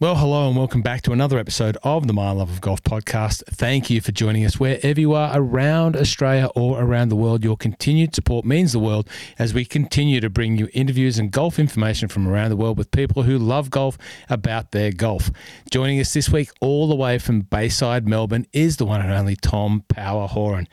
Well, 0.00 0.16
hello 0.16 0.48
and 0.48 0.56
welcome 0.56 0.82
back 0.82 1.02
to 1.02 1.12
another 1.12 1.38
episode 1.38 1.78
of 1.84 2.08
the 2.08 2.12
My 2.12 2.32
Love 2.32 2.50
of 2.50 2.60
Golf 2.60 2.82
podcast. 2.82 3.44
Thank 3.46 3.90
you 3.90 4.00
for 4.00 4.10
joining 4.10 4.44
us 4.44 4.58
wherever 4.58 5.00
you 5.00 5.12
are 5.12 5.30
around 5.32 5.94
Australia 5.96 6.48
or 6.56 6.82
around 6.82 7.10
the 7.10 7.16
world. 7.16 7.44
Your 7.44 7.56
continued 7.56 8.12
support 8.12 8.44
means 8.44 8.72
the 8.72 8.80
world 8.80 9.08
as 9.38 9.54
we 9.54 9.64
continue 9.64 10.20
to 10.20 10.28
bring 10.28 10.58
you 10.58 10.68
interviews 10.74 11.16
and 11.16 11.30
golf 11.30 11.60
information 11.60 12.08
from 12.08 12.26
around 12.26 12.50
the 12.50 12.56
world 12.56 12.76
with 12.76 12.90
people 12.90 13.22
who 13.22 13.38
love 13.38 13.70
golf 13.70 13.96
about 14.28 14.72
their 14.72 14.90
golf. 14.90 15.30
Joining 15.70 16.00
us 16.00 16.12
this 16.12 16.28
week, 16.28 16.50
all 16.60 16.88
the 16.88 16.96
way 16.96 17.16
from 17.18 17.42
Bayside, 17.42 18.08
Melbourne, 18.08 18.48
is 18.52 18.78
the 18.78 18.86
one 18.86 19.00
and 19.00 19.12
only 19.12 19.36
Tom 19.36 19.84
Power 19.86 20.26
Horan. 20.26 20.66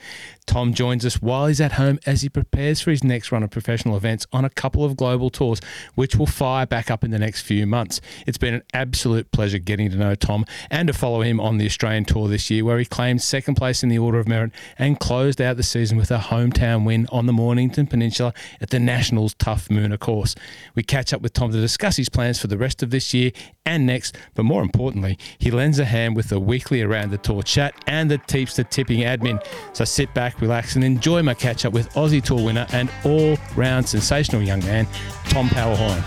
Tom 0.45 0.73
joins 0.73 1.05
us 1.05 1.21
while 1.21 1.47
he's 1.47 1.61
at 1.61 1.73
home 1.73 1.99
as 2.05 2.21
he 2.21 2.29
prepares 2.29 2.81
for 2.81 2.91
his 2.91 3.03
next 3.03 3.31
run 3.31 3.43
of 3.43 3.49
professional 3.49 3.95
events 3.95 4.27
on 4.33 4.43
a 4.43 4.49
couple 4.49 4.83
of 4.83 4.97
global 4.97 5.29
tours, 5.29 5.59
which 5.95 6.15
will 6.15 6.25
fire 6.25 6.65
back 6.65 6.91
up 6.91 7.03
in 7.03 7.11
the 7.11 7.19
next 7.19 7.41
few 7.41 7.65
months. 7.65 8.01
It's 8.27 8.37
been 8.37 8.55
an 8.55 8.63
absolute 8.73 9.31
pleasure 9.31 9.59
getting 9.59 9.89
to 9.91 9.97
know 9.97 10.15
Tom 10.15 10.45
and 10.69 10.87
to 10.87 10.93
follow 10.93 11.21
him 11.21 11.39
on 11.39 11.57
the 11.57 11.65
Australian 11.65 12.05
tour 12.05 12.27
this 12.27 12.49
year, 12.49 12.65
where 12.65 12.79
he 12.79 12.85
claimed 12.85 13.21
second 13.21 13.55
place 13.55 13.83
in 13.83 13.89
the 13.89 13.99
Order 13.99 14.19
of 14.19 14.27
Merit 14.27 14.51
and 14.77 14.99
closed 14.99 15.41
out 15.41 15.57
the 15.57 15.63
season 15.63 15.97
with 15.97 16.11
a 16.11 16.17
hometown 16.17 16.85
win 16.85 17.07
on 17.11 17.27
the 17.27 17.33
Mornington 17.33 17.87
Peninsula 17.87 18.33
at 18.59 18.71
the 18.71 18.79
Nationals 18.79 19.33
Tough 19.35 19.69
Moonah 19.69 19.99
course. 19.99 20.35
We 20.75 20.83
catch 20.83 21.13
up 21.13 21.21
with 21.21 21.33
Tom 21.33 21.51
to 21.51 21.61
discuss 21.61 21.97
his 21.97 22.09
plans 22.09 22.39
for 22.39 22.47
the 22.47 22.57
rest 22.57 22.83
of 22.83 22.89
this 22.89 23.13
year 23.13 23.31
and 23.65 23.85
next, 23.85 24.17
but 24.33 24.43
more 24.43 24.61
importantly, 24.61 25.17
he 25.37 25.51
lends 25.51 25.79
a 25.79 25.85
hand 25.85 26.15
with 26.15 26.29
the 26.29 26.39
weekly 26.39 26.81
Around 26.81 27.11
the 27.11 27.17
Tour 27.17 27.43
chat 27.43 27.73
and 27.87 28.09
the 28.09 28.17
Teepster 28.17 28.63
Tipping 28.63 29.01
admin. 29.01 29.43
So 29.73 29.85
sit 29.85 30.13
back, 30.13 30.40
relax, 30.41 30.75
and 30.75 30.83
enjoy 30.83 31.21
my 31.23 31.33
catch 31.33 31.65
up 31.65 31.73
with 31.73 31.89
Aussie 31.93 32.23
Tour 32.23 32.43
winner 32.43 32.67
and 32.73 32.91
all 33.05 33.37
round 33.55 33.87
sensational 33.87 34.41
young 34.41 34.59
man, 34.59 34.87
Tom 35.29 35.47
Power 35.49 35.75
Horan. 35.75 36.03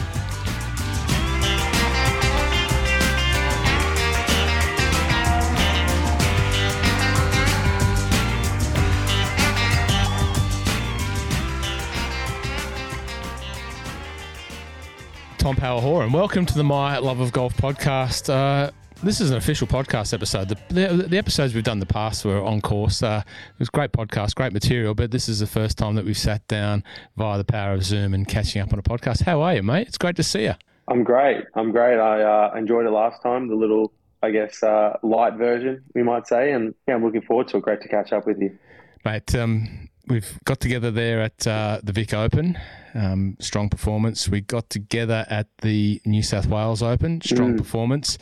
Tom 15.38 15.57
Power 15.57 15.79
Horan. 15.79 16.10
Welcome 16.10 16.46
to 16.46 16.54
the 16.54 16.65
My 16.65 16.96
Love 16.96 17.21
of 17.21 17.30
Golf 17.30 17.54
podcast. 17.59 18.32
Uh, 18.32 18.71
this 19.02 19.20
is 19.20 19.30
an 19.30 19.37
official 19.37 19.66
podcast 19.66 20.14
episode. 20.14 20.48
The, 20.48 20.56
the, 20.68 21.06
the, 21.09 21.18
episodes 21.18 21.54
we've 21.54 21.64
done 21.64 21.76
in 21.76 21.80
the 21.80 21.87
past 21.87 22.24
were 22.24 22.42
on 22.42 22.60
course. 22.60 23.02
Uh, 23.02 23.23
it 23.26 23.59
was 23.59 23.68
great 23.68 23.92
podcast, 23.92 24.34
great 24.34 24.52
material, 24.52 24.95
but 24.95 25.10
this 25.10 25.28
is 25.28 25.40
the 25.40 25.46
first 25.46 25.76
time 25.76 25.95
that 25.96 26.04
we've 26.04 26.16
sat 26.16 26.46
down 26.48 26.84
via 27.16 27.38
the 27.38 27.45
power 27.45 27.74
of 27.74 27.84
Zoom 27.84 28.14
and 28.14 28.26
catching 28.28 28.62
up 28.62 28.73
on 28.73 28.78
a 28.78 28.82
podcast. 28.82 29.23
How 29.23 29.42
are 29.42 29.54
you, 29.54 29.62
mate? 29.62 29.88
It's 29.88 29.98
great 29.98 30.16
to 30.16 30.23
see 30.23 30.45
you. 30.45 30.54
I'm 30.88 31.02
great. 31.02 31.45
I'm 31.54 31.73
great. 31.73 31.98
I 31.98 32.23
uh, 32.23 32.54
enjoyed 32.56 32.86
it 32.86 32.90
last 32.90 33.23
time, 33.23 33.48
the 33.48 33.54
little, 33.54 33.92
I 34.23 34.30
guess, 34.30 34.62
uh, 34.62 34.96
light 35.02 35.34
version, 35.34 35.82
we 35.95 36.02
might 36.02 36.26
say. 36.26 36.52
And 36.52 36.74
yeah, 36.86 36.95
I'm 36.95 37.04
looking 37.04 37.23
forward 37.23 37.48
to 37.48 37.58
it. 37.58 37.62
Great 37.62 37.80
to 37.82 37.88
catch 37.88 38.12
up 38.12 38.26
with 38.26 38.40
you. 38.40 38.56
Mate, 39.04 39.34
um, 39.34 39.88
we've 40.08 40.38
got 40.45 40.60
together 40.60 40.90
there 40.90 41.20
at 41.20 41.46
uh, 41.46 41.80
the 41.82 41.92
Vic 41.92 42.14
Open 42.14 42.58
um, 42.95 43.36
strong 43.40 43.68
performance. 43.68 44.29
We 44.29 44.40
got 44.40 44.70
together 44.70 45.26
at 45.29 45.48
the 45.62 46.01
New 46.04 46.23
South 46.23 46.46
Wales 46.46 46.82
Open, 46.82 47.20
strong 47.20 47.54
mm. 47.54 47.58
performance. 47.58 48.18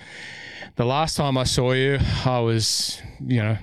The 0.77 0.85
last 0.85 1.17
time 1.17 1.37
I 1.37 1.45
saw 1.45 1.73
you, 1.73 1.99
I 2.25 2.39
was, 2.41 3.01
you 3.21 3.43
know, 3.43 3.57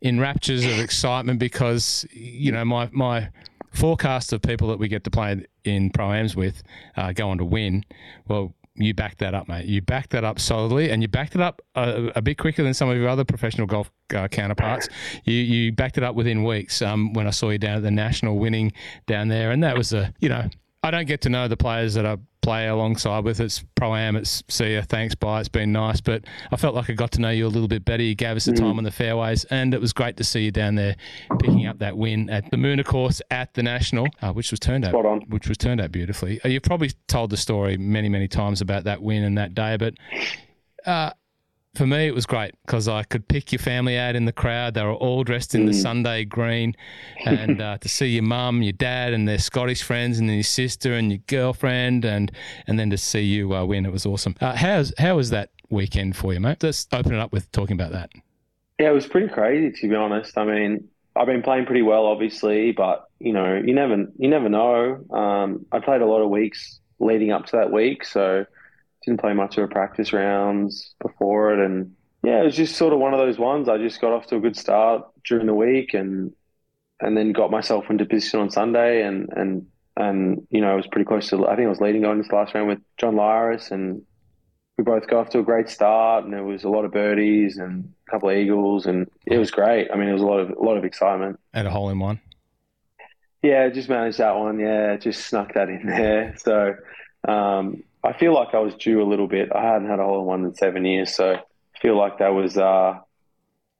in 0.00 0.18
raptures 0.18 0.64
of 0.64 0.78
excitement 0.78 1.38
because, 1.38 2.06
you 2.12 2.52
know, 2.52 2.64
my, 2.64 2.88
my 2.92 3.30
forecast 3.72 4.32
of 4.32 4.42
people 4.42 4.68
that 4.68 4.78
we 4.78 4.88
get 4.88 5.04
to 5.04 5.10
play 5.10 5.44
in 5.64 5.90
pro-ams 5.90 6.34
with 6.34 6.62
uh, 6.96 7.12
go 7.12 7.30
on 7.30 7.38
to 7.38 7.44
win. 7.44 7.84
Well, 8.28 8.54
you 8.74 8.94
backed 8.94 9.18
that 9.18 9.34
up, 9.34 9.48
mate. 9.48 9.66
You 9.66 9.82
backed 9.82 10.10
that 10.10 10.24
up 10.24 10.38
solidly, 10.38 10.90
and 10.90 11.02
you 11.02 11.08
backed 11.08 11.34
it 11.34 11.40
up 11.40 11.60
a, 11.74 12.12
a 12.16 12.22
bit 12.22 12.38
quicker 12.38 12.62
than 12.62 12.72
some 12.72 12.88
of 12.88 12.96
your 12.96 13.08
other 13.08 13.24
professional 13.24 13.66
golf 13.66 13.90
uh, 14.14 14.28
counterparts. 14.28 14.88
You 15.24 15.34
you 15.34 15.72
backed 15.72 15.98
it 15.98 16.04
up 16.04 16.14
within 16.14 16.44
weeks. 16.44 16.80
Um, 16.80 17.12
when 17.12 17.26
I 17.26 17.30
saw 17.30 17.50
you 17.50 17.58
down 17.58 17.78
at 17.78 17.82
the 17.82 17.90
national 17.90 18.38
winning 18.38 18.72
down 19.06 19.28
there, 19.28 19.50
and 19.50 19.62
that 19.64 19.76
was 19.76 19.92
a 19.92 20.14
you 20.20 20.28
know 20.28 20.48
I 20.82 20.90
don't 20.90 21.06
get 21.06 21.20
to 21.22 21.28
know 21.28 21.46
the 21.46 21.56
players 21.56 21.94
that 21.94 22.06
I 22.06 22.16
play 22.40 22.68
alongside 22.68 23.24
with. 23.24 23.38
It's 23.38 23.62
pro 23.74 23.94
am, 23.94 24.16
it's 24.16 24.42
see 24.48 24.72
you, 24.72 24.82
thanks, 24.82 25.14
bye. 25.14 25.40
It's 25.40 25.48
been 25.48 25.72
nice, 25.72 26.00
but 26.00 26.24
I 26.50 26.56
felt 26.56 26.74
like 26.74 26.88
I 26.88 26.94
got 26.94 27.10
to 27.12 27.20
know 27.20 27.28
you 27.30 27.46
a 27.46 27.48
little 27.48 27.68
bit 27.68 27.84
better. 27.84 28.02
You 28.02 28.14
gave 28.14 28.36
us 28.36 28.46
the 28.46 28.52
time 28.52 28.74
mm. 28.74 28.78
on 28.78 28.84
the 28.84 28.90
fairways, 28.90 29.44
and 29.44 29.74
it 29.74 29.80
was 29.80 29.92
great 29.92 30.16
to 30.16 30.24
see 30.24 30.44
you 30.44 30.50
down 30.50 30.76
there 30.76 30.96
picking 31.38 31.66
up 31.66 31.78
that 31.80 31.96
win 31.96 32.30
at 32.30 32.50
the 32.50 32.56
Moonah 32.56 32.84
course 32.84 33.20
at 33.30 33.52
the 33.54 33.62
National, 33.62 34.06
uh, 34.22 34.32
which 34.32 34.50
was 34.50 34.60
turned 34.60 34.86
out 34.86 35.28
which 35.28 35.48
was 35.48 35.58
turned 35.58 35.80
out 35.80 35.92
beautifully. 35.92 36.40
Uh, 36.44 36.48
you've 36.48 36.62
probably 36.62 36.90
told 37.08 37.30
the 37.30 37.36
story 37.36 37.76
many, 37.76 38.08
many 38.08 38.26
times 38.26 38.62
about 38.62 38.84
that 38.84 39.02
win 39.02 39.24
and 39.24 39.36
that 39.38 39.54
day, 39.54 39.76
but. 39.76 39.94
Uh, 40.86 41.10
for 41.74 41.86
me, 41.86 42.06
it 42.06 42.14
was 42.14 42.26
great 42.26 42.54
because 42.66 42.88
I 42.88 43.04
could 43.04 43.28
pick 43.28 43.52
your 43.52 43.60
family 43.60 43.96
out 43.96 44.16
in 44.16 44.24
the 44.24 44.32
crowd. 44.32 44.74
They 44.74 44.82
were 44.82 44.94
all 44.94 45.22
dressed 45.22 45.54
in 45.54 45.62
mm. 45.62 45.66
the 45.68 45.74
Sunday 45.74 46.24
green, 46.24 46.74
and 47.24 47.60
uh, 47.60 47.78
to 47.78 47.88
see 47.88 48.06
your 48.06 48.24
mum, 48.24 48.62
your 48.62 48.72
dad, 48.72 49.12
and 49.12 49.28
their 49.28 49.38
Scottish 49.38 49.82
friends, 49.82 50.18
and 50.18 50.28
then 50.28 50.34
your 50.34 50.42
sister 50.42 50.94
and 50.94 51.10
your 51.10 51.20
girlfriend, 51.26 52.04
and 52.04 52.32
and 52.66 52.78
then 52.78 52.90
to 52.90 52.98
see 52.98 53.22
you 53.22 53.54
uh, 53.54 53.64
win, 53.64 53.86
it 53.86 53.92
was 53.92 54.04
awesome. 54.04 54.34
Uh, 54.40 54.56
how's 54.56 54.92
how 54.98 55.16
was 55.16 55.30
that 55.30 55.50
weekend 55.70 56.16
for 56.16 56.32
you, 56.32 56.40
mate? 56.40 56.62
Let's 56.62 56.88
open 56.92 57.14
it 57.14 57.20
up 57.20 57.32
with 57.32 57.50
talking 57.52 57.74
about 57.74 57.92
that. 57.92 58.10
Yeah, 58.80 58.90
it 58.90 58.94
was 58.94 59.06
pretty 59.06 59.28
crazy 59.28 59.70
to 59.80 59.88
be 59.88 59.94
honest. 59.94 60.36
I 60.36 60.44
mean, 60.44 60.88
I've 61.14 61.26
been 61.26 61.42
playing 61.42 61.66
pretty 61.66 61.82
well, 61.82 62.06
obviously, 62.06 62.72
but 62.72 63.08
you 63.20 63.32
know, 63.32 63.62
you 63.64 63.74
never 63.74 64.06
you 64.18 64.28
never 64.28 64.48
know. 64.48 65.04
Um, 65.10 65.66
I 65.70 65.78
played 65.78 66.00
a 66.00 66.06
lot 66.06 66.22
of 66.22 66.30
weeks 66.30 66.80
leading 66.98 67.30
up 67.30 67.46
to 67.46 67.56
that 67.56 67.70
week, 67.70 68.04
so 68.04 68.44
didn't 69.04 69.20
play 69.20 69.32
much 69.32 69.56
of 69.58 69.64
a 69.64 69.68
practice 69.68 70.12
rounds 70.12 70.94
before 71.00 71.54
it, 71.54 71.64
and 71.64 71.92
yeah, 72.22 72.40
it 72.40 72.44
was 72.44 72.56
just 72.56 72.76
sort 72.76 72.92
of 72.92 72.98
one 72.98 73.14
of 73.14 73.20
those 73.20 73.38
ones. 73.38 73.68
I 73.68 73.78
just 73.78 74.00
got 74.00 74.12
off 74.12 74.26
to 74.26 74.36
a 74.36 74.40
good 74.40 74.56
start 74.56 75.04
during 75.24 75.46
the 75.46 75.54
week, 75.54 75.94
and 75.94 76.32
and 77.00 77.16
then 77.16 77.32
got 77.32 77.50
myself 77.50 77.90
into 77.90 78.04
position 78.04 78.40
on 78.40 78.50
Sunday, 78.50 79.02
and 79.02 79.28
and 79.34 79.66
and 79.96 80.46
you 80.50 80.60
know, 80.60 80.72
I 80.72 80.74
was 80.74 80.86
pretty 80.86 81.06
close 81.06 81.28
to. 81.30 81.46
I 81.46 81.56
think 81.56 81.66
I 81.66 81.70
was 81.70 81.80
leading 81.80 82.04
on 82.04 82.18
this 82.18 82.30
last 82.32 82.54
round 82.54 82.68
with 82.68 82.80
John 82.98 83.14
Lyris, 83.14 83.70
and 83.70 84.02
we 84.76 84.84
both 84.84 85.06
got 85.06 85.20
off 85.20 85.30
to 85.30 85.40
a 85.40 85.42
great 85.44 85.68
start, 85.68 86.24
and 86.24 86.32
there 86.32 86.44
was 86.44 86.64
a 86.64 86.68
lot 86.68 86.84
of 86.84 86.92
birdies 86.92 87.58
and 87.58 87.92
a 88.06 88.10
couple 88.10 88.30
of 88.30 88.36
eagles, 88.36 88.86
and 88.86 89.08
it 89.26 89.38
was 89.38 89.50
great. 89.50 89.88
I 89.92 89.96
mean, 89.96 90.08
it 90.08 90.12
was 90.12 90.22
a 90.22 90.26
lot 90.26 90.40
of 90.40 90.50
a 90.50 90.62
lot 90.62 90.76
of 90.76 90.84
excitement. 90.84 91.38
And 91.52 91.66
a 91.66 91.70
hole 91.70 91.90
in 91.90 91.98
one. 91.98 92.20
Yeah, 93.42 93.68
just 93.70 93.88
managed 93.88 94.18
that 94.18 94.36
one. 94.36 94.58
Yeah, 94.58 94.96
just 94.96 95.26
snuck 95.26 95.54
that 95.54 95.68
in 95.68 95.86
there. 95.86 96.34
So 96.38 96.74
um, 97.26 97.82
I 98.02 98.12
feel 98.14 98.34
like 98.34 98.54
I 98.54 98.58
was 98.58 98.74
due 98.74 99.02
a 99.02 99.08
little 99.08 99.28
bit. 99.28 99.50
I 99.54 99.62
hadn't 99.62 99.88
had 99.88 99.98
a 99.98 100.04
hole 100.04 100.20
in 100.20 100.26
one 100.26 100.44
in 100.44 100.54
seven 100.54 100.84
years, 100.84 101.14
so 101.14 101.34
I 101.34 101.78
feel 101.80 101.96
like 101.98 102.18
that 102.18 102.28
was 102.28 102.56
uh, 102.56 102.98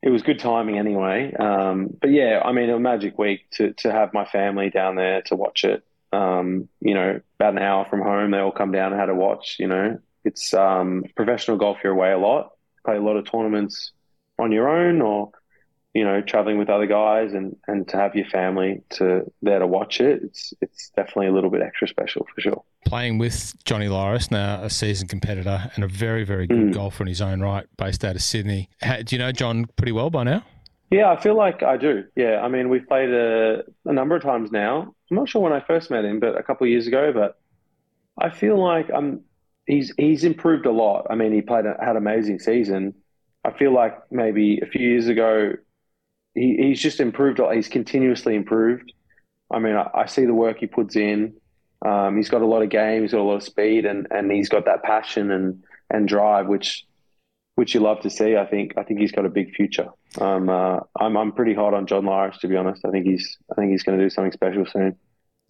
it 0.03 0.11
was 0.11 0.23
good 0.23 0.39
timing 0.39 0.79
anyway. 0.79 1.33
Um, 1.35 1.89
but 2.01 2.11
yeah, 2.11 2.41
I 2.45 2.53
mean, 2.53 2.71
a 2.71 2.79
magic 2.79 3.19
week 3.19 3.51
to 3.53 3.73
to 3.79 3.93
have 3.93 4.13
my 4.13 4.25
family 4.25 4.71
down 4.71 4.97
there 4.97 5.23
to 5.23 5.37
watch 5.37 5.65
it. 5.65 5.85
Um, 6.13 6.69
you 6.81 6.95
know, 6.95 7.21
about 7.39 7.55
an 7.55 7.63
hour 7.63 7.87
from 7.89 8.01
home, 8.03 8.33
they 8.33 8.39
all 8.39 8.53
come 8.53 8.73
down 8.73 8.93
and 8.93 9.01
had 9.01 9.11
a 9.11 9.15
watch. 9.15 9.57
You 9.59 9.69
know, 9.69 9.99
it's 10.25 10.53
um, 10.55 11.05
professional 11.17 11.57
golf. 11.57 11.79
You're 11.83 11.93
away 11.93 12.13
a 12.13 12.19
lot, 12.19 12.51
play 12.85 12.97
a 12.97 13.01
lot 13.01 13.17
of 13.17 13.31
tournaments 13.31 13.93
on 14.39 14.53
your 14.53 14.69
own, 14.69 15.01
or 15.01 15.31
you 15.95 16.05
know, 16.05 16.21
traveling 16.21 16.59
with 16.59 16.71
other 16.71 16.87
guys 16.87 17.33
and, 17.33 17.57
and 17.67 17.89
to 17.89 17.97
have 17.97 18.15
your 18.15 18.27
family 18.27 18.83
to 18.91 19.31
there 19.43 19.59
to 19.59 19.67
watch 19.67 20.01
it, 20.01 20.23
it's 20.23 20.55
it's 20.61 20.91
definitely 20.91 21.27
a 21.27 21.33
little 21.33 21.51
bit 21.51 21.63
extra 21.63 21.89
special 21.89 22.27
for 22.33 22.41
sure. 22.41 22.65
Playing 22.87 23.19
with 23.19 23.55
Johnny 23.65 23.87
Lyris, 23.87 24.31
now 24.31 24.63
a 24.63 24.71
seasoned 24.71 25.11
competitor 25.11 25.71
and 25.75 25.85
a 25.85 25.89
very, 25.89 26.25
very 26.25 26.47
good 26.47 26.59
mm. 26.59 26.75
golfer 26.75 27.03
in 27.05 27.09
his 27.09 27.21
own 27.21 27.41
right, 27.41 27.67
based 27.77 28.05
out 28.05 28.17
of 28.17 28.23
Sydney. 28.23 28.69
How, 28.83 29.03
do 29.03 29.15
you 29.15 29.19
know 29.19 29.33
John 29.33 29.67
pretty 29.77 29.93
well 29.93 30.11
by 30.11 30.25
now? 30.25 30.43
Yeah, 30.91 31.11
I 31.11 31.21
feel 31.21 31.37
like 31.37 31.63
I 31.63 31.77
do. 31.77 32.05
Yeah, 32.17 32.41
I 32.41 32.49
mean, 32.49 32.69
we've 32.69 32.87
played 32.87 33.11
a, 33.11 33.63
a 33.85 33.93
number 33.93 34.17
of 34.17 34.23
times 34.23 34.51
now. 34.51 34.93
I'm 35.11 35.17
not 35.17 35.29
sure 35.29 35.41
when 35.41 35.53
I 35.53 35.61
first 35.61 35.91
met 35.91 36.05
him, 36.05 36.19
but 36.19 36.37
a 36.37 36.43
couple 36.43 36.65
of 36.67 36.71
years 36.71 36.87
ago. 36.87 37.13
But 37.13 37.39
I 38.19 38.31
feel 38.31 38.59
like 38.59 38.91
I'm 38.93 39.21
he's 39.67 39.93
he's 39.97 40.25
improved 40.25 40.67
a 40.67 40.73
lot. 40.73 41.07
I 41.09 41.15
mean, 41.15 41.33
he 41.33 41.43
played 41.43 41.67
a, 41.67 41.77
had 41.79 41.91
an 41.91 41.97
amazing 41.97 42.41
season. 42.41 42.95
I 43.45 43.53
feel 43.53 43.73
like 43.73 43.99
maybe 44.11 44.61
a 44.61 44.67
few 44.67 44.87
years 44.87 45.07
ago 45.07 45.53
he, 46.35 46.57
he's 46.57 46.81
just 46.81 47.01
improved. 47.01 47.41
He's 47.53 47.69
continuously 47.69 48.35
improved. 48.35 48.93
I 49.51 49.59
mean, 49.59 49.77
I, 49.77 49.89
I 49.95 50.07
see 50.07 50.25
the 50.25 50.35
work 50.35 50.59
he 50.59 50.67
puts 50.67 50.97
in. 50.97 51.35
Um, 51.85 52.17
he's 52.17 52.29
got 52.29 52.43
a 52.43 52.47
lot 52.47 52.63
of 52.63 52.69
game. 52.69 53.03
He's 53.03 53.13
got 53.13 53.21
a 53.21 53.23
lot 53.23 53.37
of 53.37 53.43
speed, 53.43 53.87
and 53.87 54.07
and 54.11 54.31
he's 54.31 54.49
got 54.49 54.65
that 54.67 54.83
passion 54.83 55.31
and 55.31 55.65
and 55.91 56.07
drive, 56.07 56.47
which 56.47 56.87
which 57.55 57.75
you 57.75 57.81
love 57.81 58.01
to 58.01 58.11
see. 58.11 58.37
I 58.37 58.47
think 58.47 58.75
I 58.77 58.83
think 58.83 59.01
he's 59.01 59.13
got 59.13 59.27
a 59.27 59.31
big 59.31 59.55
future. 59.55 59.89
Um, 60.19 60.49
uh, 60.49 60.81
I'm 60.99 61.17
I'm 61.17 61.33
pretty 61.33 61.55
hot 61.55 61.75
on 61.75 61.87
John 61.87 62.05
Lyris 62.05 62.39
to 62.41 62.49
be 62.49 62.57
honest. 62.57 62.85
I 62.85 62.91
think 62.91 63.07
he's 63.07 63.39
I 63.51 63.55
think 63.55 63.71
he's 63.71 63.83
going 63.83 63.99
to 63.99 64.05
do 64.05 64.11
something 64.11 64.33
special 64.33 64.67
soon. 64.67 64.97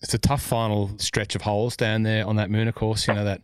It's 0.03 0.15
a 0.15 0.19
tough 0.19 0.43
final 0.43 0.91
stretch 0.99 1.35
of 1.35 1.43
holes 1.43 1.77
down 1.77 2.05
there 2.05 2.27
on 2.27 2.37
that 2.37 2.51
Moonah 2.51 2.73
course. 2.73 3.07
You 3.07 3.15
know 3.15 3.25
that 3.25 3.43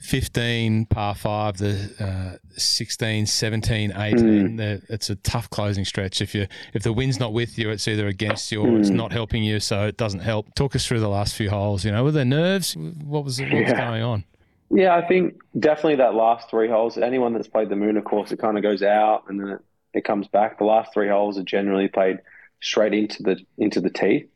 15 0.00 0.86
par 0.86 1.14
5 1.14 1.58
the 1.58 1.90
uh, 1.98 2.36
16 2.56 3.26
17 3.26 3.92
18 3.92 4.18
mm. 4.18 4.56
the, 4.56 4.82
it's 4.88 5.10
a 5.10 5.16
tough 5.16 5.50
closing 5.50 5.84
stretch 5.84 6.20
if 6.20 6.34
you 6.34 6.46
if 6.72 6.84
the 6.84 6.92
wind's 6.92 7.18
not 7.18 7.32
with 7.32 7.58
you 7.58 7.68
it's 7.70 7.88
either 7.88 8.06
against 8.06 8.52
you 8.52 8.62
or 8.62 8.68
mm. 8.68 8.78
it's 8.78 8.90
not 8.90 9.12
helping 9.12 9.42
you 9.42 9.58
so 9.58 9.86
it 9.86 9.96
doesn't 9.96 10.20
help 10.20 10.54
talk 10.54 10.76
us 10.76 10.86
through 10.86 11.00
the 11.00 11.08
last 11.08 11.34
few 11.34 11.50
holes 11.50 11.84
you 11.84 11.90
know 11.90 12.04
were 12.04 12.12
there 12.12 12.24
nerves 12.24 12.76
what 12.76 13.24
was, 13.24 13.40
what 13.40 13.52
was 13.52 13.72
going 13.72 14.02
on 14.02 14.24
Yeah, 14.70 14.94
I 14.94 15.06
think 15.06 15.40
definitely 15.58 15.96
that 15.96 16.14
last 16.14 16.50
three 16.50 16.68
holes. 16.68 16.98
Anyone 16.98 17.32
that's 17.32 17.48
played 17.48 17.70
the 17.70 17.76
Moonah 17.76 18.02
course, 18.02 18.32
it 18.32 18.38
kind 18.38 18.56
of 18.56 18.62
goes 18.62 18.82
out 18.82 19.24
and 19.28 19.40
then 19.40 19.48
it, 19.48 19.60
it 19.94 20.04
comes 20.04 20.28
back. 20.28 20.58
The 20.58 20.64
last 20.64 20.92
three 20.92 21.08
holes 21.08 21.38
are 21.38 21.42
generally 21.42 21.88
played 21.88 22.18
straight 22.60 22.92
into 22.92 23.22
the 23.22 23.38
into 23.56 23.80
the 23.80 23.90
teeth. 23.90 24.28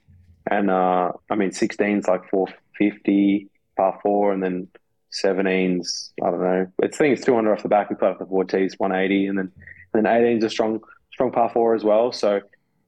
And 0.51 0.71
uh, 0.71 1.13
I 1.31 1.35
mean, 1.35 1.53
16 1.53 1.99
is 1.99 2.09
like 2.09 2.29
450 2.31 3.49
par 3.77 4.01
four, 4.03 4.33
and 4.33 4.43
then 4.43 4.69
17's 5.13 6.13
I 6.23 6.31
don't 6.31 6.41
know. 6.41 6.67
It's 6.83 6.97
I 6.97 6.99
think 6.99 7.17
it's 7.17 7.27
200 7.27 7.53
off 7.53 7.63
the 7.63 7.69
back. 7.69 7.91
We 7.91 7.97
play 7.97 8.09
off 8.09 8.19
the 8.19 8.27
four 8.27 8.45
tees, 8.45 8.75
180, 8.79 9.27
and 9.27 9.39
then 9.39 9.53
and 9.95 10.05
then 10.05 10.13
18's 10.13 10.45
a 10.45 10.51
strong 10.51 10.81
strong 11.13 11.31
par 11.31 11.51
four 11.53 11.75
as 11.75 11.85
well. 11.85 12.13
So 12.13 12.41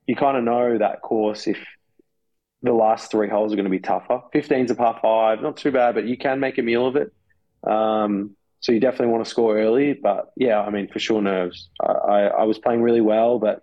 you 0.06 0.16
kind 0.16 0.36
of 0.36 0.44
know 0.44 0.78
that 0.78 1.02
course 1.02 1.46
if 1.46 1.58
the 2.62 2.72
last 2.72 3.10
three 3.10 3.28
holes 3.28 3.52
are 3.52 3.56
going 3.56 3.64
to 3.64 3.70
be 3.70 3.78
tougher. 3.78 4.22
15's 4.34 4.70
a 4.70 4.74
par 4.74 4.98
five, 5.02 5.42
not 5.42 5.56
too 5.56 5.70
bad, 5.70 5.94
but 5.94 6.06
you 6.06 6.16
can 6.16 6.40
make 6.40 6.56
a 6.56 6.62
meal 6.62 6.86
of 6.86 6.96
it. 6.96 7.12
Um, 7.62 8.36
so 8.60 8.72
you 8.72 8.80
definitely 8.80 9.08
want 9.08 9.24
to 9.24 9.30
score 9.30 9.58
early, 9.58 9.92
but 9.92 10.32
yeah, 10.36 10.60
I 10.60 10.70
mean, 10.70 10.88
for 10.88 10.98
sure, 10.98 11.20
nerves. 11.20 11.68
I, 11.82 11.92
I, 11.92 12.20
I, 12.22 12.42
was 12.44 12.58
playing 12.58 12.80
really 12.80 13.02
well, 13.02 13.38
but 13.38 13.62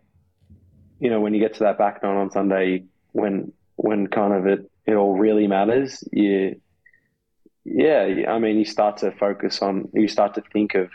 you 1.00 1.10
know, 1.10 1.20
when 1.20 1.34
you 1.34 1.40
get 1.40 1.56
to 1.56 1.62
that 1.62 1.80
back 1.80 2.04
nine 2.04 2.18
on 2.18 2.30
Sunday, 2.30 2.86
when 3.12 3.52
when 3.78 4.06
kind 4.06 4.34
of 4.34 4.46
it 4.46 4.70
it 4.86 4.94
all 4.94 5.18
really 5.18 5.48
matters, 5.48 6.04
you 6.12 6.62
yeah, 7.64 8.26
I 8.28 8.40
mean, 8.40 8.58
you 8.58 8.66
start 8.66 8.98
to 8.98 9.12
focus 9.12 9.62
on, 9.62 9.90
you 9.94 10.08
start 10.08 10.36
to 10.36 10.44
think 10.54 10.76
of 10.76 10.90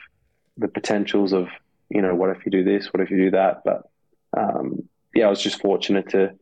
the 0.56 0.68
potentials 0.68 1.32
of, 1.32 1.48
you 1.88 2.02
know, 2.02 2.14
what 2.14 2.30
if 2.30 2.44
you 2.44 2.50
do 2.50 2.64
this, 2.64 2.92
what 2.92 3.02
if 3.02 3.10
you 3.10 3.16
do 3.16 3.30
that, 3.32 3.62
but 3.64 3.82
um, 4.36 4.88
yeah, 5.14 5.26
I 5.26 5.30
was 5.30 5.42
just 5.42 5.60
fortunate 5.60 6.10
to 6.10 6.32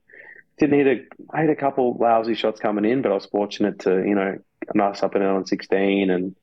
didn't 0.58 0.78
hit 0.78 0.86
a 0.86 1.36
I 1.36 1.42
hit 1.42 1.50
a 1.50 1.56
couple 1.56 1.96
lousy 2.00 2.34
shots 2.34 2.60
coming 2.60 2.84
in, 2.84 3.02
but 3.02 3.10
I 3.10 3.14
was 3.14 3.26
fortunate 3.26 3.80
to 3.80 4.04
you 4.06 4.14
know 4.14 4.38
nice 4.74 5.02
up 5.02 5.14
and 5.14 5.22
down 5.22 5.36
on 5.36 5.46
sixteen 5.46 6.10
and 6.10 6.34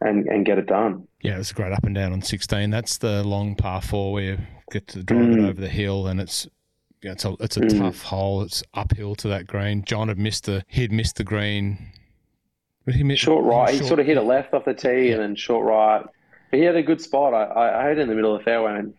and 0.00 0.26
and 0.26 0.46
get 0.46 0.58
it 0.58 0.66
done. 0.66 1.06
Yeah, 1.22 1.38
it's 1.38 1.50
a 1.50 1.54
great 1.54 1.72
up 1.72 1.84
and 1.84 1.94
down 1.94 2.12
on 2.12 2.22
sixteen. 2.22 2.70
That's 2.70 2.98
the 2.98 3.22
long 3.24 3.54
par 3.54 3.82
four 3.82 4.12
where 4.12 4.22
you 4.22 4.38
get 4.70 4.86
to 4.88 5.02
drive 5.02 5.26
mm. 5.26 5.38
it 5.38 5.48
over 5.48 5.60
the 5.60 5.68
hill, 5.68 6.06
and 6.06 6.20
it's 6.20 6.46
it's 7.02 7.24
a 7.24 7.34
it's 7.40 7.56
a 7.56 7.60
mm. 7.60 7.78
tough 7.78 8.02
hole. 8.02 8.42
It's 8.42 8.62
uphill 8.74 9.14
to 9.16 9.28
that 9.28 9.46
green. 9.46 9.84
John 9.84 10.08
had 10.08 10.18
missed 10.18 10.44
the 10.44 10.64
he'd 10.68 10.92
missed 10.92 11.16
the 11.16 11.24
green. 11.24 11.92
But 12.88 12.94
he 12.94 13.04
missed, 13.04 13.20
short 13.20 13.44
right. 13.44 13.68
He, 13.68 13.86
sort 13.86 14.00
of 14.00 14.06
hit 14.06 14.16
a 14.16 14.22
left 14.22 14.54
off 14.54 14.64
the 14.64 14.72
tee 14.72 15.08
yeah. 15.08 15.16
and 15.16 15.20
then 15.20 15.36
short 15.36 15.66
right. 15.66 16.06
But 16.50 16.58
he 16.58 16.64
had 16.64 16.74
a 16.74 16.82
good 16.82 17.02
spot. 17.02 17.34
I, 17.34 17.42
I, 17.42 17.84
I 17.84 17.88
had 17.88 17.98
in 17.98 18.08
the 18.08 18.14
middle 18.14 18.34
of 18.34 18.40
the 18.40 18.44
fairway 18.46 18.78
and 18.78 18.94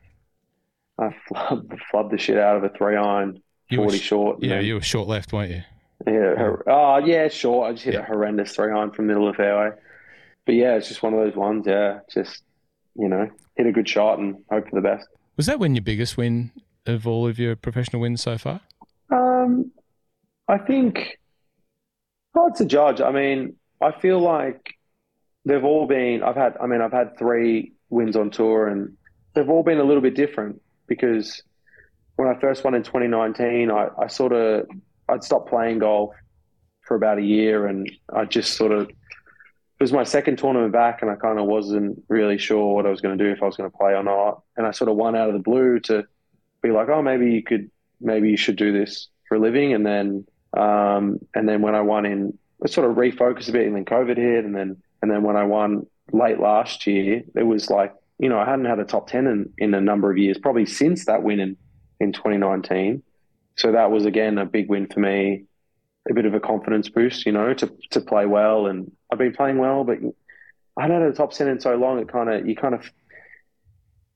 I 1.00 1.16
flubbed, 1.28 1.76
flubbed 1.92 2.12
the 2.12 2.20
shit 2.20 2.38
out 2.38 2.56
of 2.58 2.64
a 2.64 2.70
three 2.70 2.96
iron 2.96 3.42
you 3.68 3.78
40 3.78 3.98
sh- 3.98 4.02
short. 4.02 4.44
Yeah, 4.44 4.58
then, 4.58 4.66
you 4.66 4.76
were 4.76 4.82
short 4.82 5.08
left, 5.08 5.34
weren't 5.34 5.50
you? 5.50 5.64
Yeah. 6.06 6.56
Oh, 6.68 6.98
yeah, 6.98 7.30
short. 7.30 7.68
I 7.68 7.72
just 7.74 7.84
hit 7.84 7.96
yeah. 7.96 8.02
a 8.02 8.04
horrendous 8.04 8.56
three 8.56 8.72
iron 8.72 8.92
from 8.92 9.08
the 9.08 9.14
middle 9.14 9.28
of 9.28 9.36
the 9.36 9.38
fairway. 9.38 9.72
But 10.46 10.54
yeah, 10.54 10.76
it's 10.76 10.88
just 10.88 11.02
one 11.02 11.16
of 11.16 11.20
those 11.20 11.36
ones. 11.36 11.66
Yeah, 11.66 12.02
just, 12.14 12.44
you 12.94 13.10
know, 13.10 13.28
hit 13.56 13.66
a 13.66 13.72
good 13.72 13.90
shot 13.90 14.20
and 14.20 14.36
hope 14.52 14.70
for 14.70 14.76
the 14.76 14.88
best. 14.88 15.08
Was 15.36 15.48
that 15.48 15.60
when 15.60 15.74
your 15.74 15.82
biggest 15.82 16.16
win 16.16 16.52
of 16.86 17.08
all 17.08 17.28
of 17.28 17.40
your 17.40 17.56
professional 17.56 18.04
wins 18.04 18.22
so 18.22 18.38
far? 18.38 18.62
Um, 19.10 19.72
I 20.48 20.60
think 20.60 21.18
hard 22.36 22.56
to 22.56 22.66
judge. 22.66 23.02
I 23.02 23.12
mean, 23.12 23.56
I 23.82 23.92
feel 23.92 24.20
like 24.20 24.76
they've 25.46 25.64
all 25.64 25.88
been. 25.88 26.24
I've 26.24 26.36
had. 26.36 26.58
I 26.62 26.68
mean, 26.68 26.82
I've 26.82 26.92
had 26.92 27.18
three 27.18 27.74
wins 27.90 28.16
on 28.16 28.30
tour, 28.30 28.68
and 28.68 28.98
they've 29.34 29.50
all 29.50 29.64
been 29.64 29.80
a 29.80 29.84
little 29.84 30.02
bit 30.02 30.16
different 30.16 30.62
because 30.88 31.42
when 32.16 32.28
I 32.28 32.40
first 32.40 32.64
won 32.64 32.76
in 32.76 32.84
2019, 32.84 33.72
I, 33.72 33.88
I 33.98 34.08
sort 34.08 34.34
of 34.34 34.68
I'd 35.08 35.24
stopped 35.24 35.50
playing 35.50 35.80
golf 35.80 36.14
for 36.82 36.96
about 36.96 37.20
a 37.20 37.24
year, 37.24 37.68
and 37.68 37.90
I 38.14 38.26
just 38.26 38.54
sort 38.54 38.72
of 38.72 38.90
it 39.80 39.84
was 39.84 39.94
my 39.94 40.04
second 40.04 40.38
tournament 40.38 40.74
back, 40.74 41.02
and 41.02 41.10
I 41.10 41.16
kind 41.16 41.40
of 41.40 41.46
wasn't 41.46 42.04
really 42.10 42.38
sure 42.38 42.76
what 42.76 42.86
I 42.86 42.90
was 42.90 43.00
going 43.00 43.18
to 43.18 43.24
do 43.24 43.32
if 43.32 43.42
I 43.42 43.46
was 43.46 43.56
going 43.56 43.72
to 43.72 43.78
play 43.78 43.94
or 43.94 44.04
not. 44.04 44.42
And 44.58 44.68
I 44.68 44.72
sort 44.72 44.90
of 44.90 44.98
won 44.98 45.16
out 45.16 45.30
of 45.30 45.34
the 45.34 45.40
blue 45.40 45.80
to 45.82 46.06
be 46.62 46.72
like, 46.72 46.90
oh, 46.90 47.02
maybe 47.02 47.32
you 47.32 47.42
could, 47.42 47.72
maybe 48.02 48.30
you 48.30 48.36
should 48.36 48.58
do 48.58 48.78
this 48.78 49.08
for 49.30 49.36
a 49.36 49.40
living. 49.40 49.74
And 49.74 49.86
then, 49.86 50.26
um, 50.58 51.20
and 51.34 51.48
then 51.48 51.62
when 51.62 51.76
I 51.76 51.82
won 51.82 52.06
in, 52.06 52.38
Sort 52.66 52.90
of 52.90 52.98
refocused 52.98 53.50
a 53.50 53.54
bit, 53.54 53.68
and 53.68 53.76
then 53.76 53.86
COVID 53.86 54.18
hit, 54.18 54.44
and 54.44 54.56
then, 54.56 54.78
and 55.02 55.10
then 55.10 55.24
when 55.24 55.38
I 55.38 55.46
won 55.46 55.86
late 56.12 56.40
last 56.40 56.86
year, 56.88 57.24
it 57.36 57.44
was 57.44 57.70
like, 57.70 57.94
you 58.18 58.28
know, 58.28 58.38
I 58.38 58.46
hadn't 58.46 58.66
had 58.66 58.80
a 58.80 58.86
top 58.86 59.08
ten 59.08 59.28
in 59.28 59.54
in 59.58 59.74
a 59.74 59.82
number 59.82 60.12
of 60.12 60.18
years, 60.18 60.38
probably 60.38 60.66
since 60.66 61.06
that 61.06 61.24
win 61.24 61.40
in 61.40 61.58
in 62.00 62.12
2019. 62.12 63.04
So 63.56 63.72
that 63.72 63.92
was 63.92 64.06
again 64.06 64.38
a 64.38 64.46
big 64.46 64.70
win 64.70 64.88
for 64.88 65.00
me, 65.00 65.46
a 66.10 66.14
bit 66.14 66.26
of 66.26 66.34
a 66.34 66.40
confidence 66.40 66.90
boost, 66.90 67.26
you 67.26 67.32
know, 67.32 67.54
to 67.54 67.72
to 67.92 68.02
play 68.02 68.26
well. 68.26 68.68
And 68.68 68.92
I've 69.12 69.20
been 69.20 69.34
playing 69.34 69.58
well, 69.58 69.84
but 69.84 70.00
I 70.78 70.84
hadn't 70.84 71.02
had 71.02 71.12
a 71.12 71.14
top 71.14 71.32
ten 71.32 71.48
in 71.48 71.60
so 71.60 71.76
long. 71.76 72.00
It 72.00 72.12
kind 72.12 72.30
of 72.30 72.48
you 72.48 72.56
kind 72.56 72.76
of 72.76 72.90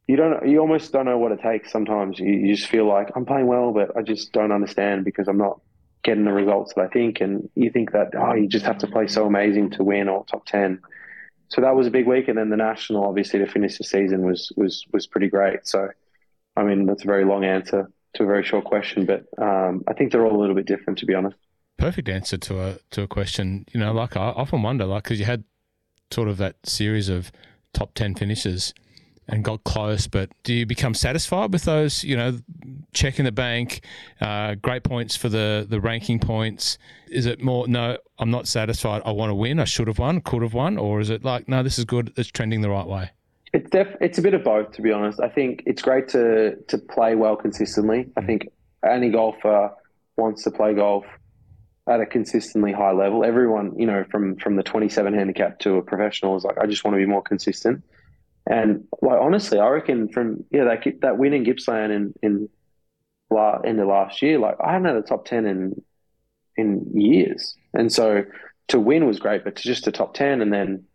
you 0.07 0.15
don't 0.15 0.47
you 0.47 0.59
almost 0.59 0.91
don't 0.91 1.05
know 1.05 1.17
what 1.17 1.31
it 1.31 1.41
takes. 1.41 1.71
Sometimes 1.71 2.19
you, 2.19 2.31
you 2.31 2.55
just 2.55 2.69
feel 2.69 2.87
like 2.87 3.09
I'm 3.15 3.25
playing 3.25 3.47
well, 3.47 3.71
but 3.71 3.95
I 3.97 4.01
just 4.01 4.31
don't 4.33 4.51
understand 4.51 5.05
because 5.05 5.27
I'm 5.27 5.37
not 5.37 5.61
getting 6.03 6.25
the 6.25 6.33
results 6.33 6.73
that 6.73 6.81
I 6.81 6.87
think. 6.87 7.21
And 7.21 7.49
you 7.55 7.71
think 7.71 7.91
that 7.91 8.11
oh, 8.17 8.33
you 8.33 8.47
just 8.47 8.65
have 8.65 8.79
to 8.79 8.87
play 8.87 9.07
so 9.07 9.25
amazing 9.25 9.71
to 9.71 9.83
win 9.83 10.09
or 10.09 10.25
top 10.25 10.45
ten. 10.45 10.81
So 11.49 11.61
that 11.61 11.75
was 11.75 11.87
a 11.87 11.91
big 11.91 12.07
week, 12.07 12.27
and 12.27 12.37
then 12.37 12.49
the 12.49 12.57
national, 12.57 13.03
obviously, 13.03 13.39
to 13.39 13.47
finish 13.47 13.77
the 13.77 13.83
season 13.83 14.25
was 14.25 14.51
was 14.55 14.85
was 14.91 15.07
pretty 15.07 15.29
great. 15.29 15.67
So 15.67 15.89
I 16.55 16.63
mean, 16.63 16.85
that's 16.85 17.03
a 17.03 17.07
very 17.07 17.25
long 17.25 17.43
answer 17.43 17.91
to 18.15 18.23
a 18.23 18.25
very 18.25 18.43
short 18.43 18.65
question, 18.65 19.05
but 19.05 19.25
um, 19.41 19.83
I 19.87 19.93
think 19.93 20.11
they're 20.11 20.25
all 20.25 20.37
a 20.37 20.39
little 20.39 20.55
bit 20.55 20.67
different, 20.67 20.99
to 20.99 21.05
be 21.05 21.15
honest. 21.15 21.37
Perfect 21.77 22.07
answer 22.09 22.37
to 22.37 22.61
a 22.61 22.77
to 22.91 23.01
a 23.03 23.07
question. 23.07 23.65
You 23.73 23.79
know, 23.79 23.91
like 23.91 24.15
I 24.15 24.29
often 24.29 24.61
wonder, 24.61 24.85
like 24.85 25.03
because 25.03 25.19
you 25.19 25.25
had 25.25 25.43
sort 26.11 26.27
of 26.27 26.37
that 26.37 26.55
series 26.65 27.09
of 27.09 27.31
top 27.73 27.93
ten 27.95 28.13
finishes 28.13 28.73
and 29.27 29.43
got 29.43 29.63
close, 29.63 30.07
but 30.07 30.29
do 30.43 30.53
you 30.53 30.65
become 30.65 30.93
satisfied 30.93 31.53
with 31.53 31.63
those? 31.63 32.03
You 32.03 32.17
know, 32.17 32.39
checking 32.93 33.25
the 33.25 33.31
bank, 33.31 33.81
uh, 34.21 34.55
great 34.55 34.83
points 34.83 35.15
for 35.15 35.29
the 35.29 35.65
the 35.67 35.79
ranking 35.79 36.19
points. 36.19 36.77
Is 37.09 37.25
it 37.25 37.41
more? 37.41 37.67
No, 37.67 37.97
I'm 38.19 38.31
not 38.31 38.47
satisfied. 38.47 39.01
I 39.05 39.11
want 39.11 39.29
to 39.29 39.35
win. 39.35 39.59
I 39.59 39.65
should 39.65 39.87
have 39.87 39.99
won. 39.99 40.21
Could 40.21 40.41
have 40.41 40.53
won. 40.53 40.77
Or 40.77 40.99
is 40.99 41.09
it 41.09 41.23
like, 41.23 41.47
no, 41.47 41.63
this 41.63 41.77
is 41.79 41.85
good. 41.85 42.13
It's 42.17 42.29
trending 42.29 42.61
the 42.61 42.69
right 42.69 42.87
way. 42.87 43.11
It's 43.53 43.69
def- 43.69 43.95
it's 44.01 44.17
a 44.17 44.21
bit 44.21 44.33
of 44.33 44.43
both, 44.43 44.71
to 44.73 44.81
be 44.81 44.91
honest. 44.91 45.19
I 45.19 45.29
think 45.29 45.63
it's 45.65 45.81
great 45.81 46.07
to 46.09 46.55
to 46.67 46.77
play 46.77 47.15
well 47.15 47.35
consistently. 47.35 48.09
I 48.17 48.21
think 48.21 48.49
any 48.85 49.09
golfer 49.09 49.71
wants 50.17 50.43
to 50.43 50.51
play 50.51 50.73
golf 50.73 51.05
at 51.87 51.99
a 51.99 52.05
consistently 52.05 52.71
high 52.71 52.91
level. 52.91 53.23
Everyone, 53.23 53.77
you 53.77 53.85
know, 53.85 54.05
from 54.09 54.37
from 54.37 54.55
the 54.55 54.63
27 54.63 55.13
handicap 55.13 55.59
to 55.59 55.77
a 55.77 55.81
professional 55.81 56.35
is 56.35 56.43
like, 56.43 56.57
I 56.57 56.65
just 56.65 56.83
want 56.83 56.95
to 56.95 56.99
be 56.99 57.05
more 57.05 57.21
consistent. 57.21 57.83
And 58.49 58.85
like 59.01 59.19
honestly, 59.19 59.59
I 59.59 59.69
reckon 59.69 60.09
from 60.09 60.43
yeah 60.51 60.65
that 60.65 60.83
that 61.01 61.17
win 61.17 61.33
in 61.33 61.43
Gippsland 61.43 61.91
in 61.91 62.13
in 62.21 62.49
la, 63.29 63.59
in 63.61 63.77
the 63.77 63.85
last 63.85 64.21
year, 64.21 64.37
like 64.39 64.57
I 64.63 64.73
haven't 64.73 64.87
had 64.87 64.97
a 64.97 65.01
top 65.01 65.25
10 65.25 65.45
in 65.45 65.81
in 66.57 66.85
years, 66.93 67.55
and 67.73 67.91
so 67.91 68.25
to 68.67 68.79
win 68.79 69.05
was 69.05 69.19
great, 69.19 69.43
but 69.43 69.55
to 69.55 69.63
just 69.63 69.87
a 69.87 69.91
top 69.91 70.13
10 70.13 70.41
and 70.41 70.51
then 70.53 70.85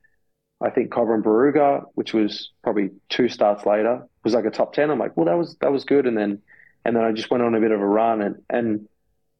I 0.60 0.70
think 0.70 0.90
Cobram 0.90 1.22
Barooga, 1.22 1.84
which 1.94 2.12
was 2.12 2.50
probably 2.62 2.90
two 3.08 3.28
starts 3.28 3.64
later, 3.64 4.02
was 4.24 4.34
like 4.34 4.44
a 4.44 4.50
top 4.50 4.72
ten. 4.72 4.90
I'm 4.90 4.98
like, 4.98 5.16
well, 5.16 5.26
that 5.26 5.38
was 5.38 5.56
that 5.60 5.72
was 5.72 5.84
good, 5.84 6.06
and 6.06 6.16
then 6.16 6.42
and 6.84 6.96
then 6.96 7.04
I 7.04 7.12
just 7.12 7.30
went 7.30 7.44
on 7.44 7.54
a 7.54 7.60
bit 7.60 7.70
of 7.70 7.80
a 7.80 7.86
run, 7.86 8.22
and 8.22 8.42
and 8.50 8.88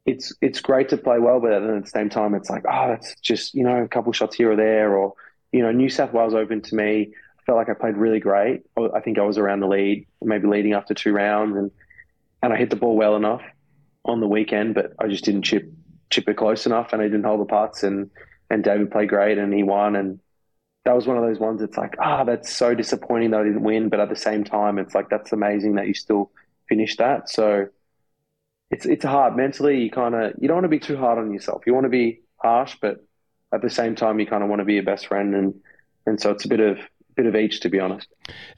it's 0.07 0.33
it's 0.41 0.61
great 0.61 0.89
to 0.91 0.97
play 0.97 1.19
well, 1.19 1.41
but 1.41 1.53
at 1.53 1.83
the 1.83 1.91
same 1.91 2.09
time, 2.09 2.35
it's 2.35 2.49
like, 2.49 2.65
oh, 2.71 2.89
that's 2.89 3.19
just 3.21 3.55
you 3.55 3.65
know 3.65 3.83
a 3.83 3.89
couple 3.89 4.13
shots 4.13 4.37
here 4.37 4.53
or 4.53 4.57
there, 4.57 4.97
or 4.97 5.15
you 5.53 5.63
know, 5.63 5.73
New 5.73 5.89
South 5.89 6.13
Wales 6.13 6.35
Open 6.35 6.61
to 6.63 6.75
me, 6.77 7.13
felt 7.49 7.57
like 7.57 7.71
I 7.71 7.81
played 7.81 7.97
really 7.97 8.21
great. 8.21 8.61
I 8.77 9.01
think 9.01 9.19
I 9.19 9.23
was 9.23 9.39
around 9.39 9.61
the 9.61 9.69
lead, 9.69 10.07
maybe 10.21 10.47
leading 10.47 10.75
after 10.75 10.93
two 10.93 11.13
rounds, 11.13 11.57
and 11.57 11.71
and 12.43 12.53
I 12.53 12.57
hit 12.57 12.69
the 12.69 12.77
ball 12.77 12.95
well 12.95 13.17
enough 13.17 13.41
on 14.05 14.21
the 14.21 14.29
weekend, 14.29 14.75
but 14.75 14.93
I 15.01 15.09
just 15.09 15.25
didn't 15.25 15.43
chip 15.43 15.73
chip 16.11 16.29
it 16.29 16.37
close 16.37 16.67
enough, 16.67 16.93
and 16.93 17.01
I 17.01 17.07
didn't 17.07 17.25
hold 17.25 17.41
the 17.41 17.47
putts, 17.47 17.83
and 17.83 18.11
and 18.51 18.63
David 18.63 18.91
played 18.91 19.09
great, 19.09 19.39
and 19.39 19.53
he 19.55 19.63
won, 19.63 19.97
and 19.97 20.21
that 20.85 20.95
was 20.95 21.07
one 21.07 21.17
of 21.17 21.23
those 21.25 21.39
ones. 21.39 21.63
It's 21.63 21.79
like, 21.79 21.97
ah, 21.99 22.21
oh, 22.21 22.25
that's 22.27 22.55
so 22.55 22.75
disappointing 22.75 23.31
that 23.31 23.41
I 23.41 23.45
didn't 23.45 23.63
win, 23.63 23.89
but 23.89 23.99
at 23.99 24.11
the 24.11 24.17
same 24.17 24.45
time, 24.45 24.79
it's 24.79 24.95
like 24.95 25.09
that's 25.09 25.33
amazing 25.33 25.77
that 25.77 25.87
you 25.87 25.95
still 25.95 26.31
finished 26.69 26.99
that. 26.99 27.31
So 27.31 27.69
it's 28.71 28.85
it's 28.85 29.07
hard 29.07 29.37
mentally. 29.37 29.81
You 29.81 29.91
kind 29.91 30.15
of 30.15 30.35
you 30.39 30.49
don't 30.49 30.59
want 30.59 30.65
to 30.67 30.69
be 30.69 30.81
too 30.81 30.99
hard 30.99 31.19
on 31.19 31.33
yourself. 31.33 31.63
You 31.67 31.73
want 31.73 31.85
to 31.85 31.91
be 31.91 32.21
harsh, 32.37 32.77
but 32.83 33.03
at 33.55 33.63
the 33.63 33.71
same 33.71 33.95
time, 33.95 34.21
you 34.21 34.27
kind 34.27 34.43
of 34.43 34.51
want 34.51 34.61
to 34.61 34.67
be 34.67 34.75
your 34.75 34.83
best 34.83 35.07
friend, 35.07 35.35
and 35.35 35.55
and 36.05 36.21
so 36.21 36.31
it's 36.31 36.45
a 36.45 36.49
bit 36.49 36.61
of 36.61 36.79
bit 37.19 37.27
of 37.27 37.35
each, 37.35 37.61
to 37.61 37.69
be 37.69 37.81
honest. 37.81 38.09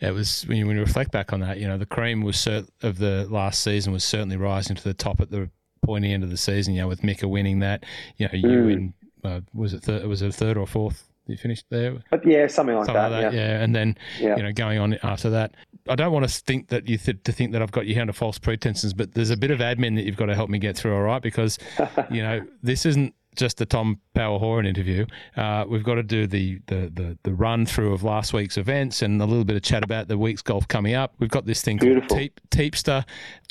It 0.00 0.12
was 0.12 0.46
when 0.46 0.58
you, 0.58 0.66
when 0.66 0.76
you 0.76 0.82
reflect 0.82 1.10
back 1.10 1.32
on 1.32 1.40
that, 1.40 1.58
you 1.58 1.66
know, 1.66 1.78
the 1.78 1.86
cream 1.86 2.22
was 2.22 2.36
cert- 2.36 2.68
of 2.82 2.98
the 2.98 3.26
last 3.30 3.62
season 3.62 3.92
was 3.92 4.04
certainly 4.04 4.36
rising 4.36 4.76
to 4.76 4.84
the 4.84 4.94
top 4.94 5.20
at 5.20 5.30
the 5.30 5.50
pointy 5.82 6.12
end 6.12 6.22
of 6.22 6.30
the 6.30 6.36
season. 6.36 6.74
You 6.74 6.82
know, 6.82 6.88
with 6.88 7.02
Mika 7.02 7.26
winning 7.26 7.60
that, 7.60 7.84
you 8.18 8.26
know, 8.26 8.34
you 8.34 8.46
mm. 8.46 8.72
in 8.72 8.94
uh, 9.24 9.40
was 9.54 9.72
it 9.72 9.82
thir- 9.82 10.06
was 10.06 10.20
it 10.20 10.34
third 10.34 10.58
or 10.58 10.66
fourth 10.66 11.04
you 11.26 11.38
finished 11.38 11.64
there? 11.70 11.96
But 12.10 12.26
yeah, 12.26 12.46
something 12.48 12.76
like 12.76 12.84
something 12.84 13.02
that. 13.02 13.10
Like 13.10 13.22
that 13.22 13.32
yeah. 13.32 13.58
yeah. 13.58 13.64
and 13.64 13.74
then 13.74 13.96
yeah. 14.18 14.36
you 14.36 14.42
know 14.42 14.52
going 14.52 14.78
on 14.78 14.98
after 15.02 15.30
that. 15.30 15.54
I 15.88 15.94
don't 15.94 16.12
want 16.12 16.28
to 16.28 16.40
think 16.42 16.68
that 16.68 16.86
you 16.86 16.98
th- 16.98 17.22
to 17.24 17.32
think 17.32 17.52
that 17.52 17.62
I've 17.62 17.72
got 17.72 17.86
you 17.86 17.98
under 17.98 18.12
false 18.12 18.38
pretenses, 18.38 18.92
but 18.92 19.14
there's 19.14 19.30
a 19.30 19.36
bit 19.36 19.50
of 19.50 19.60
admin 19.60 19.96
that 19.96 20.04
you've 20.04 20.16
got 20.16 20.26
to 20.26 20.34
help 20.34 20.50
me 20.50 20.58
get 20.58 20.76
through. 20.76 20.94
All 20.94 21.02
right, 21.02 21.22
because 21.22 21.58
you 22.10 22.22
know 22.22 22.42
this 22.62 22.84
isn't 22.84 23.14
just 23.36 23.58
the 23.58 23.66
Tom 23.66 24.00
Power 24.14 24.38
Horan 24.38 24.66
interview. 24.66 25.06
Uh, 25.36 25.64
we've 25.68 25.84
got 25.84 25.94
to 25.94 26.02
do 26.02 26.26
the, 26.26 26.60
the, 26.66 26.90
the, 26.92 27.18
the, 27.22 27.32
run 27.32 27.64
through 27.64 27.94
of 27.94 28.02
last 28.02 28.32
week's 28.32 28.58
events 28.58 29.02
and 29.02 29.20
a 29.22 29.24
little 29.24 29.44
bit 29.44 29.56
of 29.56 29.62
chat 29.62 29.84
about 29.84 30.08
the 30.08 30.18
week's 30.18 30.42
golf 30.42 30.66
coming 30.68 30.94
up. 30.94 31.14
We've 31.18 31.30
got 31.30 31.46
this 31.46 31.62
thing 31.62 31.78
Beautiful. 31.78 32.08
called 32.08 32.20
Teep, 32.20 32.40
Teepster. 32.50 33.04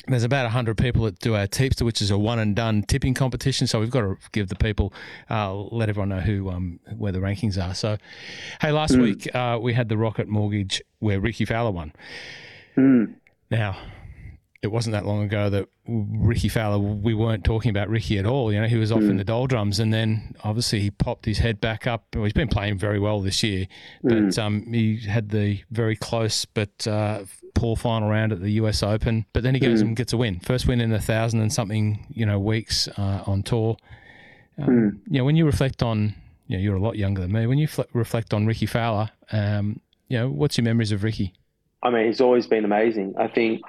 There's 0.06 0.24
about 0.24 0.44
100 0.44 0.76
people 0.76 1.04
that 1.04 1.18
do 1.18 1.34
our 1.34 1.46
Teepster, 1.46 1.84
which 1.84 2.02
is 2.02 2.10
a 2.10 2.18
one 2.18 2.38
and 2.38 2.54
done 2.54 2.82
tipping 2.82 3.14
competition. 3.14 3.66
So 3.66 3.80
we've 3.80 3.90
got 3.90 4.02
to 4.02 4.16
give 4.32 4.48
the 4.48 4.56
people, 4.56 4.92
uh, 5.30 5.54
let 5.54 5.88
everyone 5.88 6.10
know 6.10 6.20
who 6.20 6.50
um, 6.50 6.80
where 6.96 7.12
the 7.12 7.20
rankings 7.20 7.62
are. 7.62 7.74
So, 7.74 7.96
hey, 8.60 8.72
last 8.72 8.94
mm. 8.94 9.02
week 9.02 9.34
uh, 9.34 9.58
we 9.60 9.72
had 9.72 9.88
the 9.88 9.96
Rocket 9.96 10.28
Mortgage 10.28 10.82
where 10.98 11.20
Rickie 11.20 11.44
Fowler 11.44 11.70
won. 11.70 11.92
Mm. 12.76 13.14
Now, 13.50 13.76
it 14.62 14.66
wasn't 14.66 14.92
that 14.92 15.06
long 15.06 15.22
ago 15.22 15.48
that 15.48 15.68
Rickie 15.86 16.48
Fowler, 16.48 16.78
we 16.78 17.14
weren't 17.14 17.44
talking 17.44 17.70
about 17.70 17.88
Rickie 17.88 18.18
at 18.18 18.26
all. 18.26 18.52
You 18.52 18.60
know, 18.60 18.66
he 18.66 18.76
was 18.76 18.92
off 18.92 19.00
mm. 19.00 19.10
in 19.10 19.16
the 19.16 19.24
doldrums, 19.24 19.80
and 19.80 19.92
then 19.92 20.34
obviously 20.44 20.80
he 20.80 20.90
popped 20.90 21.24
his 21.24 21.38
head 21.38 21.60
back 21.60 21.86
up. 21.86 22.04
Well, 22.14 22.24
he's 22.24 22.34
been 22.34 22.48
playing 22.48 22.76
very 22.78 22.98
well 22.98 23.20
this 23.20 23.42
year, 23.42 23.66
but 24.02 24.12
mm. 24.12 24.38
um, 24.38 24.70
he 24.70 24.98
had 24.98 25.30
the 25.30 25.62
very 25.70 25.96
close 25.96 26.44
but 26.44 26.86
uh, 26.86 27.24
poor 27.54 27.74
final 27.74 28.10
round 28.10 28.32
at 28.32 28.40
the 28.42 28.52
US 28.52 28.82
Open. 28.82 29.24
But 29.32 29.42
then 29.42 29.54
he 29.54 29.60
goes 29.60 29.82
mm. 29.82 29.88
and 29.88 29.96
gets 29.96 30.12
a 30.12 30.18
win, 30.18 30.40
first 30.40 30.66
win 30.66 30.80
in 30.80 30.92
a 30.92 31.00
thousand 31.00 31.40
and 31.40 31.52
something, 31.52 32.06
you 32.10 32.26
know, 32.26 32.38
weeks 32.38 32.86
uh, 32.98 33.22
on 33.26 33.42
tour. 33.42 33.78
Um, 34.58 34.68
mm. 34.68 35.00
you 35.10 35.18
know, 35.18 35.24
when 35.24 35.36
you 35.36 35.46
reflect 35.46 35.82
on, 35.82 36.14
you 36.48 36.58
know, 36.58 36.62
you're 36.62 36.76
a 36.76 36.82
lot 36.82 36.96
younger 36.96 37.22
than 37.22 37.32
me. 37.32 37.46
When 37.46 37.58
you 37.58 37.66
fl- 37.66 37.82
reflect 37.94 38.34
on 38.34 38.46
Rickie 38.46 38.66
Fowler, 38.66 39.10
um, 39.32 39.80
you 40.08 40.18
know, 40.18 40.28
what's 40.28 40.58
your 40.58 40.64
memories 40.64 40.92
of 40.92 41.02
Rickie? 41.02 41.32
I 41.82 41.88
mean, 41.88 42.06
he's 42.06 42.20
always 42.20 42.46
been 42.46 42.66
amazing. 42.66 43.14
I 43.16 43.26
think 43.26 43.62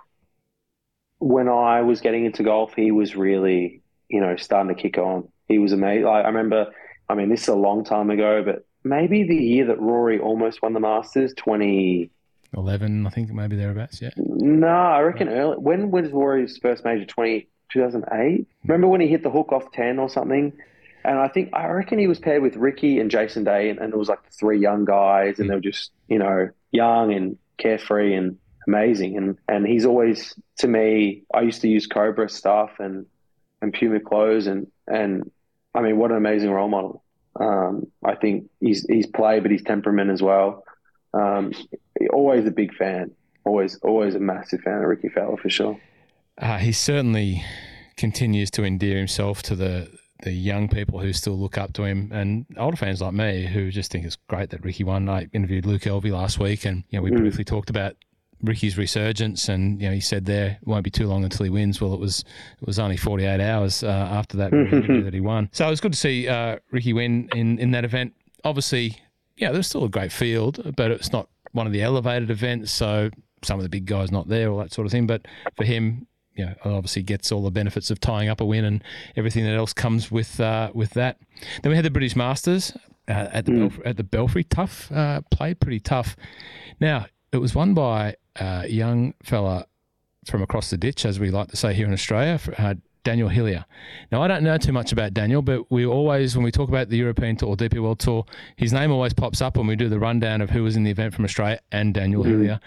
when 1.21 1.47
I 1.47 1.81
was 1.81 2.01
getting 2.01 2.25
into 2.25 2.41
golf, 2.41 2.73
he 2.75 2.91
was 2.91 3.15
really, 3.15 3.83
you 4.09 4.19
know, 4.19 4.35
starting 4.37 4.75
to 4.75 4.81
kick 4.81 4.97
on. 4.97 5.29
He 5.47 5.59
was 5.59 5.71
amazing. 5.71 6.07
I, 6.07 6.21
I 6.21 6.27
remember, 6.27 6.71
I 7.07 7.13
mean, 7.13 7.29
this 7.29 7.43
is 7.43 7.47
a 7.47 7.55
long 7.55 7.85
time 7.85 8.09
ago, 8.09 8.41
but 8.43 8.65
maybe 8.83 9.23
the 9.23 9.35
year 9.35 9.67
that 9.67 9.79
Rory 9.79 10.19
almost 10.19 10.63
won 10.63 10.73
the 10.73 10.79
Masters, 10.79 11.33
2011, 11.35 13.05
I 13.05 13.09
think 13.11 13.31
maybe 13.31 13.55
thereabouts, 13.55 14.01
yeah. 14.01 14.09
No, 14.17 14.67
I 14.67 15.01
reckon 15.01 15.29
early. 15.29 15.57
When 15.57 15.91
was 15.91 16.09
Rory's 16.09 16.57
first 16.57 16.83
major? 16.83 17.05
20, 17.05 17.47
2008? 17.71 18.47
Remember 18.63 18.87
when 18.87 18.99
he 18.99 19.07
hit 19.07 19.21
the 19.21 19.29
hook 19.29 19.51
off 19.51 19.71
10 19.73 19.99
or 19.99 20.09
something? 20.09 20.53
And 21.05 21.19
I 21.19 21.27
think, 21.27 21.51
I 21.53 21.67
reckon 21.67 21.99
he 21.99 22.07
was 22.07 22.17
paired 22.17 22.41
with 22.41 22.55
Rickie 22.55 22.99
and 22.99 23.11
Jason 23.11 23.43
Day, 23.43 23.69
and, 23.69 23.77
and 23.77 23.93
it 23.93 23.97
was 23.97 24.09
like 24.09 24.19
three 24.31 24.59
young 24.59 24.85
guys, 24.85 25.37
and 25.37 25.45
mm. 25.45 25.49
they 25.49 25.55
were 25.55 25.61
just, 25.61 25.91
you 26.07 26.17
know, 26.17 26.49
young 26.71 27.13
and 27.13 27.37
carefree 27.59 28.15
and 28.15 28.37
amazing. 28.68 29.18
And 29.18 29.38
and 29.48 29.65
he's 29.65 29.86
always 29.86 30.36
to 30.60 30.68
me. 30.68 31.24
I 31.34 31.41
used 31.41 31.62
to 31.62 31.68
use 31.68 31.88
Cobra 31.88 32.30
stuff 32.30 32.72
and 32.80 33.06
and 33.62 33.74
Puma 33.74 34.00
clothes, 34.00 34.48
and 34.48 34.68
and 34.88 35.30
I 35.74 35.82
mean, 35.82 35.98
what 35.98 36.12
an 36.12 36.18
amazing 36.18 36.51
role 36.51 36.70
model. 36.70 37.03
Um, 37.39 37.88
I 38.03 38.15
think 38.15 38.50
he's 38.60 38.86
he's 38.88 39.08
play, 39.08 39.39
but 39.39 39.51
his 39.51 39.63
temperament 39.63 40.12
as 40.12 40.22
well. 40.22 40.63
Um, 41.13 41.53
always 42.12 42.46
a 42.46 42.51
big 42.51 42.74
fan. 42.75 43.12
Always 43.46 43.77
always 43.80 44.15
a 44.15 44.20
massive 44.20 44.62
fan 44.62 44.82
of 44.82 44.88
Rickie 44.88 45.10
Fowler 45.10 45.38
for 45.38 45.50
sure. 45.50 45.80
Uh, 46.38 46.58
he 46.58 46.72
certainly 46.72 47.44
continues 47.98 48.50
to 48.51 48.63
endear 48.63 48.98
himself 48.98 49.44
to 49.44 49.56
the 49.56 49.89
the 50.24 50.32
young 50.32 50.68
people 50.68 51.00
who 51.00 51.12
still 51.13 51.38
look 51.38 51.58
up 51.58 51.74
to 51.74 51.84
him 51.84 52.12
and 52.13 52.46
older 52.58 52.77
fans 52.77 53.01
like 53.01 53.13
me 53.13 53.46
who 53.46 53.72
just 53.72 53.91
think 53.91 54.06
it's 54.06 54.18
great 54.27 54.51
that 54.51 54.63
Rickie 54.63 54.84
won. 54.84 55.10
I 55.10 55.27
interviewed 55.34 55.65
Luke 55.65 55.82
Elvy 55.82 56.12
last 56.12 56.38
week 56.39 56.65
and 56.65 56.84
you 56.89 57.00
know 57.00 57.03
we 57.03 57.12
mm. 57.12 57.18
briefly 57.18 57.44
talked 57.44 57.70
about 57.70 57.96
Rickie's 58.43 58.77
resurgence, 58.77 59.50
and 59.50 59.81
you 59.81 59.88
know 59.88 59.93
he 59.93 60.00
said 60.00 60.25
there 60.25 60.57
won't 60.63 60.83
be 60.83 60.89
too 60.89 61.07
long 61.07 61.24
until 61.24 61.43
he 61.43 61.50
wins. 61.50 61.79
Well, 61.79 61.93
it 61.93 62.00
was 62.00 62.24
it 62.62 62.67
was 62.67 62.79
only 62.79 62.98
48 62.98 63.39
hours 63.39 63.83
uh, 63.83 63.88
after 63.88 64.38
that 64.38 64.51
that 65.03 65.13
he 65.13 65.19
won. 65.19 65.50
So 65.51 65.67
it 65.67 65.69
was 65.69 65.81
good 65.81 65.93
to 65.93 66.00
see 66.00 66.27
uh, 66.27 66.57
Rickie 66.71 66.93
win 66.93 67.29
in 67.33 67.60
in 67.60 67.71
that 67.71 67.86
event. 67.86 68.13
Obviously, 68.43 68.98
yeah, 69.38 69.51
there's 69.51 69.67
still 69.67 69.83
a 69.83 69.89
great 69.89 70.12
field, 70.12 70.74
but 70.75 70.91
it's 70.91 71.12
not 71.12 71.29
one 71.51 71.67
of 71.67 71.74
the 71.74 71.81
elevated 71.81 72.29
events, 72.31 72.71
so 72.71 73.10
some 73.43 73.60
of 73.60 73.63
the 73.63 73.69
big 73.69 73.86
guys 73.86 74.12
not 74.12 74.27
there, 74.27 74.50
all 74.50 74.60
that 74.60 74.74
sort 74.74 74.86
of 74.86 74.91
thing. 74.91 75.07
But 75.07 75.25
for 75.55 75.63
him, 75.63 76.07
you 76.36 76.45
know, 76.45 76.53
obviously 76.63 77.03
gets 77.03 77.31
all 77.31 77.43
the 77.43 77.51
benefits 77.51 77.91
of 77.91 78.00
tying 78.00 78.29
up 78.29 78.41
a 78.41 78.45
win 78.45 78.65
and 78.65 78.83
everything 79.15 79.43
that 79.45 79.55
else 79.55 79.74
comes 79.74 80.12
with 80.12 80.39
uh, 80.39 80.71
with 80.74 80.91
that. 80.91 81.17
Then 81.62 81.71
we 81.71 81.75
had 81.75 81.86
the 81.86 81.91
British 81.91 82.15
Masters 82.15 82.74
uh, 83.07 83.29
at 83.31 83.45
the 83.45 83.51
mm. 83.51 83.60
Belfry, 83.60 83.86
at 83.86 83.98
the 83.98 84.03
Belfry. 84.03 84.43
Tough, 84.43 84.91
uh, 84.91 85.21
played 85.31 85.60
pretty 85.60 85.79
tough. 85.79 86.15
Now 86.79 87.05
it 87.31 87.38
was 87.38 87.55
won 87.55 87.74
by 87.74 88.15
a 88.35 88.67
young 88.67 89.13
fella 89.23 89.67
from 90.25 90.41
across 90.41 90.69
the 90.69 90.77
ditch, 90.77 91.05
as 91.05 91.19
we 91.19 91.31
like 91.31 91.50
to 91.50 91.57
say 91.57 91.73
here 91.73 91.88
in 91.88 91.93
Australia, 91.93 92.39
uh, 92.57 92.75
Daniel 93.03 93.29
Hillier. 93.29 93.65
Now, 94.11 94.21
I 94.21 94.27
don't 94.27 94.43
know 94.43 94.57
too 94.57 94.71
much 94.71 94.91
about 94.91 95.13
Daniel, 95.13 95.41
but 95.41 95.71
we 95.71 95.85
always, 95.85 96.35
when 96.35 96.43
we 96.43 96.51
talk 96.51 96.69
about 96.69 96.89
the 96.89 96.97
European 96.97 97.35
Tour 97.35 97.50
or 97.50 97.57
DP 97.57 97.81
World 97.81 98.00
Tour, 98.00 98.25
his 98.57 98.73
name 98.73 98.91
always 98.91 99.13
pops 99.13 99.41
up 99.41 99.57
when 99.57 99.67
we 99.67 99.75
do 99.75 99.89
the 99.89 100.00
rundown 100.00 100.41
of 100.41 100.51
who 100.51 100.63
was 100.63 100.75
in 100.75 100.83
the 100.83 100.91
event 100.91 101.13
from 101.13 101.25
Australia 101.25 101.59
and 101.71 101.93
Daniel 101.93 102.23
mm-hmm. 102.23 102.31
Hillier. 102.31 102.59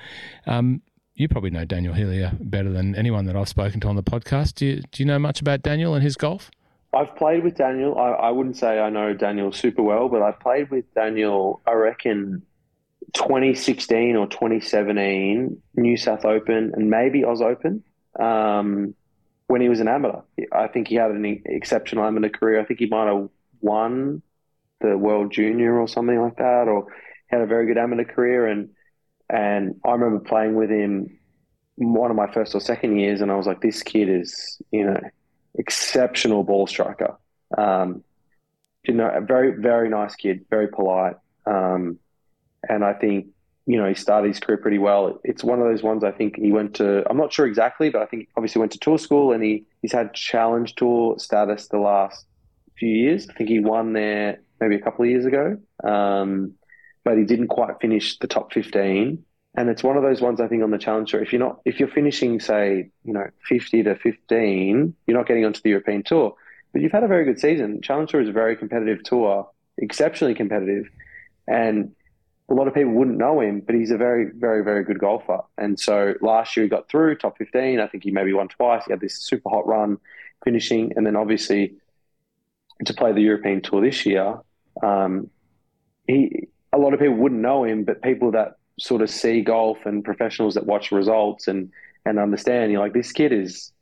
Um, 0.47 0.83
you 1.15 1.29
probably 1.29 1.51
know 1.51 1.65
Daniel 1.65 1.95
Hillier 1.95 2.33
better 2.41 2.71
than 2.71 2.97
anyone 2.97 3.27
that 3.27 3.37
I've 3.37 3.49
spoken 3.49 3.79
to 3.81 3.89
on 3.89 3.95
the 3.95 4.03
podcast. 4.03 4.55
Do 4.55 4.67
you, 4.67 4.83
do 4.91 5.03
you 5.03 5.05
know 5.05 5.19
much 5.19 5.41
about 5.41 5.63
Daniel 5.63 5.95
and 5.95 6.03
his 6.03 6.17
golf? 6.17 6.51
I've 6.93 7.15
played 7.17 7.45
with 7.45 7.57
Daniel. 7.57 7.97
I, 7.99 8.11
I 8.11 8.31
wouldn't 8.31 8.57
say 8.57 8.81
I 8.81 8.91
know 8.91 9.15
Daniel 9.15 9.53
super 9.53 9.83
well, 9.83 10.09
but 10.09 10.23
I've 10.23 10.39
played 10.41 10.71
with 10.71 10.93
Daniel, 10.95 11.61
I 11.67 11.73
reckon, 11.73 12.43
2016 13.13 14.17
or 14.17 14.27
2017 14.27 15.61
New 15.77 15.97
South 15.97 16.25
Open 16.25 16.73
and 16.75 16.91
maybe 16.91 17.25
Oz 17.25 17.41
Open 17.41 17.83
um, 18.19 18.95
when 19.47 19.61
he 19.61 19.69
was 19.69 19.81
an 19.81 19.89
amateur. 19.89 20.21
I 20.53 20.69
think 20.69 20.89
he 20.89 20.95
had 20.97 21.11
an 21.11 21.43
exceptional 21.47 22.05
amateur 22.05 22.31
career. 22.31 22.61
I 22.61 22.65
think 22.65 22.81
he 22.81 22.87
might 22.87 23.07
have 23.07 23.29
won 23.61 24.23
the 24.81 24.97
World 24.97 25.33
Junior 25.33 25.79
or 25.79 25.89
something 25.89 26.21
like 26.21 26.37
that, 26.37 26.69
or 26.69 26.87
had 27.27 27.41
a 27.41 27.47
very 27.47 27.67
good 27.67 27.79
amateur 27.79 28.05
career. 28.05 28.47
And 28.47 28.71
and 29.29 29.81
I 29.85 29.93
remember 29.93 30.21
playing 30.21 30.55
with 30.55 30.71
him 30.71 31.19
one 31.77 32.11
of 32.11 32.17
my 32.17 32.31
first 32.33 32.55
or 32.55 32.61
second 32.61 32.99
years, 32.99 33.21
and 33.21 33.31
I 33.31 33.37
was 33.37 33.47
like, 33.47 33.61
this 33.61 33.83
kid 33.83 34.09
is 34.09 34.61
you 34.71 34.85
know 34.87 35.01
exceptional 35.57 36.45
ball 36.45 36.67
striker. 36.67 37.17
Um, 37.57 38.03
you 38.85 38.95
know, 38.95 39.09
a 39.09 39.21
very 39.21 39.61
very 39.61 39.89
nice 39.89 40.15
kid, 40.15 40.45
very 40.51 40.69
polite. 40.69 41.17
Um, 41.47 41.99
and 42.69 42.85
I 42.85 42.93
think 42.93 43.27
you 43.67 43.77
know 43.77 43.89
he 43.89 43.95
started 43.95 44.29
his 44.29 44.41
career 44.41 44.59
pretty 44.59 44.79
well. 44.79 45.21
It's 45.25 45.45
one 45.45 45.61
of 45.61 45.67
those 45.67 45.83
ones 45.83 46.05
I 46.05 46.11
think 46.11 46.37
he 46.37 46.53
went 46.53 46.75
to. 46.77 47.09
I'm 47.09 47.17
not 47.17 47.33
sure 47.33 47.47
exactly, 47.47 47.91
but 47.91 48.03
I 48.03 48.07
think 48.07 48.29
obviously 48.37 48.61
went 48.61 48.73
to 48.73 48.79
tour 48.79 48.99
school 48.99 49.33
and 49.33 49.43
he 49.43 49.65
he's 49.83 49.93
had 49.93 50.15
challenge 50.15 50.75
tour 50.75 51.19
status 51.19 51.69
the 51.69 51.79
last 51.79 52.27
few 52.77 52.89
years. 52.89 53.29
I 53.29 53.33
think 53.35 53.49
he 53.49 53.61
won 53.61 53.93
there 53.93 54.41
maybe 54.61 54.77
a 54.77 54.81
couple 54.81 55.05
of 55.05 55.11
years 55.11 55.25
ago, 55.25 55.59
um, 55.83 56.55
but 57.05 57.19
he 57.19 57.25
didn't 57.25 57.49
quite 57.49 57.81
finish 57.81 58.19
the 58.19 58.27
top 58.27 58.53
15. 58.53 59.25
And 59.57 59.69
it's 59.69 59.85
one 59.85 59.97
of 59.97 60.03
those 60.03 60.21
ones 60.21 60.41
I 60.41 60.49
think 60.49 60.63
on 60.63 60.73
the 60.73 60.79
challenger. 60.79 61.23
If 61.23 61.33
you're 61.33 61.41
not, 61.41 61.61
if 61.65 61.79
you're 61.79 61.89
finishing, 61.89 62.41
say, 62.41 62.91
you 63.05 63.13
know, 63.13 63.27
50 63.49 63.85
to 63.85 63.95
15, 63.95 64.95
you're 65.07 65.17
not 65.17 65.29
getting 65.29 65.45
onto 65.45 65.61
the 65.61 65.71
European 65.71 66.03
tour. 66.03 66.35
But 66.73 66.83
you've 66.83 66.93
had 66.93 67.05
a 67.05 67.09
very 67.09 67.25
good 67.25 67.39
season. 67.39 67.81
Challenge 67.81 68.11
tour 68.11 68.21
is 68.21 68.29
a 68.29 68.33
very 68.33 68.57
competitive 68.57 69.05
tour, 69.05 69.49
exceptionally 69.79 70.35
competitive, 70.35 70.87
and 71.47 71.93
a 72.51 72.55
lot 72.55 72.69
of 72.69 72.75
people 72.75 72.93
wouldn't 72.93 73.17
know 73.17 73.41
him, 73.41 73.61
but 73.61 73.75
he's 73.75 73.91
a 73.91 73.97
very, 73.97 74.27
very, 74.35 74.63
very 74.63 74.85
good 74.85 74.99
golfer. 74.99 75.41
And 75.57 75.81
so 75.81 76.15
last 76.21 76.57
year 76.57 76.65
he 76.65 76.71
got 76.71 76.89
through 76.89 77.17
top 77.17 77.39
15. 77.39 77.81
I 77.81 77.87
think 77.87 78.05
he 78.05 78.11
maybe 78.11 78.33
won 78.33 78.49
twice. 78.49 78.85
He 78.85 78.93
had 78.93 79.01
this 79.01 79.19
super 79.19 79.49
hot 79.49 79.67
run 79.67 79.99
finishing. 80.45 80.93
And 80.97 81.07
then 81.07 81.17
obviously 81.17 81.75
to 82.85 82.93
play 82.93 83.13
the 83.13 83.23
European 83.23 83.63
Tour 83.63 83.81
this 83.81 84.05
year, 84.05 84.41
um, 84.83 85.31
he 86.07 86.49
a 86.73 86.79
lot 86.79 86.93
of 86.93 87.01
people 87.01 87.15
wouldn't 87.15 87.41
know 87.41 87.65
him, 87.65 87.85
but 87.85 88.03
people 88.03 88.33
that 88.33 88.57
sort 88.81 89.01
of 89.01 89.09
see 89.09 89.41
golf 89.41 89.79
and 89.87 90.05
professionals 90.05 90.55
that 90.55 90.67
watch 90.67 90.91
results 90.91 91.47
and, 91.47 91.71
and 92.05 92.19
understand, 92.19 92.73
you're 92.73 92.81
like, 92.81 92.93
this 92.93 93.13
kid 93.13 93.33
is 93.33 93.73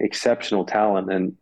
exceptional 0.00 0.64
talent. 0.64 1.12
And 1.12 1.36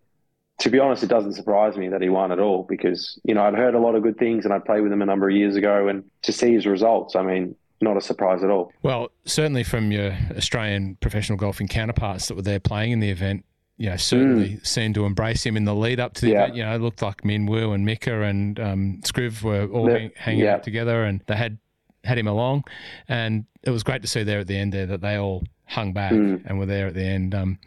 to 0.59 0.71
be 0.71 0.79
honest, 0.79 1.03
it 1.03 1.09
doesn't 1.09 1.35
surprise 1.35 1.77
me 1.77 1.89
that 1.89 2.03
he 2.03 2.09
won 2.09 2.33
at 2.33 2.41
all 2.41 2.65
because, 2.65 3.19
you 3.23 3.35
know, 3.35 3.43
I'd 3.43 3.55
heard 3.55 3.75
a 3.75 3.79
lot 3.79 3.95
of 3.95 4.03
good 4.03 4.19
things 4.19 4.45
and 4.45 4.53
I 4.53 4.59
played 4.59 4.81
with 4.81 4.93
him 4.93 5.03
a 5.03 5.07
number 5.07 5.29
of 5.29 5.37
years 5.37 5.55
ago 5.57 5.89
and 5.89 6.05
to 6.23 6.33
see 6.33 6.53
his 6.53 6.67
results, 6.67 7.15
I 7.15 7.23
mean, 7.23 7.55
not 7.81 7.97
a 7.97 8.01
surprise 8.01 8.43
at 8.43 8.51
all. 8.51 8.73
Well, 8.83 9.11
certainly 9.25 9.63
from 9.63 9.93
your 9.93 10.17
Australian 10.37 10.97
professional 10.97 11.39
golfing 11.39 11.69
counterparts 11.69 12.27
that 12.27 12.35
were 12.35 12.43
there 12.43 12.59
playing 12.59 12.91
in 12.91 12.99
the 12.99 13.11
event, 13.11 13.45
you 13.77 13.89
know, 13.89 13.97
certainly 13.97 14.55
mm. 14.55 14.67
seemed 14.67 14.97
to 14.97 15.05
embrace 15.05 15.47
him 15.47 15.57
in 15.57 15.65
the 15.65 15.75
lead 15.75 16.01
up 16.01 16.15
to 16.15 16.23
the 16.23 16.33
yeah. 16.33 16.43
event. 16.43 16.57
You 16.57 16.65
know, 16.65 16.75
it 16.75 16.81
looked 16.81 17.03
like 17.03 17.25
Min 17.25 17.47
Woo 17.47 17.73
and 17.73 17.87
Mika 17.87 18.23
and 18.23 18.59
um, 18.59 19.01
Scriv 19.05 19.43
were 19.43 19.67
all 19.67 19.89
hang, 19.89 20.11
hanging 20.17 20.45
yeah. 20.45 20.55
out 20.55 20.65
together 20.65 21.05
and 21.05 21.23
they 21.29 21.37
had 21.37 21.59
had 22.03 22.19
him 22.19 22.27
along. 22.27 22.65
And 23.07 23.45
it 23.63 23.71
was 23.71 23.85
great 23.85 24.03
to 24.03 24.09
see 24.09 24.25
there 24.25 24.41
at 24.41 24.49
the 24.49 24.57
end 24.57 24.73
there 24.73 24.87
that 24.87 25.03
they 25.03 25.15
all 25.15 25.45
hung 25.67 25.93
back 25.93 26.13
mm. 26.13 26.43
and 26.47 26.59
were 26.59 26.67
there 26.67 26.89
at 26.89 26.95
the 26.95 27.05
end. 27.05 27.33
Um, 27.37 27.59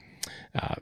uh, 0.53 0.75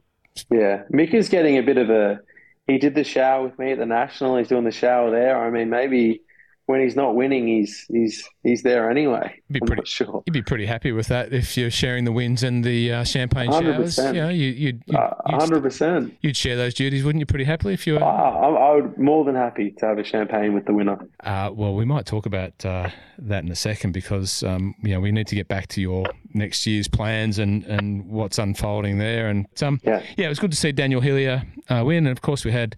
yeah, 0.50 0.84
Mick 0.94 1.14
is 1.14 1.30
getting 1.30 1.58
a 1.58 1.64
bit 1.64 1.78
of 1.78 1.90
a. 1.90 2.20
He 2.68 2.78
did 2.78 2.94
the 2.94 3.04
shower 3.04 3.44
with 3.46 3.58
me 3.58 3.72
at 3.72 3.80
the 3.80 3.86
national. 3.86 4.38
He's 4.38 4.48
doing 4.48 4.64
the 4.64 4.72
shower 4.72 5.10
there. 5.10 5.44
I 5.44 5.50
mean, 5.50 5.70
maybe 5.70 6.22
when 6.70 6.82
he's 6.82 6.96
not 6.96 7.16
winning, 7.16 7.48
he's 7.48 7.84
he's 7.90 8.30
he's 8.44 8.62
there 8.62 8.92
anyway. 8.92 9.42
Be 9.50 9.60
I'm 9.60 9.66
pretty 9.66 9.86
sure. 9.86 10.22
You'd 10.28 10.34
be 10.34 10.44
pretty 10.44 10.68
happy 10.68 10.92
with 10.92 11.08
that 11.08 11.34
if 11.34 11.58
you're 11.58 11.72
sharing 11.72 12.06
the 12.06 12.12
wins 12.12 12.44
and 12.44 12.64
the 12.64 12.94
uh, 12.94 13.04
champagne 13.04 13.52
showers. 13.52 13.96
100%. 13.96 14.14
You 14.14 14.22
know, 14.22 14.30
you, 14.30 14.48
you'd, 14.50 14.84
you'd, 14.86 14.96
Uh, 14.96 15.16
you'd, 15.30 15.42
hundred 15.42 16.14
you'd 16.22 16.38
share 16.38 16.56
those 16.56 16.76
duties, 16.76 17.04
wouldn't 17.04 17.22
you? 17.22 17.26
Pretty 17.26 17.46
happily 17.46 17.74
if 17.74 17.88
you 17.88 17.96
were. 17.96 18.04
I, 18.04 18.50
I 18.50 18.76
would 18.76 19.00
more 19.00 19.26
than 19.26 19.34
happy 19.34 19.72
to 19.80 19.86
have 19.88 19.98
a 19.98 20.04
champagne 20.04 20.54
with 20.54 20.66
the 20.66 20.74
winner. 20.74 21.00
Uh, 21.24 21.50
well, 21.52 21.74
we 21.74 21.86
might 21.86 22.06
talk 22.06 22.28
about 22.28 22.64
uh, 22.64 22.90
that 23.18 23.44
in 23.44 23.50
a 23.52 23.56
second 23.56 23.94
because 23.94 24.44
um, 24.44 24.76
you 24.84 24.94
know 24.94 25.00
we 25.00 25.12
need 25.12 25.26
to 25.26 25.36
get 25.36 25.48
back 25.48 25.70
to 25.70 25.82
your 25.82 26.06
next 26.36 26.68
year's 26.68 26.88
plans 26.88 27.40
and, 27.40 27.64
and 27.64 28.06
what's 28.06 28.38
unfolding 28.38 29.00
there. 29.00 29.30
And 29.30 29.48
um, 29.64 29.80
Yeah. 29.84 30.04
yeah, 30.18 30.28
it 30.28 30.30
was 30.30 30.38
good 30.38 30.52
to 30.52 30.58
see 30.58 30.72
Daniel 30.72 31.02
Hillier 31.02 31.42
uh, 31.68 31.82
win. 31.84 32.06
And 32.06 32.16
of 32.16 32.22
course, 32.22 32.46
we 32.46 32.52
had 32.52 32.76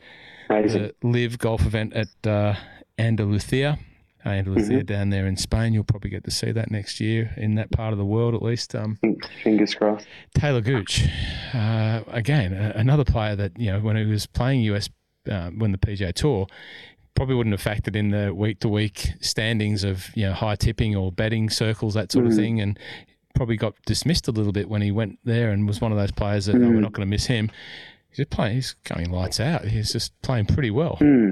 Amazing. 0.49 0.91
the 1.01 1.07
LIV 1.09 1.39
golf 1.39 1.65
event 1.65 1.91
at 1.93 2.07
Andalucia. 2.97 3.77
Uh, 4.23 4.29
Andalucia 4.29 4.85
down 4.85 5.09
there 5.09 5.25
in 5.25 5.35
Spain. 5.35 5.73
You'll 5.73 5.83
probably 5.83 6.11
get 6.11 6.23
to 6.25 6.31
see 6.31 6.51
that 6.51 6.69
next 6.69 6.99
year 6.99 7.33
in 7.37 7.55
that 7.55 7.71
part 7.71 7.91
of 7.91 7.97
the 7.97 8.05
world, 8.05 8.35
at 8.35 8.43
least. 8.43 8.75
Um, 8.75 8.99
Fingers 9.43 9.73
crossed. 9.73 10.05
Talor 10.37 10.63
Gooch, 10.63 11.07
uh, 11.55 12.01
again, 12.07 12.53
a- 12.53 12.73
another 12.77 13.03
player 13.03 13.35
that 13.35 13.57
you 13.59 13.71
know 13.71 13.79
when 13.79 13.95
he 13.95 14.05
was 14.05 14.27
playing 14.27 14.61
US, 14.61 14.89
uh, 15.29 15.49
when 15.49 15.71
the 15.71 15.79
PGA 15.79 16.13
Tour, 16.13 16.45
probably 17.15 17.33
wouldn't 17.35 17.59
have 17.59 17.63
factored 17.83 17.95
in 17.95 18.09
the 18.11 18.31
week 18.33 18.59
to 18.59 18.69
week 18.69 19.09
standings 19.21 19.83
of 19.83 20.15
you 20.15 20.27
know 20.27 20.33
high 20.33 20.55
tipping 20.55 20.95
or 20.95 21.11
betting 21.11 21.49
circles 21.49 21.95
that 21.95 22.11
sort 22.11 22.27
of 22.27 22.33
Mm. 22.33 22.35
thing, 22.35 22.61
and 22.61 22.79
probably 23.33 23.57
got 23.57 23.73
dismissed 23.87 24.27
a 24.27 24.31
little 24.31 24.51
bit 24.51 24.69
when 24.69 24.83
he 24.83 24.91
went 24.91 25.17
there 25.23 25.49
and 25.49 25.67
was 25.67 25.81
one 25.81 25.91
of 25.91 25.97
those 25.97 26.11
players 26.11 26.45
that 26.45 26.55
oh, 26.57 26.59
Mm. 26.59 26.75
we're 26.75 26.81
not 26.81 26.93
going 26.93 27.07
to 27.07 27.09
miss 27.09 27.25
him. 27.25 27.49
He's 28.09 28.17
just 28.17 28.29
playing. 28.29 28.55
He's 28.55 28.75
going 28.83 29.09
lights 29.09 29.39
out. 29.39 29.65
He's 29.65 29.91
just 29.93 30.11
playing 30.21 30.45
pretty 30.45 30.69
well. 30.69 30.97
Hmm. 30.97 31.31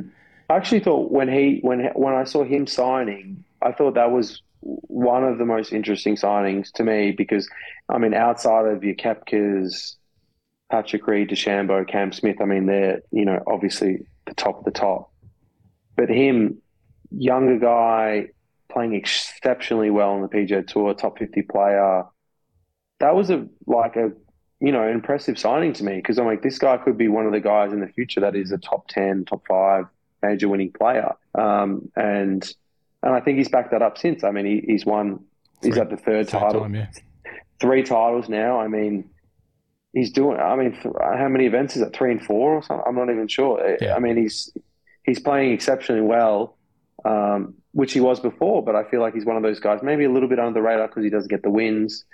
I 0.49 0.55
actually 0.55 0.79
thought 0.79 1.11
when 1.11 1.29
he 1.29 1.59
when 1.61 1.91
when 1.93 2.15
I 2.15 2.23
saw 2.23 2.43
him 2.43 2.65
signing, 2.65 3.43
I 3.61 3.71
thought 3.71 3.93
that 3.93 4.11
was 4.11 4.41
one 4.61 5.23
of 5.23 5.37
the 5.37 5.45
most 5.45 5.71
interesting 5.71 6.15
signings 6.15 6.71
to 6.73 6.83
me 6.83 7.11
because 7.11 7.47
I 7.87 7.99
mean, 7.99 8.15
outside 8.15 8.65
of 8.65 8.83
your 8.83 8.95
Koepkas, 8.95 9.95
Patrick 10.71 11.05
Reed, 11.05 11.29
DeChambeau, 11.29 11.87
Cam 11.87 12.11
Smith, 12.11 12.41
I 12.41 12.45
mean, 12.45 12.65
they're 12.65 13.01
you 13.11 13.25
know 13.25 13.41
obviously 13.45 14.07
the 14.25 14.33
top 14.33 14.57
of 14.57 14.65
the 14.65 14.71
top, 14.71 15.11
but 15.95 16.09
him, 16.09 16.59
younger 17.11 17.59
guy, 17.59 18.29
playing 18.71 18.95
exceptionally 18.95 19.91
well 19.91 20.11
on 20.11 20.21
the 20.21 20.29
PGA 20.29 20.65
Tour, 20.65 20.95
top 20.95 21.19
fifty 21.19 21.43
player. 21.43 22.05
That 22.99 23.15
was 23.15 23.29
a 23.29 23.47
like 23.67 23.97
a 23.97 24.11
you 24.59 24.71
know 24.71 24.87
impressive 24.87 25.37
signing 25.37 25.73
to 25.73 25.83
me 25.83 25.97
because 25.97 26.17
I'm 26.17 26.25
like 26.25 26.41
this 26.41 26.57
guy 26.57 26.77
could 26.77 26.97
be 26.97 27.07
one 27.07 27.27
of 27.27 27.33
the 27.33 27.39
guys 27.39 27.71
in 27.71 27.81
the 27.81 27.87
future 27.87 28.21
that 28.21 28.35
is 28.35 28.51
a 28.51 28.57
top 28.57 28.87
ten, 28.87 29.25
top 29.25 29.43
five 29.47 29.85
major 30.21 30.47
winning 30.49 30.71
player. 30.71 31.13
Um, 31.35 31.89
and 31.95 32.43
and 33.03 33.13
I 33.13 33.21
think 33.21 33.37
he's 33.37 33.49
backed 33.49 33.71
that 33.71 33.81
up 33.81 33.97
since. 33.97 34.23
I 34.23 34.31
mean, 34.31 34.45
he, 34.45 34.63
he's 34.65 34.85
won. 34.85 35.25
He's 35.61 35.73
Three- 35.73 35.81
at 35.81 35.89
the 35.89 35.97
third, 35.97 36.27
Third 36.29 36.39
title, 36.39 36.61
time, 36.61 36.75
yeah. 36.75 36.87
three 37.59 37.83
titles 37.83 38.29
now. 38.29 38.59
I 38.59 38.67
mean, 38.67 39.09
he's 39.93 40.11
doing. 40.11 40.37
I 40.39 40.55
mean, 40.55 40.71
th- 40.73 40.95
how 41.01 41.27
many 41.29 41.45
events 41.45 41.75
is 41.75 41.81
it? 41.81 41.93
Three 41.95 42.11
and 42.11 42.21
four 42.23 42.53
or 42.55 42.63
something? 42.63 42.83
I'm 42.87 42.95
not 42.95 43.09
even 43.09 43.27
sure. 43.27 43.61
I- 43.65 43.77
Yeah. 43.81 43.95
I 43.95 43.99
mean, 43.99 44.17
he's 44.17 44.49
he's 45.03 45.19
playing 45.19 45.51
exceptionally 45.53 46.01
well, 46.01 46.57
um, 47.05 47.55
which 47.71 47.93
he 47.93 47.99
was 47.99 48.19
before. 48.19 48.63
But 48.63 48.75
I 48.75 48.83
feel 48.89 49.01
like 49.01 49.13
he's 49.13 49.25
one 49.25 49.37
of 49.37 49.43
those 49.43 49.59
guys, 49.59 49.79
maybe 49.83 50.03
a 50.05 50.11
little 50.11 50.29
bit 50.29 50.39
under 50.39 50.53
the 50.53 50.61
radar 50.61 50.87
because 50.87 51.03
he 51.03 51.09
doesn't 51.09 51.29
get 51.29 51.41
the 51.43 51.51
wins. 51.51 52.05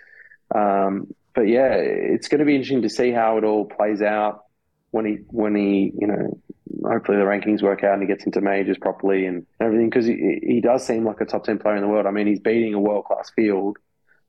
Um, 0.53 1.13
but 1.33 1.47
yeah, 1.47 1.73
it's 1.73 2.27
going 2.27 2.39
to 2.39 2.45
be 2.45 2.53
interesting 2.55 2.83
to 2.83 2.89
see 2.89 3.11
how 3.11 3.37
it 3.37 3.43
all 3.43 3.65
plays 3.65 4.01
out 4.01 4.43
when 4.91 5.05
he 5.05 5.13
when 5.27 5.55
he 5.55 5.91
you 5.99 6.07
know 6.07 6.39
hopefully 6.83 7.17
the 7.17 7.23
rankings 7.23 7.61
work 7.61 7.83
out 7.83 7.93
and 7.93 8.01
he 8.01 8.07
gets 8.07 8.25
into 8.25 8.41
majors 8.41 8.77
properly 8.77 9.25
and 9.25 9.45
everything 9.59 9.89
because 9.89 10.05
he 10.05 10.39
he 10.43 10.61
does 10.61 10.85
seem 10.85 11.05
like 11.05 11.21
a 11.21 11.25
top 11.25 11.43
ten 11.43 11.57
player 11.59 11.75
in 11.75 11.81
the 11.81 11.87
world. 11.87 12.05
I 12.05 12.11
mean, 12.11 12.27
he's 12.27 12.39
beating 12.39 12.73
a 12.73 12.79
world 12.79 13.05
class 13.05 13.31
field, 13.35 13.77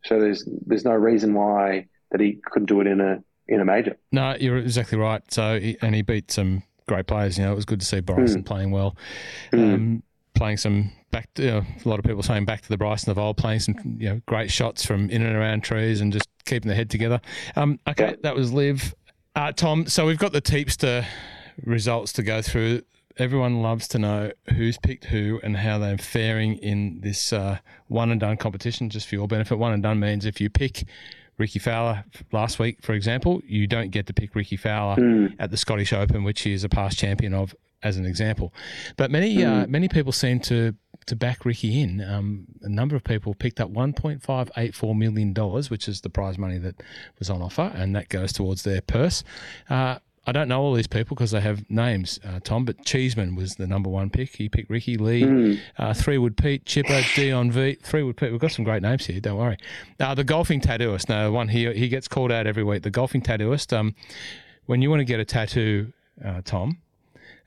so 0.05 0.21
there's 0.21 0.49
there's 0.67 0.85
no 0.85 0.93
reason 0.93 1.35
why 1.35 1.87
that 2.11 2.21
he 2.21 2.39
couldn't 2.45 2.67
do 2.67 2.81
it 2.81 2.87
in 2.87 3.01
a 3.01 3.23
in 3.49 3.61
a 3.61 3.65
major. 3.65 3.97
No, 4.13 4.37
you're 4.39 4.59
exactly 4.59 4.99
right. 4.99 5.23
So, 5.33 5.61
he, 5.61 5.77
and 5.81 5.95
he 5.95 6.03
beat 6.03 6.31
some 6.33 6.63
great 6.89 7.07
players. 7.07 7.39
You 7.39 7.45
know, 7.45 7.53
it 7.53 7.57
was 7.57 7.65
good 7.65 7.81
to 7.81 7.87
see 7.87 8.01
Bryson 8.01 8.43
playing 8.45 8.71
well, 8.71 8.97
Mm. 9.53 9.75
um, 9.75 10.03
playing 10.35 10.57
some 10.57 10.91
back. 11.13 11.33
To, 11.35 11.43
you 11.43 11.51
know, 11.51 11.63
a 11.85 11.89
lot 11.89 11.99
of 11.99 12.05
people 12.05 12.23
saying 12.23 12.45
back 12.45 12.63
to 12.63 12.69
the 12.69 12.77
Bryson 12.77 13.11
of 13.11 13.19
old, 13.19 13.37
playing 13.37 13.61
some 13.61 13.77
you 13.99 14.09
know 14.09 14.21
great 14.27 14.51
shots 14.51 14.85
from 14.85 15.09
in 15.11 15.23
and 15.23 15.37
around 15.37 15.63
trees 15.63 16.01
and 16.01 16.13
just 16.13 16.29
keeping 16.45 16.69
the 16.69 16.75
head 16.75 16.91
together. 16.91 17.21
Um, 17.57 17.79
okay, 17.89 18.11
Yeah. 18.11 18.15
that 18.23 18.35
was 18.37 18.53
live. 18.53 18.95
Uh, 19.35 19.53
Tom, 19.53 19.87
so 19.87 20.07
we've 20.07 20.19
got 20.19 20.33
the 20.33 20.41
Teepster 20.41 21.05
results 21.65 22.13
to 22.15 22.23
go 22.23 22.43
through. 22.43 22.83
Everyone 23.19 23.63
loves 23.63 23.89
to 23.89 23.99
know 23.99 24.31
who's 24.55 24.77
picked 24.77 25.07
who 25.07 25.41
and 25.43 25.57
how 25.57 25.79
they're 25.79 25.97
faring 25.97 26.57
in 26.59 27.01
this 27.01 27.33
uh, 27.33 27.59
one 27.87 28.11
and 28.11 28.21
done 28.21 28.37
competition. 28.37 28.91
Just 28.91 29.09
for 29.09 29.15
your 29.15 29.27
benefit, 29.27 29.57
one 29.59 29.73
and 29.73 29.83
done 29.83 29.99
means 29.99 30.27
if 30.27 30.39
you 30.41 30.51
pick 30.51 30.85
Rickie 31.39 31.59
Fowler 31.59 32.05
last 32.33 32.59
week, 32.59 32.83
for 32.83 32.93
example, 32.93 33.41
you 33.47 33.67
don't 33.67 33.91
get 33.91 34.07
to 34.07 34.13
pick 34.13 34.35
Rickie 34.35 34.57
Fowler 34.57 34.97
Mm. 34.97 35.35
at 35.39 35.51
the 35.51 35.57
Scottish 35.57 35.93
Open, 35.95 36.25
which 36.25 36.43
he 36.43 36.53
is 36.53 36.63
a 36.65 36.69
past 36.69 36.99
champion 36.99 37.33
of, 37.33 37.55
as 37.83 37.97
an 37.97 38.05
example. 38.07 38.53
But 38.97 39.11
many 39.11 39.43
uh, 39.45 39.67
many 39.67 39.89
people 39.89 40.13
seem 40.13 40.41
to 40.41 40.75
to 41.07 41.15
back 41.17 41.45
Rickie 41.45 41.81
in. 41.83 42.01
Um, 42.03 42.47
a 42.63 42.69
number 42.69 42.97
of 42.97 43.05
people 43.05 43.33
picked 43.35 43.61
up 43.61 43.71
one 43.71 43.93
point 43.93 44.23
five 44.23 44.51
eight 44.57 44.75
four 44.75 44.95
million 44.95 45.33
dollars, 45.33 45.71
which 45.71 45.89
is 45.89 46.01
the 46.03 46.11
prize 46.11 46.37
money 46.37 46.59
that 46.59 46.83
was 47.19 47.31
on 47.31 47.41
offer, 47.43 47.71
and 47.75 47.95
that 47.97 48.09
goes 48.09 48.33
towards 48.33 48.63
their 48.63 48.81
purse. 48.81 49.23
Uh, 49.71 49.99
I 50.27 50.33
don't 50.33 50.49
know 50.49 50.61
all 50.61 50.75
these 50.75 50.89
people 50.89 51.15
because 51.15 51.31
they 51.31 51.41
have 51.41 51.69
names, 51.71 52.19
uh, 52.25 52.41
Tom, 52.43 52.65
but 52.65 52.85
Cheeseman 52.85 53.37
was 53.37 53.55
the 53.55 53.67
number 53.67 53.89
one 53.89 54.11
pick. 54.11 54.35
He 54.37 54.49
picked 54.49 54.69
Ricky 54.69 54.97
Lee, 54.97 55.23
Mm. 55.23 55.61
uh, 55.79 55.95
Three 55.95 56.19
Wood 56.19 56.37
Pete, 56.37 56.65
Chipper, 56.65 57.01
Dion 57.15 57.51
V, 57.53 57.75
Three 57.83 58.03
Wood 58.03 58.17
Pete. 58.17 58.33
We've 58.33 58.41
got 58.41 58.51
some 58.51 58.65
great 58.65 58.83
names 58.83 59.07
here. 59.07 59.21
Don't 59.21 59.39
worry. 59.39 59.57
Uh, 60.01 60.15
the 60.15 60.25
golfing 60.25 60.61
tattooist. 60.61 61.09
No, 61.09 61.31
one 61.31 61.49
he 61.49 61.73
he 61.75 61.89
gets 61.89 62.09
called 62.09 62.33
out 62.33 62.47
every 62.47 62.65
week. 62.65 62.83
The 62.83 62.91
golfing 62.91 63.23
tattooist. 63.23 63.73
Um, 63.73 63.95
when 64.67 64.83
you 64.83 64.91
want 64.91 65.01
to 65.01 65.05
get 65.05 65.21
a 65.21 65.25
tattoo, 65.25 65.93
uh, 66.25 66.43
Tom, 66.45 66.79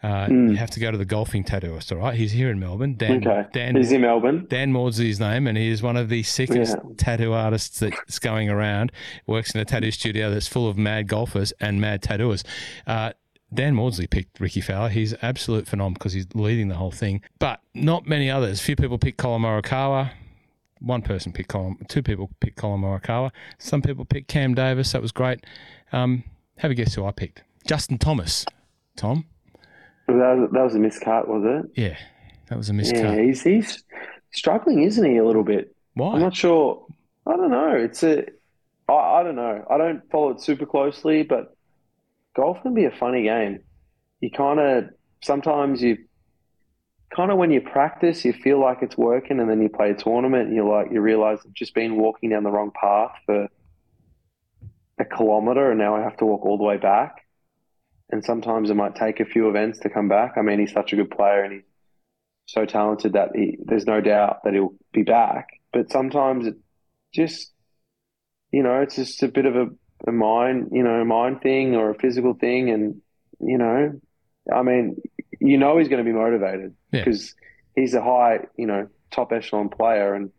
uh, 0.02 0.28
you 0.30 0.56
have 0.56 0.70
to 0.72 0.80
go 0.80 0.92
to 0.92 0.98
the 0.98 1.06
golfing 1.06 1.44
tattooist. 1.44 1.92
All 1.92 1.98
right, 1.98 2.16
he's 2.16 2.32
here 2.32 2.50
in 2.50 2.60
Melbourne. 2.60 2.96
Dan 2.96 3.18
Okay, 3.28 3.46
Dan 3.54 3.76
he's 3.76 3.92
in 3.92 4.02
Melbourne. 4.02 4.46
Dan 4.50 4.72
Maudsley 4.72 5.08
his 5.08 5.20
name, 5.20 5.46
and 5.48 5.58
he 5.58 5.68
is 5.70 5.82
one 5.84 5.98
of 5.98 6.10
the 6.10 6.24
sickest 6.24 6.76
Yeah. 6.78 6.94
tattoo 6.98 7.34
artists 7.34 7.80
that's 7.80 8.20
going 8.20 8.50
around. 8.50 8.92
Works 9.28 9.54
in 9.54 9.60
a 9.62 9.66
tattoo 9.66 9.92
studio 9.92 10.30
that's 10.32 10.48
full 10.48 10.70
of 10.70 10.78
mad 10.78 11.08
golfers 11.08 11.52
and 11.60 11.82
mad 11.82 12.02
tattooers. 12.02 12.44
Uh, 12.88 13.12
Dan 13.54 13.74
Maudsley 13.74 14.06
picked 14.08 14.40
Rickie 14.40 14.62
Fowler. 14.62 14.90
He's 14.90 15.16
absolute 15.22 15.68
phenomenon 15.68 15.96
because 15.96 16.14
he's 16.14 16.28
leading 16.36 16.68
the 16.68 16.76
whole 16.76 16.92
thing. 16.92 17.22
But 17.40 17.60
not 17.74 18.06
many 18.08 18.30
others. 18.30 18.62
Few 18.62 18.76
people 18.76 18.98
picked 19.00 19.18
Collin 19.18 19.42
Morikawa. 19.42 20.12
One 20.80 21.02
person 21.02 21.34
picked 21.34 21.50
Collin. 21.50 21.78
Two 21.90 22.04
people 22.04 22.30
picked 22.40 22.58
Collin 22.58 22.82
Morikawa. 22.82 23.32
Some 23.58 23.82
people 23.82 24.06
picked 24.06 24.28
Cam 24.30 24.54
Davis. 24.54 24.92
That 24.92 25.02
was 25.02 25.12
great. 25.12 25.44
Um, 25.92 26.24
have 26.60 26.70
a 26.72 26.76
guess 26.76 26.94
who 26.94 27.04
I 27.06 27.12
picked? 27.12 27.42
Justin 27.68 27.98
Thomas. 27.98 28.46
Tom. 28.96 29.26
That 30.18 30.38
was, 30.38 30.50
that 30.52 30.64
was 30.64 30.76
a 30.76 30.80
miscut, 30.80 31.28
was 31.28 31.44
it? 31.46 31.72
Yeah, 31.80 31.98
that 32.48 32.58
was 32.58 32.70
a 32.70 32.74
miscut. 32.74 33.18
Yeah, 33.18 33.22
he's 33.22 33.44
he's 33.44 33.84
struggling, 34.32 34.84
isn't 34.84 35.04
he? 35.04 35.18
A 35.18 35.26
little 35.26 35.44
bit. 35.44 35.76
Why? 35.94 36.14
I'm 36.14 36.22
not 36.22 36.36
sure. 36.36 36.86
I 37.26 37.36
don't 37.36 37.52
know. 37.52 37.76
It's 37.76 38.04
a. 38.04 38.26
I, 38.88 38.94
I 38.94 39.24
don't 39.24 39.36
know. 39.36 39.66
I 39.70 39.78
don't 39.78 40.10
follow 40.12 40.32
it 40.32 40.42
super 40.42 40.66
closely, 40.66 41.24
but 41.24 41.56
golf 42.36 42.62
can 42.62 42.74
be 42.74 42.86
a 42.86 42.92
funny 42.92 43.24
game. 43.24 43.60
You 44.22 44.32
kind 44.32 44.60
of 44.60 44.90
sometimes 45.22 45.82
you 45.82 45.98
kind 47.16 47.32
of 47.32 47.38
when 47.38 47.52
you 47.52 47.62
practice, 47.62 48.24
you 48.26 48.34
feel 48.34 48.60
like 48.60 48.80
it's 48.82 48.98
working, 48.98 49.40
and 49.40 49.50
then 49.50 49.62
you 49.62 49.70
play 49.70 49.92
a 49.92 49.96
tournament, 49.96 50.48
and 50.48 50.56
you're 50.56 50.70
like 50.70 50.92
you 50.92 51.02
realize 51.02 51.40
I've 51.46 51.54
just 51.54 51.74
been 51.74 51.98
walking 51.98 52.30
down 52.30 52.44
the 52.44 52.52
wrong 52.52 52.72
path 52.72 53.12
for 53.26 53.48
a 55.00 55.06
kilometer, 55.06 55.72
and 55.72 55.80
now 55.80 55.96
I 55.96 56.02
have 56.02 56.18
to 56.18 56.26
walk 56.26 56.46
all 56.46 56.58
the 56.58 56.64
way 56.64 56.78
back. 56.78 57.26
And 58.12 58.24
sometimes 58.26 58.70
it 58.70 58.76
might 58.76 58.96
take 58.96 59.20
a 59.20 59.26
few 59.26 59.50
events 59.50 59.80
to 59.80 59.90
come 59.90 60.08
back. 60.10 60.34
I 60.38 60.42
mean, 60.42 60.60
he's 60.60 60.72
such 60.72 60.94
a 60.94 60.96
good 60.96 61.12
player, 61.12 61.44
and 61.44 61.54
he's 61.54 61.64
so 62.48 62.66
talented 62.66 63.14
that 63.14 63.30
he, 63.36 63.58
there's 63.64 63.86
no 63.86 64.02
doubt 64.02 64.44
that 64.44 64.54
he'll 64.54 64.74
be 64.92 65.04
back. 65.04 65.48
But 65.72 65.92
sometimes 65.92 66.48
it 66.48 66.56
just, 67.14 67.52
you 68.52 68.64
know, 68.64 68.82
it's 68.82 68.96
just 68.96 69.22
a 69.22 69.28
bit 69.28 69.46
of 69.46 69.56
a, 69.56 69.68
a 70.08 70.12
mind, 70.12 70.70
you 70.72 70.84
know, 70.84 71.06
mind 71.06 71.42
thing 71.42 71.76
or 71.76 71.92
a 71.92 71.96
physical 72.00 72.34
thing. 72.34 72.72
And, 72.72 73.02
you 73.40 73.60
know, 73.60 74.00
I 74.52 74.64
mean, 74.64 74.98
you 75.40 75.60
know, 75.60 75.78
he's 75.78 75.90
going 75.90 76.04
to 76.04 76.12
be 76.12 76.18
motivated 76.18 76.76
Yeah. 76.92 77.04
because 77.04 77.36
he's 77.76 77.94
a 77.94 78.02
high, 78.02 78.40
you 78.58 78.66
know, 78.66 78.88
top 79.12 79.32
echelon 79.32 79.70
player. 79.70 80.16
And, 80.16 80.32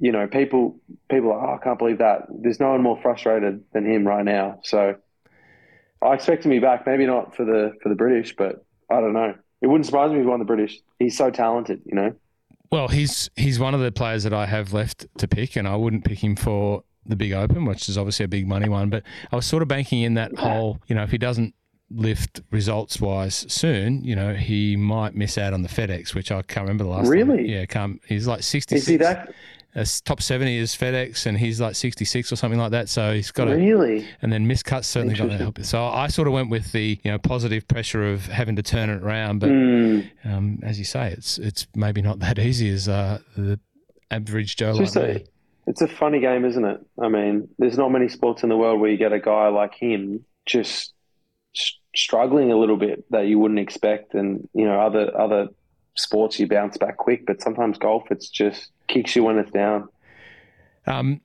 you 0.00 0.10
know, 0.10 0.26
people, 0.26 0.80
people 1.08 1.30
are, 1.30 1.52
oh, 1.52 1.54
I 1.54 1.62
can't 1.62 1.78
believe 1.78 1.98
that. 1.98 2.22
There's 2.28 2.58
no 2.58 2.70
one 2.70 2.82
more 2.82 3.00
frustrated 3.00 3.62
than 3.72 3.86
him 3.86 4.04
right 4.04 4.24
now. 4.24 4.58
So 4.64 4.96
I 6.04 6.14
expect 6.14 6.44
him 6.44 6.50
to 6.50 6.56
be 6.56 6.60
back. 6.60 6.86
Maybe 6.86 7.06
not 7.06 7.34
for 7.34 7.44
the, 7.44 7.72
for 7.82 7.88
the 7.88 7.94
British, 7.94 8.36
but 8.36 8.64
I 8.90 9.00
don't 9.00 9.14
know. 9.14 9.34
It 9.62 9.66
wouldn't 9.66 9.86
surprise 9.86 10.10
me 10.10 10.18
if 10.18 10.24
he 10.24 10.26
won 10.26 10.38
the 10.38 10.44
British. 10.44 10.78
He's 10.98 11.16
so 11.16 11.30
talented, 11.30 11.80
you 11.86 11.94
know. 11.94 12.14
Well, 12.70 12.88
he's 12.88 13.30
he's 13.36 13.58
one 13.58 13.72
of 13.72 13.80
the 13.80 13.92
players 13.92 14.24
that 14.24 14.34
I 14.34 14.46
have 14.46 14.72
left 14.72 15.06
to 15.18 15.28
pick, 15.28 15.56
and 15.56 15.66
I 15.68 15.76
wouldn't 15.76 16.04
pick 16.04 16.22
him 16.22 16.34
for 16.36 16.82
the 17.06 17.16
Big 17.16 17.32
Open, 17.32 17.64
which 17.64 17.88
is 17.88 17.96
obviously 17.96 18.24
a 18.24 18.28
big 18.28 18.48
money 18.48 18.68
one. 18.68 18.90
But 18.90 19.04
I 19.30 19.36
was 19.36 19.46
sort 19.46 19.62
of 19.62 19.68
banking 19.68 20.02
in 20.02 20.14
that 20.14 20.36
whole, 20.36 20.80
you 20.86 20.94
know, 20.94 21.02
if 21.02 21.10
he 21.10 21.18
doesn't 21.18 21.54
lift 21.90 22.42
results 22.50 23.00
wise 23.00 23.46
soon, 23.48 24.02
you 24.02 24.16
know, 24.16 24.34
he 24.34 24.74
might 24.76 25.14
miss 25.14 25.38
out 25.38 25.52
on 25.52 25.62
the 25.62 25.68
FedEx, 25.68 26.14
which 26.14 26.32
I 26.32 26.42
can't 26.42 26.64
remember 26.64 26.84
the 26.84 26.90
last. 26.90 27.08
Really? 27.08 27.36
Time. 27.36 27.46
Yeah, 27.46 27.66
come. 27.66 28.00
He's 28.06 28.26
like 28.26 28.42
sixty. 28.42 28.76
Is 28.76 28.86
he 28.86 28.96
that? 28.96 29.32
Uh, 29.76 29.84
top 30.04 30.22
seventy 30.22 30.56
is 30.56 30.72
FedEx, 30.74 31.26
and 31.26 31.36
he's 31.36 31.60
like 31.60 31.74
sixty 31.74 32.04
six 32.04 32.32
or 32.32 32.36
something 32.36 32.60
like 32.60 32.70
that. 32.70 32.88
So 32.88 33.12
he's 33.12 33.32
got 33.32 33.48
a 33.48 33.56
Really? 33.56 34.06
and 34.22 34.32
then 34.32 34.46
miscuts 34.46 34.84
certainly 34.84 35.16
got 35.16 35.30
to 35.30 35.36
help. 35.36 35.58
So 35.64 35.84
I 35.84 36.06
sort 36.06 36.28
of 36.28 36.34
went 36.34 36.48
with 36.50 36.70
the 36.72 36.98
you 37.02 37.10
know 37.10 37.18
positive 37.18 37.66
pressure 37.66 38.12
of 38.12 38.26
having 38.26 38.54
to 38.56 38.62
turn 38.62 38.88
it 38.88 39.02
around, 39.02 39.40
but 39.40 39.50
Mm. 39.50 40.10
um, 40.24 40.58
as 40.62 40.78
you 40.78 40.84
say, 40.84 41.10
it's 41.10 41.38
it's 41.38 41.66
maybe 41.74 42.02
not 42.02 42.20
that 42.20 42.38
easy 42.38 42.68
as 42.70 42.88
uh, 42.88 43.18
the 43.36 43.58
average 44.10 44.54
Joe 44.56 44.78
It's 44.80 44.94
like 44.94 45.04
a, 45.16 45.20
it's 45.66 45.80
a 45.82 45.88
funny 45.88 46.20
game, 46.20 46.44
isn't 46.44 46.64
it? 46.64 46.80
I 47.02 47.08
mean, 47.08 47.48
there's 47.58 47.76
not 47.76 47.90
many 47.90 48.08
sports 48.08 48.44
in 48.44 48.50
the 48.50 48.56
world 48.56 48.80
where 48.80 48.90
you 48.90 48.96
get 48.96 49.12
a 49.12 49.18
guy 49.18 49.48
like 49.48 49.74
him 49.74 50.24
just 50.46 50.92
struggling 51.96 52.52
a 52.52 52.56
little 52.56 52.76
bit 52.76 53.04
that 53.10 53.26
you 53.26 53.38
wouldn't 53.38 53.60
expect, 53.60 54.14
and 54.14 54.48
you 54.54 54.66
know, 54.66 54.78
other 54.80 55.10
other 55.18 55.48
sports 55.96 56.38
you 56.38 56.46
bounce 56.46 56.76
back 56.78 56.96
quick, 56.96 57.26
but 57.26 57.40
sometimes 57.42 57.78
golf, 57.78 58.04
it's 58.10 58.28
just 58.28 58.70
kicks 58.88 59.14
you 59.16 59.24
when 59.24 59.38
it's 59.38 59.50
down. 59.50 59.88
Um, 60.86 61.20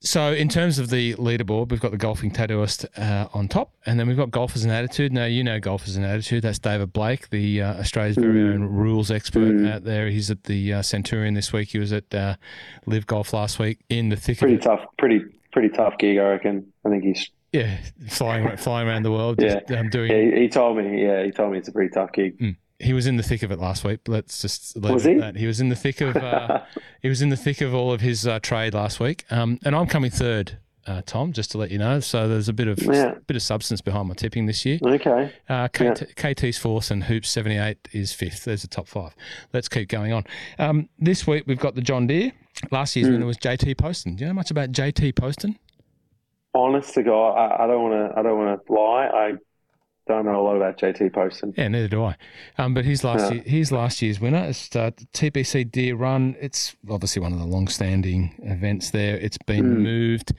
so 0.00 0.32
in 0.32 0.48
terms 0.48 0.78
of 0.78 0.90
the 0.90 1.14
leaderboard, 1.14 1.70
we've 1.70 1.80
got 1.80 1.90
the 1.90 1.96
golfing 1.98 2.30
tattooist 2.30 2.86
uh, 2.96 3.26
on 3.34 3.48
top, 3.48 3.72
and 3.84 3.98
then 3.98 4.06
we've 4.06 4.16
got 4.16 4.30
golfers 4.30 4.62
and 4.62 4.72
attitude. 4.72 5.12
Now 5.12 5.24
you 5.24 5.42
know 5.42 5.58
golfers 5.58 5.96
and 5.96 6.06
attitude. 6.06 6.44
That's 6.44 6.60
David 6.60 6.92
Blake, 6.92 7.28
the 7.30 7.62
uh, 7.62 7.74
Australia's 7.80 8.16
very 8.16 8.40
Mm. 8.40 8.54
own 8.54 8.62
rules 8.64 9.10
expert 9.10 9.56
Mm. 9.56 9.68
out 9.72 9.82
there. 9.84 10.08
He's 10.08 10.30
at 10.30 10.44
the 10.44 10.74
uh, 10.74 10.82
Centurion 10.82 11.34
this 11.34 11.52
week. 11.52 11.70
He 11.70 11.80
was 11.80 11.92
at 11.92 12.14
uh, 12.14 12.36
LIV 12.86 13.06
Golf 13.08 13.32
last 13.32 13.58
week. 13.58 13.80
In 13.88 14.08
the 14.08 14.16
thick 14.16 14.38
Pretty 14.38 14.58
tough, 14.58 14.84
pretty 14.98 15.20
pretty 15.50 15.70
tough 15.70 15.98
gig, 15.98 16.18
I 16.18 16.22
reckon. 16.28 16.72
I 16.84 16.90
think 16.90 17.02
he's 17.02 17.28
yeah, 17.52 17.78
flying 18.08 18.56
flying 18.56 18.86
around 18.86 19.02
the 19.02 19.10
world, 19.10 19.40
just 19.40 19.68
um, 19.72 19.90
doing. 19.90 20.12
yeah, 20.12 20.36
he, 20.36 20.42
he 20.42 20.48
told 20.48 20.76
me, 20.78 21.02
yeah, 21.02 21.24
he 21.24 21.32
told 21.32 21.50
me 21.50 21.58
it's 21.58 21.68
a 21.68 21.72
pretty 21.72 21.90
tough 21.92 22.12
gig. 22.12 22.56
He 22.80 22.92
was 22.92 23.06
in 23.06 23.16
the 23.16 23.22
thick 23.24 23.42
of 23.42 23.50
it 23.50 23.58
last 23.58 23.82
week. 23.84 24.00
Let's 24.06 24.40
just 24.40 24.76
leave 24.76 24.94
Was 24.94 25.06
it 25.06 25.14
he? 25.14 25.18
that. 25.20 25.36
He 25.36 25.46
was 25.46 25.60
in 25.60 25.68
the 25.68 25.76
thick 25.76 26.00
of. 26.00 26.16
Uh, 26.16 26.62
he 27.02 27.08
was 27.08 27.20
in 27.22 27.28
the 27.28 27.36
thick 27.36 27.60
of 27.60 27.74
all 27.74 27.92
of 27.92 28.00
his 28.00 28.26
uh, 28.26 28.38
trade 28.40 28.72
last 28.74 29.00
week, 29.00 29.24
um, 29.30 29.58
and 29.64 29.74
I'm 29.74 29.86
coming 29.86 30.10
third. 30.10 30.58
Uh, 30.86 31.02
Tom, 31.04 31.34
just 31.34 31.50
to 31.50 31.58
let 31.58 31.70
you 31.70 31.76
know, 31.76 32.00
so 32.00 32.26
there's 32.28 32.48
a 32.48 32.52
bit 32.54 32.66
of 32.66 32.78
Yeah. 32.78 33.12
bit 33.26 33.36
of 33.36 33.42
substance 33.42 33.82
behind 33.82 34.08
my 34.08 34.14
tipping 34.14 34.46
this 34.46 34.64
year. 34.64 34.78
Okay, 34.82 35.30
Uh, 35.46 35.68
KT, 35.68 36.14
KT's 36.16 36.56
fourth 36.56 36.90
and 36.90 37.04
Hoops 37.04 37.28
78 37.28 37.88
is 37.92 38.14
fifth. 38.14 38.46
There's 38.46 38.62
the 38.62 38.68
top 38.68 38.88
five. 38.88 39.14
Let's 39.52 39.68
keep 39.68 39.90
going 39.90 40.14
on. 40.14 40.24
Um, 40.58 40.88
this 40.98 41.26
week 41.26 41.44
we've 41.46 41.58
got 41.60 41.74
the 41.74 41.82
John 41.82 42.06
Deere. 42.06 42.32
Last 42.70 42.96
year's 42.96 43.08
Hmm. 43.08 43.14
winner 43.14 43.26
was 43.26 43.36
JT 43.36 43.74
Poston. 43.76 44.16
Do 44.16 44.22
you 44.24 44.28
know 44.28 44.34
much 44.34 44.50
about 44.50 44.72
JT 44.72 45.12
Poston? 45.14 45.58
honest 46.54 46.94
to 46.94 47.02
God, 47.02 47.34
I, 47.36 47.64
I 47.64 47.66
don't 47.66 47.82
want 47.82 48.12
to, 48.14 48.18
I 48.18 48.22
don't 48.22 48.38
want 48.38 48.66
to 48.66 48.72
lie. 48.72 49.06
I 49.06 49.32
don't 50.08 50.24
know 50.24 50.40
a 50.40 50.42
lot 50.42 50.56
about 50.56 50.78
JT 50.78 51.12
Poston. 51.12 51.54
Yeah, 51.56 51.68
neither 51.68 51.88
do 51.88 52.02
I. 52.02 52.16
Um, 52.56 52.74
but 52.74 52.84
his 52.84 53.04
last 53.04 53.30
Yeah. 53.30 53.34
year, 53.34 53.42
his 53.44 53.70
last 53.70 54.02
year's 54.02 54.20
winner 54.20 54.44
is 54.46 54.68
uh, 54.74 54.90
TPC 55.12 55.70
Deer 55.70 55.94
Run. 55.94 56.34
It's 56.40 56.74
obviously 56.90 57.22
one 57.22 57.32
of 57.32 57.38
the 57.38 57.44
long-standing 57.46 58.34
events 58.42 58.90
there. 58.90 59.16
It's 59.16 59.38
been 59.38 59.64
Mm. 59.76 59.80
moved. 59.82 60.32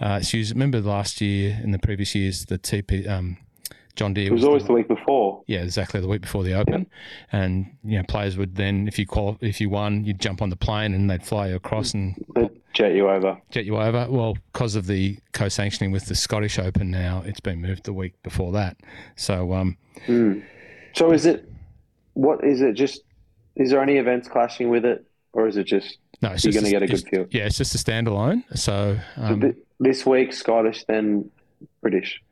Uh, 0.00 0.18
it's 0.20 0.32
used. 0.32 0.52
Remember 0.54 0.80
last 0.80 1.20
year 1.20 1.58
in 1.62 1.72
the 1.72 1.78
previous 1.78 2.14
years, 2.14 2.46
the 2.46 2.58
TP 2.58 3.06
um, 3.08 3.36
John 3.96 4.12
Deere 4.12 4.26
It 4.26 4.32
was 4.32 4.42
the- 4.42 4.48
always 4.48 4.64
the 4.66 4.72
week 4.74 4.88
before. 4.88 5.42
Yeah, 5.46 5.62
exactly. 5.62 6.00
The 6.00 6.08
week 6.08 6.20
before 6.20 6.44
the 6.44 6.52
Open, 6.52 6.86
and 7.32 7.66
you 7.82 7.96
know 7.98 8.04
players 8.06 8.36
would 8.36 8.54
then, 8.56 8.86
if 8.88 8.98
you 8.98 9.06
quali- 9.06 9.38
if 9.40 9.58
you 9.60 9.70
won, 9.70 10.04
you'd 10.04 10.20
jump 10.20 10.42
on 10.42 10.50
the 10.50 10.56
plane 10.56 10.92
and 10.92 11.08
they'd 11.10 11.22
fly 11.24 11.48
you 11.48 11.56
across 11.56 11.94
and 11.94 12.14
They 12.34 12.50
jet 12.76 12.94
you 12.94 13.08
over. 13.08 13.40
jet 13.50 13.64
you 13.64 13.76
over. 13.78 14.06
Well, 14.08 14.36
because 14.52 14.76
of 14.76 14.86
the 14.86 15.16
co-sanctioning 15.32 15.90
with 15.92 16.06
the 16.06 16.14
Scottish 16.14 16.58
Open 16.58 16.90
now, 16.90 17.22
it's 17.24 17.40
been 17.40 17.60
moved 17.62 17.84
the 17.84 17.92
week 17.94 18.12
before 18.22 18.52
that. 18.52 18.76
So 19.16 19.54
um, 19.54 19.76
Mm. 20.06 20.44
So 20.94 21.10
is 21.12 21.24
it? 21.26 21.50
What 22.12 22.44
is 22.44 22.60
it? 22.60 22.74
Just 22.74 23.02
is 23.56 23.70
there 23.70 23.82
any 23.82 23.96
events 23.96 24.28
clashing 24.28 24.68
with 24.68 24.84
it, 24.84 25.04
or 25.32 25.48
is 25.48 25.56
it 25.56 25.64
just 25.64 25.98
no, 26.20 26.34
you're 26.38 26.52
going 26.52 26.64
to 26.66 26.70
get 26.70 26.82
a 26.82 26.86
good 26.86 27.08
feel? 27.08 27.26
Yeah, 27.30 27.46
it's 27.46 27.56
just 27.56 27.74
a 27.74 27.78
standalone. 27.78 28.44
So 28.54 28.98
um, 29.16 29.40
Th- 29.40 29.56
this 29.80 30.04
week 30.06 30.32
Scottish, 30.34 30.84
then 30.84 31.30
British. 31.80 32.22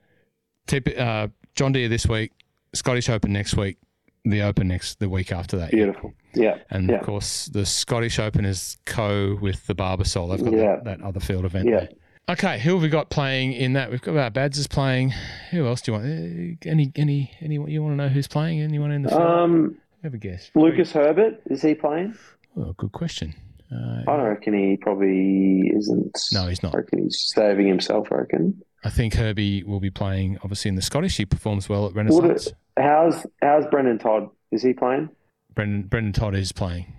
TP, 0.69 0.99
uh, 0.99 1.29
John 1.55 1.73
Deere 1.73 1.89
this 1.89 2.07
week, 2.07 2.33
Scottish 2.75 3.09
Open 3.09 3.33
next 3.33 3.57
week, 3.57 3.77
the 4.25 4.43
Open 4.43 4.69
next 4.69 5.01
the 5.01 5.09
week 5.09 5.33
after 5.33 5.57
that. 5.59 5.71
Beautiful. 5.71 6.13
Yeah. 6.35 6.59
And 6.71 6.89
Yeah. 6.89 6.97
of 6.97 7.03
course, 7.07 7.47
the 7.47 7.67
Scottish 7.67 8.19
Open 8.19 8.45
is 8.45 8.79
co 8.87 9.39
with 9.41 9.67
the 9.67 9.75
Barbasol. 9.75 10.31
They've 10.37 10.45
got 10.45 10.55
Yeah. 10.55 10.77
that, 10.77 10.85
that 10.85 11.03
other 11.03 11.21
field 11.21 11.45
event 11.45 11.69
Yeah. 11.69 11.81
there. 11.81 11.89
Okay, 12.31 12.59
who 12.59 12.73
have 12.75 12.83
we 12.83 12.89
got 12.89 13.11
playing 13.11 13.53
in 13.53 13.75
that? 13.75 13.91
We've 13.91 14.01
got 14.01 14.17
our 14.17 14.31
Bads 14.31 14.57
is 14.59 14.67
playing. 14.67 15.13
Who 15.51 15.67
else 15.67 15.83
do 15.83 15.93
you 15.93 15.99
want? 15.99 16.07
Uh, 16.07 16.69
Any, 16.71 16.91
any, 16.97 17.31
anyone 17.43 17.71
you 17.71 17.83
want 17.83 17.93
to 17.93 17.97
know 17.97 18.09
who's 18.09 18.27
playing? 18.27 18.63
Anyone 18.63 18.93
in 18.93 19.03
the 19.03 19.11
field? 19.11 19.21
Um, 19.21 19.77
Have 20.03 20.15
a 20.15 20.19
guess. 20.19 20.51
Lucas 20.55 20.93
Herbert 20.93 21.43
is 21.51 21.61
he 21.61 21.75
playing? 21.75 22.15
Oh, 22.57 22.73
good 22.79 22.93
question. 22.93 23.35
Uh, 23.71 24.03
I 24.09 24.17
don't 24.17 24.27
reckon 24.29 24.55
he 24.55 24.77
probably 24.79 25.71
isn't. 25.77 26.17
no, 26.33 26.47
he's 26.47 26.63
not. 26.63 26.75
I 26.75 26.79
reckon 26.79 27.03
he's 27.05 27.19
saving 27.35 27.67
himself. 27.67 28.09
I 28.11 28.17
reckon. 28.17 28.63
I 28.85 28.91
think 28.91 29.15
Herbie 29.15 29.63
will 29.63 29.81
be 29.81 29.91
playing. 29.91 30.39
Obviously, 30.43 30.69
in 30.71 30.75
the 30.77 30.83
Scottish, 30.83 31.17
he 31.17 31.25
performs 31.27 31.69
well 31.69 31.87
at 31.87 31.95
Renaissance. 31.95 32.47
it- 32.49 32.55
How's 32.77 33.27
how's 33.41 33.67
Brendon 33.67 33.99
Todd? 33.99 34.29
Is 34.51 34.63
he 34.63 34.73
playing? 34.73 35.11
Brendon 35.55 35.83
Brendon 35.83 36.13
Todd 36.13 36.35
is 36.35 36.53
playing. 36.53 36.93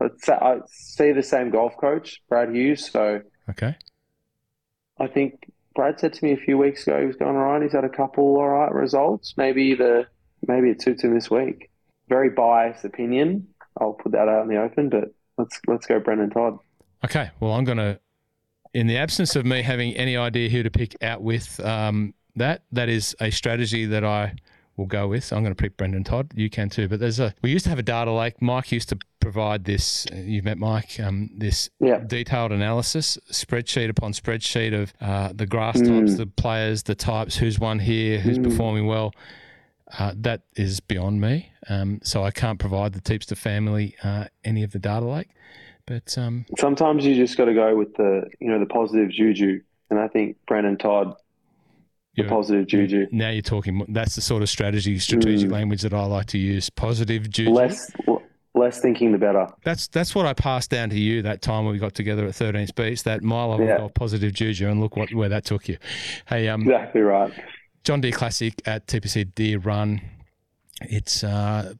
It's, 0.00 0.28
I 0.28 0.58
see 0.66 1.12
the 1.12 1.22
same 1.22 1.50
golf 1.50 1.72
coach, 1.80 2.20
Brad 2.28 2.54
Hughes. 2.54 2.90
So 2.90 3.20
Okay. 3.48 3.76
I 5.00 5.06
think 5.06 5.50
Brad 5.74 5.98
said 5.98 6.12
to 6.14 6.24
me 6.24 6.32
a 6.32 6.36
few 6.36 6.56
weeks 6.58 6.86
ago 6.86 7.00
he 7.00 7.06
was 7.06 7.16
going 7.16 7.36
all 7.36 7.42
right. 7.42 7.62
He's 7.62 7.72
had 7.72 7.84
a 7.84 7.88
couple 7.88 8.36
all 8.36 8.48
right 8.48 8.72
results. 8.72 9.34
Maybe 9.36 9.74
the 9.74 10.06
maybe 10.46 10.70
it 10.70 10.82
suits 10.82 11.02
him 11.02 11.14
this 11.14 11.30
week. 11.30 11.70
Very 12.08 12.30
biased 12.30 12.84
opinion. 12.84 13.48
I'll 13.80 13.94
put 13.94 14.12
that 14.12 14.28
out 14.28 14.42
in 14.42 14.48
the 14.48 14.60
open, 14.60 14.88
but 14.88 15.12
let's 15.38 15.60
let's 15.66 15.86
go 15.86 15.98
Brendon 15.98 16.30
Todd. 16.30 16.58
Okay. 17.04 17.30
Well, 17.40 17.52
I'm 17.52 17.64
going 17.64 17.78
to, 17.78 17.98
in 18.72 18.86
the 18.86 18.96
absence 18.96 19.36
of 19.36 19.44
me 19.44 19.62
having 19.62 19.94
any 19.94 20.16
idea 20.16 20.48
who 20.48 20.62
to 20.62 20.70
pick 20.70 20.96
out 21.02 21.22
with 21.22 21.58
um, 21.60 22.14
that, 22.36 22.62
that 22.72 22.88
is 22.88 23.14
a 23.20 23.30
strategy 23.30 23.84
that 23.86 24.04
I 24.04 24.34
will 24.76 24.86
go 24.86 25.08
with. 25.08 25.32
I'm 25.32 25.42
going 25.42 25.54
to 25.54 25.60
pick 25.62 25.76
Brendon 25.76 26.04
Todd. 26.04 26.32
You 26.34 26.50
can 26.50 26.68
too. 26.68 26.88
But 26.88 27.00
there's 27.00 27.20
a, 27.20 27.34
we 27.42 27.50
used 27.50 27.64
to 27.64 27.70
have 27.70 27.78
a 27.78 27.82
data 27.82 28.12
lake. 28.12 28.40
Mike 28.42 28.72
used 28.72 28.88
to 28.90 28.98
provide 29.20 29.64
this, 29.64 30.06
you've 30.12 30.44
met 30.44 30.58
Mike, 30.58 30.98
um, 31.00 31.30
this 31.36 31.70
Yeah. 31.80 31.98
detailed 32.06 32.52
analysis, 32.52 33.16
spreadsheet 33.30 33.88
upon 33.88 34.12
spreadsheet 34.12 34.74
of 34.78 34.92
uh, 35.00 35.32
the 35.34 35.46
grass 35.46 35.80
Mm. 35.80 35.86
types, 35.88 36.16
the 36.16 36.26
players, 36.26 36.82
the 36.82 36.94
types, 36.94 37.36
who's 37.36 37.58
won 37.58 37.78
here, 37.78 38.18
who's 38.20 38.38
Mm. 38.38 38.44
performing 38.44 38.86
well. 38.86 39.12
Uh, 39.98 40.12
that 40.16 40.42
is 40.56 40.80
beyond 40.80 41.20
me. 41.20 41.50
Um, 41.68 42.00
so 42.02 42.24
I 42.24 42.30
can't 42.30 42.58
provide 42.58 42.92
the 42.94 43.00
Teepster 43.00 43.36
family 43.36 43.94
uh, 44.02 44.24
any 44.44 44.62
of 44.62 44.72
the 44.72 44.78
data 44.78 45.06
lake. 45.06 45.28
But 45.86 46.16
um, 46.18 46.46
Sometimes 46.58 47.04
you 47.04 47.14
just 47.14 47.36
got 47.36 47.44
to 47.44 47.54
go 47.54 47.76
with 47.76 47.94
the 47.94 48.28
you 48.40 48.48
know 48.50 48.58
the 48.58 48.66
positive 48.66 49.10
juju, 49.10 49.60
and 49.90 49.98
I 50.00 50.08
think 50.08 50.36
Brendon 50.46 50.78
Todd 50.78 51.14
the 52.16 52.22
You're- 52.22 52.28
positive 52.30 52.66
juju. 52.66 53.06
Now 53.10 53.30
you're 53.30 53.42
talking. 53.42 53.84
That's 53.88 54.14
the 54.14 54.20
sort 54.20 54.42
of 54.42 54.48
strategy, 54.48 54.98
strategic 54.98 55.48
Mm. 55.48 55.52
language 55.52 55.82
that 55.82 55.92
I 55.92 56.04
like 56.04 56.26
to 56.26 56.38
use. 56.38 56.70
Positive 56.70 57.28
juju. 57.30 57.50
Less 57.50 57.90
less 58.56 58.78
thinking 58.80 59.10
the 59.10 59.18
better. 59.18 59.48
That's 59.64 59.88
that's 59.88 60.14
what 60.14 60.26
I 60.26 60.32
passed 60.32 60.70
down 60.70 60.90
to 60.90 60.98
you 60.98 61.22
that 61.22 61.42
time 61.42 61.64
when 61.64 61.72
we 61.72 61.78
got 61.80 61.92
together 61.94 62.24
at 62.26 62.34
13th 62.34 62.74
Beach. 62.76 63.02
That 63.02 63.22
my 63.22 63.44
level 63.44 63.66
Yeah. 63.66 63.78
of 63.78 63.94
positive 63.94 64.32
juju, 64.32 64.68
and 64.68 64.80
look 64.80 64.96
what 64.96 65.12
where 65.12 65.28
that 65.28 65.44
took 65.44 65.68
you. 65.68 65.76
Hey, 66.28 66.48
um, 66.48 66.62
Exactly 66.62 67.00
right. 67.00 67.32
John 67.82 68.00
Deere 68.00 68.12
Classic 68.12 68.54
at 68.64 68.86
TPC 68.86 69.24
Deer 69.34 69.58
Run. 69.58 70.00
It's 70.82 71.24
uh, 71.24 71.74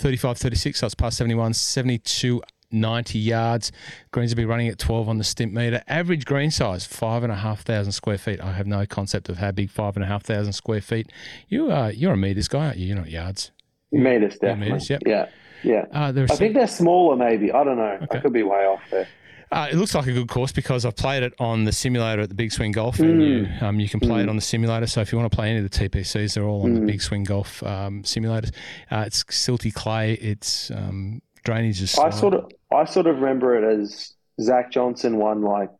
35 0.00 0.36
36, 0.38 0.78
so 0.80 0.86
it's 0.86 0.94
past 0.94 1.16
71, 1.16 1.54
72 1.54 2.42
90 2.70 3.18
yards. 3.18 3.72
Greens 4.12 4.30
will 4.32 4.36
be 4.36 4.44
running 4.44 4.68
at 4.68 4.78
12 4.78 5.08
on 5.08 5.18
the 5.18 5.24
stimp 5.24 5.52
meter. 5.52 5.82
Average 5.88 6.24
green 6.24 6.50
size, 6.50 6.84
5,500 6.86 7.92
square 7.92 8.18
feet. 8.18 8.40
I 8.40 8.52
have 8.52 8.66
no 8.66 8.86
concept 8.86 9.28
of 9.28 9.38
how 9.38 9.50
big 9.52 9.70
5,500 9.70 10.54
square 10.54 10.80
feet. 10.80 11.10
You 11.48 11.70
are, 11.70 11.90
you're 11.90 12.12
a 12.12 12.16
meters 12.16 12.48
guy, 12.48 12.66
aren't 12.66 12.78
you? 12.78 12.86
You're 12.88 12.96
not 12.96 13.10
yards. 13.10 13.50
Meters, 13.92 14.34
definitely. 14.38 14.72
meters, 14.72 14.90
yep. 14.90 15.02
Yeah, 15.06 15.26
yeah. 15.62 15.84
Uh, 15.92 16.12
I 16.30 16.36
think 16.36 16.54
they're 16.54 16.66
smaller, 16.66 17.16
maybe. 17.16 17.52
I 17.52 17.64
don't 17.64 17.76
know. 17.78 17.98
Okay. 18.02 18.18
I 18.18 18.20
could 18.20 18.32
be 18.32 18.42
way 18.42 18.64
off 18.66 18.82
there. 18.90 19.06
Uh, 19.52 19.68
it 19.70 19.76
looks 19.76 19.94
like 19.94 20.08
a 20.08 20.12
good 20.12 20.26
course 20.28 20.50
because 20.50 20.84
I've 20.84 20.96
played 20.96 21.22
it 21.22 21.32
on 21.38 21.62
the 21.64 21.70
simulator 21.72 22.22
at 22.22 22.28
the 22.28 22.34
Big 22.34 22.50
Swing 22.50 22.72
Golf 22.72 22.96
Mm. 22.98 23.06
venue. 23.06 23.46
Um, 23.60 23.78
you 23.78 23.88
can 23.88 24.00
play 24.00 24.20
it 24.22 24.26
Mm. 24.26 24.30
on 24.30 24.36
the 24.36 24.42
simulator. 24.42 24.88
So 24.88 25.00
if 25.02 25.12
you 25.12 25.18
want 25.18 25.30
to 25.30 25.36
play 25.36 25.48
any 25.50 25.58
of 25.58 25.62
the 25.62 25.70
TPCs, 25.70 26.34
they're 26.34 26.42
all 26.44 26.64
on 26.64 26.74
the 26.74 26.80
Mm. 26.80 26.86
Big 26.88 27.00
Swing 27.00 27.22
Golf 27.22 27.62
um, 27.62 28.02
simulators. 28.02 28.50
Uh, 28.90 29.04
it's 29.06 29.22
silty 29.24 29.72
clay. 29.72 30.14
It's 30.14 30.72
um, 30.72 31.22
drainage 31.46 31.80
is. 31.80 31.98
I 31.98 32.10
sort 32.10 32.34
of, 32.34 32.50
I 32.72 32.84
sort 32.84 33.06
of 33.06 33.16
remember 33.16 33.56
it 33.56 33.80
as 33.80 34.12
Zach 34.40 34.70
Johnson 34.70 35.16
won 35.16 35.40
like 35.42 35.70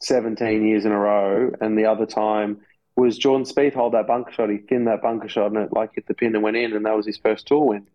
17 0.00 0.66
years 0.66 0.84
in 0.84 0.92
a 0.92 0.98
row, 0.98 1.50
and 1.60 1.78
the 1.78 1.86
other 1.86 2.06
time 2.06 2.60
was 2.96 3.16
Jordan 3.18 3.46
Spieth 3.46 3.74
hold 3.74 3.94
that 3.94 4.06
bunker 4.06 4.32
shot. 4.32 4.50
He 4.50 4.58
thinned 4.58 4.86
that 4.86 5.02
bunker 5.02 5.28
shot, 5.28 5.52
and 5.52 5.58
it 5.58 5.72
like 5.72 5.90
hit 5.94 6.06
the 6.06 6.14
pin 6.14 6.34
and 6.34 6.42
went 6.42 6.56
in, 6.56 6.74
and 6.74 6.84
that 6.86 6.96
was 6.96 7.06
his 7.06 7.18
first 7.18 7.46
tour 7.46 7.64
win 7.64 7.86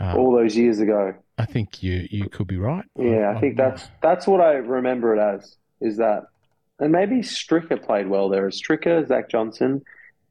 Uh, 0.00 0.14
all 0.16 0.32
those 0.32 0.56
years 0.56 0.80
ago. 0.80 1.14
I 1.38 1.44
think 1.44 1.82
you 1.82 2.06
you 2.10 2.28
could 2.28 2.46
be 2.46 2.56
right. 2.56 2.84
Yeah, 2.98 3.32
I 3.34 3.40
think 3.40 3.56
that's 3.56 3.88
that's 4.02 4.26
what 4.26 4.40
I 4.40 4.54
remember 4.54 5.14
it 5.14 5.20
as. 5.20 5.56
Is 5.80 5.98
that, 5.98 6.24
and 6.80 6.90
maybe 6.92 7.16
Stricker 7.16 7.80
played 7.80 8.08
well 8.08 8.28
there. 8.28 8.46
As 8.48 8.60
Stricker, 8.60 9.06
Zach 9.06 9.28
Johnson, 9.28 9.82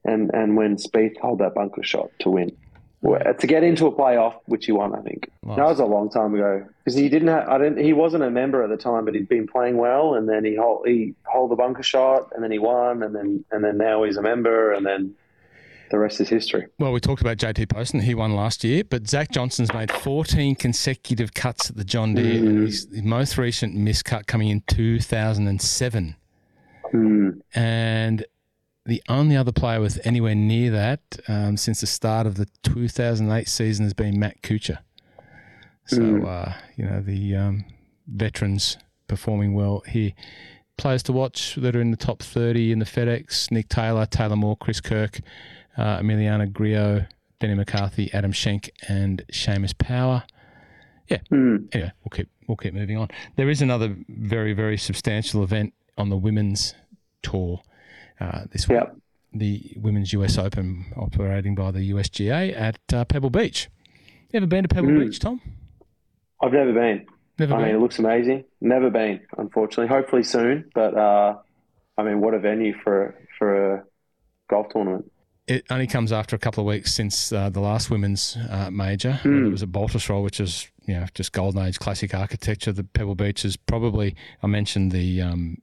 and 0.04 0.30
and 0.34 0.56
when 0.56 0.76
Spieth 0.76 1.16
held 1.20 1.38
that 1.38 1.54
bunker 1.54 1.82
shot 1.82 2.10
to 2.20 2.30
win. 2.30 2.56
To 3.02 3.46
get 3.46 3.62
into 3.62 3.86
a 3.86 3.92
playoff, 3.92 4.34
which 4.46 4.66
he 4.66 4.72
won, 4.72 4.94
I 4.94 5.00
think 5.02 5.30
nice. 5.44 5.56
that 5.56 5.64
was 5.64 5.78
a 5.78 5.84
long 5.84 6.10
time 6.10 6.34
ago 6.34 6.66
because 6.84 6.98
he 6.98 7.08
didn't. 7.08 7.28
Have, 7.28 7.48
I 7.48 7.58
didn't. 7.58 7.84
He 7.84 7.92
wasn't 7.92 8.24
a 8.24 8.30
member 8.30 8.62
at 8.62 8.70
the 8.70 8.76
time, 8.76 9.04
but 9.04 9.14
he'd 9.14 9.28
been 9.28 9.46
playing 9.46 9.76
well, 9.76 10.14
and 10.14 10.28
then 10.28 10.44
he 10.44 10.56
hold, 10.56 10.86
he 10.86 11.14
hold 11.24 11.50
the 11.50 11.56
bunker 11.56 11.84
shot, 11.84 12.32
and 12.34 12.42
then 12.42 12.50
he 12.50 12.58
won, 12.58 13.02
and 13.04 13.14
then 13.14 13.44
and 13.52 13.62
then 13.62 13.78
now 13.78 14.02
he's 14.02 14.16
a 14.16 14.22
member, 14.22 14.72
and 14.72 14.84
then 14.84 15.14
the 15.90 15.98
rest 15.98 16.20
is 16.20 16.28
history. 16.28 16.66
Well, 16.78 16.92
we 16.92 17.00
talked 17.00 17.20
about 17.20 17.36
JT 17.36 17.68
Poston. 17.68 18.00
He 18.00 18.14
won 18.14 18.34
last 18.34 18.64
year, 18.64 18.84
but 18.84 19.08
Zach 19.08 19.30
Johnson's 19.30 19.72
made 19.72 19.90
14 19.90 20.56
consecutive 20.56 21.34
cuts 21.34 21.70
at 21.70 21.76
the 21.76 21.84
John 21.84 22.14
Deere. 22.14 22.40
Mm. 22.40 22.66
His 22.66 22.88
most 23.02 23.38
recent 23.38 23.76
miscut 23.76 24.26
coming 24.26 24.48
in 24.48 24.62
2007. 24.66 26.16
Mm. 26.92 27.40
And 27.54 28.26
the 28.88 29.02
only 29.06 29.36
other 29.36 29.52
player 29.52 29.82
with 29.82 30.00
anywhere 30.04 30.34
near 30.34 30.70
that 30.70 31.00
um, 31.28 31.58
since 31.58 31.82
the 31.82 31.86
start 31.86 32.26
of 32.26 32.36
the 32.36 32.48
2008 32.62 33.46
season 33.46 33.84
has 33.84 33.92
been 33.92 34.18
Matt 34.18 34.40
Kuchar. 34.40 34.78
So, 35.84 35.98
mm. 35.98 36.26
uh, 36.26 36.54
you 36.74 36.86
know, 36.86 37.02
the 37.02 37.36
um, 37.36 37.64
veterans 38.06 38.78
performing 39.06 39.52
well 39.52 39.82
here. 39.86 40.12
Players 40.78 41.02
to 41.02 41.12
watch 41.12 41.56
that 41.56 41.76
are 41.76 41.80
in 41.82 41.90
the 41.90 41.98
top 41.98 42.22
30 42.22 42.72
in 42.72 42.78
the 42.78 42.86
FedEx 42.86 43.50
Nick 43.50 43.68
Taylor, 43.68 44.06
Taylor 44.06 44.36
Moore, 44.36 44.56
Chris 44.56 44.80
Kirk, 44.80 45.20
uh, 45.76 45.98
Emiliano 45.98 46.50
Grillo, 46.50 47.04
Denny 47.40 47.54
McCarthy, 47.54 48.10
Adam 48.14 48.32
Schenk, 48.32 48.70
and 48.88 49.22
Seamus 49.30 49.76
Power. 49.76 50.24
Yeah. 51.08 51.18
Mm. 51.30 51.68
Anyway, 51.74 51.92
we'll 52.02 52.10
keep 52.10 52.30
we'll 52.46 52.56
keep 52.56 52.72
moving 52.72 52.96
on. 52.96 53.08
There 53.36 53.50
is 53.50 53.60
another 53.60 53.94
very 54.08 54.54
very 54.54 54.78
substantial 54.78 55.42
event 55.42 55.74
on 55.98 56.08
the 56.08 56.16
women's 56.16 56.74
tour 57.22 57.60
uh, 58.20 58.44
this 58.50 58.68
week. 58.68 58.78
Yep. 58.78 58.96
The 59.32 59.72
Women's 59.76 60.12
US 60.14 60.38
Open 60.38 60.86
operating 60.96 61.54
by 61.54 61.70
the 61.70 61.90
USGA 61.90 62.58
at 62.58 62.78
uh, 62.92 63.04
Pebble 63.04 63.30
Beach. 63.30 63.68
You 64.30 64.38
ever 64.38 64.46
been 64.46 64.62
to 64.62 64.68
Pebble 64.68 64.88
mm. 64.88 65.06
Beach, 65.06 65.18
Tom? 65.18 65.40
I've 66.42 66.52
never 66.52 66.72
been. 66.72 67.06
Never 67.38 67.54
I 67.54 67.58
been. 67.58 67.66
mean, 67.66 67.76
it 67.76 67.78
looks 67.80 67.98
amazing. 67.98 68.44
Never 68.60 68.90
been, 68.90 69.20
unfortunately. 69.36 69.88
Hopefully 69.88 70.22
soon. 70.22 70.70
But 70.74 70.96
uh, 70.96 71.36
I 71.96 72.02
mean, 72.02 72.20
what 72.20 72.34
a 72.34 72.38
venue 72.38 72.74
for 72.82 73.14
for 73.38 73.74
a 73.74 73.84
golf 74.48 74.68
tournament 74.70 75.10
it 75.48 75.64
only 75.70 75.86
comes 75.86 76.12
after 76.12 76.36
a 76.36 76.38
couple 76.38 76.60
of 76.60 76.66
weeks 76.66 76.94
since 76.94 77.32
uh, 77.32 77.48
the 77.48 77.60
last 77.60 77.90
women's 77.90 78.36
uh, 78.50 78.70
major. 78.70 79.18
Mm. 79.22 79.46
It 79.46 79.50
was 79.50 79.62
at 79.62 79.70
Baltusrol, 79.70 80.22
which 80.22 80.40
is 80.40 80.70
you 80.86 80.94
know 80.94 81.06
just 81.14 81.32
golden 81.32 81.66
age 81.66 81.78
classic 81.78 82.14
architecture. 82.14 82.70
The 82.70 82.84
Pebble 82.84 83.14
Beach 83.14 83.44
is 83.44 83.56
probably 83.56 84.14
I 84.42 84.46
mentioned 84.46 84.92
the 84.92 85.22
um, 85.22 85.56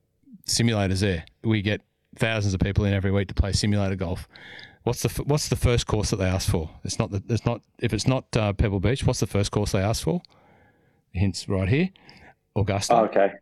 simulators 0.47 1.01
there. 1.01 1.25
We 1.43 1.61
get 1.61 1.81
thousands 2.17 2.53
of 2.53 2.59
people 2.59 2.85
in 2.85 2.93
every 2.93 3.11
week 3.11 3.27
to 3.29 3.33
play 3.33 3.51
simulator 3.51 3.95
golf. 3.95 4.27
What's 4.83 5.01
the 5.01 5.23
what's 5.23 5.49
the 5.49 5.55
first 5.55 5.87
course 5.87 6.11
that 6.11 6.17
they 6.17 6.25
ask 6.25 6.49
for? 6.49 6.69
It's 6.83 6.99
not 6.99 7.11
the, 7.11 7.23
it's 7.29 7.45
not 7.45 7.61
if 7.79 7.93
it's 7.93 8.07
not 8.07 8.25
uh, 8.37 8.53
Pebble 8.53 8.79
Beach. 8.79 9.05
What's 9.05 9.19
the 9.19 9.27
first 9.27 9.51
course 9.51 9.71
they 9.71 9.81
ask 9.81 10.03
for? 10.03 10.21
Hints 11.11 11.49
right 11.49 11.67
here. 11.67 11.89
Augusta. 12.55 12.93
Oh, 12.95 13.05
okay. 13.05 13.33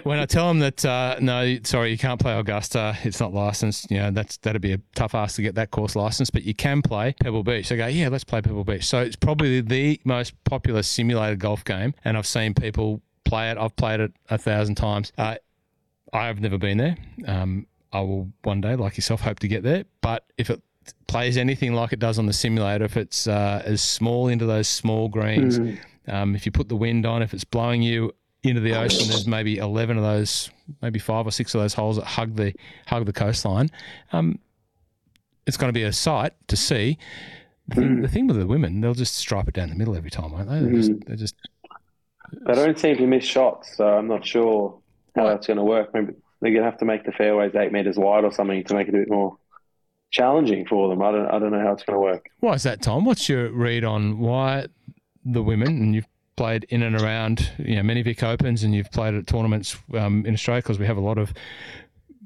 when 0.02 0.18
I 0.18 0.26
tell 0.26 0.48
them 0.48 0.58
that 0.58 0.84
uh, 0.84 1.16
no, 1.20 1.58
sorry, 1.64 1.90
you 1.90 1.98
can't 1.98 2.20
play 2.20 2.36
Augusta, 2.38 2.96
it's 3.04 3.20
not 3.20 3.32
licensed. 3.32 3.90
You 3.90 3.98
know, 3.98 4.10
that's 4.10 4.36
that'd 4.38 4.60
be 4.60 4.72
a 4.72 4.80
tough 4.94 5.14
ask 5.14 5.36
to 5.36 5.42
get 5.42 5.54
that 5.54 5.70
course 5.70 5.96
licensed, 5.96 6.32
but 6.32 6.42
you 6.42 6.54
can 6.54 6.82
play 6.82 7.14
Pebble 7.22 7.42
Beach. 7.44 7.68
They 7.68 7.76
go, 7.76 7.86
yeah, 7.86 8.08
let's 8.08 8.24
play 8.24 8.42
Pebble 8.42 8.64
Beach. 8.64 8.84
So 8.84 9.00
it's 9.00 9.16
probably 9.16 9.60
the 9.60 10.00
most 10.04 10.32
popular 10.44 10.82
simulated 10.82 11.38
golf 11.38 11.64
game, 11.64 11.94
and 12.04 12.16
I've 12.16 12.26
seen 12.26 12.52
people 12.52 13.00
play 13.24 13.50
it. 13.50 13.58
I've 13.58 13.76
played 13.76 14.00
it 14.00 14.12
a 14.28 14.36
thousand 14.36 14.74
times. 14.74 15.12
Uh, 15.16 15.36
I've 16.12 16.40
never 16.40 16.58
been 16.58 16.78
there. 16.78 16.96
Um, 17.26 17.66
I 17.92 18.00
will 18.00 18.30
one 18.42 18.60
day, 18.60 18.76
like 18.76 18.96
yourself, 18.96 19.20
hope 19.20 19.38
to 19.40 19.48
get 19.48 19.62
there. 19.62 19.84
But 20.00 20.24
if 20.36 20.50
it 20.50 20.62
plays 21.06 21.36
anything 21.36 21.74
like 21.74 21.92
it 21.92 21.98
does 21.98 22.18
on 22.18 22.26
the 22.26 22.32
simulator, 22.32 22.84
if 22.84 22.96
it's 22.96 23.26
uh, 23.26 23.62
as 23.64 23.82
small 23.82 24.28
into 24.28 24.46
those 24.46 24.68
small 24.68 25.08
greens, 25.08 25.58
mm. 25.58 25.78
um, 26.06 26.34
if 26.34 26.46
you 26.46 26.52
put 26.52 26.68
the 26.68 26.76
wind 26.76 27.06
on, 27.06 27.22
if 27.22 27.32
it's 27.34 27.44
blowing 27.44 27.82
you 27.82 28.12
into 28.42 28.60
the 28.60 28.74
ocean. 28.74 29.08
There's 29.08 29.26
maybe 29.26 29.58
eleven 29.58 29.96
of 29.96 30.02
those, 30.02 30.50
maybe 30.82 30.98
five 30.98 31.26
or 31.26 31.30
six 31.30 31.54
of 31.54 31.60
those 31.60 31.74
holes 31.74 31.96
that 31.96 32.04
hug 32.04 32.36
the 32.36 32.54
hug 32.86 33.06
the 33.06 33.12
coastline. 33.12 33.70
Um, 34.12 34.38
it's 35.46 35.56
going 35.56 35.68
to 35.68 35.78
be 35.78 35.84
a 35.84 35.92
sight 35.92 36.34
to 36.48 36.56
see. 36.56 36.98
The 37.68 37.74
thing, 37.74 37.88
mm. 37.88 38.02
the 38.02 38.08
thing, 38.08 38.26
with 38.26 38.38
the 38.38 38.46
women, 38.46 38.80
they'll 38.80 38.94
just 38.94 39.14
stripe 39.14 39.48
it 39.48 39.54
down 39.54 39.68
the 39.68 39.74
middle 39.74 39.96
every 39.96 40.10
time, 40.10 40.32
won't 40.32 40.48
they? 40.48 40.60
They're, 40.60 40.70
mm. 40.70 40.76
just, 40.76 41.06
they're 41.06 41.16
just. 41.16 41.34
They 42.46 42.54
don't 42.54 42.78
seem 42.78 42.96
to 42.96 43.06
miss 43.06 43.24
shots, 43.24 43.76
so 43.76 43.86
I'm 43.86 44.08
not 44.08 44.24
sure 44.24 44.78
how 45.16 45.24
that's 45.24 45.46
going 45.46 45.56
to 45.56 45.64
work. 45.64 45.92
Maybe 45.92 46.14
they're 46.40 46.52
going 46.52 46.64
to 46.64 46.70
have 46.70 46.78
to 46.78 46.84
make 46.84 47.04
the 47.04 47.12
fairways 47.12 47.54
eight 47.54 47.72
meters 47.72 47.96
wide 47.96 48.24
or 48.24 48.32
something 48.32 48.62
to 48.64 48.74
make 48.74 48.88
it 48.88 48.94
a 48.94 48.98
bit 48.98 49.10
more 49.10 49.36
challenging 50.10 50.66
for 50.66 50.88
them. 50.88 51.02
I 51.02 51.12
don't. 51.12 51.26
I 51.26 51.38
don't 51.38 51.50
know 51.52 51.60
how 51.60 51.72
it's 51.72 51.82
going 51.82 51.96
to 51.96 52.00
work. 52.00 52.26
Why 52.40 52.54
is 52.54 52.62
that, 52.62 52.82
Tom? 52.82 53.04
What's 53.04 53.28
your 53.28 53.50
read 53.50 53.84
on 53.84 54.18
why 54.18 54.66
the 55.24 55.42
women, 55.42 55.68
and 55.68 55.94
you've 55.94 56.06
played 56.36 56.64
in 56.70 56.82
and 56.84 56.94
around 57.00 57.50
you 57.58 57.74
know 57.76 57.82
many 57.82 58.00
Vic 58.00 58.22
Opens 58.22 58.62
and 58.62 58.72
you've 58.74 58.90
played 58.92 59.12
at 59.14 59.26
tournaments 59.26 59.76
um, 59.94 60.24
in 60.24 60.34
Australia 60.34 60.62
because 60.62 60.78
we 60.78 60.86
have 60.86 60.96
a 60.96 61.00
lot 61.00 61.18
of 61.18 61.34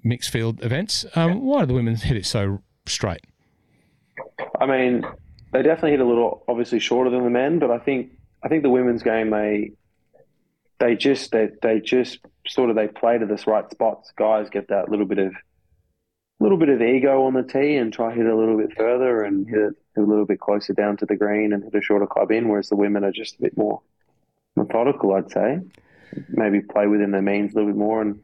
mixed 0.05 0.31
field 0.31 0.62
events. 0.62 1.07
Um, 1.16 1.31
yeah. 1.31 1.37
Why 1.37 1.61
do 1.61 1.66
the 1.66 1.75
women 1.75 1.96
hit 1.96 2.16
it 2.16 2.27
so 2.27 2.62
straight? 2.87 3.22
I 4.61 4.66
mean, 4.66 5.05
they 5.53 5.62
definitely 5.62 5.92
hit 5.92 6.01
a 6.01 6.05
little 6.05 6.44
obviously 6.46 6.79
shorter 6.79 7.11
than 7.11 7.25
the 7.25 7.31
men, 7.31 7.59
but 7.59 7.70
I 7.70 7.79
think 7.79 8.12
I 8.44 8.48
think 8.48 8.62
the 8.62 8.70
women's 8.70 9.03
game 9.03 9.31
they 9.31 9.72
they 10.83 10.97
just 10.97 11.31
they 11.31 11.49
they 11.62 11.81
just 11.81 12.18
sort 12.47 12.68
of 12.68 12.77
they 12.77 12.88
play 12.88 13.16
to 13.16 13.25
this 13.25 13.47
right 13.47 13.71
spots. 13.71 14.12
Guys 14.16 14.51
get 14.51 14.68
that 14.68 14.88
little 14.88 15.07
bit 15.07 15.18
of 15.18 15.33
little 16.40 16.59
bit 16.59 16.68
of 16.68 16.83
ego 16.83 17.25
on 17.25 17.35
the 17.35 17.45
tee 17.45 17.77
and 17.77 17.92
try 17.92 18.12
hit 18.12 18.27
a 18.27 18.37
little 18.37 18.57
bit 18.57 18.77
further 18.77 19.23
and 19.23 19.49
hit 19.49 19.59
it 19.61 19.75
a 19.97 20.01
little 20.01 20.27
bit 20.27 20.40
closer 20.40 20.73
down 20.73 20.97
to 20.97 21.07
the 21.07 21.14
green 21.14 21.53
and 21.53 21.62
hit 21.62 21.75
a 21.75 21.81
shorter 21.81 22.07
club 22.07 22.33
in, 22.33 22.49
whereas 22.49 22.68
the 22.68 22.75
women 22.75 23.05
are 23.05 23.12
just 23.12 23.37
a 23.38 23.42
bit 23.42 23.57
more 23.57 23.81
methodical, 24.57 25.14
I'd 25.14 25.31
say. 25.31 25.61
Maybe 26.29 26.61
play 26.61 26.88
within 26.88 27.12
their 27.12 27.23
means 27.23 27.53
a 27.53 27.55
little 27.55 27.71
bit 27.71 27.79
more 27.79 28.03
and 28.03 28.21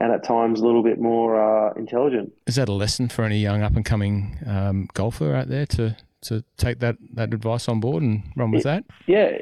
and 0.00 0.12
at 0.12 0.24
times 0.24 0.60
a 0.60 0.66
little 0.66 0.82
bit 0.82 0.98
more 1.00 1.40
uh, 1.40 1.72
intelligent. 1.74 2.32
Is 2.48 2.56
that 2.56 2.68
a 2.68 2.72
lesson 2.72 3.08
for 3.08 3.22
any 3.22 3.38
young 3.38 3.62
up 3.62 3.76
and 3.76 3.84
coming 3.84 4.36
um, 4.44 4.88
golfer 4.94 5.32
out 5.32 5.48
there 5.48 5.66
to 5.66 5.96
to 6.22 6.42
take 6.56 6.80
that, 6.80 6.96
that 7.12 7.34
advice 7.34 7.68
on 7.68 7.78
board 7.78 8.02
and 8.02 8.24
run 8.34 8.50
with 8.50 8.62
it, 8.62 8.64
that? 8.64 8.84
Yeah, 9.06 9.38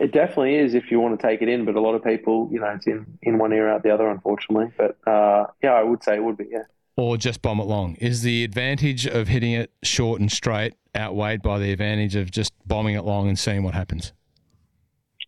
it 0.00 0.12
definitely 0.12 0.56
is 0.56 0.74
if 0.74 0.90
you 0.90 1.00
want 1.00 1.18
to 1.18 1.26
take 1.26 1.42
it 1.42 1.48
in. 1.48 1.64
But 1.64 1.74
a 1.74 1.80
lot 1.80 1.94
of 1.94 2.04
people, 2.04 2.48
you 2.52 2.60
know, 2.60 2.68
it's 2.68 2.86
in, 2.86 3.06
in 3.22 3.38
one 3.38 3.52
ear 3.52 3.68
out 3.68 3.82
the 3.82 3.90
other, 3.90 4.08
unfortunately. 4.08 4.72
But 4.76 4.96
uh, 5.06 5.46
yeah, 5.62 5.72
I 5.72 5.82
would 5.82 6.02
say 6.02 6.16
it 6.16 6.24
would 6.24 6.36
be, 6.36 6.46
yeah. 6.50 6.64
Or 6.96 7.16
just 7.16 7.40
bomb 7.40 7.60
it 7.60 7.64
long. 7.64 7.94
Is 7.96 8.22
the 8.22 8.44
advantage 8.44 9.06
of 9.06 9.28
hitting 9.28 9.52
it 9.52 9.70
short 9.82 10.20
and 10.20 10.30
straight 10.30 10.74
outweighed 10.96 11.42
by 11.42 11.58
the 11.58 11.72
advantage 11.72 12.16
of 12.16 12.30
just 12.30 12.52
bombing 12.66 12.94
it 12.94 13.02
long 13.04 13.28
and 13.28 13.38
seeing 13.38 13.62
what 13.62 13.74
happens? 13.74 14.12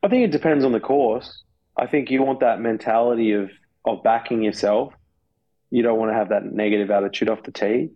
I 0.02 0.08
think 0.08 0.24
it 0.24 0.30
depends 0.30 0.64
on 0.64 0.72
the 0.72 0.80
course. 0.80 1.42
I 1.76 1.86
think 1.86 2.10
you 2.10 2.22
want 2.22 2.40
that 2.40 2.60
mentality 2.60 3.32
of 3.32 3.50
of 3.86 4.02
backing 4.02 4.42
yourself. 4.42 4.92
You 5.70 5.82
don't 5.82 5.98
want 5.98 6.10
to 6.10 6.14
have 6.14 6.28
that 6.28 6.44
negative 6.44 6.90
attitude 6.90 7.28
off 7.28 7.42
the 7.42 7.52
tee, 7.52 7.90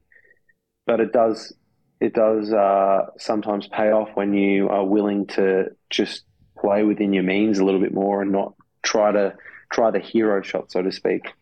but 0.87 1.01
it 1.01 1.12
does 1.12 1.53
it 2.01 2.14
does 2.14 2.53
uh, 2.53 3.07
sometimes 3.18 3.66
pay 3.68 3.90
off 3.90 4.09
when 4.14 4.33
you 4.33 4.68
are 4.68 4.85
willing 4.85 5.27
to 5.27 5.71
just 5.90 6.25
play 6.61 6.83
within 6.83 7.12
your 7.12 7.23
means 7.23 7.59
a 7.59 7.64
little 7.64 7.81
bit 7.81 7.94
more 7.94 8.23
and 8.23 8.33
not 8.33 8.55
try 8.83 9.12
to 9.12 9.35
try 9.71 9.90
the 9.90 9.99
hero 9.99 10.42
shot, 10.42 10.71
so 10.71 10.83
to 10.83 10.92
speak. 10.92 11.33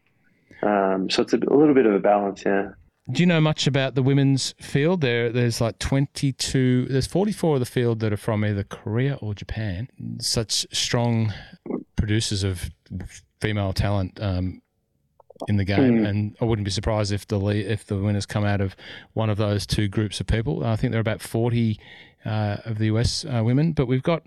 Um, 0.63 1.11
so 1.11 1.23
it's 1.23 1.33
a, 1.33 1.39
a 1.39 1.57
little 1.57 1.75
bit 1.75 1.87
of 1.87 1.95
a 1.95 1.99
balance, 1.99 2.43
yeah. 2.45 2.71
Do 3.11 3.23
you 3.23 3.27
know 3.27 3.41
much 3.41 3.69
about 3.69 3.95
the 3.95 4.03
women's 4.03 4.55
field? 4.61 5.01
There, 5.01 5.31
there's 5.31 5.61
like 5.61 5.79
22. 5.79 6.87
There's 6.87 7.07
44 7.07 7.55
of 7.55 7.61
the 7.61 7.67
field 7.67 8.01
that 8.01 8.13
are 8.13 8.17
from 8.17 8.45
either 8.45 8.65
Korea 8.65 9.15
or 9.21 9.33
Japan. 9.33 9.89
Such 10.19 10.67
strong 10.73 11.33
producers 11.95 12.43
of 12.43 12.69
female 13.41 13.73
talent 13.73 14.19
um, 14.21 14.61
in 15.47 15.57
the 15.57 15.65
game, 15.65 15.99
mm. 15.99 16.09
and 16.09 16.37
I 16.41 16.47
wouldn't 16.47 16.65
be 16.65 16.71
surprised 16.73 17.13
if 17.13 17.29
the 17.29 17.39
if 17.47 17.87
the 17.87 17.97
winners 17.97 18.27
come 18.27 18.45
out 18.45 18.61
of 18.61 18.75
one 19.13 19.31
of 19.31 19.37
those 19.37 19.67
two 19.67 19.87
groups 19.87 20.19
of 20.19 20.27
people. 20.27 20.65
I 20.65 20.75
think 20.75 20.91
there 20.91 20.99
are 20.99 21.01
about 21.01 21.23
40 21.23 21.79
uh, 22.25 22.57
of 22.65 22.79
the 22.79 22.87
US 22.87 23.25
uh, 23.25 23.43
women, 23.45 23.73
but 23.73 23.87
we've 23.87 24.03
got 24.03 24.25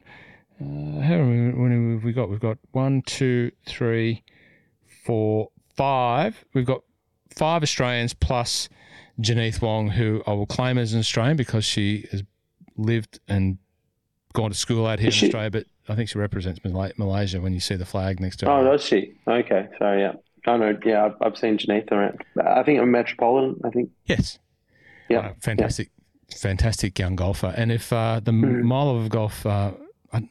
uh, 0.62 1.02
how 1.02 1.18
many 1.18 1.94
have 1.94 2.04
we 2.04 2.12
got? 2.12 2.30
We've 2.30 2.40
got 2.40 2.58
one, 2.72 3.02
two, 3.04 3.52
three, 3.66 4.24
four, 5.06 5.50
five. 5.76 6.44
We've 6.54 6.66
got 6.66 6.82
five 7.36 7.64
Australians 7.64 8.14
plus 8.14 8.70
Jeneath 9.20 9.62
Wong, 9.62 9.90
who 9.90 10.22
I 10.28 10.34
will 10.34 10.46
claim 10.46 10.78
as 10.78 10.94
an 10.94 11.00
Australian 11.00 11.38
because 11.38 11.66
she 11.66 12.08
has 12.12 12.24
lived 12.78 13.20
and 13.28 13.58
gone 14.34 14.52
to 14.52 14.56
school 14.56 14.86
out 14.86 15.00
here 15.00 15.10
in 15.10 15.14
Australia, 15.14 15.50
but 15.50 15.66
I 15.88 15.96
think 15.96 16.10
she 16.10 16.18
represents 16.18 16.60
Malaysia 16.64 17.42
when 17.42 17.54
you 17.54 17.60
see 17.60 17.76
the 17.76 17.86
flag 17.86 18.20
next 18.20 18.38
to 18.38 18.46
her. 18.46 18.52
Oh, 18.52 18.64
does 18.64 18.84
she? 18.84 19.14
Okay, 19.28 19.68
so 19.80 19.94
yeah. 19.94 20.14
I 20.48 20.58
know, 20.58 20.78
yeah, 20.86 21.06
I've, 21.06 21.16
I've 21.22 21.38
seen 21.38 21.58
Jeneath 21.58 21.92
around. 21.92 22.24
I 22.42 22.64
think 22.64 22.80
I'm 22.80 22.92
Metropolitan, 22.92 23.60
I 23.66 23.70
think. 23.70 23.90
Yes. 24.06 24.40
Yeah. 25.10 25.34
Fantastic, 25.42 25.90
yeah. 26.30 26.38
fantastic 26.38 26.98
young 26.98 27.16
golfer. 27.16 27.54
And 27.56 27.72
if 27.72 27.92
uh, 27.92 28.22
the 28.24 28.32
mm. 28.32 28.64
mile 28.64 28.90
of 28.90 29.10
golf, 29.10 29.46
uh, 29.46 29.72
I, 30.14 30.28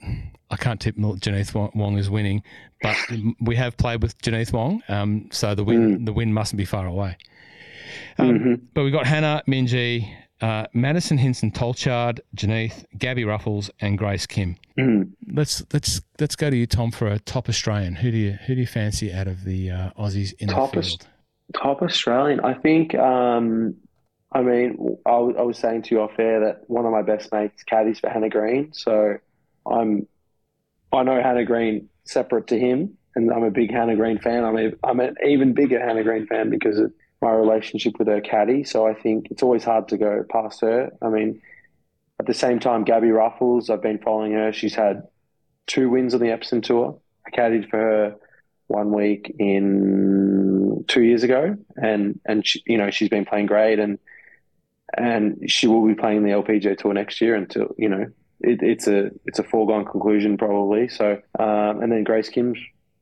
I, 0.50 0.56
can't 0.56 0.80
tip 0.80 0.96
Jeneath 0.96 1.54
Wong 1.54 1.98
is 1.98 2.10
winning, 2.10 2.42
but 2.82 2.96
we 3.40 3.56
have 3.56 3.76
played 3.76 4.02
with 4.02 4.20
Jeneath 4.22 4.52
Wong, 4.52 4.82
um, 4.88 5.28
so 5.30 5.54
the 5.54 5.64
win 5.64 6.00
mm. 6.00 6.06
the 6.06 6.12
win 6.12 6.32
mustn't 6.32 6.58
be 6.58 6.64
far 6.64 6.86
away. 6.86 7.16
Um, 8.18 8.38
hmm 8.38 8.54
But 8.74 8.84
we've 8.84 8.92
got 8.92 9.06
Hannah, 9.06 9.42
Minjee, 9.46 10.12
uh, 10.40 10.66
Maddison 10.72 11.18
Hinson 11.18 11.50
Tolchard, 11.50 12.20
Jeneath, 12.34 12.84
Gabby 12.96 13.24
Ruffels, 13.24 13.70
and 13.80 13.98
Grace 13.98 14.26
Kim. 14.26 14.56
Mm. 14.78 15.10
Let's 15.32 15.62
let's 15.72 16.00
let's 16.20 16.36
go 16.36 16.50
to 16.50 16.56
you, 16.56 16.66
Tom, 16.66 16.90
for 16.90 17.08
a 17.08 17.18
top 17.18 17.48
Australian. 17.48 17.94
Who 17.96 18.10
do 18.10 18.16
you 18.16 18.32
who 18.46 18.54
do 18.54 18.60
you 18.60 18.66
fancy 18.66 19.12
out 19.12 19.26
of 19.26 19.44
the 19.44 19.70
uh, 19.70 19.90
Aussies 19.98 20.34
in 20.38 20.48
Top 20.48 20.72
the 20.72 20.78
Aus- 20.78 20.88
field? 20.88 21.08
Top 21.54 21.82
Australian. 21.82 22.40
I 22.40 22.54
think. 22.54 22.94
Um, 22.94 23.76
I 24.30 24.42
mean, 24.42 24.98
I, 25.06 25.12
w- 25.12 25.38
I 25.38 25.42
was 25.42 25.56
saying 25.56 25.84
to 25.84 25.94
you 25.94 26.02
off 26.02 26.18
air 26.18 26.40
that 26.40 26.68
one 26.68 26.84
of 26.84 26.92
my 26.92 27.00
best 27.00 27.32
mates 27.32 27.62
caddies 27.62 27.98
for 27.98 28.10
Hannah 28.10 28.28
Green. 28.28 28.72
So 28.74 29.16
I'm. 29.66 30.06
I 30.92 31.02
know 31.02 31.20
Hannah 31.22 31.44
Green 31.44 31.88
separate 32.04 32.46
to 32.48 32.58
him, 32.58 32.96
and 33.14 33.30
I'm 33.32 33.44
a 33.44 33.50
big 33.50 33.70
Hannah 33.70 33.96
Green 33.96 34.18
fan. 34.18 34.44
I'm 34.44 34.56
a, 34.56 34.70
I'm 34.84 35.00
an 35.00 35.14
even 35.26 35.52
bigger 35.52 35.78
Hannah 35.78 36.02
Green 36.02 36.26
fan 36.26 36.50
because 36.50 36.78
of 36.78 36.92
my 37.20 37.30
relationship 37.30 37.98
with 37.98 38.08
her 38.08 38.20
caddy. 38.20 38.64
So 38.64 38.86
I 38.86 38.94
think 38.94 39.28
it's 39.30 39.42
always 39.42 39.64
hard 39.64 39.88
to 39.88 39.98
go 39.98 40.24
past 40.30 40.60
her. 40.62 40.90
I 41.02 41.08
mean, 41.08 41.42
at 42.20 42.26
the 42.26 42.34
same 42.34 42.58
time, 42.58 42.84
Gabby 42.84 43.08
Ruffels. 43.08 43.70
I've 43.70 43.82
been 43.82 43.98
following 43.98 44.32
her. 44.32 44.52
She's 44.52 44.74
had 44.74 45.02
two 45.66 45.90
wins 45.90 46.14
on 46.14 46.20
the 46.20 46.28
Epson 46.28 46.62
Tour. 46.62 46.98
I 47.26 47.30
caddied 47.30 47.68
for 47.68 47.76
her 47.76 48.16
one 48.68 48.92
week 48.92 49.34
in 49.38 50.84
two 50.88 51.02
years 51.02 51.22
ago, 51.22 51.56
and 51.76 52.20
and 52.24 52.46
she, 52.46 52.62
you 52.66 52.78
know 52.78 52.90
she's 52.90 53.08
been 53.08 53.24
playing 53.24 53.46
great, 53.46 53.78
and 53.78 53.98
and 54.96 55.50
she 55.50 55.66
will 55.66 55.86
be 55.86 55.94
playing 55.94 56.22
the 56.22 56.30
LPGA 56.30 56.76
Tour 56.76 56.94
next 56.94 57.20
year 57.20 57.34
until 57.34 57.74
you 57.76 57.88
know 57.88 58.06
it, 58.40 58.62
it's 58.62 58.86
a 58.88 59.10
it's 59.26 59.38
a 59.38 59.42
foregone 59.44 59.84
conclusion 59.84 60.36
probably. 60.36 60.88
So 60.88 61.20
um, 61.38 61.82
and 61.82 61.90
then 61.92 62.04
Grace 62.04 62.28
Kim's 62.28 62.58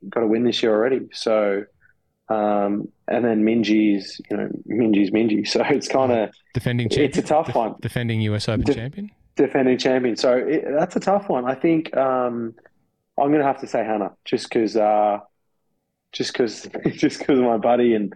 got 0.09 0.23
a 0.23 0.27
win 0.27 0.43
this 0.43 0.61
year 0.63 0.73
already. 0.73 1.07
So 1.13 1.63
um, 2.29 2.89
and 3.07 3.23
then 3.23 3.43
Minjee's 3.43 4.19
you 4.29 4.37
know 4.37 4.49
Minjee's 4.69 5.11
Minjee. 5.11 5.47
So 5.51 5.63
it's 5.63 5.87
kind 5.87 6.11
of 6.11 6.29
Defending 6.53 6.89
champion. 6.89 7.09
it's 7.09 7.17
a 7.17 7.21
tough 7.21 7.47
Def- 7.47 7.55
one. 7.55 7.75
Defending 7.81 8.21
US 8.21 8.49
Open 8.49 8.65
Def- 8.65 8.75
champion. 8.75 9.11
defending 9.35 9.77
champion. 9.77 10.15
So 10.17 10.35
it, 10.37 10.65
that's 10.67 10.95
a 10.95 10.99
tough 10.99 11.29
one. 11.29 11.45
I 11.45 11.55
think 11.55 11.95
um, 11.95 12.53
I'm 13.17 13.27
going 13.29 13.39
to 13.39 13.45
have 13.45 13.61
to 13.61 13.67
say 13.67 13.83
Hannah, 13.83 14.11
just 14.25 14.49
because, 14.49 14.75
uh, 14.75 15.19
just 16.11 16.33
because, 16.33 16.67
just 16.93 17.19
because 17.19 17.39
of 17.39 17.45
my 17.45 17.57
buddy, 17.57 17.93
and 17.95 18.13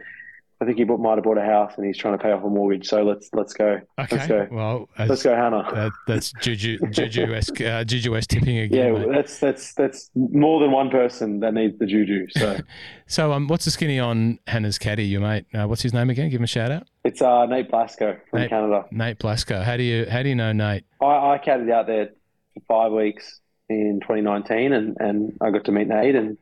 I 0.62 0.66
think 0.66 0.78
he 0.78 0.84
bought, 0.84 1.00
might 1.00 1.16
have 1.16 1.24
bought 1.24 1.40
a 1.40 1.44
house 1.44 1.74
and 1.76 1.86
he's 1.88 1.98
trying 1.98 2.16
to 2.18 2.24
pay 2.24 2.32
off 2.32 2.44
a 2.44 2.48
mortgage. 2.50 2.88
So 2.88 3.02
let's 3.04 3.30
let's 3.34 3.52
go, 3.54 3.80
Okay. 4.00 4.16
let's 4.16 4.28
go, 4.28 4.48
Well, 4.52 4.90
let's 5.00 5.24
go, 5.24 5.36
Hannah. 5.36 5.68
that, 5.74 5.92
that's 6.08 6.32
Juju 6.42 6.78
Juju 6.92 7.34
esque 7.34 7.60
uh, 7.62 7.84
Juju 7.84 8.16
esque 8.16 8.30
tipping 8.30 8.60
again. 8.60 8.94
yeah, 8.94 9.00
mate. 9.00 9.10
that's 9.12 9.40
that's 9.40 9.74
that's 9.74 10.12
more 10.16 10.60
than 10.60 10.72
one 10.72 10.90
person 10.92 11.40
that 11.40 11.56
needs 11.56 11.80
the 11.80 11.88
juju. 11.88 12.28
So 12.30 12.58
So 13.08 13.34
um, 13.34 13.48
what's 13.48 13.66
the 13.66 13.72
skinny 13.72 14.00
on 14.00 14.40
Hannah's 14.48 14.78
caddy, 14.78 15.04
your 15.06 15.20
mate? 15.22 15.46
Uh, 15.54 15.66
what's 15.68 15.82
his 15.82 15.94
name 15.94 16.10
again? 16.12 16.30
Give 16.30 16.40
him 16.40 16.46
a 16.46 16.48
shout 16.48 16.72
out. 16.72 16.84
it's 17.04 17.22
uh, 17.22 17.46
Nate 17.48 17.70
Blasco 17.72 18.18
from 18.30 18.40
Nate. 18.42 18.50
Canada. 18.52 18.86
Nate 18.92 19.18
Blasco. 19.20 19.62
How 19.64 19.76
do 19.78 19.84
you 19.84 20.06
how 20.10 20.22
do 20.24 20.30
you 20.30 20.36
know 20.36 20.52
Nate? 20.54 20.86
I, 21.02 21.06
I 21.34 21.42
caddied 21.44 21.72
out 21.72 21.88
there 21.88 22.12
for 22.54 22.62
five 22.68 22.92
weeks 22.92 23.40
in 23.68 24.00
2019, 24.02 24.74
and, 24.74 24.98
and 25.00 25.38
I 25.42 25.50
got 25.50 25.64
to 25.66 25.72
meet 25.72 25.88
Nate 25.88 26.16
and 26.16 26.38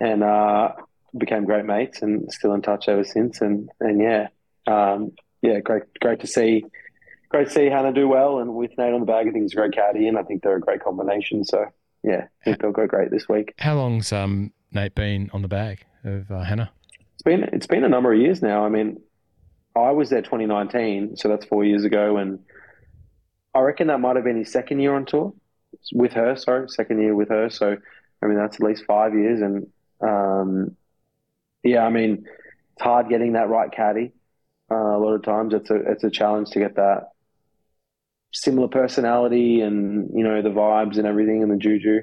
and 0.00 0.22
uh, 0.22 0.72
became 1.16 1.44
great 1.44 1.64
mates, 1.64 2.02
and 2.02 2.32
still 2.32 2.54
in 2.54 2.62
touch 2.62 2.88
ever 2.88 3.04
since. 3.04 3.40
And 3.40 3.70
and 3.80 4.00
yeah, 4.00 4.28
um, 4.66 5.12
yeah, 5.42 5.60
great 5.60 5.82
great 6.00 6.20
to 6.20 6.26
see, 6.26 6.64
great 7.28 7.48
to 7.48 7.52
see 7.52 7.66
Hannah 7.66 7.92
do 7.92 8.08
well, 8.08 8.38
and 8.38 8.54
with 8.54 8.70
Nate 8.78 8.92
on 8.92 9.00
the 9.00 9.06
bag, 9.06 9.28
I 9.28 9.30
think 9.30 9.44
he's 9.44 9.52
a 9.52 9.56
great 9.56 9.72
caddy, 9.72 10.08
and 10.08 10.18
I 10.18 10.22
think 10.22 10.42
they're 10.42 10.56
a 10.56 10.60
great 10.60 10.82
combination. 10.82 11.44
So 11.44 11.66
yeah, 12.02 12.26
I 12.40 12.44
think 12.44 12.60
they'll 12.60 12.72
go 12.72 12.86
great 12.86 13.10
this 13.10 13.28
week. 13.28 13.54
How 13.58 13.74
long's 13.76 14.12
um 14.12 14.52
Nate 14.72 14.94
been 14.94 15.30
on 15.32 15.42
the 15.42 15.48
bag 15.48 15.84
of 16.04 16.30
uh, 16.30 16.42
Hannah? 16.42 16.70
It's 17.14 17.22
been 17.22 17.44
it's 17.52 17.66
been 17.66 17.84
a 17.84 17.88
number 17.88 18.12
of 18.12 18.20
years 18.20 18.42
now. 18.42 18.64
I 18.64 18.68
mean, 18.68 19.00
I 19.76 19.90
was 19.90 20.10
there 20.10 20.22
2019, 20.22 21.16
so 21.16 21.28
that's 21.28 21.44
four 21.44 21.64
years 21.64 21.84
ago, 21.84 22.16
and 22.16 22.40
I 23.54 23.60
reckon 23.60 23.88
that 23.88 23.98
might 23.98 24.16
have 24.16 24.24
been 24.24 24.38
his 24.38 24.52
second 24.52 24.80
year 24.80 24.94
on 24.94 25.04
tour 25.04 25.34
with 25.92 26.12
her. 26.12 26.36
Sorry, 26.36 26.68
second 26.68 27.02
year 27.02 27.14
with 27.14 27.28
her. 27.28 27.50
So 27.50 27.76
I 28.22 28.26
mean, 28.26 28.36
that's 28.36 28.56
at 28.56 28.62
least 28.62 28.84
five 28.84 29.14
years, 29.14 29.40
and 29.40 29.66
um, 30.00 30.76
yeah, 31.62 31.84
I 31.84 31.90
mean, 31.90 32.26
it's 32.72 32.82
hard 32.82 33.08
getting 33.08 33.34
that 33.34 33.48
right 33.48 33.70
caddy. 33.70 34.12
Uh, 34.70 34.74
a 34.74 34.98
lot 34.98 35.14
of 35.14 35.22
times, 35.22 35.54
it's 35.54 35.70
a 35.70 35.76
it's 35.76 36.04
a 36.04 36.10
challenge 36.10 36.50
to 36.50 36.60
get 36.60 36.76
that 36.76 37.10
similar 38.32 38.68
personality 38.68 39.60
and 39.60 40.10
you 40.14 40.22
know 40.22 40.40
the 40.42 40.50
vibes 40.50 40.96
and 40.96 41.06
everything 41.06 41.42
and 41.42 41.50
the 41.50 41.56
juju. 41.56 42.02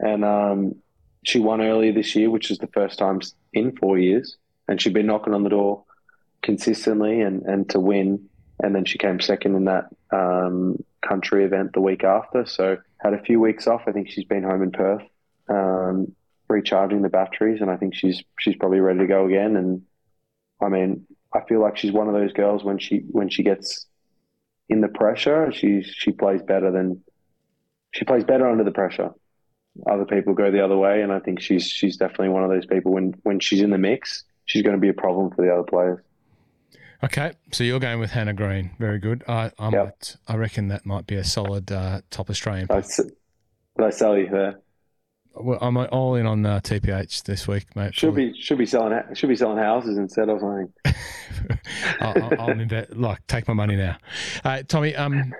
And 0.00 0.24
um, 0.24 0.76
she 1.24 1.40
won 1.40 1.60
earlier 1.60 1.92
this 1.92 2.14
year, 2.14 2.30
which 2.30 2.50
is 2.50 2.58
the 2.58 2.68
first 2.68 2.98
time 2.98 3.20
in 3.52 3.76
four 3.76 3.98
years, 3.98 4.36
and 4.66 4.80
she'd 4.80 4.94
been 4.94 5.06
knocking 5.06 5.34
on 5.34 5.42
the 5.42 5.50
door 5.50 5.84
consistently 6.42 7.20
and, 7.20 7.42
and 7.42 7.68
to 7.70 7.80
win. 7.80 8.28
And 8.60 8.74
then 8.74 8.84
she 8.84 8.98
came 8.98 9.20
second 9.20 9.54
in 9.54 9.64
that 9.66 9.86
um, 10.10 10.82
country 11.06 11.44
event 11.44 11.72
the 11.72 11.80
week 11.80 12.04
after. 12.04 12.46
So 12.46 12.78
had 12.98 13.14
a 13.14 13.22
few 13.22 13.40
weeks 13.40 13.66
off. 13.66 13.82
I 13.86 13.92
think 13.92 14.08
she's 14.10 14.24
been 14.24 14.42
home 14.42 14.62
in 14.62 14.72
Perth, 14.72 15.02
um, 15.48 16.14
recharging 16.48 17.02
the 17.02 17.08
batteries, 17.08 17.60
and 17.60 17.70
I 17.70 17.76
think 17.76 17.94
she's 17.94 18.22
she's 18.38 18.56
probably 18.56 18.80
ready 18.80 19.00
to 19.00 19.06
go 19.06 19.26
again. 19.26 19.56
And 19.56 19.82
I 20.62 20.68
mean, 20.68 21.06
I 21.34 21.40
feel 21.48 21.60
like 21.60 21.76
she's 21.76 21.92
one 21.92 22.08
of 22.08 22.14
those 22.14 22.32
girls 22.32 22.64
when 22.64 22.78
she 22.78 23.04
when 23.10 23.28
she 23.30 23.42
gets 23.42 23.86
in 24.68 24.80
the 24.80 24.88
pressure, 24.88 25.52
she 25.52 25.82
she 25.82 26.12
plays 26.12 26.42
better 26.42 26.70
than 26.70 27.02
she 27.92 28.04
plays 28.04 28.24
better 28.24 28.48
under 28.48 28.64
the 28.64 28.72
pressure. 28.72 29.10
Other 29.88 30.04
people 30.06 30.34
go 30.34 30.50
the 30.50 30.64
other 30.64 30.76
way, 30.76 31.02
and 31.02 31.12
I 31.12 31.20
think 31.20 31.40
she's 31.40 31.66
she's 31.68 31.96
definitely 31.96 32.30
one 32.30 32.44
of 32.44 32.50
those 32.50 32.66
people 32.66 32.92
when 32.92 33.14
when 33.22 33.40
she's 33.40 33.62
in 33.62 33.70
the 33.70 33.78
mix, 33.78 34.24
she's 34.46 34.62
going 34.62 34.76
to 34.76 34.80
be 34.80 34.88
a 34.88 34.94
problem 34.94 35.30
for 35.30 35.44
the 35.44 35.52
other 35.52 35.64
players. 35.64 36.00
Okay, 37.02 37.32
so 37.52 37.62
you're 37.62 37.78
going 37.78 38.00
with 38.00 38.10
Hannah 38.10 38.34
Green. 38.34 38.70
Very 38.78 38.98
good. 38.98 39.22
I 39.28 39.52
I 39.58 39.70
Yep. 39.70 39.84
might 39.84 40.16
I 40.26 40.34
reckon 40.36 40.68
that 40.68 40.84
might 40.84 41.06
be 41.06 41.14
a 41.14 41.24
solid 41.24 41.70
uh, 41.70 42.00
top 42.10 42.28
Australian. 42.28 42.68
I, 42.70 42.80
did 42.80 43.12
I 43.80 43.90
sell 43.90 44.16
you 44.18 44.28
there? 44.30 44.60
Well, 45.40 45.58
I'm 45.60 45.76
all 45.76 46.14
in 46.16 46.26
on 46.26 46.44
uh, 46.44 46.60
TPH 46.60 47.22
this 47.24 47.46
week, 47.48 47.74
mate. 47.76 47.94
Should 47.94 48.14
be 48.14 48.32
should 48.40 48.58
be 48.58 48.66
selling 48.66 48.98
should 49.14 49.28
be 49.28 49.36
selling 49.36 49.58
houses 49.58 49.98
instead 49.98 50.28
of 50.28 50.40
something. 50.40 50.72
I'll, 52.00 52.22
I'll, 52.22 52.40
I'll 52.40 52.60
invest, 52.60 52.94
like 52.96 53.26
take 53.26 53.46
my 53.48 53.54
money 53.54 53.76
now. 53.76 53.96
Uh, 54.44 54.62
Tommy, 54.66 54.94
um, 54.96 55.32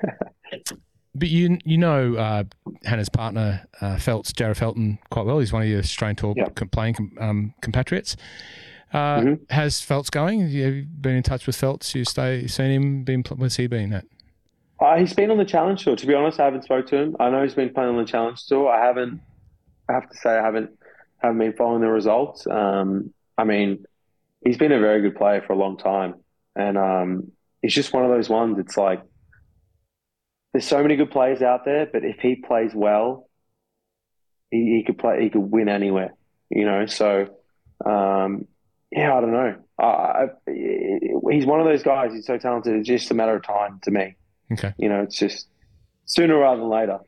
but 1.15 1.29
you 1.29 1.59
you 1.65 1.79
know 1.79 2.15
uh, 2.17 2.45
Hannah's 2.85 3.09
partner 3.09 3.67
uh, 3.81 3.99
Feltz, 3.99 4.33
Jarryd 4.33 4.57
Felton, 4.57 4.99
quite 5.11 5.27
well. 5.27 5.39
He's 5.39 5.53
one 5.53 5.63
of 5.63 5.69
your 5.69 5.81
Australian 5.81 6.17
Tour 6.17 6.35
com- 6.55 6.69
playing 6.69 6.97
um, 7.21 7.55
compatriots. 7.63 8.17
Uh, 8.93 9.21
Mhm. 9.21 9.51
Has 9.51 9.81
Feltz 9.83 10.09
going? 10.09 10.41
Have 10.41 10.51
you 10.51 10.87
been 11.01 11.17
in 11.17 11.23
touch 11.23 11.47
with 11.47 11.57
Feltz? 11.57 11.95
You 11.95 12.05
stay 12.05 12.47
seen 12.47 12.71
him? 12.71 13.05
Been 13.05 13.23
where's 13.37 13.57
he 13.57 13.67
been 13.67 13.93
at? 13.93 14.05
Uh, 14.81 14.97
he's 14.97 15.13
been 15.13 15.31
on 15.31 15.37
the 15.39 15.45
challenge 15.45 15.85
tour. 15.85 15.97
To 15.97 16.07
be 16.07 16.15
honest, 16.15 16.39
I 16.41 16.45
haven't 16.45 16.63
spoke 16.63 16.87
to 16.89 16.97
him. 16.97 17.17
I 17.19 17.29
know 17.31 17.43
he's 17.43 17.55
been 17.55 17.75
playing 17.75 17.91
on 17.91 17.97
the 17.97 18.05
challenge 18.05 18.47
tour. 18.47 18.71
I 18.71 18.85
haven't. 18.87 19.21
I 19.89 19.95
have 19.95 20.09
to 20.11 20.17
say, 20.17 20.31
I 20.31 20.43
haven't 20.45 20.71
haven't 21.19 21.39
been 21.39 21.53
following 21.55 21.81
the 21.81 21.89
results. 21.89 22.47
Um, 22.47 23.13
I 23.37 23.45
mean, 23.45 23.85
he's 24.45 24.57
been 24.57 24.73
a 24.73 24.81
very 24.81 25.01
good 25.03 25.17
player 25.17 25.43
for 25.47 25.53
a 25.53 25.57
long 25.57 25.77
time, 25.77 26.15
and 26.55 26.77
um, 26.79 27.33
he's 27.63 27.75
just 27.75 27.93
one 27.93 28.05
of 28.05 28.11
those 28.11 28.29
ones. 28.29 28.59
It's 28.59 28.77
like 28.77 29.03
there's 30.53 30.67
so 30.67 30.83
many 30.83 30.97
good 30.97 31.11
players 31.11 31.43
out 31.43 31.65
there, 31.65 31.87
but 31.87 32.05
if 32.05 32.19
he 32.21 32.37
plays 32.37 32.73
well, 32.75 33.29
he, 34.51 34.77
he 34.77 34.85
could 34.87 34.99
play. 34.99 35.23
He 35.23 35.31
could 35.31 35.41
win 35.41 35.69
anywhere. 35.69 36.15
You 36.51 36.65
know, 36.65 36.87
so 36.87 37.27
um, 37.85 38.47
yeah, 38.91 39.15
I 39.15 39.21
don't 39.21 39.33
know. 39.33 39.57
I, 39.79 39.85
I, 39.85 40.27
he's 41.31 41.47
one 41.47 41.61
of 41.61 41.67
those 41.67 41.83
guys. 41.83 42.13
He's 42.13 42.27
so 42.27 42.39
talented. 42.39 42.75
It's 42.77 42.89
just 42.89 43.11
a 43.11 43.15
matter 43.15 43.37
of 43.37 43.45
time 43.45 43.81
to 43.83 43.91
me. 43.91 44.17
Okay, 44.53 44.73
You 44.79 44.89
know, 44.89 45.03
it's 45.03 45.19
just 45.19 45.49
sooner 46.07 46.39
rather 46.39 46.61
than 46.61 46.71
later. 46.71 46.99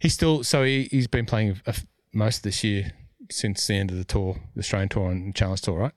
he's 0.00 0.12
still 0.12 0.44
so 0.44 0.62
he 0.62 0.88
he's 0.90 1.06
been 1.06 1.24
playing 1.24 1.58
a 1.66 1.74
most 2.12 2.38
of 2.38 2.42
this 2.42 2.62
year 2.64 2.92
since 3.30 3.66
the 3.66 3.74
end 3.74 3.90
of 3.90 3.96
the 3.96 4.04
tour, 4.04 4.36
the 4.54 4.60
Australian 4.60 4.88
Tour 4.88 5.10
and 5.10 5.34
Challenge 5.34 5.60
Tour, 5.60 5.78
right? 5.78 5.92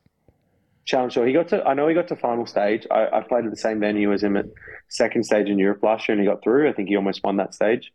Challenge 0.85 1.13
tour. 1.15 1.25
He 1.25 1.33
got 1.33 1.47
to. 1.49 1.63
I 1.63 1.73
know 1.73 1.87
he 1.87 1.95
got 1.95 2.07
to 2.09 2.15
final 2.15 2.45
stage. 2.45 2.85
I, 2.91 3.07
I 3.11 3.21
played 3.21 3.45
at 3.45 3.51
the 3.51 3.57
same 3.57 3.79
venue 3.79 4.13
as 4.13 4.23
him 4.23 4.37
at 4.37 4.45
second 4.87 5.23
stage 5.23 5.47
in 5.47 5.57
Europe 5.57 5.81
last 5.81 6.07
year, 6.07 6.13
and 6.15 6.21
he 6.21 6.31
got 6.31 6.43
through. 6.43 6.69
I 6.69 6.73
think 6.73 6.89
he 6.89 6.95
almost 6.95 7.23
won 7.23 7.37
that 7.37 7.55
stage. 7.55 7.91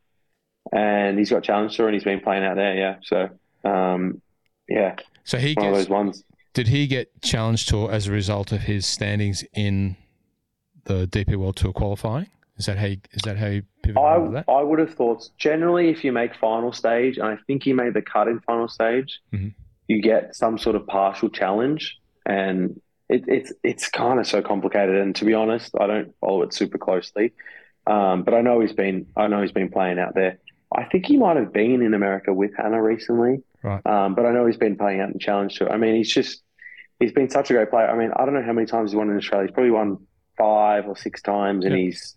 And 0.73 1.17
he's 1.17 1.31
got 1.31 1.45
challenge 1.45 1.77
tour, 1.77 1.87
and 1.87 1.95
he's 1.95 2.03
been 2.03 2.21
playing 2.21 2.45
out 2.45 2.57
there. 2.57 2.75
Yeah. 2.75 2.97
So, 3.03 3.31
um, 3.69 4.21
yeah, 4.69 4.97
So 5.25 5.39
he 5.39 5.55
one 5.55 5.67
of 5.67 5.75
gets 5.75 5.85
those 5.85 5.89
ones. 5.89 6.25
Did 6.53 6.69
he 6.69 6.89
get 6.89 7.23
Challenge 7.23 7.65
Tour 7.65 7.93
as 7.93 8.09
a 8.09 8.13
result 8.13 8.51
of 8.51 8.63
his 8.63 8.87
standings 8.87 9.45
in 9.55 9.97
the 10.85 11.07
DP 11.07 11.37
World 11.37 11.57
Tour 11.57 11.73
qualifying? 11.73 12.27
Is 12.61 12.67
that 12.67 12.77
how 12.77 12.85
you, 12.89 12.99
is 13.13 13.23
that 13.23 13.39
how 13.39 13.47
you 13.47 13.63
pivot 13.83 13.97
I 14.03 14.19
that? 14.33 14.45
I 14.47 14.63
would 14.63 14.79
have 14.81 14.93
thought 14.93 15.27
generally 15.39 15.89
if 15.89 16.05
you 16.05 16.13
make 16.13 16.35
final 16.37 16.75
stage, 16.75 17.17
and 17.17 17.27
I 17.27 17.39
think 17.47 17.63
he 17.63 17.73
made 17.73 17.95
the 17.95 18.03
cut 18.03 18.29
in 18.29 18.39
final 18.41 18.69
stage, 18.69 19.19
Mhm. 19.33 19.55
you 19.89 20.03
get 20.03 20.37
some 20.37 20.59
sort 20.59 20.77
of 20.77 20.87
partial 20.87 21.31
challenge, 21.31 21.99
and 22.27 22.79
it, 23.09 23.25
it's 23.29 23.51
it's 23.63 23.89
kind 23.89 24.21
of 24.21 24.27
so 24.27 24.43
complicated. 24.43 24.97
And 24.97 25.17
to 25.17 25.25
be 25.25 25.33
honest, 25.33 25.75
I 25.81 25.87
don't 25.87 26.15
follow 26.21 26.43
it 26.43 26.53
super 26.53 26.77
closely, 26.77 27.33
um, 27.87 28.25
but 28.25 28.35
I 28.35 28.43
know 28.43 28.61
he's 28.61 28.75
been 28.75 29.07
I 29.17 29.27
know 29.27 29.41
he's 29.41 29.53
been 29.53 29.71
playing 29.71 29.99
out 29.99 30.15
there. 30.15 30.37
I 30.77 30.85
think 30.85 31.07
he 31.07 31.17
might 31.17 31.39
have 31.39 31.51
been 31.55 31.81
in 31.81 31.95
America 31.95 32.35
with 32.35 32.53
Hannah 32.59 32.83
recently, 32.83 33.43
Right. 33.63 33.85
um, 33.87 34.15
but 34.15 34.27
I 34.27 34.33
know 34.33 34.45
he's 34.45 34.59
been 34.59 34.77
playing 34.77 35.01
out 35.01 35.09
in 35.15 35.19
Challenge 35.19 35.57
Tour. 35.57 35.73
I 35.73 35.79
mean, 35.79 35.95
he's 35.95 36.13
just 36.13 36.43
he's 37.01 37.13
been 37.13 37.31
such 37.31 37.51
a 37.51 37.55
great 37.55 37.71
player. 37.71 37.89
I 37.89 37.97
mean, 37.97 38.11
I 38.15 38.27
don't 38.27 38.35
know 38.35 38.43
how 38.43 38.53
many 38.53 38.67
times 38.67 38.91
he's 38.91 38.97
won 38.99 39.09
in 39.09 39.17
Australia. 39.17 39.47
He's 39.47 39.55
probably 39.55 39.71
won 39.71 39.97
five 40.37 40.87
or 40.87 40.95
six 40.95 41.23
times, 41.23 41.65
and 41.65 41.75
he's 41.75 42.17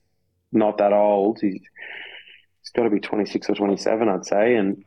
not 0.54 0.78
that 0.78 0.94
old. 0.94 1.40
He's, 1.42 1.54
he's 1.54 2.70
got 2.76 2.84
to 2.84 2.90
be 2.90 3.00
26 3.00 3.50
or 3.50 3.56
27, 3.56 4.10
I'd 4.10 4.26
say, 4.26 4.56
and 4.56 4.84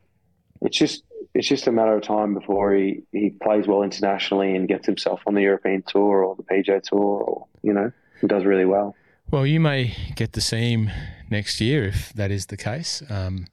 it's 0.62 0.76
just 0.76 1.02
it's 1.34 1.48
just 1.48 1.66
a 1.66 1.72
matter 1.72 1.94
of 1.94 2.02
time 2.02 2.32
before 2.32 2.72
he, 2.72 3.02
he 3.12 3.30
plays 3.42 3.66
well 3.66 3.82
internationally 3.82 4.56
and 4.56 4.66
gets 4.66 4.86
himself 4.86 5.20
on 5.26 5.34
the 5.34 5.42
European 5.42 5.82
tour 5.86 6.24
or 6.24 6.34
the 6.34 6.42
PGA 6.42 6.82
tour, 6.82 7.22
or 7.22 7.46
you 7.62 7.74
know, 7.74 7.92
does 8.26 8.44
really 8.44 8.64
well. 8.64 8.94
Well, 9.30 9.46
you 9.46 9.60
may 9.60 9.94
get 10.14 10.32
see 10.40 10.72
him 10.72 10.90
next 11.30 11.60
year 11.60 11.84
if 11.84 12.12
that 12.14 12.30
is 12.30 12.46
the 12.46 12.56
case. 12.56 13.02
Um, 13.10 13.46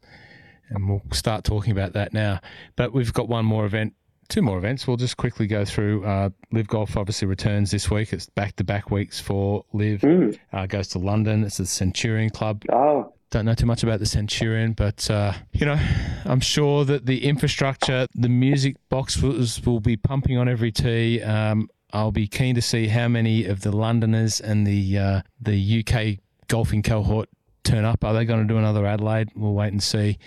and 0.70 0.90
we'll 0.90 1.02
start 1.12 1.44
talking 1.44 1.72
about 1.72 1.94
that 1.94 2.14
now. 2.14 2.40
But 2.76 2.94
we've 2.94 3.14
got 3.14 3.28
one 3.28 3.46
more 3.46 3.66
event, 3.66 3.94
two 4.34 4.42
more 4.42 4.58
events. 4.58 4.88
We'll 4.88 4.98
just 4.98 5.16
quickly 5.16 5.46
go 5.46 5.64
through. 5.64 6.04
Uh, 6.04 6.32
LIV 6.52 6.68
Golf 6.68 6.98
obviously 6.98 7.28
returns 7.28 7.70
this 7.70 7.92
week. 7.92 8.12
It's 8.14 8.26
back 8.26 8.56
to 8.56 8.64
back 8.64 8.90
weeks 8.90 9.20
for 9.20 9.64
LIV. 9.74 10.02
Mm. 10.02 10.40
Uh, 10.52 10.66
goes 10.66 10.88
to 10.90 11.00
London. 11.00 11.44
It's 11.44 11.58
the 11.58 11.68
Centurion 11.68 12.32
Club. 12.32 12.64
Oh. 12.72 13.14
Don't 13.30 13.46
know 13.46 13.54
too 13.54 13.68
much 13.68 13.84
about 13.84 14.00
the 14.00 14.06
Centurion, 14.08 14.74
but 14.74 15.10
uh, 15.10 15.34
you 15.54 15.66
know, 15.66 15.80
I'm 16.26 16.40
sure 16.40 16.84
that 16.86 17.06
the 17.06 17.26
infrastructure, 17.26 18.08
the 18.16 18.30
music 18.30 18.76
boxes 18.90 19.64
will 19.66 19.80
be 19.80 19.98
pumping 19.98 20.38
on 20.38 20.48
every 20.50 20.72
tee. 20.72 21.22
Um, 21.22 21.70
I'll 21.94 22.12
be 22.12 22.28
keen 22.28 22.56
to 22.56 22.62
see 22.62 22.88
how 22.88 23.08
many 23.08 23.46
of 23.46 23.62
the 23.62 23.72
Londoners 23.72 24.40
and 24.40 24.66
the 24.66 24.98
uh, 24.98 25.22
the 25.42 25.84
UK 25.84 26.20
golfing 26.48 26.84
cohort 26.84 27.30
turn 27.64 27.86
up. 27.86 28.04
Are 28.04 28.14
they 28.14 28.26
going 28.26 28.48
to 28.48 28.52
do 28.52 28.58
another 28.58 28.86
Adelaide? 28.86 29.30
We'll 29.36 29.54
wait 29.54 29.74
and 29.74 29.82
see. 29.82 30.18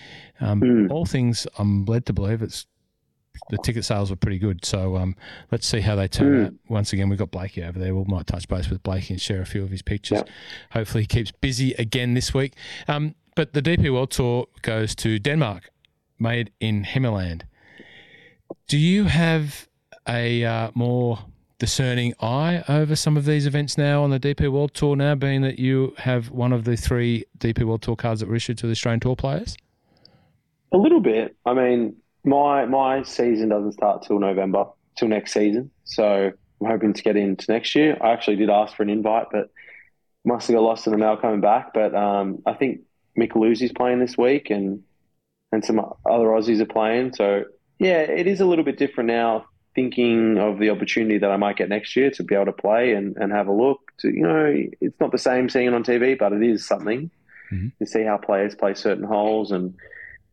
Um, 0.41 0.61
mm. 0.61 0.91
All 0.91 1.07
things 1.07 1.47
I'm 1.59 1.85
led 1.85 2.07
to 2.07 2.13
believe 2.13 2.43
it's 2.43 2.67
the 3.51 3.59
ticket 3.59 3.85
sales 3.85 4.11
were 4.11 4.17
pretty 4.17 4.39
good. 4.39 4.65
So 4.65 4.97
um, 4.97 5.17
let's 5.51 5.67
see 5.67 5.81
how 5.81 5.97
they 5.97 6.09
turn 6.09 6.33
mm. 6.33 6.47
out. 6.47 6.55
Once 6.69 6.93
again, 6.93 7.09
we've 7.09 7.19
got 7.19 7.31
Blakey 7.31 7.63
over 7.63 7.79
there. 7.79 7.95
We 7.95 7.99
will 7.99 8.07
might 8.07 8.27
touch 8.27 8.49
base 8.49 8.69
with 8.71 8.83
Blakey 8.83 9.15
and 9.15 9.21
share 9.21 9.41
a 9.41 9.47
few 9.47 9.63
of 9.63 9.71
his 9.71 9.83
pictures. 9.83 10.19
Yep. 10.19 10.29
Hopefully, 10.73 11.03
he 11.03 11.07
keeps 11.07 11.31
busy 11.33 11.73
again 11.75 12.15
this 12.15 12.33
week. 12.35 12.55
Um, 12.89 13.15
but 13.35 13.53
the 13.53 13.63
DP 13.63 13.93
World 13.93 14.11
Tour 14.11 14.47
goes 14.63 14.95
to 14.97 15.19
Denmark, 15.19 15.71
made 16.19 16.51
in 16.61 16.85
Himmerland. 16.85 17.43
Do 18.67 18.79
you 18.79 19.05
have 19.05 19.69
a 20.09 20.45
uh, 20.45 20.71
more 20.75 21.19
discerning 21.59 22.15
eye 22.21 22.63
over 22.69 22.95
some 22.95 23.17
of 23.17 23.25
these 23.25 23.47
events 23.47 23.79
now 23.79 24.03
on 24.03 24.11
the 24.11 24.21
DP 24.21 24.51
World 24.51 24.75
Tour 24.75 24.97
now, 24.97 25.15
being 25.15 25.43
that 25.43 25.59
you 25.59 25.95
have 25.99 26.31
one 26.31 26.53
of 26.53 26.65
the 26.65 26.77
three 26.77 27.25
DP 27.39 27.65
World 27.65 27.83
Tour 27.83 27.97
cards 27.97 28.21
that 28.21 28.29
were 28.29 28.37
issued 28.37 28.59
to 28.59 28.67
the 28.67 28.73
Australian 28.73 29.01
Tour 29.01 29.17
players? 29.17 29.57
A 30.73 30.77
little 30.77 31.01
bit. 31.01 31.37
I 31.47 31.55
mean, 31.55 31.97
my 32.27 32.67
my 32.67 33.03
season 33.05 33.49
doesn't 33.49 33.73
start 33.73 34.03
till 34.03 34.19
November, 34.19 34.67
till 34.99 35.09
next 35.09 35.33
season. 35.33 35.71
So 35.85 36.33
I'm 36.61 36.67
hoping 36.67 36.93
to 36.93 37.03
get 37.03 37.17
into 37.17 37.51
next 37.51 37.75
year. 37.75 37.97
I 38.01 38.13
actually 38.13 38.37
did 38.37 38.51
ask 38.51 38.77
for 38.77 38.83
an 38.83 38.91
invite, 38.91 39.29
but 39.33 39.51
must 40.25 40.49
have 40.49 40.57
got 40.57 40.63
lost 40.63 40.87
in 40.87 40.93
the 40.93 40.99
mail 40.99 41.17
coming 41.17 41.41
back. 41.41 41.73
But 41.73 41.95
um, 41.95 42.43
I 42.45 42.55
think 42.55 42.81
Micheluzzi's 43.19 43.73
playing 43.73 44.01
this 44.01 44.19
week, 44.19 44.51
and 44.51 44.83
and 45.53 45.65
some 45.65 45.79
other 45.79 46.27
Aussies 46.27 46.61
are 46.61 46.67
playing. 46.67 47.15
So 47.15 47.45
yeah, 47.79 48.01
it 48.01 48.27
is 48.27 48.41
a 48.41 48.47
little 48.47 48.65
bit 48.65 48.77
different 48.77 49.09
now 49.09 49.47
thinking 49.77 50.39
of 50.39 50.59
the 50.59 50.71
opportunity 50.71 51.19
that 51.19 51.31
I 51.31 51.37
might 51.37 51.57
get 51.57 51.69
next 51.69 51.95
year 51.95 52.11
to 52.13 52.25
be 52.25 52.35
able 52.35 52.47
to 52.47 52.53
play 52.53 52.95
and, 52.95 53.15
and 53.19 53.31
have 53.31 53.47
a 53.47 53.53
look. 53.53 53.93
To 54.01 54.09
you 54.09 54.23
know, 54.23 54.53
it's 54.81 54.99
not 54.99 55.13
the 55.13 55.19
same 55.19 55.49
seeing 55.49 55.69
it 55.69 55.75
on 55.75 55.85
TV, 55.85 56.19
but 56.19 56.33
it 56.33 56.43
is 56.43 56.67
something 56.67 57.11
mm-hmm. 57.53 57.69
to 57.79 57.87
see 57.87 58.03
how 58.03 58.17
players 58.17 58.55
play 58.55 58.75
certain 58.75 59.05
holes. 59.05 59.53
And 59.53 59.75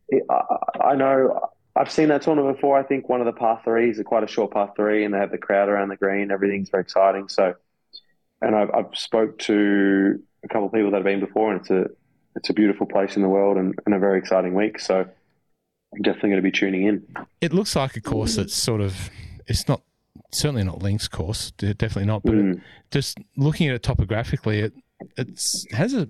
it, 0.08 0.24
I, 0.28 0.82
I, 0.82 0.94
know 0.96 1.50
I've 1.76 1.90
seen 1.90 2.08
that 2.08 2.22
tournament 2.22 2.56
before. 2.56 2.78
I 2.78 2.82
think 2.82 3.08
one 3.08 3.20
of 3.20 3.26
the 3.26 3.32
par 3.32 3.60
threes 3.64 3.98
are 3.98 4.04
quite 4.04 4.22
a 4.22 4.28
short 4.28 4.52
par 4.52 4.72
three, 4.76 5.04
and 5.04 5.12
they 5.12 5.18
have 5.18 5.30
the 5.30 5.38
crowd 5.38 5.68
around 5.68 5.88
the 5.88 5.96
green. 5.96 6.30
Everything's 6.30 6.70
very 6.70 6.82
exciting. 6.82 7.28
So, 7.28 7.54
and 8.40 8.54
I've, 8.54 8.70
I've 8.72 8.96
spoke 8.96 9.38
to 9.40 10.22
a 10.44 10.48
couple 10.48 10.66
of 10.66 10.72
people 10.72 10.90
that 10.92 10.98
have 10.98 11.04
been 11.04 11.20
before, 11.20 11.52
and 11.52 11.60
it's 11.60 11.70
a 11.70 11.86
it's 12.36 12.50
a 12.50 12.52
beautiful 12.52 12.86
place 12.86 13.16
in 13.16 13.22
the 13.22 13.28
world 13.28 13.56
and, 13.56 13.74
and 13.86 13.94
a 13.94 13.98
very 13.98 14.18
exciting 14.18 14.54
week. 14.54 14.78
So. 14.80 15.08
I'm 15.96 16.02
definitely 16.02 16.30
going 16.30 16.42
to 16.42 16.42
be 16.42 16.50
tuning 16.50 16.86
in. 16.88 17.06
It 17.40 17.52
looks 17.52 17.76
like 17.76 17.94
a 17.94 18.00
course 18.00 18.34
that's 18.34 18.52
sort 18.52 18.80
of 18.80 19.10
it's 19.46 19.68
not 19.68 19.82
certainly 20.32 20.64
not 20.64 20.82
Links 20.82 21.08
course, 21.08 21.50
definitely 21.52 22.06
not. 22.06 22.22
But 22.22 22.34
mm. 22.34 22.54
it, 22.54 22.60
just 22.90 23.18
looking 23.36 23.68
at 23.68 23.74
it 23.74 23.82
topographically, 23.82 24.60
it 24.60 24.72
it's 25.16 25.66
has 25.72 25.94
a 25.94 26.08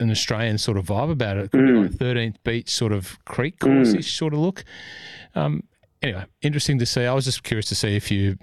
an 0.00 0.10
Australian 0.10 0.58
sort 0.58 0.76
of 0.76 0.86
vibe 0.86 1.10
about 1.10 1.36
it. 1.36 1.44
It 1.46 1.50
could 1.52 1.60
mm. 1.60 1.82
like 1.82 1.98
Thirteenth 1.98 2.42
Beach 2.44 2.70
sort 2.70 2.92
of 2.92 3.22
creek 3.24 3.58
course 3.58 3.94
mm. 3.94 4.04
sort 4.04 4.32
of 4.32 4.40
look. 4.40 4.64
Um, 5.34 5.64
anyway, 6.02 6.24
interesting 6.42 6.78
to 6.78 6.86
see. 6.86 7.04
I 7.04 7.12
was 7.12 7.24
just 7.24 7.42
curious 7.42 7.66
to 7.66 7.74
see 7.74 7.96
if 7.96 8.10
you 8.10 8.38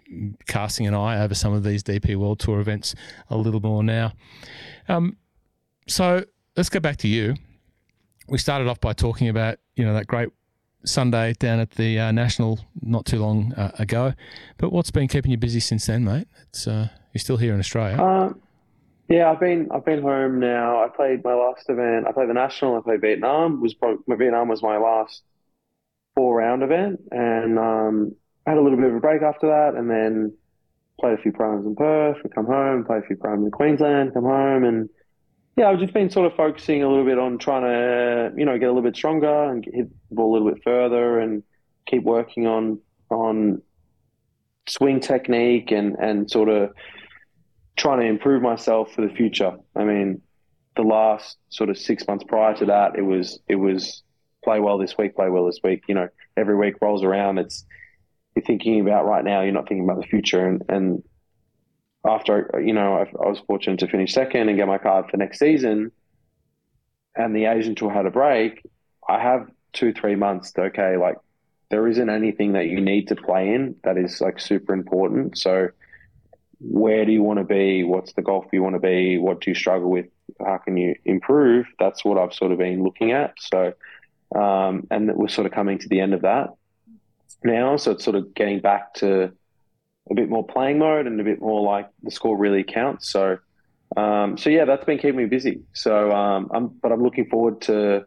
casting 0.47 0.87
an 0.87 0.93
eye 0.93 1.21
over 1.21 1.35
some 1.35 1.53
of 1.53 1.63
these 1.63 1.83
DP 1.83 2.15
World 2.15 2.39
Tour 2.39 2.59
events 2.59 2.95
a 3.29 3.37
little 3.37 3.61
more 3.61 3.83
now. 3.83 4.13
Um, 4.87 5.17
so 5.87 6.25
let's 6.55 6.69
go 6.69 6.79
back 6.79 6.97
to 6.97 7.07
you. 7.07 7.35
We 8.27 8.37
started 8.37 8.67
off 8.67 8.79
by 8.79 8.93
talking 8.93 9.29
about 9.29 9.59
you 9.75 9.85
know 9.85 9.93
that 9.93 10.07
great 10.07 10.29
Sunday 10.83 11.33
down 11.33 11.59
at 11.59 11.71
the 11.71 11.99
uh, 11.99 12.11
National 12.11 12.59
not 12.81 13.05
too 13.05 13.19
long 13.19 13.53
uh, 13.53 13.71
ago. 13.77 14.13
But 14.57 14.71
what's 14.71 14.91
been 14.91 15.07
keeping 15.07 15.31
you 15.31 15.37
busy 15.37 15.59
since 15.59 15.85
then, 15.85 16.03
mate? 16.03 16.27
It's 16.49 16.67
uh, 16.67 16.89
you're 17.13 17.19
still 17.19 17.37
here 17.37 17.53
in 17.53 17.59
Australia. 17.59 18.35
Yeah, 19.09 19.29
I've 19.29 19.39
been 19.39 19.67
I've 19.71 19.85
been 19.85 20.01
home 20.01 20.39
now. 20.39 20.83
I 20.83 20.87
played 20.87 21.23
my 21.23 21.33
last 21.33 21.69
event. 21.69 22.07
I 22.07 22.11
played 22.13 22.29
the 22.29 22.33
National. 22.33 22.77
I 22.77 22.81
played 22.81 23.01
Vietnam. 23.01 23.61
Was 23.61 23.73
probably, 23.73 24.03
my 24.07 24.15
Vietnam 24.15 24.47
was 24.47 24.63
my 24.63 24.77
last 24.77 25.21
four 26.15 26.37
round 26.37 26.63
event, 26.63 27.01
and 27.11 27.59
um, 27.59 28.15
had 28.45 28.57
a 28.57 28.61
little 28.61 28.77
bit 28.77 28.89
of 28.89 28.95
a 28.95 28.99
break 28.99 29.21
after 29.21 29.47
that, 29.47 29.77
and 29.77 29.89
then 29.89 30.33
played 30.99 31.19
a 31.19 31.21
few 31.21 31.31
programs 31.33 31.65
in 31.65 31.75
Perth. 31.75 32.17
I 32.23 32.27
come 32.29 32.45
home, 32.45 32.85
play 32.85 32.99
a 32.99 33.01
few 33.01 33.17
programs 33.17 33.45
in 33.45 33.51
Queensland, 33.51 34.13
come 34.13 34.23
home, 34.23 34.63
and 34.63 34.89
yeah, 35.57 35.69
I've 35.69 35.79
just 35.79 35.93
been 35.93 36.09
sort 36.09 36.27
of 36.31 36.35
focusing 36.37 36.81
a 36.83 36.87
little 36.87 37.05
bit 37.05 37.19
on 37.19 37.37
trying 37.37 37.63
to, 37.63 38.31
you 38.37 38.45
know, 38.45 38.57
get 38.57 38.65
a 38.65 38.71
little 38.71 38.83
bit 38.83 38.95
stronger 38.95 39.49
and 39.51 39.65
hit 39.65 39.89
the 40.09 40.15
ball 40.15 40.31
a 40.31 40.33
little 40.33 40.51
bit 40.51 40.63
further 40.63 41.19
and 41.19 41.43
keep 41.85 42.03
working 42.03 42.47
on 42.47 42.79
on 43.09 43.61
swing 44.67 44.99
technique 44.99 45.71
and 45.71 45.95
and 45.99 46.29
sort 46.31 46.49
of 46.49 46.71
trying 47.81 47.99
to 47.99 48.05
improve 48.05 48.41
myself 48.41 48.93
for 48.93 49.01
the 49.01 49.13
future. 49.13 49.57
I 49.75 49.83
mean, 49.83 50.21
the 50.75 50.83
last 50.83 51.37
sort 51.49 51.69
of 51.69 51.77
six 51.77 52.07
months 52.07 52.23
prior 52.23 52.55
to 52.57 52.65
that, 52.65 52.95
it 52.95 53.01
was 53.01 53.39
it 53.47 53.55
was 53.55 54.03
play 54.43 54.59
well 54.59 54.77
this 54.77 54.97
week, 54.97 55.15
play 55.15 55.29
well 55.29 55.47
this 55.47 55.59
week. 55.63 55.83
You 55.87 55.95
know, 55.95 56.09
every 56.37 56.55
week 56.55 56.75
rolls 56.79 57.03
around. 57.03 57.39
It's 57.39 57.65
you're 58.35 58.45
thinking 58.45 58.79
about 58.79 59.05
right 59.05 59.23
now. 59.23 59.41
You're 59.41 59.53
not 59.53 59.67
thinking 59.67 59.83
about 59.83 59.99
the 59.99 60.07
future, 60.07 60.47
and 60.47 60.63
and 60.69 61.03
after 62.07 62.61
you 62.63 62.73
know 62.73 62.93
I, 62.95 63.01
I, 63.01 63.29
was 63.29 63.41
fortunate 63.47 63.79
to 63.79 63.87
finish 63.87 64.13
second 64.13 64.47
and 64.47 64.57
get 64.57 64.67
my 64.67 64.77
card 64.77 65.09
for 65.09 65.17
next 65.17 65.39
season, 65.39 65.91
and 67.15 67.35
the 67.35 67.45
Asian 67.45 67.73
tour 67.73 67.91
had 67.91 68.05
a 68.05 68.11
break. 68.11 68.63
I 69.09 69.19
have 69.19 69.49
two 69.73 69.91
three 69.91 70.15
months 70.15 70.51
to 70.51 70.61
okay 70.63 70.97
like 70.97 71.15
there 71.71 71.87
isn't 71.87 72.09
anything 72.09 72.51
that 72.53 72.67
you 72.67 72.81
need 72.81 73.07
to 73.07 73.15
play 73.15 73.53
in 73.53 73.75
that 73.83 73.97
is 73.97 74.21
like 74.21 74.39
super 74.39 74.73
important. 74.73 75.37
So 75.37 75.69
where 76.63 77.05
do 77.05 77.11
you 77.11 77.23
want 77.23 77.39
to 77.39 77.45
be? 77.45 77.83
What's 77.83 78.13
the 78.13 78.21
golf 78.21 78.45
you 78.53 78.61
want 78.61 78.75
to 78.75 78.79
be? 78.79 79.17
What 79.17 79.41
do 79.41 79.51
you 79.51 79.55
struggle 79.55 79.89
with? 79.89 80.07
How 80.39 80.57
can 80.57 80.77
you 80.77 80.95
improve? 81.05 81.65
That's 81.79 82.05
what 82.05 82.17
I've 82.17 82.33
sort 82.33 82.51
of 82.51 82.57
been 82.59 82.83
looking 82.83 83.11
at. 83.11 83.33
So 83.39 83.73
um, 84.35 84.87
and 84.89 85.13
we're 85.15 85.27
sort 85.27 85.45
of 85.45 85.53
coming 85.53 85.77
to 85.79 85.89
the 85.89 85.99
end 85.99 86.13
of 86.13 86.21
that 86.21 86.49
now. 87.43 87.77
So 87.77 87.91
it's 87.91 88.03
sort 88.03 88.15
of 88.15 88.33
getting 88.33 88.59
back 88.59 88.93
to 88.95 89.31
a 90.09 90.13
bit 90.13 90.29
more 90.29 90.45
playing 90.45 90.79
mode 90.79 91.07
and 91.07 91.19
a 91.19 91.23
bit 91.23 91.41
more 91.41 91.61
like 91.61 91.89
the 92.03 92.11
score 92.11 92.37
really 92.37 92.63
counts. 92.63 93.09
So, 93.09 93.37
um, 93.97 94.37
so 94.37 94.49
yeah, 94.49 94.65
that's 94.65 94.85
been 94.85 94.97
keeping 94.97 95.17
me 95.17 95.25
busy. 95.25 95.61
So, 95.73 96.11
um, 96.11 96.49
I'm, 96.53 96.67
but 96.67 96.91
I'm 96.91 97.03
looking 97.03 97.27
forward 97.29 97.61
to, 97.61 98.05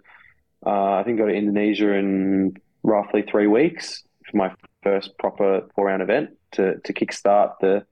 uh, 0.65 0.93
I 0.93 1.03
think 1.05 1.19
go 1.19 1.27
to 1.27 1.35
Indonesia 1.35 1.93
in 1.93 2.57
roughly 2.83 3.23
three 3.23 3.47
weeks 3.47 4.03
for 4.31 4.37
my 4.37 4.55
first 4.83 5.17
proper 5.19 5.69
four 5.75 5.87
round 5.87 6.03
event 6.03 6.31
to, 6.53 6.79
to 6.81 6.93
kickstart 6.93 7.55
the, 7.61 7.85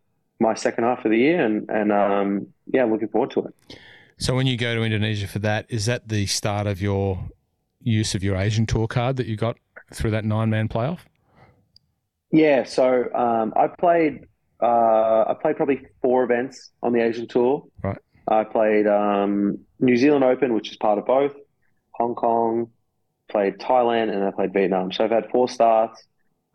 my 0.43 0.55
second 0.55 0.85
half 0.85 1.05
of 1.05 1.11
the 1.11 1.19
year. 1.19 1.45
And, 1.45 1.69
and, 1.71 1.93
um, 1.93 2.49
yeah, 2.67 2.85
looking 2.85 3.09
forward 3.09 3.31
to 3.33 3.41
it. 3.47 3.79
So 4.19 4.35
when 4.35 4.47
you 4.47 4.57
go 4.57 4.75
to 4.75 4.83
Indonesia 4.83 5.27
for 5.27 5.39
that, 5.41 5.67
is 5.69 5.87
that 5.87 6.09
the 6.09 6.27
start 6.27 6.67
of 6.67 6.81
your 6.81 7.19
use 7.83 8.15
of 8.15 8.23
your 8.23 8.37
Asian 8.37 8.67
tour 8.67 8.87
card 8.87 9.17
that 9.17 9.27
you 9.27 9.37
got 9.37 9.57
through 9.93 10.13
that 10.13 10.25
nine 10.25 10.51
man 10.51 10.69
playoff? 10.69 11.01
Yeah, 12.31 12.65
so 12.65 13.13
um, 13.15 13.53
I 13.57 13.67
played. 13.69 14.27
Uh, 14.63 15.25
I 15.27 15.35
played 15.41 15.57
probably 15.57 15.87
four 16.01 16.23
events 16.23 16.71
on 16.83 16.93
the 16.93 17.03
Asian 17.03 17.27
tour. 17.27 17.65
Right. 17.83 17.99
I 18.29 18.45
played 18.45 18.87
um, 18.87 19.59
New 19.81 19.97
Zealand 19.97 20.25
Open, 20.25 20.55
which 20.55 20.71
is 20.71 20.77
part 20.77 20.99
of 20.99 21.07
both. 21.07 21.35
Hong 21.91 22.15
Kong, 22.15 22.71
played 23.29 23.59
Thailand, 23.59 24.13
and 24.13 24.25
I 24.25 24.31
played 24.31 24.53
Vietnam. 24.53 24.93
So 24.93 25.05
I've 25.05 25.11
had 25.11 25.31
four 25.31 25.49
starts. 25.49 26.07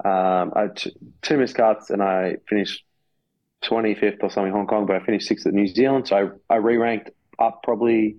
Um, 0.05 0.53
I 0.55 0.61
had 0.61 0.83
two 1.21 1.37
missed 1.37 1.55
cuts, 1.55 1.89
and 1.89 2.01
I 2.01 2.37
finished 2.47 2.83
25th 3.63 4.23
or 4.23 4.29
something 4.29 4.47
in 4.47 4.53
Hong 4.53 4.67
Kong, 4.67 4.85
but 4.85 4.95
I 4.95 5.05
finished 5.05 5.27
sixth 5.27 5.47
at 5.47 5.53
New 5.53 5.67
Zealand. 5.67 6.07
So 6.07 6.33
I, 6.49 6.53
I 6.53 6.57
re-ranked 6.57 7.11
up 7.39 7.61
probably 7.63 8.17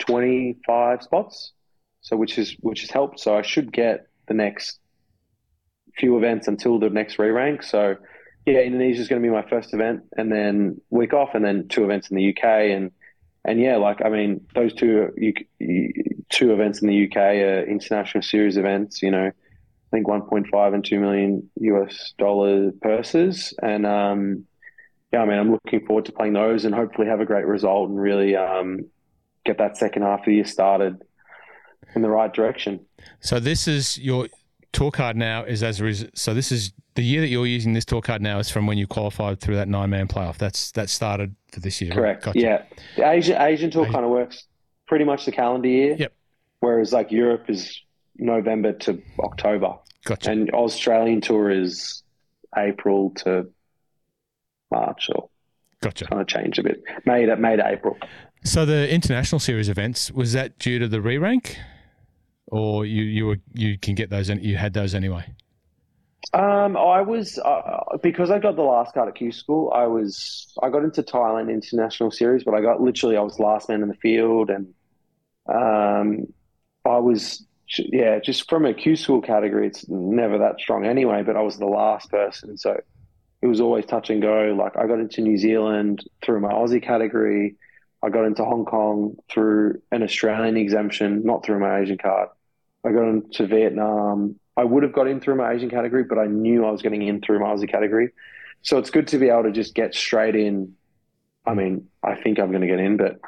25 0.00 1.02
spots. 1.02 1.52
So 2.00 2.16
which 2.16 2.36
is 2.36 2.56
which 2.60 2.80
has 2.80 2.90
helped. 2.90 3.20
So 3.20 3.36
I 3.36 3.42
should 3.42 3.72
get 3.72 4.08
the 4.26 4.34
next 4.34 4.80
few 5.96 6.16
events 6.16 6.48
until 6.48 6.78
the 6.78 6.90
next 6.90 7.18
re 7.18 7.30
rank. 7.30 7.62
So 7.62 7.96
yeah, 8.44 8.60
Indonesia 8.60 9.00
is 9.00 9.08
going 9.08 9.22
to 9.22 9.26
be 9.26 9.32
my 9.32 9.48
first 9.48 9.72
event, 9.72 10.02
and 10.16 10.30
then 10.30 10.80
week 10.90 11.12
off, 11.12 11.30
and 11.34 11.44
then 11.44 11.68
two 11.68 11.84
events 11.84 12.10
in 12.10 12.16
the 12.16 12.30
UK, 12.30 12.44
and 12.44 12.90
and 13.44 13.60
yeah, 13.60 13.76
like 13.76 14.04
I 14.04 14.08
mean, 14.08 14.44
those 14.54 14.74
two 14.74 15.10
two 16.28 16.52
events 16.52 16.82
in 16.82 16.88
the 16.88 17.06
UK 17.06 17.16
are 17.16 17.64
international 17.64 18.22
series 18.22 18.56
events. 18.56 19.00
You 19.00 19.12
know, 19.12 19.26
I 19.26 19.90
think 19.92 20.08
1.5 20.08 20.74
and 20.74 20.84
2 20.84 20.98
million 20.98 21.50
US 21.60 22.14
dollar 22.18 22.72
purses, 22.80 23.54
and 23.62 23.86
um, 23.86 24.44
yeah, 25.12 25.20
I 25.20 25.26
mean, 25.26 25.38
I'm 25.38 25.50
looking 25.50 25.84
forward 25.86 26.06
to 26.06 26.12
playing 26.12 26.32
those 26.32 26.64
and 26.64 26.74
hopefully 26.74 27.06
have 27.06 27.20
a 27.20 27.26
great 27.26 27.46
result 27.46 27.90
and 27.90 28.00
really 28.00 28.34
um, 28.34 28.86
get 29.44 29.58
that 29.58 29.76
second 29.76 30.02
half 30.02 30.20
of 30.20 30.26
the 30.26 30.34
year 30.36 30.44
started 30.44 31.02
in 31.94 32.02
the 32.02 32.08
right 32.08 32.32
direction. 32.32 32.80
So 33.20 33.38
this 33.38 33.68
is 33.68 33.98
your 33.98 34.28
tour 34.72 34.90
card 34.90 35.16
now 35.16 35.44
is 35.44 35.62
as 35.62 35.80
a 35.80 35.84
res- 35.84 36.06
so 36.14 36.32
this 36.32 36.50
is 36.50 36.72
the 36.94 37.02
year 37.02 37.20
that 37.20 37.28
you're 37.28 37.46
using 37.46 37.74
this 37.74 37.84
tour 37.84 38.00
card 38.00 38.22
now 38.22 38.38
is 38.38 38.50
from 38.50 38.66
when 38.66 38.78
you 38.78 38.86
qualified 38.86 39.40
through 39.40 39.56
that 39.56 39.68
nine 39.68 39.90
man 39.90 40.08
playoff. 40.08 40.38
That's 40.38 40.72
that 40.72 40.88
started 40.88 41.34
for 41.52 41.60
this 41.60 41.80
year. 41.80 41.92
Correct. 41.92 42.26
Right? 42.26 42.34
Gotcha. 42.34 42.40
Yeah, 42.40 42.62
the 42.96 43.10
Asian 43.10 43.40
Asian 43.40 43.70
tour 43.70 43.82
Asian. 43.82 43.92
kind 43.92 44.04
of 44.04 44.10
works 44.10 44.46
pretty 44.86 45.04
much 45.04 45.26
the 45.26 45.32
calendar 45.32 45.68
year. 45.68 45.96
Yep. 45.98 46.12
Whereas 46.60 46.92
like 46.92 47.10
Europe 47.10 47.50
is 47.50 47.80
November 48.16 48.72
to 48.72 49.02
October. 49.20 49.74
Gotcha. 50.04 50.30
And 50.30 50.50
Australian 50.50 51.20
tour 51.20 51.50
is 51.50 52.02
April 52.56 53.10
to 53.16 53.50
March 54.72 55.08
or 55.14 55.28
gotcha. 55.80 56.06
Kind 56.06 56.20
of 56.20 56.26
change 56.26 56.58
a 56.58 56.62
bit. 56.62 56.82
May 57.06 57.26
to 57.26 57.36
May 57.36 57.56
to 57.56 57.66
April. 57.66 57.96
So 58.44 58.64
the 58.64 58.92
international 58.92 59.38
series 59.38 59.68
events 59.68 60.10
was 60.10 60.32
that 60.32 60.58
due 60.58 60.80
to 60.80 60.88
the 60.88 61.00
re 61.00 61.18
rank? 61.18 61.58
or 62.52 62.84
you 62.84 63.02
you 63.02 63.26
were 63.26 63.38
you 63.54 63.78
can 63.78 63.94
get 63.94 64.10
those 64.10 64.28
and 64.28 64.44
you 64.44 64.56
had 64.56 64.74
those 64.74 64.94
anyway? 64.94 65.24
Um, 66.34 66.76
I 66.76 67.00
was 67.00 67.38
uh, 67.38 67.96
because 68.02 68.30
I 68.30 68.38
got 68.38 68.56
the 68.56 68.62
last 68.62 68.94
card 68.94 69.08
at 69.08 69.14
Q 69.14 69.32
School. 69.32 69.72
I 69.74 69.86
was 69.86 70.54
I 70.62 70.68
got 70.68 70.84
into 70.84 71.02
Thailand 71.02 71.50
International 71.50 72.10
Series, 72.10 72.44
but 72.44 72.54
I 72.54 72.60
got 72.60 72.80
literally 72.80 73.16
I 73.16 73.22
was 73.22 73.40
last 73.40 73.68
man 73.68 73.82
in 73.82 73.88
the 73.88 73.94
field, 73.94 74.50
and 74.50 74.74
um, 75.48 76.26
I 76.84 76.98
was 76.98 77.44
yeah 77.76 78.18
just 78.18 78.48
from 78.48 78.66
a 78.66 78.74
Q 78.74 78.96
School 78.96 79.22
category. 79.22 79.66
It's 79.66 79.88
never 79.88 80.38
that 80.38 80.60
strong 80.60 80.84
anyway, 80.84 81.22
but 81.22 81.36
I 81.36 81.42
was 81.42 81.58
the 81.58 81.66
last 81.66 82.10
person, 82.10 82.58
so 82.58 82.78
it 83.42 83.46
was 83.46 83.60
always 83.60 83.84
touch 83.84 84.08
and 84.10 84.22
go. 84.22 84.56
Like 84.56 84.76
I 84.76 84.86
got 84.86 85.00
into 85.00 85.20
New 85.20 85.36
Zealand 85.36 86.04
through 86.24 86.40
my 86.40 86.52
Aussie 86.52 86.82
category. 86.82 87.56
I 88.02 88.08
got 88.08 88.24
into 88.24 88.44
Hong 88.44 88.64
Kong 88.64 89.16
through 89.30 89.82
an 89.90 90.02
Australian 90.02 90.56
exemption, 90.56 91.22
not 91.24 91.44
through 91.44 91.60
my 91.60 91.80
Asian 91.80 91.98
card. 91.98 92.28
I 92.84 92.92
got 92.92 93.08
into 93.08 93.46
Vietnam. 93.46 94.38
I 94.56 94.64
would 94.64 94.82
have 94.82 94.92
got 94.92 95.06
in 95.08 95.20
through 95.20 95.36
my 95.36 95.52
Asian 95.52 95.70
category, 95.70 96.04
but 96.04 96.18
I 96.18 96.26
knew 96.26 96.64
I 96.64 96.70
was 96.70 96.82
getting 96.82 97.02
in 97.02 97.20
through 97.20 97.40
my 97.40 97.46
Aussie 97.46 97.70
category. 97.70 98.10
So 98.62 98.78
it's 98.78 98.90
good 98.90 99.08
to 99.08 99.18
be 99.18 99.28
able 99.28 99.44
to 99.44 99.52
just 99.52 99.74
get 99.74 99.94
straight 99.94 100.36
in. 100.36 100.74
I 101.44 101.54
mean, 101.54 101.88
I 102.02 102.14
think 102.14 102.38
I'm 102.38 102.50
going 102.50 102.60
to 102.60 102.68
get 102.68 102.78
in, 102.78 102.96
but 102.96 103.18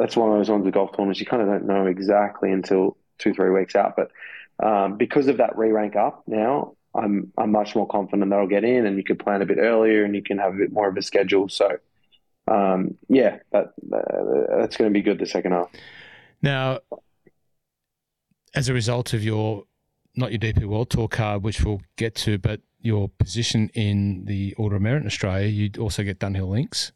that's 0.00 0.16
one 0.16 0.30
of 0.30 0.38
those 0.38 0.50
ones 0.50 0.64
with 0.64 0.74
golf 0.74 0.92
tournaments 0.96 1.20
you 1.20 1.26
kind 1.26 1.42
of 1.42 1.48
don't 1.48 1.66
know 1.66 1.86
exactly 1.86 2.50
until 2.50 2.96
two, 3.18 3.32
three 3.32 3.50
weeks 3.50 3.76
out. 3.76 3.94
But 3.96 4.10
um, 4.64 4.96
because 4.96 5.28
of 5.28 5.36
that 5.36 5.56
re 5.56 5.70
rank 5.70 5.94
up 5.94 6.24
now, 6.26 6.74
I'm 6.94 7.32
I'm 7.38 7.52
much 7.52 7.76
more 7.76 7.86
confident 7.86 8.30
that 8.30 8.38
I'll 8.38 8.46
get 8.46 8.64
in, 8.64 8.86
and 8.86 8.96
you 8.96 9.04
can 9.04 9.16
plan 9.16 9.42
a 9.42 9.46
bit 9.46 9.58
earlier, 9.58 10.04
and 10.04 10.14
you 10.14 10.22
can 10.22 10.38
have 10.38 10.54
a 10.54 10.58
bit 10.58 10.72
more 10.72 10.88
of 10.88 10.96
a 10.96 11.02
schedule. 11.02 11.48
So, 11.48 11.78
um, 12.48 12.96
yeah, 13.08 13.38
that, 13.52 13.72
uh, 13.92 14.58
that's 14.58 14.76
going 14.76 14.90
to 14.90 14.94
be 14.94 15.02
good 15.02 15.18
the 15.18 15.26
second 15.26 15.52
half. 15.52 15.70
Now, 16.42 16.80
as 18.54 18.68
a 18.68 18.74
result 18.74 19.14
of 19.14 19.22
your 19.22 19.64
not 20.16 20.32
your 20.32 20.40
DP 20.40 20.64
World 20.64 20.90
Tour 20.90 21.08
card, 21.08 21.42
which 21.42 21.62
we'll 21.62 21.82
get 21.96 22.14
to, 22.16 22.38
but 22.38 22.60
your 22.80 23.08
position 23.08 23.70
in 23.74 24.24
the 24.24 24.54
Order 24.54 24.76
of 24.76 24.82
Merit 24.82 25.02
in 25.02 25.06
Australia, 25.06 25.46
you'd 25.46 25.78
also 25.78 26.02
get 26.02 26.18
Dunhill 26.18 26.48
Links. 26.48 26.92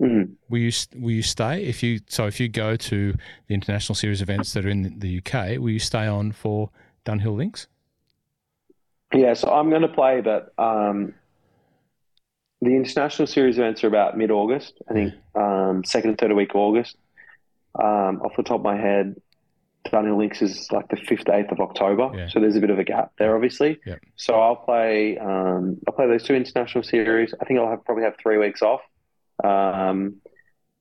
Mm. 0.00 0.34
Will 0.48 0.58
you 0.58 0.72
will 0.96 1.12
you 1.12 1.22
stay 1.22 1.62
if 1.62 1.82
you 1.82 2.00
so 2.08 2.26
if 2.26 2.40
you 2.40 2.48
go 2.48 2.74
to 2.74 3.14
the 3.46 3.54
international 3.54 3.94
series 3.94 4.20
events 4.20 4.52
that 4.52 4.66
are 4.66 4.68
in 4.68 4.98
the 4.98 5.18
UK, 5.18 5.58
will 5.58 5.70
you 5.70 5.78
stay 5.78 6.06
on 6.06 6.32
for 6.32 6.70
Dunhill 7.04 7.36
Links? 7.36 7.68
Yeah, 9.14 9.34
so 9.34 9.52
I'm 9.52 9.70
going 9.70 9.82
to 9.82 9.88
play, 9.88 10.20
but 10.20 10.52
um, 10.58 11.14
the 12.60 12.70
international 12.76 13.26
series 13.26 13.58
events 13.58 13.84
are 13.84 13.88
about 13.88 14.16
mid 14.16 14.30
August. 14.30 14.74
I 14.88 14.92
think 14.92 15.14
um, 15.34 15.84
second 15.84 16.10
and 16.10 16.18
third 16.18 16.32
week 16.32 16.50
of 16.50 16.56
August. 16.56 16.96
Um, 17.74 18.20
off 18.22 18.36
the 18.36 18.42
top 18.42 18.60
of 18.60 18.62
my 18.62 18.76
head, 18.76 19.16
Dunhill 19.86 20.16
Links 20.16 20.42
is 20.42 20.70
like 20.70 20.88
the 20.88 20.96
fifth, 20.96 21.28
eighth 21.28 21.50
of 21.50 21.60
October, 21.60 22.10
yeah. 22.14 22.28
so 22.28 22.38
there's 22.38 22.56
a 22.56 22.60
bit 22.60 22.70
of 22.70 22.78
a 22.78 22.84
gap 22.84 23.12
there, 23.18 23.34
obviously. 23.34 23.80
Yep. 23.84 24.00
So 24.16 24.34
I'll 24.34 24.56
play, 24.56 25.18
um, 25.18 25.78
I'll 25.88 25.94
play 25.94 26.06
those 26.06 26.22
two 26.22 26.34
international 26.34 26.84
series. 26.84 27.34
I 27.40 27.44
think 27.44 27.58
I'll 27.58 27.70
have 27.70 27.84
probably 27.84 28.04
have 28.04 28.14
three 28.22 28.38
weeks 28.38 28.62
off. 28.62 28.80
Um, 29.42 30.16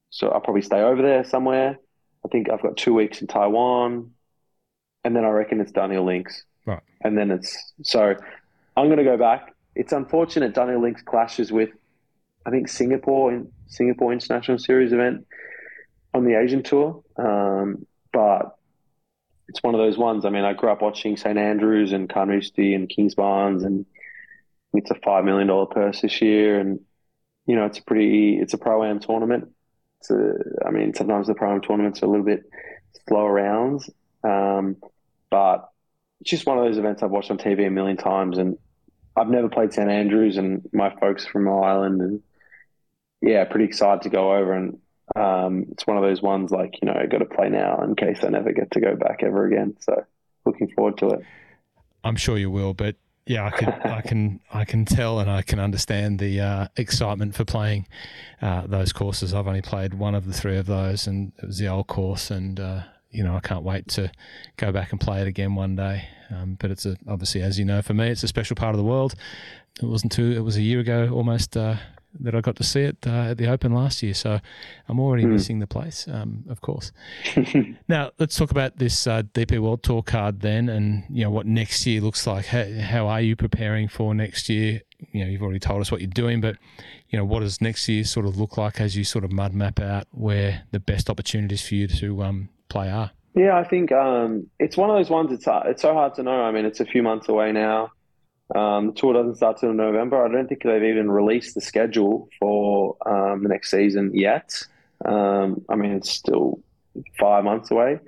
so 0.09 0.29
I'll 0.29 0.41
probably 0.41 0.61
stay 0.61 0.81
over 0.81 1.01
there 1.01 1.23
somewhere. 1.23 1.77
I 2.23 2.27
think 2.27 2.49
I've 2.49 2.61
got 2.61 2.77
two 2.77 2.93
weeks 2.93 3.21
in 3.21 3.27
Taiwan, 3.27 4.11
and 5.03 5.15
then 5.15 5.25
I 5.25 5.29
reckon 5.29 5.59
it's 5.61 5.71
Dunhill 5.71 6.05
Links. 6.05 6.43
Right. 6.65 6.81
And 7.01 7.17
then 7.17 7.31
it's 7.31 7.73
so 7.83 8.15
I'm 8.77 8.85
going 8.87 8.97
to 8.97 9.03
go 9.03 9.17
back. 9.17 9.55
It's 9.75 9.93
unfortunate 9.93 10.53
Dunhill 10.53 10.81
Links 10.81 11.01
clashes 11.01 11.51
with, 11.51 11.69
I 12.45 12.49
think 12.49 12.67
Singapore 12.67 13.31
in 13.31 13.51
Singapore 13.67 14.11
International 14.13 14.57
Series 14.57 14.91
event 14.91 15.25
on 16.13 16.25
the 16.25 16.37
Asian 16.37 16.63
tour. 16.63 17.03
Um, 17.17 17.85
but 18.11 18.57
it's 19.47 19.63
one 19.63 19.75
of 19.75 19.79
those 19.79 19.97
ones. 19.97 20.25
I 20.25 20.29
mean, 20.29 20.43
I 20.43 20.53
grew 20.53 20.69
up 20.71 20.81
watching 20.81 21.17
St 21.17 21.37
Andrews 21.37 21.91
and 21.91 22.09
Carnoustie 22.09 22.73
and 22.73 22.87
Kings 22.89 23.15
Kingsbarns, 23.15 23.65
and 23.65 23.85
it's 24.73 24.91
a 24.91 24.95
five 24.95 25.25
million 25.25 25.47
dollar 25.47 25.65
purse 25.65 26.01
this 26.01 26.21
year, 26.21 26.59
and 26.59 26.79
you 27.45 27.55
know, 27.55 27.65
it's 27.65 27.79
a 27.79 27.83
pretty, 27.83 28.37
it's 28.39 28.53
a 28.53 28.57
pro 28.57 28.83
am 28.83 28.99
tournament. 28.99 29.49
It's 29.99 30.11
a, 30.11 30.33
I 30.65 30.71
mean, 30.71 30.93
sometimes 30.93 31.27
the 31.27 31.33
pro 31.33 31.53
am 31.53 31.61
tournaments 31.61 32.01
are 32.01 32.05
a 32.05 32.09
little 32.09 32.25
bit 32.25 32.43
slower 33.07 33.33
rounds, 33.33 33.89
um, 34.23 34.77
but 35.29 35.70
it's 36.21 36.29
just 36.29 36.45
one 36.45 36.57
of 36.57 36.63
those 36.63 36.77
events 36.77 37.03
I've 37.03 37.11
watched 37.11 37.31
on 37.31 37.37
TV 37.37 37.67
a 37.67 37.69
million 37.69 37.97
times, 37.97 38.37
and 38.37 38.57
I've 39.15 39.27
never 39.27 39.49
played 39.49 39.73
St 39.73 39.89
Andrews, 39.89 40.37
and 40.37 40.67
my 40.71 40.95
folks 41.01 41.25
from 41.25 41.49
Ireland, 41.49 42.01
and 42.01 42.21
yeah, 43.21 43.43
pretty 43.45 43.65
excited 43.65 44.03
to 44.03 44.09
go 44.09 44.33
over 44.33 44.53
and 44.53 44.79
um, 45.15 45.65
it's 45.71 45.85
one 45.85 45.97
of 45.97 46.03
those 46.03 46.21
ones 46.21 46.51
like 46.51 46.75
you 46.81 46.85
know 46.85 46.93
got 47.09 47.17
to 47.17 47.25
play 47.25 47.49
now 47.49 47.81
in 47.83 47.95
case 47.95 48.23
I 48.23 48.29
never 48.29 48.51
get 48.51 48.71
to 48.71 48.79
go 48.79 48.95
back 48.95 49.23
ever 49.23 49.45
again. 49.45 49.75
So 49.81 50.05
looking 50.45 50.69
forward 50.69 50.97
to 50.99 51.09
it. 51.09 51.25
I'm 52.03 52.15
sure 52.15 52.37
you 52.37 52.49
will, 52.49 52.73
but 52.73 52.95
yeah, 53.25 53.45
I 53.45 53.49
can 53.51 53.69
I 53.69 54.01
can 54.01 54.39
I 54.53 54.65
can 54.65 54.85
tell 54.85 55.19
and 55.19 55.29
I 55.29 55.41
can 55.41 55.59
understand 55.59 56.19
the 56.19 56.39
uh, 56.39 56.67
excitement 56.77 57.35
for 57.35 57.45
playing 57.45 57.87
uh, 58.41 58.67
those 58.67 58.93
courses. 58.93 59.33
I've 59.33 59.47
only 59.47 59.61
played 59.61 59.95
one 59.95 60.15
of 60.15 60.25
the 60.25 60.33
three 60.33 60.57
of 60.57 60.65
those, 60.65 61.07
and 61.07 61.33
it 61.41 61.47
was 61.47 61.57
the 61.57 61.67
old 61.67 61.87
course, 61.87 62.31
and 62.31 62.59
uh, 62.59 62.81
you 63.11 63.23
know 63.23 63.35
I 63.35 63.39
can't 63.39 63.63
wait 63.63 63.87
to 63.89 64.11
go 64.57 64.71
back 64.71 64.91
and 64.91 64.99
play 64.99 65.21
it 65.21 65.27
again 65.27 65.55
one 65.55 65.75
day. 65.75 66.07
Um, 66.29 66.57
but 66.59 66.71
it's 66.71 66.85
a, 66.85 66.95
obviously, 67.07 67.41
as 67.41 67.59
you 67.59 67.65
know, 67.65 67.81
for 67.81 67.93
me, 67.93 68.09
it's 68.09 68.23
a 68.23 68.27
special 68.27 68.55
part 68.55 68.73
of 68.73 68.77
the 68.77 68.83
world. 68.83 69.15
It 69.81 69.85
wasn't 69.85 70.11
too. 70.11 70.31
It 70.31 70.39
was 70.39 70.57
a 70.57 70.61
year 70.61 70.79
ago, 70.79 71.09
almost 71.11 71.57
uh, 71.57 71.75
that 72.19 72.35
I 72.35 72.41
got 72.41 72.55
to 72.57 72.63
see 72.63 72.81
it 72.81 72.97
uh, 73.07 73.31
at 73.31 73.37
the 73.37 73.47
Open 73.47 73.73
last 73.73 74.03
year. 74.03 74.13
So 74.13 74.39
I'm 74.87 74.99
already 74.99 75.23
mm. 75.23 75.31
missing 75.31 75.59
the 75.59 75.67
place, 75.67 76.07
um, 76.11 76.43
of 76.49 76.61
course. 76.61 76.91
now 77.87 78.11
let's 78.19 78.35
talk 78.35 78.51
about 78.51 78.77
this 78.77 79.07
uh, 79.07 79.23
DP 79.23 79.59
World 79.59 79.83
Tour 79.83 80.03
card 80.03 80.41
then, 80.41 80.69
and 80.69 81.03
you 81.09 81.23
know 81.23 81.29
what 81.29 81.45
next 81.45 81.85
year 81.85 82.01
looks 82.01 82.27
like. 82.27 82.45
How, 82.47 82.65
how, 82.79 83.07
are 83.07 83.21
you 83.21 83.35
preparing 83.35 83.87
for 83.87 84.13
next 84.13 84.49
year? 84.49 84.81
You 85.11 85.23
know, 85.23 85.31
you've 85.31 85.41
already 85.41 85.59
told 85.59 85.81
us 85.81 85.91
what 85.91 86.01
you're 86.01 86.09
doing, 86.09 86.41
but 86.41 86.57
you 87.09 87.17
know, 87.17 87.25
what 87.25 87.41
does 87.41 87.61
next 87.61 87.87
year 87.89 88.03
sort 88.03 88.25
of 88.25 88.37
look 88.37 88.57
like 88.57 88.79
as 88.79 88.95
you 88.95 89.03
sort 89.03 89.25
of 89.25 89.31
mud 89.31 89.53
map 89.53 89.79
out 89.79 90.07
where 90.11 90.63
the 90.71 90.79
best 90.79 91.09
opportunities 91.09 91.65
for 91.67 91.75
you 91.75 91.87
to 91.87 92.23
um, 92.23 92.49
play 92.71 92.89
are? 92.89 93.11
Yeah, 93.35 93.57
I 93.57 93.63
think 93.63 93.91
um, 93.91 94.47
it's 94.59 94.75
one 94.75 94.89
of 94.89 94.97
those 94.97 95.09
ones. 95.09 95.31
It's 95.31 95.47
uh, 95.47 95.63
it's 95.65 95.81
so 95.81 95.93
hard 95.93 96.15
to 96.15 96.23
know. 96.23 96.43
I 96.43 96.51
mean, 96.51 96.65
it's 96.65 96.79
a 96.79 96.85
few 96.85 97.03
months 97.03 97.29
away 97.29 97.51
now. 97.51 97.91
Um, 98.53 98.87
the 98.87 98.93
tour 98.93 99.13
doesn't 99.13 99.35
start 99.35 99.57
till 99.59 99.73
November. 99.73 100.25
I 100.25 100.29
don't 100.29 100.47
think 100.47 100.63
they've 100.63 100.83
even 100.83 101.09
released 101.09 101.55
the 101.55 101.61
schedule 101.61 102.27
for 102.39 102.97
um, 103.07 103.43
the 103.43 103.49
next 103.49 103.71
season 103.71 104.11
yet. 104.13 104.53
Um, 105.05 105.63
I 105.69 105.75
mean, 105.75 105.91
it's 105.91 106.09
still 106.09 106.59
five 107.17 107.45
months 107.45 107.71
away. 107.71 107.99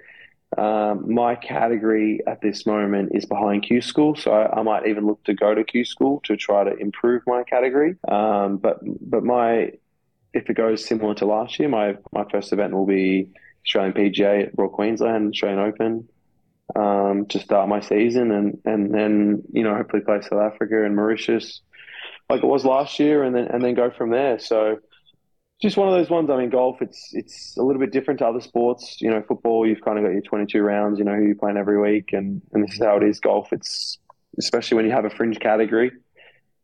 Um, 0.57 1.11
my 1.11 1.35
category 1.35 2.19
at 2.27 2.41
this 2.41 2.65
moment 2.65 3.13
is 3.15 3.25
behind 3.25 3.63
Q 3.63 3.81
School, 3.81 4.15
so 4.15 4.31
I, 4.31 4.59
I, 4.59 4.61
might 4.61 4.85
even 4.85 5.07
look 5.07 5.23
to 5.23 5.33
go 5.33 5.55
to 5.55 5.63
Q 5.63 5.83
School 5.83 6.21
to 6.25 6.35
try 6.35 6.63
to 6.63 6.75
improve 6.75 7.23
my 7.25 7.43
category. 7.43 7.95
Um, 8.07 8.57
but 8.57 8.79
but 8.83 9.23
my 9.23 9.71
if 10.33 10.49
it 10.49 10.55
goes 10.55 10.85
similar 10.85 11.15
to 11.15 11.25
last 11.25 11.57
year, 11.59 11.69
my 11.69 11.97
my 12.11 12.25
first 12.29 12.53
event 12.53 12.73
will 12.73 12.85
be 12.85 13.29
Australian 13.65 13.93
PGA 13.93 14.47
at 14.47 14.57
Royal 14.57 14.69
Queensland, 14.69 15.33
Australian 15.33 15.59
Open, 15.59 16.09
um, 16.75 17.25
to 17.27 17.39
start 17.39 17.69
my 17.69 17.79
season, 17.81 18.31
and 18.31 18.59
and 18.65 18.93
then 18.93 19.43
you 19.51 19.63
know 19.63 19.75
hopefully 19.75 20.03
play 20.03 20.21
South 20.21 20.41
Africa 20.41 20.85
and 20.85 20.95
Mauritius 20.95 21.61
like 22.29 22.43
it 22.43 22.47
was 22.47 22.65
last 22.65 22.99
year, 22.99 23.23
and 23.23 23.35
then 23.35 23.47
and 23.47 23.63
then 23.63 23.73
go 23.75 23.91
from 23.91 24.09
there. 24.09 24.39
So 24.39 24.79
just 25.61 25.77
one 25.77 25.87
of 25.87 25.93
those 25.93 26.09
ones. 26.09 26.29
I 26.29 26.37
mean, 26.37 26.49
golf 26.49 26.81
it's 26.81 27.09
it's 27.13 27.57
a 27.57 27.63
little 27.63 27.79
bit 27.79 27.91
different 27.91 28.19
to 28.19 28.27
other 28.27 28.41
sports. 28.41 29.01
You 29.01 29.09
know, 29.09 29.21
football 29.21 29.67
you've 29.67 29.81
kind 29.81 29.97
of 29.97 30.03
got 30.03 30.11
your 30.11 30.21
22 30.21 30.61
rounds. 30.61 30.99
You 30.99 31.05
know 31.05 31.15
who 31.15 31.25
you're 31.25 31.35
playing 31.35 31.57
every 31.57 31.79
week, 31.79 32.13
and 32.13 32.41
and 32.53 32.63
this 32.63 32.73
is 32.73 32.81
how 32.81 32.97
it 32.97 33.03
is. 33.03 33.19
Golf 33.19 33.53
it's 33.53 33.99
especially 34.37 34.75
when 34.77 34.85
you 34.85 34.91
have 34.91 35.05
a 35.05 35.09
fringe 35.09 35.39
category. 35.39 35.91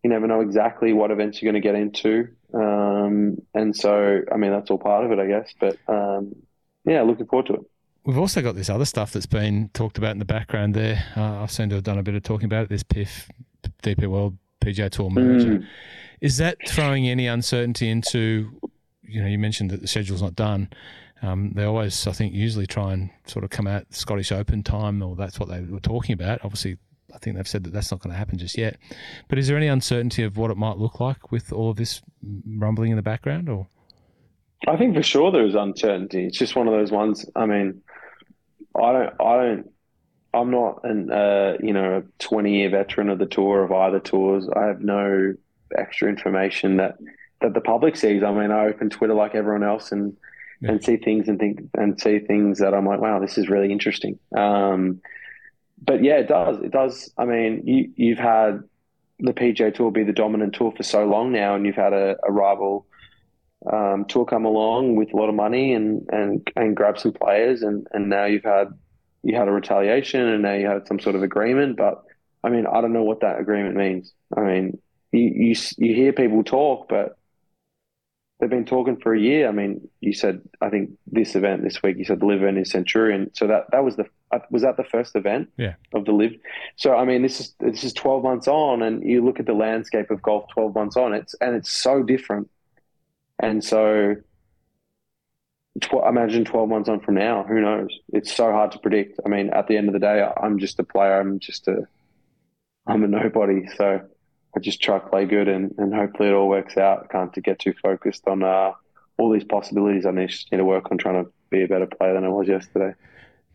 you 0.04 0.10
never 0.10 0.28
know 0.28 0.42
exactly 0.42 0.94
what 0.94 1.12
events 1.12 1.42
you're 1.42 1.52
going 1.52 1.62
to 1.62 1.68
get 1.68 1.76
into. 1.76 2.30
Um, 2.54 3.38
and 3.54 3.76
so, 3.76 4.22
I 4.32 4.38
mean, 4.38 4.52
that's 4.52 4.72
all 4.72 4.78
part 4.78 5.06
of 5.06 5.12
it, 5.12 5.20
I 5.20 5.28
guess. 5.28 5.54
But 5.60 5.78
um, 5.88 6.36
yeah, 6.90 7.04
looking 7.04 7.28
forward 7.28 7.46
to 7.48 7.54
it. 7.54 7.62
We've 8.06 8.18
also 8.18 8.42
got 8.42 8.56
this 8.56 8.70
other 8.70 8.86
stuff 8.86 9.12
that's 9.12 9.28
been 9.28 9.70
talked 9.74 9.98
about 9.98 10.12
in 10.12 10.20
the 10.20 10.26
background 10.26 10.74
there. 10.74 11.06
Uh, 11.16 11.44
I've 11.44 11.52
seemed 11.52 11.70
to 11.70 11.76
have 11.76 11.84
done 11.84 12.00
a 12.00 12.04
bit 12.04 12.16
of 12.16 12.24
talking 12.24 12.46
about 12.46 12.64
it. 12.64 12.70
This 12.70 12.84
PIF, 12.84 13.30
DP 13.84 14.08
World 14.08 14.38
PGA 14.62 14.90
Tour 14.90 15.10
merger. 15.10 15.60
Mm. 15.60 15.68
Is 16.22 16.38
that 16.38 16.58
throwing 16.68 17.08
any 17.08 17.28
uncertainty 17.28 17.90
into, 17.90 18.60
you 19.04 19.22
know, 19.22 19.28
you 19.28 19.38
mentioned 19.38 19.70
that 19.72 19.82
the 19.82 19.88
schedule's 19.88 20.22
not 20.22 20.36
done. 20.36 20.70
Um, 21.22 21.52
they 21.54 21.64
always, 21.66 22.08
I 22.08 22.12
think, 22.12 22.34
usually 22.34 22.66
try 22.66 22.94
and 22.94 23.10
sort 23.26 23.44
of 23.44 23.52
come 23.52 23.68
out 23.68 23.86
Scottish 23.92 24.32
Open 24.32 24.64
time, 24.64 25.04
or 25.04 25.16
that's 25.16 25.40
what 25.40 25.50
they 25.50 25.62
were 25.62 25.80
talking 25.80 26.14
about. 26.14 26.44
Obviously, 26.44 26.78
I 27.14 27.18
think 27.20 27.36
they've 27.36 27.48
said 27.48 27.64
that 27.66 27.74
that's 27.74 27.92
not 27.92 28.00
going 28.00 28.12
to 28.12 28.18
happen 28.18 28.38
just 28.38 28.58
yet. 28.58 28.78
But 29.28 29.38
is 29.38 29.48
there 29.48 29.58
any 29.58 29.68
uncertainty 29.68 30.24
of 30.24 30.38
what 30.38 30.50
it 30.50 30.58
might 30.58 30.78
look 30.78 31.00
like 31.00 31.32
with 31.32 31.52
all 31.52 31.70
of 31.70 31.78
this 31.78 32.02
rumbling 32.48 32.92
in 32.92 32.98
the 32.98 33.04
background, 33.04 33.50
or? 33.50 33.68
I 34.68 34.78
think 34.78 34.96
for 34.96 35.04
sure 35.04 35.32
there 35.32 35.46
is 35.46 35.56
uncertainty. 35.56 36.26
It's 36.26 36.38
just 36.38 36.56
one 36.56 36.68
of 36.68 36.74
those 36.74 36.92
ones. 36.92 37.26
I 37.36 37.46
mean, 37.46 37.82
I 38.76 38.92
don't, 38.92 39.14
I 39.22 39.36
don't, 39.36 39.72
I'm 40.34 40.52
not 40.52 40.82
an, 40.84 41.12
uh, 41.12 41.58
you 41.62 41.74
know, 41.74 41.98
a 41.98 42.24
20 42.24 42.56
year 42.56 42.70
veteran 42.70 43.10
of 43.10 43.20
the 43.20 43.26
tour 43.26 43.64
of 43.64 43.72
either 43.72 44.00
tours. 44.00 44.48
I 44.56 44.66
have 44.66 44.82
no 44.82 45.34
extra 45.78 46.10
information 46.10 46.78
that 46.78 46.98
that 47.42 47.54
the 47.54 47.62
public 47.62 47.96
sees. 47.96 48.22
I 48.22 48.32
mean, 48.34 48.52
I 48.52 48.66
open 48.66 48.90
Twitter 48.90 49.14
like 49.14 49.34
everyone 49.34 49.64
else 49.64 49.92
and 49.92 50.16
yeah. 50.62 50.72
and 50.72 50.84
see 50.84 50.98
things 50.98 51.28
and 51.30 51.40
think 51.40 51.62
and 51.76 52.00
see 52.00 52.20
things 52.20 52.60
that 52.60 52.74
I'm 52.74 52.86
like, 52.86 53.00
wow, 53.00 53.20
this 53.20 53.38
is 53.38 53.50
really 53.50 53.72
interesting. 53.72 54.20
Um, 54.36 55.02
but 55.82 56.04
yeah, 56.04 56.18
it 56.18 56.28
does. 56.28 56.58
It 56.60 56.72
does. 56.72 57.12
I 57.18 57.26
mean, 57.26 57.66
you 57.66 57.92
you've 57.96 58.20
had 58.20 58.64
the 59.20 59.34
PGA 59.34 59.74
Tour 59.74 59.92
be 59.92 60.04
the 60.04 60.14
dominant 60.14 60.54
tour 60.54 60.74
for 60.76 60.84
so 60.84 61.06
long 61.06 61.32
now, 61.32 61.56
and 61.56 61.66
you've 61.66 61.76
had 61.76 61.94
a, 61.94 62.18
a 62.28 62.32
rival 62.32 62.86
um, 63.72 64.06
tour 64.06 64.26
come 64.26 64.46
along 64.46 64.96
with 64.96 65.14
a 65.14 65.18
lot 65.18 65.30
of 65.30 65.36
money 65.36 65.74
and 65.74 66.08
and 66.12 66.50
and 66.56 66.76
grab 66.76 66.98
some 66.98 67.14
players, 67.14 67.62
and 67.62 67.88
and 67.92 68.10
now 68.10 68.26
you've 68.26 68.44
had 68.44 68.68
you 69.24 69.36
had 69.36 69.48
a 69.48 69.52
retaliation, 69.52 70.22
and 70.22 70.44
now 70.44 70.54
you 70.54 70.68
had 70.68 70.88
some 70.88 71.00
sort 71.00 71.16
of 71.16 71.24
agreement. 71.24 71.78
But 71.78 72.04
I 72.44 72.50
mean, 72.50 72.66
I 72.66 72.82
don't 72.82 72.94
know 72.94 73.04
what 73.04 73.22
that 73.22 73.40
agreement 73.40 73.76
means. 73.76 74.14
I 74.36 74.42
mean, 74.42 74.82
you 75.12 75.22
you, 75.22 75.56
you 75.78 75.94
hear 75.94 76.14
people 76.14 76.44
talk, 76.44 76.88
but 76.88 77.18
they've 78.40 78.50
been 78.50 78.66
talking 78.66 78.98
for 78.98 79.14
a 79.14 79.20
year. 79.20 79.50
I 79.50 79.52
mean, 79.52 79.90
you 80.00 80.14
said 80.14 80.42
I 80.62 80.70
think 80.70 80.92
this 81.08 81.36
event 81.36 81.64
this 81.64 81.84
week. 81.84 81.98
You 81.98 82.06
said 82.06 82.22
the 82.22 82.26
LIV 82.26 82.44
event 82.44 82.58
is 82.60 82.72
Centurion. 82.72 83.32
So 83.34 83.48
that 83.48 83.66
that 83.72 83.84
was 83.84 83.98
the 83.98 84.06
was 84.50 84.62
that 84.62 84.78
the 84.78 84.84
first 84.86 85.16
event 85.16 85.50
yeah. 85.58 85.74
of 85.94 86.06
the 86.06 86.14
LIV. 86.14 86.38
So 86.78 86.96
I 86.96 87.04
mean, 87.04 87.22
this 87.22 87.40
is 87.40 87.56
this 87.60 87.84
is 87.84 87.94
twelve 87.94 88.24
months 88.24 88.48
on, 88.48 88.82
and 88.82 89.04
you 89.04 89.24
look 89.24 89.40
at 89.40 89.46
the 89.46 89.54
landscape 89.54 90.12
of 90.12 90.22
golf 90.22 90.46
twelve 90.54 90.76
months 90.76 90.96
on. 90.96 91.14
It's 91.14 91.36
and 91.42 91.56
it's 91.56 91.72
so 91.72 92.04
different. 92.04 92.50
And 93.40 93.64
so, 93.64 94.16
tw- 95.82 96.08
imagine 96.08 96.46
twelve 96.46 96.70
months 96.70 96.90
on 96.90 97.00
from 97.00 97.16
now. 97.16 97.44
Who 97.44 97.62
knows? 97.62 97.90
It's 98.14 98.36
so 98.36 98.52
hard 98.52 98.72
to 98.74 98.80
predict. 98.80 99.20
I 99.26 99.30
mean, 99.30 99.50
at 99.52 99.68
the 99.68 99.78
end 99.78 99.88
of 99.88 99.94
the 99.94 100.00
day, 100.00 100.28
I'm 100.42 100.60
just 100.60 100.80
a 100.80 100.84
player. 100.84 101.20
I'm 101.20 101.40
just 101.40 101.68
a 101.68 101.88
I'm 102.90 103.04
a 103.04 103.08
nobody. 103.08 103.68
So 103.78 104.02
I 104.56 104.60
just 104.60 104.82
try 104.82 105.00
to 105.00 105.08
play 105.08 105.26
good 105.26 105.48
and, 105.48 105.74
and 105.78 105.94
hopefully 105.94 106.30
it 106.30 106.34
all 106.34 106.50
works 106.50 106.76
out. 106.78 107.04
I 107.04 107.08
can't 107.08 107.34
get 107.44 107.60
too 107.60 107.74
focused 107.82 108.28
on 108.28 108.44
uh, 108.44 108.74
all 109.18 109.32
these 109.32 109.44
possibilities. 109.44 110.06
I 110.06 110.12
need, 110.12 110.32
need 110.52 110.58
to 110.58 110.66
work 110.66 110.92
on 110.92 110.98
trying 110.98 111.24
to 111.24 111.32
be 111.50 111.64
a 111.64 111.68
better 111.68 111.86
player 111.86 112.16
than 112.16 112.24
I 112.24 112.30
was 112.30 112.48
yesterday. 112.48 112.96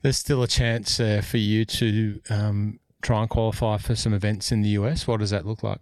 There's 0.03 0.17
still 0.17 0.43
a 0.43 0.49
chance 0.49 1.01
uh, 1.01 1.23
for 1.23 1.39
you 1.39 1.65
to 1.65 2.21
um, 2.31 2.79
try 3.03 3.21
and 3.23 3.31
qualify 3.31 3.79
for 3.79 3.97
some 3.97 4.15
events 4.15 4.53
in 4.53 4.63
the 4.63 4.71
US. 4.71 5.07
What 5.07 5.21
does 5.21 5.31
that 5.31 5.47
look 5.47 5.63
like? 5.63 5.81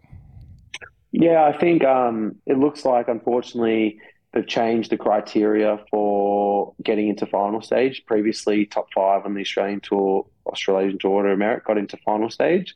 Yeah, 1.12 1.44
I 1.44 1.56
think 1.56 1.84
um, 1.84 2.36
it 2.46 2.58
looks 2.58 2.84
like, 2.84 3.08
unfortunately, 3.08 4.00
they've 4.32 4.46
changed 4.46 4.90
the 4.90 4.96
criteria 4.96 5.78
for 5.90 6.74
getting 6.82 7.08
into 7.08 7.26
final 7.26 7.60
stage. 7.60 8.02
Previously, 8.06 8.66
top 8.66 8.86
five 8.94 9.24
on 9.24 9.34
the 9.34 9.42
Australian 9.42 9.80
Tour, 9.80 10.26
Australian 10.46 10.98
Tour 10.98 11.24
to 11.24 11.32
America 11.32 11.64
got 11.66 11.78
into 11.78 11.96
final 11.98 12.30
stage 12.30 12.74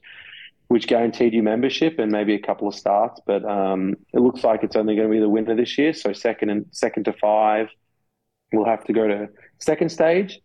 which 0.68 0.86
guaranteed 0.86 1.32
you 1.32 1.42
membership 1.42 1.98
and 1.98 2.10
maybe 2.10 2.34
a 2.34 2.40
couple 2.40 2.66
of 2.66 2.74
starts. 2.74 3.20
But 3.26 3.44
um, 3.44 3.94
it 4.12 4.20
looks 4.20 4.42
like 4.42 4.62
it's 4.64 4.76
only 4.76 4.96
going 4.96 5.08
to 5.08 5.12
be 5.12 5.20
the 5.20 5.28
winner 5.28 5.54
this 5.54 5.78
year. 5.78 5.92
So 5.92 6.12
second 6.12 6.50
and 6.50 6.66
second 6.72 7.04
to 7.04 7.12
five 7.12 7.68
will 8.52 8.64
have 8.64 8.84
to 8.84 8.92
go 8.92 9.06
to 9.06 9.28
second 9.60 9.90
stage, 9.90 10.40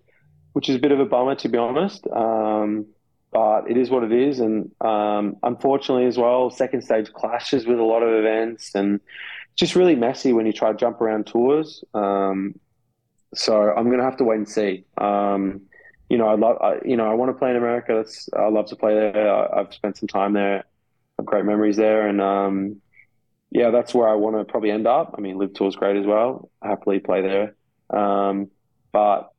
which 0.54 0.70
is 0.70 0.76
a 0.76 0.80
bit 0.80 0.92
of 0.92 1.00
a 1.00 1.06
bummer 1.06 1.36
to 1.36 1.50
be 1.50 1.58
honest. 1.58 2.06
Um, 2.08 2.88
but 3.32 3.70
it 3.70 3.78
is 3.78 3.90
what 3.90 4.04
it 4.04 4.12
is, 4.12 4.40
and 4.40 4.72
um, 4.82 5.38
unfortunately 5.44 6.06
as 6.06 6.18
well, 6.18 6.50
second 6.50 6.82
stage 6.82 7.12
clashes 7.14 7.66
with 7.66 7.80
a 7.80 7.84
lot 7.84 8.04
of 8.04 8.14
events, 8.14 8.76
and 8.76 9.00
just 9.56 9.76
really 9.76 9.96
messy 9.96 10.34
when 10.34 10.46
you 10.46 10.54
try 10.54 10.72
to 10.72 10.78
jump 10.78 11.02
around 11.02 11.28
tours. 11.28 11.84
Um, 11.94 12.56
so 13.34 13.72
I'm 13.72 13.86
going 13.86 14.00
to 14.00 14.04
have 14.04 14.18
to 14.18 14.24
wait 14.24 14.38
and 14.38 14.50
see. 14.50 14.86
Um, 14.98 15.62
you 16.10 16.18
know, 16.18 16.28
I 16.28 16.36
love, 16.36 16.58
I, 16.62 16.80
you 16.84 16.98
know, 16.98 17.10
I 17.10 17.14
want 17.14 17.30
to 17.30 17.40
play 17.40 17.52
in 17.52 17.56
America. 17.56 17.94
That's, 17.96 18.28
I 18.38 18.50
love 18.50 18.66
to 18.68 18.76
play 18.76 18.94
there. 18.96 19.34
I, 19.34 19.60
have 19.60 19.74
spent 19.74 19.98
some 19.98 20.08
time 20.08 20.34
there, 20.34 20.66
I've 21.18 21.26
great 21.26 21.46
memories 21.46 21.78
there, 21.78 22.08
and 22.08 22.22
um, 22.22 22.82
yeah, 23.50 23.70
that's 23.70 23.94
where 23.94 24.10
I 24.10 24.16
want 24.16 24.36
to 24.38 24.44
probably 24.44 24.72
end 24.72 24.88
up. 24.88 25.16
I 25.18 25.22
mean, 25.22 25.38
LIV 25.38 25.54
Tour 25.54 25.68
is 25.70 25.76
great 25.78 25.96
as 25.96 26.06
well. 26.06 26.50
Happily 26.62 27.00
play 27.00 27.22
there, 27.22 27.56
um, 27.98 28.50
but 28.92 29.30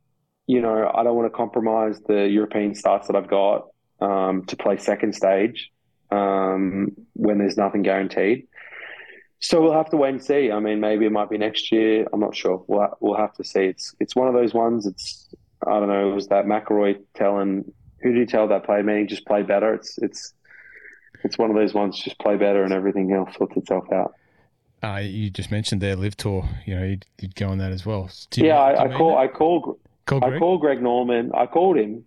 you 0.47 0.61
know, 0.61 0.90
I 0.93 1.03
don't 1.03 1.14
want 1.14 1.30
to 1.30 1.36
compromise 1.36 2.01
the 2.07 2.26
European 2.26 2.74
starts 2.74 3.07
that 3.07 3.16
I've 3.16 3.28
got 3.28 3.68
um, 4.03 4.44
to 4.46 4.57
play 4.57 4.76
second 4.78 5.14
stage 5.14 5.70
um, 6.11 6.92
when 7.14 7.38
there's 7.38 7.57
nothing 7.57 7.82
guaranteed. 7.82 8.48
So 9.38 9.61
we'll 9.61 9.72
have 9.72 9.90
to 9.90 9.96
wait 9.96 10.11
and 10.11 10.22
see. 10.22 10.50
I 10.53 10.61
mean, 10.61 10.80
maybe 10.80 11.05
it 11.05 11.12
might 11.12 11.30
be 11.30 11.38
next 11.38 11.72
year. 11.72 12.07
I'm 12.12 12.20
not 12.20 12.36
sure. 12.36 12.64
We'll 12.66 12.88
we'll 13.00 13.16
have 13.16 13.34
to 13.34 13.44
see. 13.44 13.64
It's 13.64 13.94
it's 13.98 14.14
one 14.14 14.28
of 14.28 14.34
those 14.34 14.55
ones. 14.55 14.86
It's 14.86 15.34
I 15.66 15.78
don't 15.78 15.88
know, 15.88 16.11
it 16.11 16.14
was 16.14 16.28
that 16.28 16.44
McIlroy 16.44 17.00
telling 17.14 17.72
who 18.03 18.12
did 18.12 18.20
he 18.20 18.26
tell 18.26 18.48
that 18.48 18.64
played 18.64 18.84
me 18.84 19.05
just 19.07 19.26
play 19.26 19.42
better. 19.42 19.74
It's 19.74 19.98
it's 19.98 20.34
it's 21.24 21.38
one 21.38 21.50
of 21.50 21.57
those 21.57 21.74
ones 21.74 21.98
just 21.98 22.18
play 22.18 22.36
better 22.36 22.64
and 22.64 22.72
everything 22.72 23.12
else 23.12 23.34
sorts 23.36 23.57
itself 23.57 23.84
out. 23.92 24.14
Uh, 24.82 24.96
you 24.96 25.30
just 25.30 25.53
mentioned 25.53 25.80
their 25.80 25.94
LIV 25.94 26.16
tour. 26.16 26.48
You 26.66 26.74
know, 26.74 26.84
you'd, 26.84 27.07
you'd 27.20 27.36
go 27.36 27.48
on 27.48 27.59
that 27.59 27.70
as 27.70 27.86
well. 27.86 28.11
You, 28.34 28.46
yeah, 28.46 28.59
I, 28.59 28.84
I 28.84 28.96
call 28.96 29.16
I 29.16 29.28
call 29.28 29.78
I 30.09 30.38
called 30.38 30.61
Greg 30.61 30.82
Norman. 30.82 31.30
I 31.34 31.46
called 31.46 31.78
him, 31.78 32.05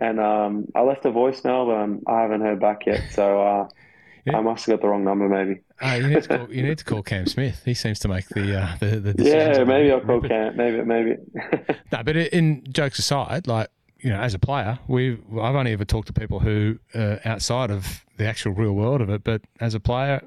and 0.00 0.20
um, 0.20 0.66
I 0.74 0.82
left 0.82 1.04
a 1.04 1.10
voicemail, 1.10 1.66
but 1.66 1.76
um, 1.76 2.02
I 2.06 2.22
haven't 2.22 2.42
heard 2.42 2.60
back 2.60 2.86
yet. 2.86 3.02
So 3.12 3.40
uh, 3.42 3.68
yeah. 4.26 4.36
I 4.36 4.40
must 4.40 4.66
have 4.66 4.74
got 4.74 4.82
the 4.82 4.88
wrong 4.88 5.04
number, 5.04 5.28
maybe. 5.28 5.60
Uh, 5.80 5.98
you, 6.00 6.08
need 6.08 6.22
to 6.22 6.28
call, 6.28 6.52
you 6.52 6.62
need 6.62 6.78
to 6.78 6.84
call 6.84 7.02
Cam 7.02 7.26
Smith. 7.26 7.62
He 7.64 7.74
seems 7.74 7.98
to 8.00 8.08
make 8.08 8.28
the 8.28 8.60
uh, 8.60 8.76
the, 8.80 9.00
the 9.00 9.14
decisions. 9.14 9.58
Yeah, 9.58 9.64
maybe 9.64 9.90
I'll 9.90 10.00
call 10.06 10.20
Cam. 10.20 10.56
Maybe, 10.56 10.82
maybe. 10.82 11.16
no, 11.92 12.02
but 12.02 12.16
in 12.16 12.64
jokes 12.70 12.98
aside, 12.98 13.46
like 13.46 13.68
you 13.98 14.10
know, 14.10 14.20
as 14.20 14.34
a 14.34 14.38
player, 14.38 14.78
we 14.88 15.14
I've 15.40 15.54
only 15.54 15.72
ever 15.72 15.84
talked 15.84 16.08
to 16.08 16.12
people 16.12 16.40
who 16.40 16.78
uh, 16.94 17.16
outside 17.24 17.70
of 17.70 18.04
the 18.16 18.26
actual 18.26 18.52
real 18.52 18.72
world 18.72 19.00
of 19.00 19.10
it. 19.10 19.24
But 19.24 19.42
as 19.60 19.74
a 19.74 19.80
player, 19.80 20.22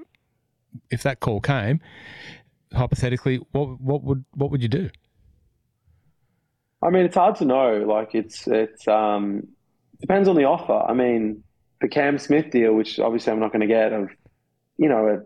if 0.91 1.03
that 1.03 1.19
call 1.19 1.41
came, 1.41 1.79
hypothetically, 2.73 3.37
what 3.51 3.79
what 3.81 4.03
would 4.03 4.25
what 4.33 4.51
would 4.51 4.61
you 4.61 4.69
do? 4.69 4.89
I 6.81 6.89
mean, 6.89 7.05
it's 7.05 7.15
hard 7.15 7.35
to 7.37 7.45
know. 7.45 7.83
Like, 7.87 8.15
it's 8.15 8.47
it's 8.47 8.87
um 8.87 9.47
depends 9.99 10.27
on 10.27 10.35
the 10.35 10.45
offer. 10.45 10.73
I 10.73 10.93
mean, 10.93 11.43
the 11.81 11.87
Cam 11.87 12.17
Smith 12.17 12.51
deal, 12.51 12.73
which 12.73 12.99
obviously 12.99 13.31
I'm 13.31 13.39
not 13.39 13.51
going 13.51 13.61
to 13.61 13.67
get, 13.67 13.93
of 13.93 14.09
you 14.77 14.89
know, 14.89 15.07
a 15.07 15.21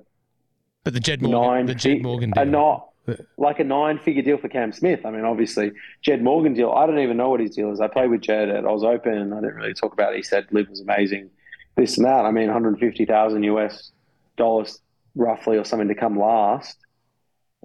but 0.84 0.94
the 0.94 1.00
Jed 1.00 1.22
Morgan, 1.22 1.42
nine 1.42 1.66
the 1.66 1.76
Jed 1.76 2.02
Morgan 2.02 2.32
deal. 2.32 2.44
A 2.44 2.46
not, 2.46 2.90
like 3.38 3.60
a 3.60 3.64
nine 3.64 4.00
figure 4.00 4.22
deal 4.22 4.38
for 4.38 4.50
Cam 4.50 4.72
Smith. 4.72 5.06
I 5.06 5.12
mean, 5.12 5.24
obviously, 5.24 5.72
Jed 6.02 6.22
Morgan 6.22 6.54
deal, 6.54 6.72
I 6.72 6.86
don't 6.86 7.00
even 7.00 7.18
know 7.18 7.30
what 7.30 7.40
his 7.40 7.56
deal 7.56 7.72
is. 7.72 7.80
I 7.80 7.88
played 7.88 8.10
with 8.10 8.22
Jed 8.22 8.50
at 8.50 8.64
was 8.64 8.84
Open. 8.84 9.34
I 9.34 9.42
didn't 9.42 9.56
really 9.56 9.74
talk 9.74 9.94
about 9.94 10.14
it. 10.14 10.18
He 10.18 10.24
said 10.24 10.48
LIV 10.52 10.70
was 10.70 10.82
amazing, 10.82 11.30
this 11.76 11.98
and 11.98 12.06
that. 12.06 12.26
I 12.26 12.32
mean, 12.32 12.48
150,000 12.48 13.44
US 13.44 13.92
dollars 14.36 14.80
roughly 15.16 15.58
or 15.58 15.64
something 15.64 15.88
to 15.88 15.96
come 15.96 16.20
last. 16.20 16.78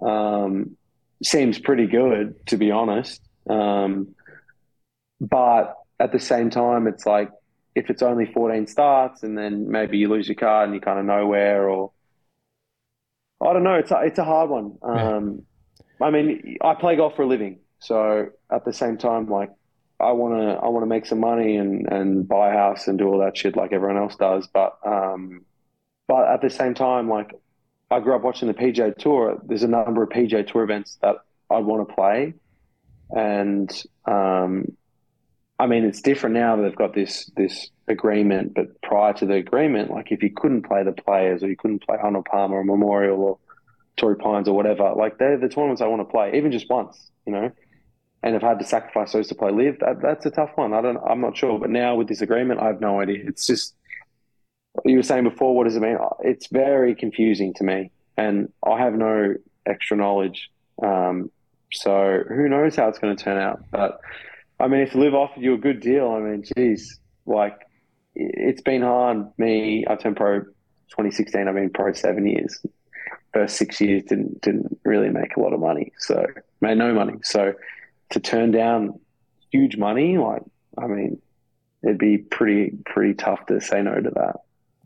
Um, 0.00 0.76
seems 1.22 1.58
pretty 1.58 1.86
good, 1.86 2.46
to 2.46 2.56
be 2.56 2.70
honest. 2.70 3.20
Um, 3.48 4.14
but 5.20 5.74
at 6.00 6.12
the 6.12 6.18
same 6.20 6.50
time, 6.50 6.86
it's 6.86 7.06
like 7.06 7.30
if 7.74 7.90
it's 7.90 8.02
only 8.02 8.26
14 8.26 8.66
starts 8.66 9.22
and 9.22 9.36
then 9.36 9.70
maybe 9.70 9.98
you 9.98 10.08
lose 10.08 10.28
your 10.28 10.34
card 10.34 10.68
and 10.68 10.74
you 10.74 10.80
kind 10.80 10.98
of 10.98 11.04
nowhere 11.04 11.68
or 11.68 11.92
I 13.40 13.52
don't 13.52 13.62
know. 13.62 13.74
It's 13.74 13.90
a, 13.90 14.00
it's 14.02 14.18
a 14.18 14.24
hard 14.24 14.50
one. 14.50 14.78
Um, 14.82 15.42
yeah. 16.00 16.06
I 16.06 16.10
mean, 16.10 16.56
I 16.60 16.74
play 16.74 16.96
golf 16.96 17.16
for 17.16 17.22
a 17.22 17.26
living, 17.26 17.60
so 17.78 18.28
at 18.50 18.64
the 18.64 18.72
same 18.72 18.98
time, 18.98 19.28
like 19.28 19.50
I 20.00 20.12
want 20.12 20.34
to 20.34 20.64
I 20.64 20.68
want 20.68 20.82
to 20.82 20.88
make 20.88 21.06
some 21.06 21.20
money 21.20 21.56
and 21.56 21.90
and 21.90 22.26
buy 22.26 22.52
a 22.52 22.56
house 22.56 22.88
and 22.88 22.98
do 22.98 23.08
all 23.08 23.18
that 23.18 23.36
shit 23.36 23.56
like 23.56 23.72
everyone 23.72 23.96
else 23.96 24.16
does. 24.16 24.48
But 24.52 24.78
um, 24.84 25.44
but 26.06 26.28
at 26.28 26.40
the 26.40 26.50
same 26.50 26.74
time, 26.74 27.08
like 27.08 27.32
I 27.90 28.00
grew 28.00 28.14
up 28.14 28.22
watching 28.22 28.48
the 28.48 28.54
PGA 28.54 28.96
Tour. 28.96 29.40
There's 29.44 29.62
a 29.62 29.68
number 29.68 30.02
of 30.02 30.10
PGA 30.10 30.46
Tour 30.46 30.64
events 30.64 30.98
that 31.02 31.16
I'd 31.50 31.64
want 31.64 31.88
to 31.88 31.94
play, 31.94 32.34
and 33.10 33.70
um, 34.04 34.76
I 35.58 35.66
mean, 35.66 35.84
it's 35.84 36.00
different 36.00 36.34
now 36.34 36.56
that 36.56 36.62
they've 36.62 36.76
got 36.76 36.94
this 36.94 37.30
this 37.36 37.70
agreement, 37.88 38.54
but 38.54 38.80
prior 38.82 39.12
to 39.14 39.26
the 39.26 39.34
agreement, 39.34 39.90
like 39.90 40.12
if 40.12 40.22
you 40.22 40.30
couldn't 40.30 40.62
play 40.62 40.84
the 40.84 40.92
players 40.92 41.42
or 41.42 41.48
you 41.48 41.56
couldn't 41.56 41.82
play 41.84 41.96
Arnold 42.00 42.26
Palmer 42.30 42.58
or 42.58 42.64
Memorial 42.64 43.20
or 43.20 43.38
Torrey 43.96 44.16
Pines 44.16 44.48
or 44.48 44.54
whatever, 44.54 44.92
like 44.96 45.18
they're 45.18 45.38
the 45.38 45.48
tournaments 45.48 45.82
I 45.82 45.86
want 45.86 46.00
to 46.00 46.10
play, 46.10 46.32
even 46.36 46.52
just 46.52 46.70
once, 46.70 47.10
you 47.26 47.32
know. 47.32 47.50
And 48.22 48.34
if 48.34 48.42
I 48.42 48.48
had 48.48 48.58
to 48.58 48.64
sacrifice 48.64 49.12
those 49.12 49.28
to 49.28 49.34
play 49.34 49.50
LIV, 49.52 49.78
that, 49.80 50.02
that's 50.02 50.26
a 50.26 50.30
tough 50.30 50.50
one. 50.56 50.72
I 50.72 50.80
don't, 50.80 50.98
I'm 50.98 51.20
not 51.20 51.36
sure. 51.36 51.58
But 51.58 51.70
now 51.70 51.94
with 51.94 52.08
this 52.08 52.20
agreement, 52.20 52.60
I 52.60 52.66
have 52.66 52.80
no 52.80 53.00
idea. 53.00 53.24
It's 53.26 53.46
just 53.46 53.74
you 54.84 54.96
were 54.96 55.02
saying 55.02 55.24
before. 55.24 55.56
What 55.56 55.64
does 55.64 55.76
it 55.76 55.82
mean? 55.82 55.98
It's 56.20 56.48
very 56.48 56.94
confusing 56.94 57.54
to 57.54 57.64
me, 57.64 57.90
and 58.16 58.52
I 58.64 58.78
have 58.78 58.94
no 58.94 59.34
extra 59.66 59.96
knowledge. 59.96 60.50
Um, 60.82 61.30
so 61.72 62.22
who 62.28 62.48
knows 62.48 62.76
how 62.76 62.88
it's 62.88 62.98
going 62.98 63.16
to 63.16 63.22
turn 63.22 63.38
out? 63.38 63.64
But 63.70 64.00
I 64.60 64.68
mean, 64.68 64.80
if 64.80 64.94
LIV 64.94 65.14
offered 65.14 65.42
you 65.42 65.54
a 65.54 65.58
good 65.58 65.80
deal, 65.80 66.10
I 66.10 66.20
mean, 66.20 66.44
geez, 66.56 66.98
like 67.26 67.58
it's 68.14 68.62
been 68.62 68.82
hard. 68.82 69.26
Me, 69.38 69.84
I 69.88 69.94
turned 69.96 70.16
pro 70.16 70.40
2016. 70.40 71.46
I've 71.46 71.54
been 71.54 71.70
pro 71.70 71.92
seven 71.92 72.26
years. 72.26 72.64
First 73.32 73.56
six 73.56 73.80
years 73.80 74.02
didn't 74.04 74.40
didn't 74.40 74.78
really 74.84 75.10
make 75.10 75.36
a 75.36 75.40
lot 75.40 75.52
of 75.52 75.60
money, 75.60 75.92
so 75.98 76.26
made 76.60 76.78
no 76.78 76.94
money. 76.94 77.14
So 77.22 77.52
to 78.10 78.20
turn 78.20 78.50
down 78.50 78.98
huge 79.52 79.76
money, 79.76 80.18
like 80.18 80.42
I 80.76 80.86
mean, 80.86 81.20
it'd 81.82 81.98
be 81.98 82.18
pretty 82.18 82.72
pretty 82.86 83.14
tough 83.14 83.46
to 83.46 83.60
say 83.60 83.82
no 83.82 84.00
to 84.00 84.10
that. 84.10 84.36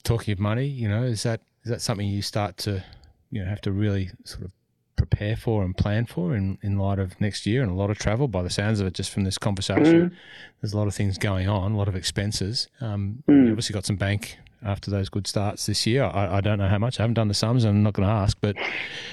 Talking 0.02 0.32
of 0.32 0.40
money, 0.40 0.66
you 0.66 0.88
know, 0.88 1.04
is 1.04 1.22
that 1.22 1.40
is 1.64 1.70
that 1.70 1.80
something 1.80 2.06
you 2.06 2.20
start 2.20 2.56
to 2.58 2.84
you 3.30 3.42
know 3.42 3.48
have 3.48 3.60
to 3.62 3.72
really 3.72 4.10
sort 4.24 4.44
of 4.44 4.52
prepare 4.96 5.36
for 5.36 5.64
and 5.64 5.76
plan 5.76 6.06
for 6.06 6.34
in, 6.36 6.58
in 6.62 6.78
light 6.78 6.98
of 6.98 7.20
next 7.20 7.46
year 7.46 7.62
and 7.62 7.70
a 7.70 7.74
lot 7.74 7.90
of 7.90 7.98
travel 7.98 8.28
by 8.28 8.42
the 8.42 8.50
sounds 8.50 8.80
of 8.80 8.86
it 8.86 8.94
just 8.94 9.10
from 9.10 9.24
this 9.24 9.38
conversation 9.38 10.10
mm. 10.10 10.14
there's 10.60 10.72
a 10.72 10.76
lot 10.76 10.86
of 10.86 10.94
things 10.94 11.18
going 11.18 11.48
on 11.48 11.72
a 11.72 11.76
lot 11.76 11.88
of 11.88 11.96
expenses 11.96 12.68
um, 12.80 13.22
mm. 13.28 13.48
obviously 13.48 13.72
got 13.72 13.86
some 13.86 13.96
bank 13.96 14.38
after 14.64 14.90
those 14.90 15.08
good 15.08 15.26
starts 15.26 15.66
this 15.66 15.86
year 15.86 16.04
I, 16.04 16.36
I, 16.36 16.40
don't 16.40 16.58
know 16.58 16.68
how 16.68 16.78
much 16.78 17.00
I 17.00 17.02
haven't 17.02 17.14
done 17.14 17.28
the 17.28 17.34
sums 17.34 17.64
I'm 17.64 17.82
not 17.82 17.94
going 17.94 18.06
to 18.06 18.14
ask 18.14 18.36
but 18.40 18.56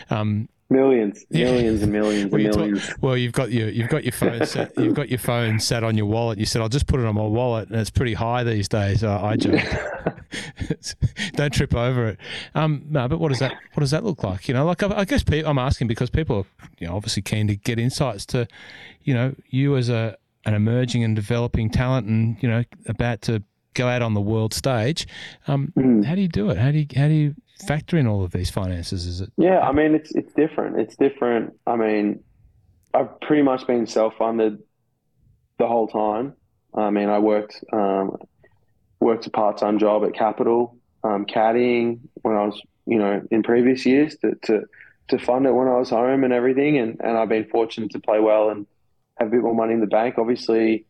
um, 0.09 0.49
Millions, 0.71 1.25
millions, 1.31 1.81
and 1.81 1.91
millions 1.91 2.31
well, 2.31 2.41
and 2.45 2.55
millions. 2.55 2.87
Talk, 2.87 2.97
well, 3.01 3.17
you've 3.17 3.33
got 3.33 3.51
your 3.51 3.69
you've 3.69 3.89
got 3.89 4.03
your 4.03 4.11
phone 4.11 4.45
set, 4.45 4.71
you've 4.77 4.93
got 4.93 5.09
your 5.09 5.17
phone 5.17 5.59
sat 5.59 5.83
on 5.83 5.97
your 5.97 6.05
wallet. 6.05 6.37
You 6.37 6.45
said 6.45 6.61
I'll 6.61 6.69
just 6.69 6.85
put 6.85 6.99
it 6.99 7.05
on 7.05 7.15
my 7.15 7.23
wallet, 7.23 7.69
and 7.69 7.79
it's 7.79 7.89
pretty 7.89 8.13
high 8.13 8.43
these 8.43 8.67
days. 8.67 9.03
Uh, 9.03 9.19
I 9.21 9.35
joke. 9.35 9.61
Don't 11.33 11.51
trip 11.51 11.73
over 11.73 12.09
it. 12.09 12.19
Um, 12.53 12.85
no, 12.87 13.07
but 13.07 13.19
what 13.19 13.29
does 13.29 13.39
that 13.39 13.53
what 13.73 13.81
does 13.81 13.91
that 13.91 14.03
look 14.03 14.23
like? 14.23 14.47
You 14.47 14.53
know, 14.53 14.65
like 14.65 14.83
I, 14.83 14.99
I 14.99 15.05
guess 15.05 15.23
people, 15.23 15.49
I'm 15.49 15.57
asking 15.57 15.87
because 15.87 16.11
people 16.11 16.37
are 16.37 16.67
you 16.77 16.87
know 16.87 16.95
obviously 16.95 17.23
keen 17.23 17.47
to 17.47 17.55
get 17.55 17.79
insights 17.79 18.25
to, 18.27 18.47
you 19.01 19.15
know, 19.15 19.33
you 19.49 19.75
as 19.75 19.89
a 19.89 20.17
an 20.45 20.53
emerging 20.53 21.03
and 21.03 21.15
developing 21.15 21.71
talent, 21.71 22.05
and 22.05 22.37
you 22.41 22.49
know 22.49 22.63
about 22.85 23.23
to 23.23 23.41
go 23.73 23.87
out 23.87 24.03
on 24.03 24.13
the 24.13 24.21
world 24.21 24.53
stage. 24.53 25.07
Um, 25.47 25.73
mm. 25.75 26.05
How 26.05 26.13
do 26.13 26.21
you 26.21 26.27
do 26.27 26.51
it? 26.51 26.57
How 26.57 26.71
do 26.71 26.77
you 26.77 26.87
how 26.95 27.07
do 27.07 27.13
you 27.13 27.35
factor 27.65 27.97
in 27.97 28.07
all 28.07 28.23
of 28.23 28.31
these 28.31 28.49
finances? 28.49 29.05
Is 29.05 29.21
it? 29.21 29.31
Yeah, 29.37 29.59
I 29.59 29.71
mean, 29.71 29.95
it's 29.95 30.13
it's 30.15 30.33
different. 30.33 30.79
It's 30.79 30.95
different. 30.95 31.53
I 31.67 31.75
mean, 31.75 32.23
I've 32.93 33.19
pretty 33.21 33.43
much 33.43 33.67
been 33.67 33.87
self 33.87 34.15
funded 34.17 34.59
the 35.57 35.67
whole 35.67 35.87
time. 35.87 36.33
I 36.75 36.89
mean, 36.89 37.09
I 37.09 37.19
worked 37.19 37.63
um, 37.71 38.17
worked 38.99 39.27
a 39.27 39.29
part 39.29 39.57
time 39.57 39.79
job 39.79 40.03
at 40.05 40.13
Capital, 40.13 40.77
um, 41.03 41.25
caddying 41.25 41.99
when 42.21 42.35
I 42.35 42.45
was, 42.45 42.61
you 42.85 42.97
know, 42.97 43.21
in 43.31 43.43
previous 43.43 43.85
years 43.85 44.15
to, 44.17 44.35
to 44.43 44.63
to 45.09 45.19
fund 45.19 45.45
it 45.45 45.51
when 45.51 45.67
I 45.67 45.77
was 45.77 45.89
home 45.89 46.23
and 46.23 46.33
everything. 46.33 46.77
And 46.77 46.99
and 46.99 47.17
I've 47.17 47.29
been 47.29 47.45
fortunate 47.45 47.91
to 47.91 47.99
play 47.99 48.19
well 48.19 48.49
and 48.49 48.65
have 49.17 49.27
a 49.27 49.31
bit 49.31 49.41
more 49.41 49.55
money 49.55 49.73
in 49.73 49.81
the 49.81 49.87
bank. 49.87 50.15
Obviously, 50.17 50.85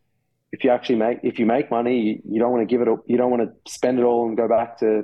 if 0.51 0.63
you 0.63 0.69
actually 0.69 0.95
make 0.95 1.19
if 1.23 1.39
you 1.39 1.45
make 1.45 1.71
money, 1.71 1.99
you, 1.99 2.21
you 2.29 2.39
don't 2.39 2.51
want 2.51 2.67
to 2.67 2.71
give 2.71 2.81
it. 2.81 2.87
Up 2.87 3.03
you 3.07 3.17
don't 3.17 3.31
want 3.31 3.43
to 3.43 3.71
spend 3.71 3.99
it 3.99 4.03
all 4.03 4.27
and 4.27 4.37
go 4.37 4.47
back 4.47 4.79
to 4.79 5.03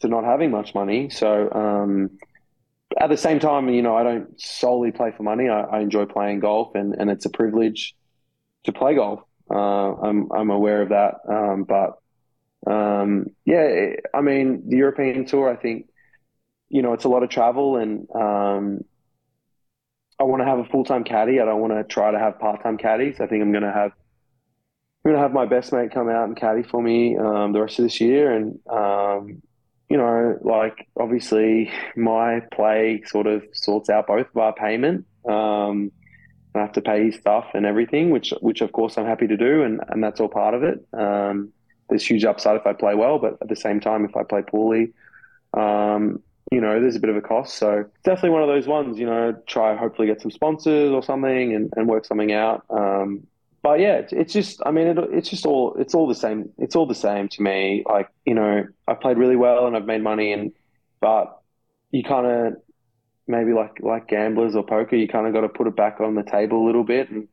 to 0.00 0.08
not 0.08 0.24
having 0.24 0.50
much 0.50 0.74
money. 0.74 1.10
So 1.10 1.50
um, 1.52 2.18
at 2.98 3.10
the 3.10 3.16
same 3.16 3.38
time, 3.38 3.68
you 3.68 3.82
know, 3.82 3.96
I 3.96 4.02
don't 4.02 4.40
solely 4.40 4.92
play 4.92 5.12
for 5.16 5.22
money. 5.22 5.48
I, 5.48 5.60
I 5.62 5.80
enjoy 5.80 6.06
playing 6.06 6.40
golf, 6.40 6.74
and, 6.74 6.94
and 6.94 7.10
it's 7.10 7.26
a 7.26 7.30
privilege 7.30 7.94
to 8.64 8.72
play 8.72 8.94
golf. 8.94 9.20
Uh, 9.50 9.94
I'm 9.94 10.30
I'm 10.30 10.50
aware 10.50 10.82
of 10.82 10.90
that, 10.90 11.14
um, 11.28 11.64
but 11.64 11.98
um, 12.70 13.26
yeah, 13.46 13.92
I 14.14 14.20
mean, 14.20 14.68
the 14.68 14.76
European 14.76 15.24
tour. 15.24 15.48
I 15.48 15.56
think 15.56 15.86
you 16.68 16.82
know 16.82 16.92
it's 16.92 17.04
a 17.04 17.08
lot 17.08 17.22
of 17.22 17.30
travel, 17.30 17.76
and 17.76 18.06
um, 18.14 18.84
I 20.18 20.24
want 20.24 20.42
to 20.42 20.46
have 20.46 20.58
a 20.58 20.64
full 20.64 20.84
time 20.84 21.04
caddy. 21.04 21.40
I 21.40 21.46
don't 21.46 21.60
want 21.60 21.72
to 21.72 21.84
try 21.84 22.10
to 22.10 22.18
have 22.18 22.38
part 22.38 22.62
time 22.62 22.76
caddies. 22.76 23.20
I 23.20 23.26
think 23.26 23.42
I'm 23.42 23.52
going 23.52 23.64
to 23.64 23.72
have 23.72 23.92
I'm 25.04 25.12
going 25.12 25.16
to 25.16 25.22
have 25.22 25.32
my 25.32 25.46
best 25.46 25.72
mate 25.72 25.92
come 25.92 26.10
out 26.10 26.24
and 26.24 26.36
caddy 26.36 26.62
for 26.62 26.82
me 26.82 27.16
um, 27.16 27.52
the 27.52 27.60
rest 27.62 27.78
of 27.78 27.84
this 27.84 28.00
year, 28.00 28.32
and 28.32 28.58
um, 28.68 29.42
you 29.88 29.96
know, 29.96 30.38
like 30.42 30.86
obviously 30.98 31.70
my 31.96 32.40
play 32.52 33.02
sort 33.06 33.26
of 33.26 33.42
sorts 33.52 33.88
out 33.88 34.06
both 34.06 34.26
of 34.26 34.36
our 34.36 34.52
payment. 34.52 35.06
Um, 35.28 35.90
I 36.54 36.60
have 36.60 36.72
to 36.72 36.80
pay 36.80 37.06
his 37.06 37.16
stuff 37.16 37.46
and 37.54 37.64
everything, 37.64 38.10
which 38.10 38.32
which 38.40 38.60
of 38.60 38.72
course 38.72 38.98
I'm 38.98 39.06
happy 39.06 39.26
to 39.26 39.36
do, 39.36 39.62
and, 39.62 39.80
and 39.88 40.02
that's 40.02 40.20
all 40.20 40.28
part 40.28 40.54
of 40.54 40.62
it. 40.62 40.84
Um, 40.92 41.52
there's 41.88 42.04
huge 42.04 42.24
upside 42.24 42.56
if 42.56 42.66
I 42.66 42.72
play 42.72 42.94
well, 42.94 43.18
but 43.18 43.38
at 43.40 43.48
the 43.48 43.56
same 43.56 43.80
time, 43.80 44.04
if 44.04 44.16
I 44.16 44.22
play 44.22 44.42
poorly, 44.42 44.92
um, 45.54 46.22
you 46.52 46.60
know, 46.60 46.80
there's 46.80 46.96
a 46.96 47.00
bit 47.00 47.10
of 47.10 47.16
a 47.16 47.22
cost. 47.22 47.56
So 47.56 47.86
definitely 48.04 48.30
one 48.30 48.42
of 48.42 48.48
those 48.48 48.66
ones, 48.66 48.98
you 48.98 49.06
know, 49.06 49.34
try 49.46 49.74
hopefully 49.76 50.06
get 50.06 50.20
some 50.20 50.30
sponsors 50.30 50.92
or 50.92 51.02
something 51.02 51.54
and, 51.54 51.72
and 51.76 51.88
work 51.88 52.04
something 52.04 52.32
out. 52.32 52.64
Um, 52.70 53.26
but 53.62 53.80
yeah, 53.80 53.94
it's, 53.94 54.12
it's 54.12 54.32
just, 54.32 54.62
I 54.64 54.70
mean, 54.70 54.86
it, 54.86 54.98
it's 55.12 55.28
just 55.28 55.46
all, 55.46 55.74
it's 55.78 55.94
all 55.94 56.06
the 56.06 56.14
same. 56.14 56.50
It's 56.58 56.76
all 56.76 56.86
the 56.86 56.94
same 56.94 57.28
to 57.28 57.42
me. 57.42 57.84
Like, 57.86 58.08
you 58.24 58.34
know, 58.34 58.64
I've 58.86 59.00
played 59.00 59.18
really 59.18 59.36
well 59.36 59.66
and 59.66 59.76
I've 59.76 59.86
made 59.86 60.02
money 60.02 60.32
and, 60.32 60.52
but 61.00 61.40
you 61.90 62.02
kind 62.02 62.26
of, 62.26 62.54
maybe 63.26 63.52
like, 63.52 63.80
like 63.80 64.08
gamblers 64.08 64.54
or 64.56 64.64
poker, 64.64 64.96
you 64.96 65.08
kind 65.08 65.26
of 65.26 65.34
got 65.34 65.42
to 65.42 65.48
put 65.48 65.66
it 65.66 65.76
back 65.76 66.00
on 66.00 66.14
the 66.14 66.22
table 66.22 66.64
a 66.64 66.66
little 66.66 66.84
bit 66.84 67.10
and, 67.10 67.28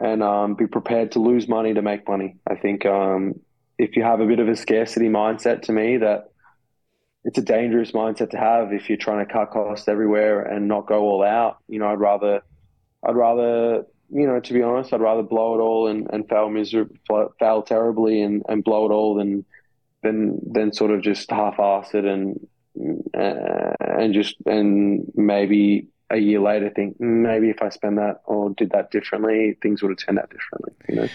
and, 0.00 0.22
um, 0.22 0.54
be 0.54 0.66
prepared 0.66 1.12
to 1.12 1.18
lose 1.20 1.48
money 1.48 1.72
to 1.74 1.82
make 1.82 2.06
money. 2.08 2.36
I 2.46 2.56
think, 2.56 2.84
um, 2.84 3.34
if 3.78 3.96
you 3.96 4.02
have 4.02 4.20
a 4.20 4.26
bit 4.26 4.38
of 4.38 4.48
a 4.48 4.56
scarcity 4.56 5.08
mindset 5.08 5.62
to 5.62 5.72
me 5.72 5.96
that 5.98 6.30
it's 7.24 7.38
a 7.38 7.42
dangerous 7.42 7.92
mindset 7.92 8.30
to 8.30 8.36
have 8.36 8.72
if 8.72 8.88
you're 8.88 8.98
trying 8.98 9.24
to 9.24 9.32
cut 9.32 9.50
costs 9.50 9.88
everywhere 9.88 10.42
and 10.42 10.68
not 10.68 10.86
go 10.86 11.00
all 11.00 11.24
out, 11.24 11.58
you 11.68 11.78
know, 11.78 11.86
I'd 11.86 11.98
rather, 11.98 12.42
I'd 13.06 13.16
rather 13.16 13.86
you 14.14 14.28
know, 14.28 14.38
to 14.38 14.52
be 14.52 14.62
honest, 14.62 14.92
I'd 14.92 15.00
rather 15.00 15.24
blow 15.24 15.56
it 15.56 15.60
all 15.60 15.88
and, 15.88 16.06
and 16.12 16.28
fail 16.28 16.48
miserably, 16.48 16.96
fail 17.40 17.62
terribly 17.62 18.22
and, 18.22 18.44
and 18.48 18.62
blow 18.62 18.86
it 18.86 18.92
all 18.92 19.16
than 19.16 19.44
than 20.04 20.38
than 20.52 20.72
sort 20.72 20.92
of 20.92 21.02
just 21.02 21.28
half-ass 21.30 21.94
it 21.94 22.04
and 22.04 22.46
uh, 23.16 23.72
and 23.80 24.14
just 24.14 24.36
and 24.46 25.10
maybe 25.16 25.88
a 26.10 26.16
year 26.16 26.38
later 26.38 26.70
think 26.70 27.00
maybe 27.00 27.50
if 27.50 27.60
I 27.60 27.70
spend 27.70 27.98
that 27.98 28.20
or 28.26 28.50
did 28.50 28.70
that 28.70 28.92
differently, 28.92 29.58
things 29.60 29.82
would 29.82 29.90
have 29.90 29.98
turned 29.98 30.20
out 30.20 30.30
differently. 30.30 30.72
You 30.88 30.94
know. 30.94 31.08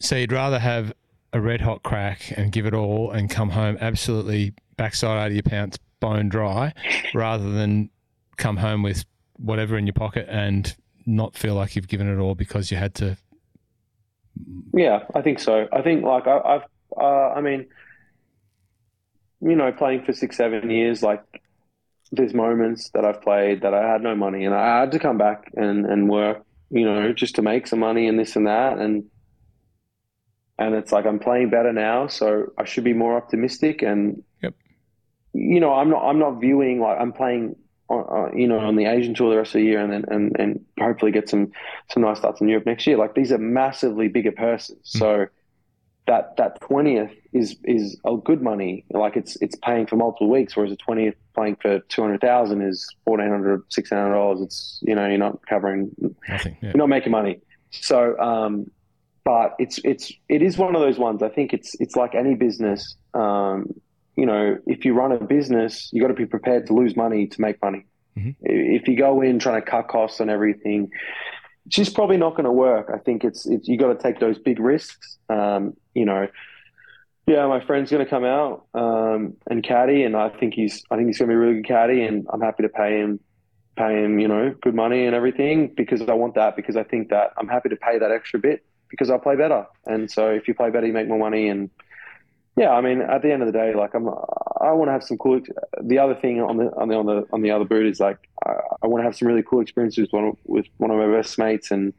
So 0.00 0.16
you'd 0.16 0.32
rather 0.32 0.58
have 0.58 0.94
a 1.34 1.40
red 1.42 1.60
hot 1.60 1.82
crack 1.82 2.32
and 2.38 2.52
give 2.52 2.64
it 2.64 2.72
all 2.72 3.10
and 3.10 3.28
come 3.28 3.50
home 3.50 3.76
absolutely 3.82 4.54
backside 4.78 5.18
out 5.18 5.26
of 5.26 5.34
your 5.34 5.42
pants, 5.42 5.78
bone 6.00 6.30
dry, 6.30 6.72
rather 7.12 7.50
than 7.50 7.90
come 8.38 8.56
home 8.56 8.82
with 8.82 9.04
whatever 9.36 9.76
in 9.76 9.86
your 9.86 9.94
pocket 9.94 10.26
and 10.30 10.74
not 11.06 11.36
feel 11.36 11.54
like 11.54 11.76
you've 11.76 11.88
given 11.88 12.08
it 12.08 12.20
all 12.20 12.34
because 12.34 12.70
you 12.70 12.76
had 12.76 12.94
to? 12.96 13.16
Yeah, 14.72 15.04
I 15.14 15.22
think 15.22 15.38
so. 15.38 15.68
I 15.72 15.82
think 15.82 16.04
like 16.04 16.26
I, 16.26 16.52
have 16.52 16.64
uh, 16.96 17.30
I 17.30 17.40
mean, 17.40 17.66
you 19.40 19.54
know, 19.54 19.70
playing 19.72 20.04
for 20.04 20.12
six, 20.12 20.36
seven 20.36 20.70
years, 20.70 21.02
like 21.02 21.22
there's 22.12 22.34
moments 22.34 22.90
that 22.90 23.04
I've 23.04 23.22
played 23.22 23.62
that 23.62 23.74
I 23.74 23.90
had 23.90 24.02
no 24.02 24.14
money 24.14 24.44
and 24.44 24.54
I 24.54 24.80
had 24.80 24.92
to 24.92 24.98
come 24.98 25.18
back 25.18 25.50
and, 25.54 25.86
and 25.86 26.08
work, 26.08 26.44
you 26.70 26.84
know, 26.84 27.12
just 27.12 27.36
to 27.36 27.42
make 27.42 27.66
some 27.66 27.80
money 27.80 28.08
and 28.08 28.18
this 28.18 28.36
and 28.36 28.46
that. 28.46 28.78
And, 28.78 29.04
and 30.58 30.74
it's 30.74 30.92
like, 30.92 31.06
I'm 31.06 31.18
playing 31.18 31.50
better 31.50 31.72
now. 31.72 32.06
So 32.06 32.52
I 32.58 32.64
should 32.64 32.84
be 32.84 32.92
more 32.92 33.16
optimistic. 33.16 33.82
And, 33.82 34.22
yep. 34.42 34.54
you 35.32 35.60
know, 35.60 35.74
I'm 35.74 35.90
not, 35.90 36.04
I'm 36.04 36.18
not 36.18 36.40
viewing 36.40 36.80
like 36.80 36.98
I'm 37.00 37.12
playing 37.12 37.56
uh, 37.90 38.30
you 38.34 38.48
know, 38.48 38.58
on 38.58 38.76
the 38.76 38.86
Asian 38.86 39.14
tour 39.14 39.30
the 39.30 39.36
rest 39.36 39.54
of 39.54 39.60
the 39.60 39.64
year, 39.64 39.80
and 39.80 39.92
then 39.92 40.04
and, 40.08 40.36
and 40.38 40.64
hopefully 40.80 41.12
get 41.12 41.28
some 41.28 41.52
some 41.90 42.02
nice 42.02 42.18
starts 42.18 42.40
in 42.40 42.48
Europe 42.48 42.66
next 42.66 42.86
year. 42.86 42.96
Like 42.96 43.14
these 43.14 43.32
are 43.32 43.38
massively 43.38 44.08
bigger 44.08 44.32
purses, 44.32 44.76
mm. 44.76 44.98
so 44.98 45.26
that 46.06 46.36
that 46.36 46.60
twentieth 46.60 47.12
is 47.32 47.56
is 47.64 47.98
a 48.04 48.16
good 48.16 48.42
money. 48.42 48.84
Like 48.90 49.16
it's 49.16 49.36
it's 49.40 49.56
paying 49.56 49.86
for 49.86 49.96
multiple 49.96 50.30
weeks, 50.30 50.56
whereas 50.56 50.72
a 50.72 50.76
twentieth 50.76 51.14
playing 51.34 51.56
for 51.56 51.80
two 51.80 52.02
hundred 52.02 52.20
thousand 52.20 52.62
is 52.62 52.88
fourteen 53.04 53.28
hundred, 53.28 53.62
six 53.70 53.90
hundred 53.90 54.14
dollars. 54.14 54.40
It's 54.40 54.80
you 54.82 54.94
know 54.94 55.06
you're 55.06 55.18
not 55.18 55.44
covering, 55.46 55.90
Nothing, 56.28 56.56
yeah. 56.62 56.70
you're 56.70 56.78
not 56.78 56.88
making 56.88 57.12
money. 57.12 57.40
So, 57.70 58.18
um, 58.18 58.70
but 59.24 59.54
it's 59.58 59.78
it's 59.84 60.12
it 60.28 60.42
is 60.42 60.58
one 60.58 60.74
of 60.74 60.80
those 60.80 60.98
ones. 60.98 61.22
I 61.22 61.28
think 61.28 61.52
it's 61.52 61.74
it's 61.80 61.96
like 61.96 62.14
any 62.14 62.34
business. 62.34 62.96
Um, 63.14 63.74
you 64.16 64.26
know, 64.26 64.58
if 64.66 64.84
you 64.84 64.94
run 64.94 65.12
a 65.12 65.24
business, 65.24 65.90
you 65.92 66.00
got 66.00 66.08
to 66.08 66.14
be 66.14 66.26
prepared 66.26 66.66
to 66.68 66.72
lose 66.72 66.96
money 66.96 67.26
to 67.26 67.40
make 67.40 67.60
money. 67.62 67.84
Mm-hmm. 68.16 68.30
If 68.42 68.86
you 68.88 68.96
go 68.96 69.20
in 69.22 69.38
trying 69.38 69.60
to 69.60 69.68
cut 69.68 69.88
costs 69.88 70.20
and 70.20 70.30
everything, 70.30 70.90
it's 71.66 71.76
just 71.76 71.94
probably 71.94 72.16
not 72.16 72.32
going 72.32 72.44
to 72.44 72.52
work. 72.52 72.90
I 72.94 72.98
think 72.98 73.24
it's, 73.24 73.46
it's 73.46 73.66
you 73.66 73.76
got 73.76 73.92
to 73.96 74.00
take 74.00 74.20
those 74.20 74.38
big 74.38 74.60
risks. 74.60 75.18
Um, 75.28 75.74
you 75.94 76.04
know, 76.04 76.28
Yeah, 77.26 77.46
my 77.46 77.64
friend's 77.64 77.90
going 77.90 78.04
to 78.04 78.10
come 78.10 78.24
out 78.24 78.66
um, 78.74 79.34
and 79.48 79.62
caddy, 79.64 80.04
and 80.04 80.14
I 80.14 80.28
think 80.28 80.54
he's 80.54 80.84
I 80.90 80.96
think 80.96 81.08
he's 81.08 81.18
going 81.18 81.30
to 81.30 81.32
be 81.32 81.36
a 81.36 81.38
really 81.38 81.54
good 81.54 81.66
caddy, 81.66 82.02
and 82.02 82.26
I'm 82.30 82.40
happy 82.40 82.64
to 82.64 82.68
pay 82.68 83.00
him 83.00 83.20
pay 83.76 84.04
him 84.04 84.20
you 84.20 84.28
know 84.28 84.54
good 84.62 84.74
money 84.74 85.06
and 85.06 85.16
everything 85.16 85.72
because 85.74 86.00
I 86.02 86.14
want 86.14 86.36
that 86.36 86.54
because 86.54 86.76
I 86.76 86.84
think 86.84 87.08
that 87.08 87.32
I'm 87.36 87.48
happy 87.48 87.70
to 87.70 87.76
pay 87.76 87.98
that 87.98 88.12
extra 88.12 88.38
bit 88.38 88.64
because 88.90 89.10
I 89.10 89.16
play 89.16 89.36
better, 89.36 89.66
and 89.86 90.10
so 90.10 90.28
if 90.28 90.46
you 90.46 90.54
play 90.54 90.70
better, 90.70 90.86
you 90.86 90.92
make 90.92 91.08
more 91.08 91.18
money, 91.18 91.48
and 91.48 91.70
yeah, 92.56 92.70
I 92.70 92.80
mean 92.80 93.00
at 93.02 93.22
the 93.22 93.32
end 93.32 93.42
of 93.42 93.46
the 93.46 93.52
day, 93.52 93.74
like 93.74 93.94
I'm 93.94 94.08
I 94.08 94.72
want 94.72 94.88
to 94.88 94.92
have 94.92 95.04
some 95.04 95.18
cool. 95.18 95.40
The 95.82 95.98
other 95.98 96.14
thing 96.14 96.40
on 96.40 96.56
the 96.56 96.70
on 96.76 96.88
the 96.88 96.96
on 96.96 97.06
the 97.06 97.26
on 97.32 97.42
the 97.42 97.50
other 97.50 97.64
boot 97.64 97.86
is 97.86 98.00
like 98.00 98.18
I, 98.44 98.52
I 98.82 98.86
want 98.86 99.02
to 99.02 99.04
have 99.04 99.16
some 99.16 99.28
really 99.28 99.42
cool 99.42 99.60
experiences 99.60 100.02
with 100.02 100.12
one 100.12 100.24
of, 100.24 100.36
with 100.44 100.66
one 100.78 100.90
of 100.90 100.98
my 100.98 101.16
best 101.16 101.38
mates 101.38 101.70
and 101.70 101.92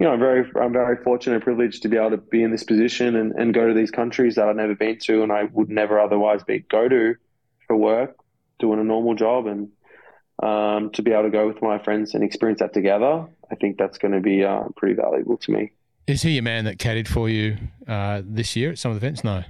you 0.00 0.06
know, 0.06 0.14
I'm 0.14 0.18
very, 0.18 0.50
I'm 0.58 0.72
very 0.72 0.96
fortunate 1.04 1.34
and 1.36 1.44
privileged 1.44 1.82
to 1.82 1.88
be 1.88 1.98
able 1.98 2.12
to 2.12 2.16
be 2.16 2.42
in 2.42 2.50
this 2.50 2.64
position 2.64 3.16
and, 3.16 3.32
and 3.32 3.52
go 3.52 3.68
to 3.68 3.74
these 3.74 3.90
countries 3.90 4.36
that 4.36 4.48
I've 4.48 4.56
never 4.56 4.74
been 4.74 4.98
to 5.00 5.22
and 5.22 5.30
I 5.30 5.44
would 5.52 5.68
never 5.68 6.00
otherwise 6.00 6.42
be 6.42 6.60
go 6.60 6.88
to 6.88 7.16
for 7.66 7.76
work, 7.76 8.16
doing 8.58 8.80
a 8.80 8.84
normal 8.84 9.14
job, 9.14 9.46
and 9.46 9.68
um, 10.42 10.90
to 10.92 11.02
be 11.02 11.12
able 11.12 11.24
to 11.24 11.30
go 11.30 11.46
with 11.46 11.60
my 11.60 11.78
friends 11.78 12.14
and 12.14 12.24
experience 12.24 12.60
that 12.60 12.72
together. 12.72 13.26
I 13.50 13.54
think 13.56 13.76
that's 13.76 13.98
going 13.98 14.14
to 14.14 14.20
be 14.20 14.42
uh, 14.42 14.62
pretty 14.74 14.94
valuable 14.94 15.36
to 15.36 15.52
me. 15.52 15.72
Is 16.06 16.22
he 16.22 16.30
your 16.30 16.44
man 16.44 16.64
that 16.64 16.78
caddied 16.78 17.06
for 17.06 17.28
you 17.28 17.58
uh, 17.86 18.22
this 18.24 18.56
year 18.56 18.70
at 18.70 18.78
some 18.78 18.90
of 18.90 18.98
the 18.98 19.06
events? 19.06 19.22
No, 19.22 19.44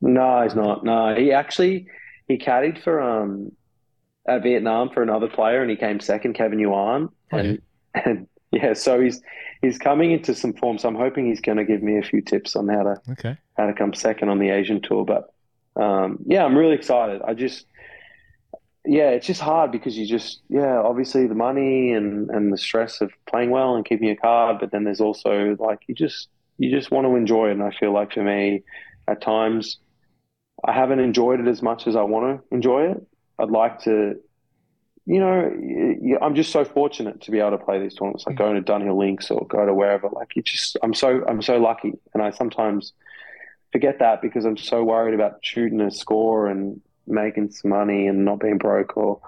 no, 0.00 0.42
he's 0.42 0.54
not. 0.54 0.84
No, 0.84 1.14
he 1.14 1.32
actually 1.32 1.86
he 2.28 2.38
caddied 2.38 2.82
for 2.82 3.00
um 3.00 3.52
at 4.28 4.42
Vietnam 4.42 4.90
for 4.90 5.02
another 5.02 5.28
player 5.28 5.62
and 5.62 5.70
he 5.70 5.76
came 5.76 6.00
second, 6.00 6.34
Kevin 6.34 6.58
Yuan, 6.58 7.08
oh, 7.32 7.36
and 7.36 7.62
yeah. 7.94 8.02
and 8.04 8.28
yeah, 8.52 8.72
so 8.74 9.00
he's 9.00 9.20
he's 9.62 9.78
coming 9.78 10.12
into 10.12 10.34
some 10.34 10.52
form. 10.52 10.78
So 10.78 10.88
I'm 10.88 10.94
hoping 10.94 11.26
he's 11.26 11.40
going 11.40 11.58
to 11.58 11.64
give 11.64 11.82
me 11.82 11.98
a 11.98 12.02
few 12.02 12.20
tips 12.20 12.56
on 12.56 12.68
how 12.68 12.82
to 12.82 13.00
okay. 13.12 13.36
how 13.56 13.66
to 13.66 13.72
come 13.72 13.94
second 13.94 14.28
on 14.28 14.38
the 14.38 14.50
Asian 14.50 14.80
tour. 14.80 15.04
But 15.04 15.32
um, 15.80 16.18
yeah, 16.26 16.44
I'm 16.44 16.56
really 16.56 16.74
excited. 16.74 17.22
I 17.26 17.34
just 17.34 17.66
yeah, 18.84 19.10
it's 19.10 19.26
just 19.26 19.40
hard 19.40 19.72
because 19.72 19.96
you 19.96 20.06
just 20.06 20.42
yeah, 20.48 20.80
obviously 20.80 21.26
the 21.26 21.34
money 21.34 21.92
and 21.92 22.30
and 22.30 22.52
the 22.52 22.58
stress 22.58 23.00
of 23.00 23.10
playing 23.28 23.50
well 23.50 23.74
and 23.74 23.84
keeping 23.84 24.10
a 24.10 24.16
card, 24.16 24.58
but 24.60 24.70
then 24.70 24.84
there's 24.84 25.00
also 25.00 25.56
like 25.58 25.80
you 25.88 25.94
just 25.94 26.28
you 26.58 26.70
just 26.70 26.90
want 26.90 27.06
to 27.06 27.16
enjoy 27.16 27.48
it. 27.48 27.52
And 27.52 27.62
I 27.62 27.70
feel 27.70 27.92
like 27.92 28.12
for 28.12 28.22
me, 28.22 28.62
at 29.08 29.20
times, 29.20 29.78
I 30.64 30.72
haven't 30.72 31.00
enjoyed 31.00 31.40
it 31.40 31.48
as 31.48 31.62
much 31.62 31.86
as 31.86 31.96
I 31.96 32.02
want 32.02 32.40
to 32.40 32.54
enjoy 32.54 32.90
it. 32.90 33.06
I'd 33.38 33.50
like 33.50 33.82
to 33.82 34.16
you 35.08 35.20
know, 35.20 36.18
I'm 36.20 36.34
just 36.34 36.50
so 36.50 36.64
fortunate 36.64 37.20
to 37.22 37.30
be 37.30 37.38
able 37.38 37.52
to 37.52 37.64
play 37.64 37.78
these 37.78 37.94
tournaments, 37.94 38.26
like 38.26 38.34
mm. 38.34 38.38
going 38.38 38.56
to 38.56 38.72
Dunhill 38.72 38.98
Links 38.98 39.30
or 39.30 39.46
go 39.46 39.64
to 39.64 39.72
wherever. 39.72 40.08
Like, 40.08 40.34
you 40.34 40.42
just, 40.42 40.76
I'm 40.82 40.94
so, 40.94 41.24
I'm 41.28 41.42
so 41.42 41.58
lucky, 41.58 41.92
and 42.12 42.22
I 42.22 42.30
sometimes 42.30 42.92
forget 43.70 44.00
that 44.00 44.20
because 44.20 44.44
I'm 44.44 44.56
so 44.56 44.82
worried 44.82 45.14
about 45.14 45.38
shooting 45.42 45.80
a 45.80 45.92
score 45.92 46.48
and 46.48 46.80
making 47.06 47.52
some 47.52 47.70
money 47.70 48.08
and 48.08 48.24
not 48.24 48.40
being 48.40 48.58
broke, 48.58 48.96
or 48.96 49.20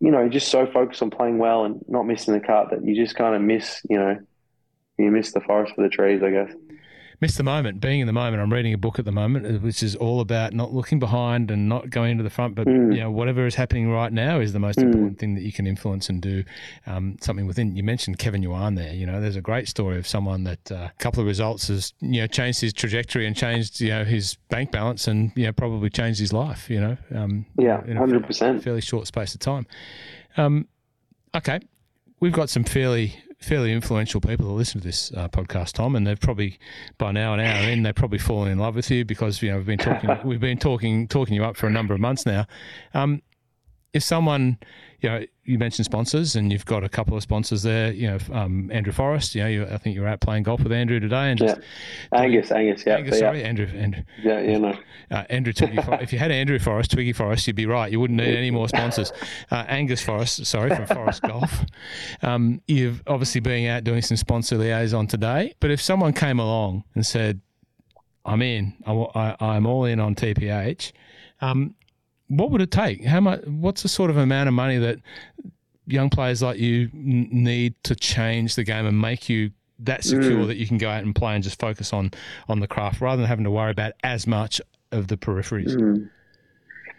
you 0.00 0.10
know, 0.10 0.26
just 0.28 0.48
so 0.48 0.66
focused 0.66 1.02
on 1.02 1.10
playing 1.10 1.36
well 1.36 1.66
and 1.66 1.84
not 1.86 2.06
missing 2.06 2.32
the 2.32 2.40
cut 2.40 2.70
that 2.70 2.84
you 2.84 2.94
just 2.96 3.14
kind 3.14 3.34
of 3.34 3.42
miss, 3.42 3.82
you 3.88 3.98
know, 3.98 4.18
you 4.96 5.10
miss 5.10 5.32
the 5.32 5.40
forest 5.40 5.74
for 5.74 5.82
the 5.82 5.90
trees, 5.90 6.22
I 6.22 6.30
guess 6.30 6.50
miss 7.24 7.36
the 7.38 7.42
moment, 7.42 7.80
being 7.80 8.00
in 8.00 8.06
the 8.06 8.12
moment. 8.12 8.42
I'm 8.42 8.52
reading 8.52 8.74
a 8.74 8.78
book 8.78 8.98
at 8.98 9.06
the 9.06 9.12
moment, 9.12 9.46
uh, 9.46 9.58
which 9.60 9.82
is 9.82 9.96
all 9.96 10.20
about 10.20 10.52
not 10.52 10.74
looking 10.74 10.98
behind 10.98 11.50
and 11.50 11.70
not 11.70 11.88
going 11.88 12.18
to 12.18 12.22
the 12.22 12.28
front, 12.28 12.54
but 12.54 12.66
mm. 12.66 12.94
you 12.94 13.00
know 13.00 13.10
whatever 13.10 13.46
is 13.46 13.54
happening 13.54 13.90
right 13.90 14.12
now 14.12 14.40
is 14.40 14.52
the 14.52 14.58
most 14.58 14.78
mm. 14.78 14.82
important 14.82 15.18
thing 15.18 15.34
that 15.34 15.40
you 15.40 15.50
can 15.50 15.66
influence 15.66 16.10
and 16.10 16.20
do 16.20 16.44
um, 16.86 17.16
something 17.22 17.46
within. 17.46 17.76
You 17.76 17.82
mentioned 17.82 18.18
Kevin 18.18 18.42
Yuan 18.42 18.74
there. 18.74 18.92
You 18.92 19.06
know, 19.06 19.22
there's 19.22 19.36
a 19.36 19.40
great 19.40 19.68
story 19.68 19.96
of 19.96 20.06
someone 20.06 20.44
that 20.44 20.70
uh, 20.70 20.74
a 20.74 20.92
couple 20.98 21.22
of 21.22 21.26
results 21.26 21.68
has 21.68 21.94
you 22.00 22.20
know 22.20 22.26
changed 22.26 22.60
his 22.60 22.74
trajectory 22.74 23.26
and 23.26 23.34
changed 23.34 23.80
you 23.80 23.88
know 23.88 24.04
his 24.04 24.34
bank 24.50 24.70
balance 24.70 25.08
and 25.08 25.32
you 25.34 25.46
know 25.46 25.52
probably 25.52 25.88
changed 25.88 26.20
his 26.20 26.34
life. 26.34 26.68
You 26.68 26.80
know, 26.82 26.96
um, 27.14 27.46
yeah, 27.56 27.80
hundred 27.96 28.26
percent, 28.26 28.62
fairly 28.62 28.82
short 28.82 29.06
space 29.06 29.32
of 29.32 29.40
time. 29.40 29.66
Um, 30.36 30.68
okay, 31.34 31.60
we've 32.20 32.34
got 32.34 32.50
some 32.50 32.64
fairly 32.64 33.16
fairly 33.44 33.72
influential 33.72 34.20
people 34.20 34.46
who 34.46 34.52
listen 34.52 34.80
to 34.80 34.86
this 34.86 35.12
uh, 35.12 35.28
podcast, 35.28 35.72
Tom, 35.72 35.94
and 35.94 36.06
they've 36.06 36.20
probably 36.20 36.58
by 36.98 37.12
now 37.12 37.34
an 37.34 37.40
hour 37.40 37.68
in, 37.68 37.82
they've 37.82 37.94
probably 37.94 38.18
fallen 38.18 38.50
in 38.50 38.58
love 38.58 38.74
with 38.74 38.90
you 38.90 39.04
because 39.04 39.42
you 39.42 39.50
know 39.50 39.58
we've 39.58 39.66
been 39.66 39.78
talking 39.78 40.18
we've 40.24 40.40
been 40.40 40.58
talking 40.58 41.06
talking 41.06 41.34
you 41.34 41.44
up 41.44 41.56
for 41.56 41.66
a 41.66 41.70
number 41.70 41.94
of 41.94 42.00
months 42.00 42.26
now. 42.26 42.46
Um, 42.94 43.22
if 43.92 44.02
someone 44.02 44.58
you 45.00 45.08
know, 45.10 45.24
you 45.44 45.58
mentioned 45.58 45.84
sponsors, 45.84 46.36
and 46.36 46.50
you've 46.50 46.64
got 46.64 46.84
a 46.84 46.88
couple 46.88 47.16
of 47.16 47.22
sponsors 47.22 47.62
there. 47.62 47.92
You 47.92 48.10
know, 48.10 48.18
um, 48.32 48.70
Andrew 48.72 48.92
Forrest. 48.92 49.34
You 49.34 49.42
know, 49.42 49.48
you, 49.48 49.66
I 49.66 49.76
think 49.76 49.94
you 49.94 50.00
were 50.00 50.08
out 50.08 50.20
playing 50.20 50.44
golf 50.44 50.62
with 50.62 50.72
Andrew 50.72 50.98
today, 50.98 51.30
and 51.30 51.38
just 51.38 51.58
yeah. 52.12 52.20
Angus, 52.20 52.50
Angus, 52.50 52.84
yeah, 52.86 52.96
Angus, 52.96 53.18
sorry, 53.18 53.40
yeah. 53.40 53.46
Andrew, 53.46 53.66
Andrew. 53.66 54.02
Yeah, 54.22 54.40
yeah, 54.40 54.58
no. 54.58 54.78
Uh, 55.10 55.24
Andrew 55.28 55.52
Twiggy. 55.52 55.78
if 56.00 56.12
you 56.12 56.18
had 56.18 56.30
Andrew 56.30 56.58
Forrest, 56.58 56.92
Twiggy 56.92 57.12
Forrest, 57.12 57.46
you'd 57.46 57.56
be 57.56 57.66
right. 57.66 57.92
You 57.92 58.00
wouldn't 58.00 58.18
need 58.18 58.34
any 58.34 58.50
more 58.50 58.68
sponsors. 58.68 59.12
Uh, 59.50 59.64
Angus 59.68 60.02
Forrest, 60.02 60.46
sorry, 60.46 60.74
from 60.74 60.86
Forrest 60.86 61.22
Golf. 61.26 61.64
Um, 62.22 62.62
you've 62.66 63.02
obviously 63.06 63.40
been 63.40 63.68
out 63.68 63.84
doing 63.84 64.02
some 64.02 64.16
sponsor 64.16 64.56
liaison 64.56 65.06
today, 65.06 65.54
but 65.60 65.70
if 65.70 65.80
someone 65.80 66.14
came 66.14 66.40
along 66.40 66.84
and 66.94 67.04
said, 67.04 67.40
"I'm 68.24 68.40
in. 68.40 68.74
I, 68.86 69.56
am 69.56 69.66
all 69.66 69.84
in 69.84 70.00
on 70.00 70.14
TPH." 70.14 70.92
Um, 71.40 71.74
what 72.28 72.50
would 72.50 72.60
it 72.60 72.70
take? 72.70 73.04
How 73.04 73.20
much? 73.20 73.44
What's 73.46 73.82
the 73.82 73.88
sort 73.88 74.10
of 74.10 74.16
amount 74.16 74.48
of 74.48 74.54
money 74.54 74.78
that 74.78 74.98
young 75.86 76.10
players 76.10 76.42
like 76.42 76.58
you 76.58 76.90
n- 76.94 77.28
need 77.30 77.74
to 77.84 77.94
change 77.94 78.54
the 78.54 78.64
game 78.64 78.86
and 78.86 79.00
make 79.00 79.28
you 79.28 79.50
that 79.80 80.04
secure 80.04 80.44
mm. 80.44 80.46
that 80.46 80.56
you 80.56 80.66
can 80.66 80.78
go 80.78 80.88
out 80.88 81.02
and 81.02 81.14
play 81.14 81.34
and 81.34 81.42
just 81.42 81.58
focus 81.58 81.92
on 81.92 82.10
on 82.48 82.60
the 82.60 82.68
craft 82.68 83.00
rather 83.00 83.20
than 83.20 83.28
having 83.28 83.44
to 83.44 83.50
worry 83.50 83.70
about 83.70 83.92
as 84.02 84.26
much 84.26 84.60
of 84.92 85.08
the 85.08 85.16
peripheries? 85.16 85.76
Mm. 85.76 86.08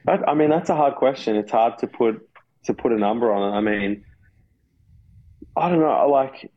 I 0.08 0.36
mean, 0.36 0.50
that's 0.50 0.70
a 0.70 0.76
hard 0.76 0.96
question. 0.96 1.36
It's 1.36 1.52
hard 1.52 1.80
to 1.80 1.88
put 1.88 2.28
to 2.66 2.74
put 2.74 2.92
a 2.92 2.98
number 2.98 3.32
on 3.32 3.54
it. 3.54 3.58
I 3.58 3.62
mean, 3.62 4.04
I 5.56 5.70
don't 5.70 5.80
know. 5.80 6.08
Like 6.08 6.52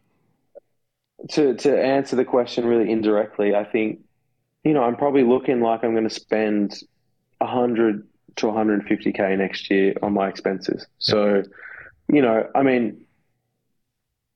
to 1.31 1.55
to 1.55 1.83
answer 1.83 2.17
the 2.17 2.25
question 2.25 2.67
really 2.67 2.91
indirectly, 2.91 3.55
I 3.55 3.65
think 3.65 4.01
you 4.65 4.75
know 4.75 4.83
I'm 4.83 4.97
probably 4.97 5.25
looking 5.25 5.61
like 5.61 5.85
I'm 5.85 5.93
going 5.93 6.09
to 6.09 6.15
spend 6.15 6.75
a 7.41 7.47
hundred 7.47 8.08
to 8.39 8.47
150k 8.47 9.39
next 9.39 9.71
year 9.71 9.95
on 10.03 10.13
my 10.13 10.29
expenses. 10.29 10.87
So, 10.99 11.43
you 12.09 12.23
know, 12.23 12.49
I 12.55 12.63
mean, 12.63 13.05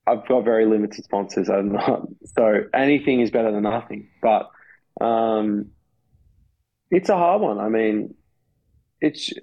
I've 0.05 0.27
got 0.27 0.43
very 0.43 0.65
limited 0.65 1.03
sponsors. 1.03 1.49
I'm 1.49 1.73
not 1.73 2.07
so 2.25 2.63
anything 2.73 3.21
is 3.21 3.31
better 3.31 3.51
than 3.51 3.63
nothing. 3.63 4.09
But 4.21 4.49
um, 5.01 5.71
it's 6.91 7.09
a 7.09 7.15
hard 7.15 7.41
one. 7.41 7.59
I 7.59 7.69
mean, 7.69 8.13
it's 9.01 9.33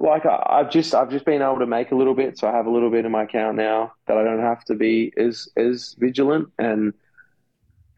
like 0.00 0.26
I, 0.26 0.58
have 0.58 0.70
just 0.70 0.94
I've 0.94 1.10
just 1.10 1.24
been 1.24 1.42
able 1.42 1.58
to 1.58 1.66
make 1.66 1.92
a 1.92 1.94
little 1.94 2.14
bit, 2.14 2.38
so 2.38 2.48
I 2.48 2.52
have 2.52 2.66
a 2.66 2.70
little 2.70 2.90
bit 2.90 3.04
in 3.04 3.12
my 3.12 3.24
account 3.24 3.56
now 3.56 3.92
that 4.06 4.16
I 4.16 4.24
don't 4.24 4.40
have 4.40 4.64
to 4.64 4.74
be 4.74 5.12
as 5.16 5.48
as 5.56 5.94
vigilant 5.98 6.48
and 6.58 6.92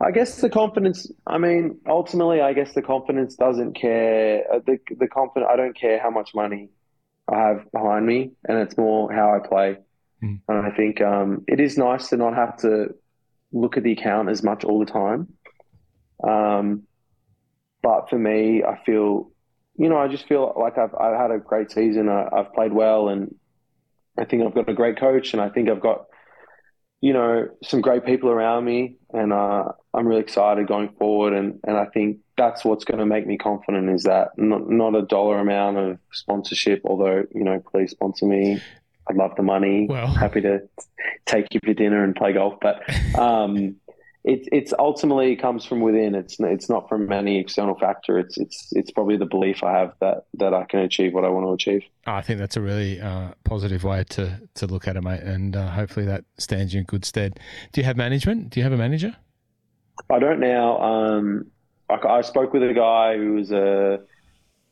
I 0.00 0.12
guess 0.12 0.40
the 0.40 0.48
confidence. 0.48 1.10
I 1.26 1.38
mean, 1.38 1.80
ultimately, 1.86 2.40
I 2.40 2.52
guess 2.52 2.72
the 2.72 2.82
confidence 2.82 3.34
doesn't 3.34 3.74
care. 3.74 4.44
Uh, 4.52 4.60
the 4.64 4.78
the 4.96 5.08
confidence. 5.08 5.50
I 5.52 5.56
don't 5.56 5.76
care 5.76 5.98
how 6.00 6.10
much 6.10 6.34
money 6.34 6.68
I 7.30 7.38
have 7.38 7.70
behind 7.72 8.06
me, 8.06 8.32
and 8.48 8.58
it's 8.58 8.76
more 8.76 9.12
how 9.12 9.34
I 9.34 9.46
play. 9.46 9.78
Mm. 10.22 10.40
And 10.48 10.66
I 10.66 10.70
think 10.70 11.00
um, 11.00 11.44
it 11.48 11.58
is 11.60 11.76
nice 11.76 12.08
to 12.08 12.16
not 12.16 12.34
have 12.34 12.56
to 12.58 12.94
look 13.52 13.76
at 13.76 13.82
the 13.82 13.92
account 13.92 14.28
as 14.28 14.42
much 14.42 14.64
all 14.64 14.78
the 14.78 14.86
time. 14.86 15.32
Um, 16.22 16.84
but 17.82 18.08
for 18.08 18.18
me, 18.18 18.62
I 18.62 18.80
feel, 18.84 19.30
you 19.76 19.88
know, 19.88 19.96
I 19.98 20.08
just 20.08 20.28
feel 20.28 20.54
like 20.56 20.78
I've 20.78 20.94
I've 20.94 21.18
had 21.18 21.32
a 21.32 21.38
great 21.38 21.72
season. 21.72 22.08
I, 22.08 22.28
I've 22.32 22.52
played 22.52 22.72
well, 22.72 23.08
and 23.08 23.34
I 24.16 24.26
think 24.26 24.44
I've 24.44 24.54
got 24.54 24.68
a 24.68 24.74
great 24.74 24.98
coach, 24.98 25.32
and 25.32 25.42
I 25.42 25.48
think 25.48 25.68
I've 25.68 25.80
got 25.80 26.04
you 27.00 27.12
know, 27.12 27.48
some 27.62 27.80
great 27.80 28.04
people 28.04 28.28
around 28.30 28.64
me, 28.64 28.96
and 29.12 29.32
uh, 29.32 29.72
I'm 29.94 30.06
really 30.06 30.20
excited 30.20 30.66
going 30.66 30.90
forward. 30.90 31.32
And, 31.32 31.60
and 31.64 31.76
I 31.76 31.86
think 31.86 32.18
that's 32.36 32.64
what's 32.64 32.84
going 32.84 32.98
to 32.98 33.06
make 33.06 33.26
me 33.26 33.36
confident 33.36 33.88
is 33.90 34.04
that 34.04 34.36
not, 34.36 34.68
not 34.68 34.94
a 34.94 35.02
dollar 35.02 35.38
amount 35.38 35.78
of 35.78 35.98
sponsorship, 36.12 36.82
although, 36.84 37.24
you 37.34 37.44
know, 37.44 37.62
please 37.72 37.90
sponsor 37.90 38.26
me. 38.26 38.60
I'd 39.08 39.16
love 39.16 39.34
the 39.36 39.42
money. 39.42 39.86
Well, 39.88 40.06
happy 40.06 40.42
to 40.42 40.68
take 41.24 41.54
you 41.54 41.60
to 41.60 41.74
dinner 41.74 42.04
and 42.04 42.14
play 42.14 42.34
golf. 42.34 42.58
But 42.60 42.82
um, 43.18 43.76
it, 44.28 44.46
it's 44.52 44.74
ultimately 44.78 45.34
comes 45.36 45.64
from 45.64 45.80
within. 45.80 46.14
It's 46.14 46.36
it's 46.38 46.68
not 46.68 46.86
from 46.86 47.10
any 47.10 47.38
external 47.38 47.74
factor. 47.74 48.18
It's 48.18 48.36
it's 48.36 48.68
it's 48.72 48.90
probably 48.90 49.16
the 49.16 49.24
belief 49.24 49.64
I 49.64 49.72
have 49.72 49.94
that 50.00 50.24
that 50.34 50.52
I 50.52 50.64
can 50.64 50.80
achieve 50.80 51.14
what 51.14 51.24
I 51.24 51.30
want 51.30 51.46
to 51.46 51.52
achieve. 51.52 51.88
I 52.06 52.20
think 52.20 52.38
that's 52.38 52.56
a 52.56 52.60
really 52.60 53.00
uh, 53.00 53.30
positive 53.44 53.84
way 53.84 54.04
to 54.10 54.38
to 54.56 54.66
look 54.66 54.86
at 54.86 54.96
it, 54.96 55.02
mate, 55.02 55.22
and 55.22 55.56
uh, 55.56 55.70
hopefully 55.70 56.04
that 56.06 56.24
stands 56.36 56.74
you 56.74 56.80
in 56.80 56.84
good 56.84 57.06
stead. 57.06 57.40
Do 57.72 57.80
you 57.80 57.86
have 57.86 57.96
management? 57.96 58.50
Do 58.50 58.60
you 58.60 58.64
have 58.64 58.72
a 58.74 58.76
manager? 58.76 59.16
I 60.10 60.18
don't 60.18 60.40
now. 60.40 60.78
Um, 60.78 61.46
I, 61.88 61.94
I 61.94 62.20
spoke 62.20 62.52
with 62.52 62.62
a 62.62 62.74
guy 62.74 63.16
who 63.16 63.32
was 63.32 63.50
a 63.50 64.00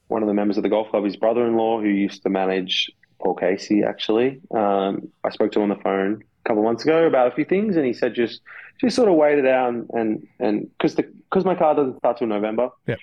one 0.08 0.22
of 0.22 0.28
the 0.28 0.34
members 0.34 0.58
of 0.58 0.64
the 0.64 0.68
golf 0.68 0.90
club, 0.90 1.04
his 1.04 1.16
brother-in-law, 1.16 1.80
who 1.80 1.88
used 1.88 2.22
to 2.24 2.28
manage 2.28 2.90
Paul 3.22 3.34
Casey. 3.34 3.84
Actually, 3.84 4.38
um, 4.54 5.08
I 5.24 5.30
spoke 5.30 5.52
to 5.52 5.60
him 5.60 5.70
on 5.70 5.78
the 5.78 5.82
phone 5.82 6.24
couple 6.46 6.62
of 6.62 6.64
months 6.64 6.84
ago 6.84 7.06
about 7.06 7.28
a 7.28 7.30
few 7.34 7.44
things, 7.44 7.76
and 7.76 7.84
he 7.84 7.92
said 7.92 8.14
just 8.14 8.40
just 8.80 8.96
sort 8.96 9.08
of 9.08 9.14
wait 9.14 9.38
it 9.38 9.46
out 9.46 9.74
and 9.90 10.26
and 10.38 10.68
because 10.78 10.94
the 10.94 11.02
because 11.02 11.44
my 11.44 11.54
car 11.54 11.74
doesn't 11.74 11.98
start 11.98 12.18
till 12.18 12.26
November. 12.26 12.70
Yeah. 12.86 12.96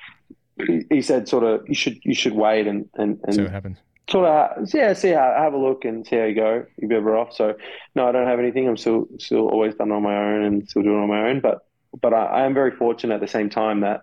He, 0.67 0.83
he 0.89 1.01
said 1.01 1.27
sort 1.27 1.43
of 1.43 1.67
you 1.67 1.75
should 1.75 1.97
you 2.03 2.15
should 2.15 2.33
wait 2.33 2.67
and 2.67 2.89
and, 2.95 3.19
and 3.23 3.35
See 3.35 3.41
what 3.41 3.51
happens. 3.51 3.77
sort 4.09 4.27
of 4.27 4.73
yeah 4.73 4.93
see 4.93 5.09
how 5.09 5.33
have 5.37 5.53
a 5.53 5.57
look 5.57 5.85
and 5.85 6.05
see 6.05 6.15
how 6.15 6.25
you 6.25 6.35
go. 6.35 6.65
You're 6.77 6.89
better 6.89 7.17
off. 7.17 7.33
So 7.33 7.55
no, 7.95 8.07
I 8.07 8.11
don't 8.11 8.27
have 8.27 8.39
anything. 8.39 8.67
I'm 8.67 8.77
still 8.77 9.07
still 9.19 9.49
always 9.49 9.75
done 9.75 9.91
on 9.91 10.03
my 10.03 10.15
own 10.15 10.43
and 10.43 10.69
still 10.69 10.83
doing 10.83 10.97
it 10.97 11.03
on 11.03 11.09
my 11.09 11.29
own. 11.29 11.39
But 11.39 11.65
but 12.01 12.13
I, 12.13 12.25
I 12.25 12.45
am 12.45 12.53
very 12.53 12.71
fortunate 12.71 13.15
at 13.15 13.21
the 13.21 13.27
same 13.27 13.49
time 13.49 13.81
that 13.81 14.01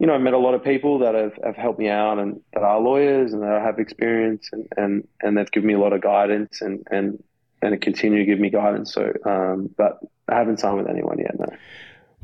you 0.00 0.08
know, 0.08 0.14
I've 0.14 0.20
met 0.20 0.34
a 0.34 0.38
lot 0.38 0.54
of 0.54 0.64
people 0.64 0.98
that 0.98 1.14
have, 1.14 1.38
have 1.44 1.56
helped 1.56 1.78
me 1.78 1.88
out 1.88 2.18
and 2.18 2.40
that 2.52 2.64
are 2.64 2.80
lawyers 2.80 3.32
and 3.32 3.42
that 3.42 3.62
have 3.62 3.78
experience 3.78 4.50
and, 4.52 4.68
and, 4.76 5.08
and 5.22 5.38
they've 5.38 5.50
given 5.52 5.68
me 5.68 5.74
a 5.74 5.78
lot 5.78 5.92
of 5.92 6.00
guidance 6.00 6.60
and, 6.60 6.84
and, 6.90 7.22
and 7.64 7.80
continue 7.80 8.18
to 8.18 8.24
give 8.24 8.38
me 8.38 8.50
guidance. 8.50 8.92
So, 8.92 9.12
um, 9.24 9.70
but 9.76 9.98
I 10.28 10.36
haven't 10.36 10.60
signed 10.60 10.78
with 10.78 10.88
anyone 10.88 11.18
yet, 11.18 11.38
no. 11.38 11.46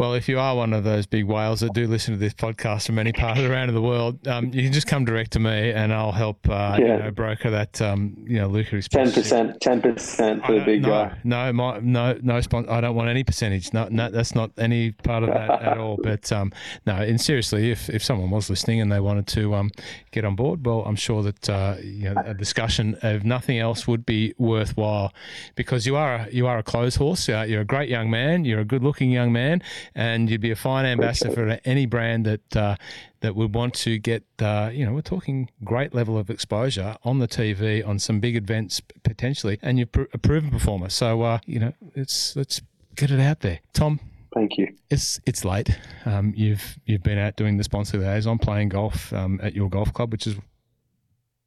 Well, 0.01 0.15
if 0.15 0.31
you 0.31 0.39
are 0.39 0.57
one 0.57 0.73
of 0.73 0.83
those 0.83 1.05
big 1.05 1.27
whales 1.27 1.61
that 1.61 1.75
do 1.75 1.87
listen 1.87 2.15
to 2.15 2.19
this 2.19 2.33
podcast 2.33 2.87
from 2.87 2.99
any 2.99 3.13
part 3.13 3.37
around 3.39 3.69
of 3.69 3.75
the 3.75 3.83
world, 3.83 4.27
um, 4.27 4.47
you 4.47 4.63
can 4.63 4.73
just 4.73 4.87
come 4.87 5.05
direct 5.05 5.33
to 5.33 5.41
me, 5.41 5.73
and 5.73 5.93
I'll 5.93 6.11
help 6.11 6.49
uh, 6.49 6.79
Yeah. 6.81 6.97
you 6.97 7.03
know 7.03 7.11
broker 7.11 7.51
that 7.51 7.83
um, 7.83 8.17
you 8.27 8.39
know 8.39 8.47
Luca 8.47 8.81
ten 8.81 9.13
percent, 9.13 9.61
ten 9.61 9.83
percent 9.83 10.47
for 10.47 10.55
the 10.55 10.65
big 10.65 10.81
no, 10.81 10.89
guy. 10.89 11.19
No, 11.23 11.53
my, 11.53 11.81
no, 11.81 12.19
no. 12.23 12.41
I 12.71 12.81
don't 12.81 12.95
want 12.95 13.11
any 13.11 13.25
percentage. 13.25 13.75
No, 13.75 13.89
no, 13.91 14.11
that's 14.11 14.35
not 14.35 14.53
any 14.57 14.93
part 14.93 15.23
of 15.23 15.29
that 15.35 15.51
at 15.63 15.77
all. 15.77 15.99
But 16.03 16.33
um, 16.33 16.51
no, 16.87 16.95
and 16.95 17.21
seriously, 17.21 17.71
if, 17.71 17.91
if 17.91 18.03
someone 18.03 18.31
was 18.31 18.49
listening 18.49 18.81
and 18.81 18.91
they 18.91 19.01
wanted 19.01 19.27
to 19.27 19.55
um, 19.55 19.71
get 20.13 20.25
on 20.25 20.35
board, 20.35 20.65
well, 20.65 20.83
I'm 20.87 20.97
sure 20.97 21.23
that 21.25 21.51
uh, 21.51 21.77
you 21.83 22.09
know, 22.09 22.23
a 22.25 22.33
discussion 22.33 22.97
of 23.03 23.25
nothing 23.27 23.59
else 23.59 23.87
would 23.87 24.07
be 24.07 24.33
worthwhile 24.39 25.13
because 25.57 25.85
you 25.85 25.97
are 25.97 26.15
a, 26.15 26.31
you 26.33 26.47
are 26.47 26.57
a 26.57 26.63
clothes 26.63 26.97
horse. 26.97 27.29
Uh, 27.29 27.45
you're 27.47 27.61
a 27.61 27.67
great 27.67 27.91
young 27.91 28.09
man. 28.09 28.47
You're 28.47 28.61
a 28.61 28.65
good 28.65 28.83
looking 28.83 29.11
young 29.11 29.31
man, 29.31 29.63
and 29.95 30.31
you'd 30.31 30.41
be 30.41 30.51
a 30.51 30.57
fine 30.57 30.87
ambassador 30.87 31.33
for 31.33 31.59
any 31.65 31.87
brand 31.87 32.27
that. 32.27 32.57
Uh, 32.57 32.77
that 33.23 33.37
would 33.37 33.55
want 33.55 33.75
to 33.75 33.99
get, 33.99 34.25
uh, 34.41 34.71
you 34.73 34.87
know, 34.87 34.95
we're 34.95 35.03
talking 35.03 35.51
great 35.63 35.95
level 35.95 36.17
of 36.17 36.31
exposure 36.31 36.97
on 37.05 37.19
the 37.19 37.29
TV 37.29 37.87
on 37.87 37.99
some 37.99 38.19
big 38.19 38.35
events 38.35 38.81
potentially, 39.03 39.59
and 39.61 39.77
you're 39.79 39.87
pr- 39.87 40.05
a 40.15 40.17
proven 40.17 40.51
performer. 40.51 40.89
So, 40.89 41.21
uh, 41.21 41.39
you 41.45 41.59
know, 41.61 41.75
it's 41.95 42.35
let's 42.35 42.63
get 42.97 43.11
it 43.11 43.21
out 43.21 43.41
there. 43.41 43.61
Tom, 43.75 44.01
Thank 44.33 44.57
you. 44.57 44.75
it's 44.89 45.21
it's 45.27 45.45
late. 45.45 45.79
Um, 46.07 46.33
you've 46.35 46.79
you've 46.87 47.03
been 47.03 47.19
out 47.19 47.37
doing 47.37 47.59
the 47.59 47.65
sponsor 47.65 47.99
liaison, 47.99 48.39
playing 48.39 48.71
golf 48.71 49.13
um, 49.13 49.39
at 49.43 49.55
your 49.55 49.69
golf 49.69 49.93
club, 49.93 50.13
which 50.13 50.27
is 50.27 50.37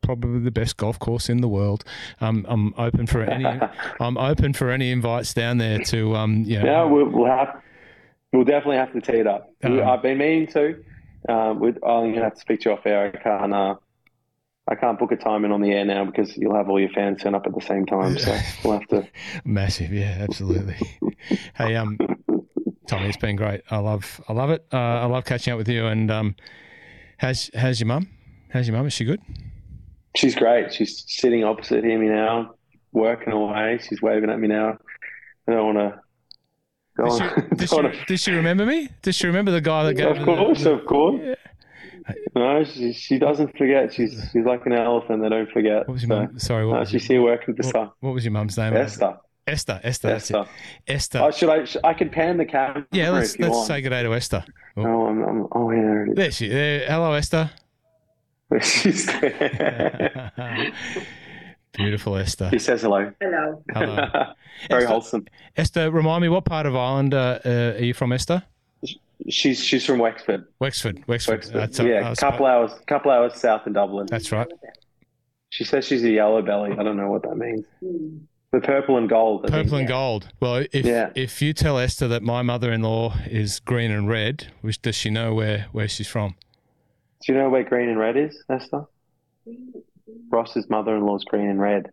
probably 0.03 0.41
the 0.41 0.51
best 0.51 0.77
golf 0.77 0.99
course 0.99 1.29
in 1.29 1.41
the 1.41 1.47
world. 1.47 1.83
Um, 2.21 2.45
I'm 2.47 2.73
open 2.77 3.07
for 3.07 3.23
any. 3.23 3.45
I'm 3.99 4.17
open 4.17 4.53
for 4.53 4.69
any 4.69 4.91
invites 4.91 5.33
down 5.33 5.57
there 5.57 5.79
to, 5.79 6.15
um, 6.15 6.43
you 6.45 6.59
know, 6.59 6.65
Yeah, 6.65 6.83
we'll, 6.83 7.05
we'll 7.07 7.25
have, 7.25 7.61
we'll 8.33 8.43
definitely 8.43 8.77
have 8.77 8.91
to 8.93 9.01
tee 9.01 9.19
it 9.19 9.27
up. 9.27 9.49
Um, 9.63 9.79
I've 9.81 10.01
been 10.01 10.17
meaning 10.17 10.47
to. 10.47 10.83
Um, 11.29 11.59
with, 11.59 11.75
I'm 11.83 12.11
gonna 12.11 12.25
have 12.25 12.35
to 12.35 12.41
speak 12.41 12.61
to 12.61 12.69
you 12.69 12.75
off 12.75 12.85
air. 12.85 13.13
I 13.15 13.17
can't. 13.17 13.53
Uh, 13.53 13.75
I 14.67 14.75
can't 14.75 14.97
book 14.97 15.11
a 15.11 15.17
time 15.17 15.43
in 15.43 15.51
on 15.51 15.61
the 15.61 15.71
air 15.71 15.83
now 15.83 16.05
because 16.05 16.37
you'll 16.37 16.55
have 16.55 16.69
all 16.69 16.79
your 16.79 16.89
fans 16.89 17.21
turn 17.21 17.35
up 17.35 17.45
at 17.45 17.53
the 17.53 17.61
same 17.61 17.85
time. 17.85 18.17
So 18.17 18.37
we'll 18.63 18.79
have 18.79 18.87
to. 18.89 19.07
Massive, 19.45 19.91
yeah, 19.91 20.17
absolutely. 20.21 20.77
hey, 21.57 21.75
um, 21.75 21.97
Tommy, 22.87 23.07
it's 23.07 23.17
been 23.17 23.35
great. 23.35 23.61
I 23.69 23.79
love, 23.79 24.21
I 24.29 24.33
love 24.33 24.51
it. 24.51 24.65
Uh, 24.71 24.77
I 24.77 25.05
love 25.05 25.25
catching 25.25 25.51
up 25.51 25.57
with 25.57 25.67
you. 25.67 25.87
And 25.87 26.09
um, 26.09 26.35
how's 27.17 27.49
how's 27.53 27.81
your 27.81 27.87
mum? 27.87 28.07
How's 28.51 28.67
your 28.67 28.77
mum? 28.77 28.87
Is 28.87 28.93
she 28.93 29.03
good? 29.03 29.19
She's 30.15 30.35
great. 30.35 30.73
She's 30.73 31.03
sitting 31.07 31.43
opposite 31.43 31.83
here 31.83 31.99
me 31.99 32.07
now, 32.07 32.55
working 32.93 33.33
away. 33.33 33.79
She's 33.85 34.01
waving 34.01 34.29
at 34.29 34.39
me 34.39 34.47
now. 34.47 34.77
I 35.47 35.51
don't 35.51 35.75
want 35.75 35.77
to. 35.77 35.99
Does 36.97 37.19
Go 37.19 37.29
she, 37.29 37.55
does, 37.55 37.69
she, 37.69 38.05
does 38.07 38.19
she 38.21 38.31
remember 38.31 38.65
me? 38.65 38.89
Does 39.01 39.15
she 39.15 39.27
remember 39.27 39.51
the 39.51 39.61
guy 39.61 39.83
that 39.85 39.93
gave 39.95 40.17
of 40.17 40.25
course, 40.25 40.63
the, 40.63 40.73
of 40.73 40.85
course. 40.85 41.21
Yeah. 41.23 41.35
No, 42.35 42.63
she, 42.65 42.93
she 42.93 43.17
doesn't 43.17 43.57
forget. 43.57 43.93
She's 43.93 44.11
she's 44.31 44.45
like 44.45 44.65
an 44.65 44.73
elephant. 44.73 45.21
They 45.21 45.29
don't 45.29 45.49
forget. 45.49 45.87
What 45.87 45.93
was 45.93 46.03
your 46.03 46.09
So, 46.09 46.15
mum? 46.27 46.39
Sorry, 46.39 46.65
what 46.65 46.73
no, 46.73 46.79
was, 46.81 46.89
she's 46.89 47.05
here 47.05 47.21
working 47.21 47.55
for 47.55 47.63
what, 47.71 47.93
what 48.01 48.13
was 48.13 48.25
your 48.25 48.31
mum's 48.33 48.57
name? 48.57 48.73
Esther. 48.73 49.17
Esther. 49.47 49.79
Esther. 49.83 50.09
Esther. 50.09 50.45
Esther. 50.87 51.19
Oh, 51.19 51.31
should 51.31 51.49
I? 51.49 51.65
sh- 51.65 51.77
I 51.83 51.93
can 51.93 52.09
pan 52.09 52.37
the 52.37 52.45
camera. 52.45 52.85
yeah, 52.91 53.09
let's 53.09 53.37
let's 53.39 53.53
want. 53.53 53.67
say 53.67 53.81
good 53.81 53.89
day 53.89 54.03
to 54.03 54.13
Esther. 54.13 54.43
Oh, 54.77 55.07
I'm, 55.07 55.23
I'm, 55.23 55.47
oh, 55.51 55.71
yeah, 55.71 55.81
there 55.81 56.05
it 56.05 56.15
There 56.15 56.31
she. 56.31 56.47
There. 56.49 56.85
Hello, 56.87 57.13
Esther. 57.13 57.51
She's 58.61 59.05
there. 59.21 60.31
Beautiful 61.73 62.15
Esther. 62.17 62.49
he 62.49 62.59
says 62.59 62.81
hello. 62.81 63.11
Hello. 63.19 63.63
Hello. 63.73 63.95
Very 64.69 64.83
Esther- 64.83 64.87
wholesome. 64.87 65.25
Esther, 65.57 65.91
remind 65.91 66.21
me 66.21 66.29
what 66.29 66.45
part 66.45 66.65
of 66.65 66.75
Ireland 66.75 67.13
uh, 67.13 67.39
uh, 67.45 67.49
are 67.77 67.83
you 67.83 67.93
from, 67.93 68.11
Esther? 68.13 68.43
She's 69.29 69.63
she's 69.63 69.85
from 69.85 69.99
Wexford. 69.99 70.45
Wexford. 70.59 71.03
Wexford. 71.07 71.35
Wexford. 71.35 71.55
That's, 71.55 71.79
yeah, 71.79 72.09
was- 72.09 72.19
couple 72.19 72.45
hours 72.45 72.71
couple 72.87 73.09
hours 73.11 73.35
south 73.35 73.65
of 73.67 73.73
Dublin. 73.73 74.07
That's 74.09 74.31
right. 74.31 74.47
She 75.49 75.63
says 75.63 75.85
she's 75.85 76.03
a 76.03 76.09
yellow 76.09 76.41
belly. 76.41 76.71
I 76.77 76.83
don't 76.83 76.97
know 76.97 77.09
what 77.11 77.21
that 77.23 77.35
means. 77.35 77.65
The 78.51 78.59
purple 78.59 78.97
and 78.97 79.07
gold. 79.09 79.45
I 79.45 79.49
think. 79.51 79.63
Purple 79.65 79.77
and 79.79 79.87
gold. 79.87 80.29
Well, 80.39 80.65
if 80.71 80.85
Yeah. 80.85 81.11
if 81.15 81.41
you 81.41 81.53
tell 81.53 81.77
Esther 81.79 82.07
that 82.09 82.21
my 82.21 82.41
mother-in-law 82.41 83.15
is 83.27 83.59
green 83.59 83.91
and 83.91 84.07
red, 84.09 84.47
which 84.61 84.81
does 84.81 84.95
she 84.95 85.09
know 85.09 85.33
where 85.33 85.67
where 85.71 85.87
she's 85.87 86.07
from? 86.07 86.35
Do 87.25 87.31
you 87.33 87.39
know 87.39 87.49
where 87.49 87.63
green 87.63 87.89
and 87.89 87.97
red 87.97 88.17
is, 88.17 88.43
Esther? 88.49 88.85
Ross's 90.31 90.69
mother-in-law's 90.69 91.23
green 91.25 91.49
and 91.49 91.59
red. 91.61 91.87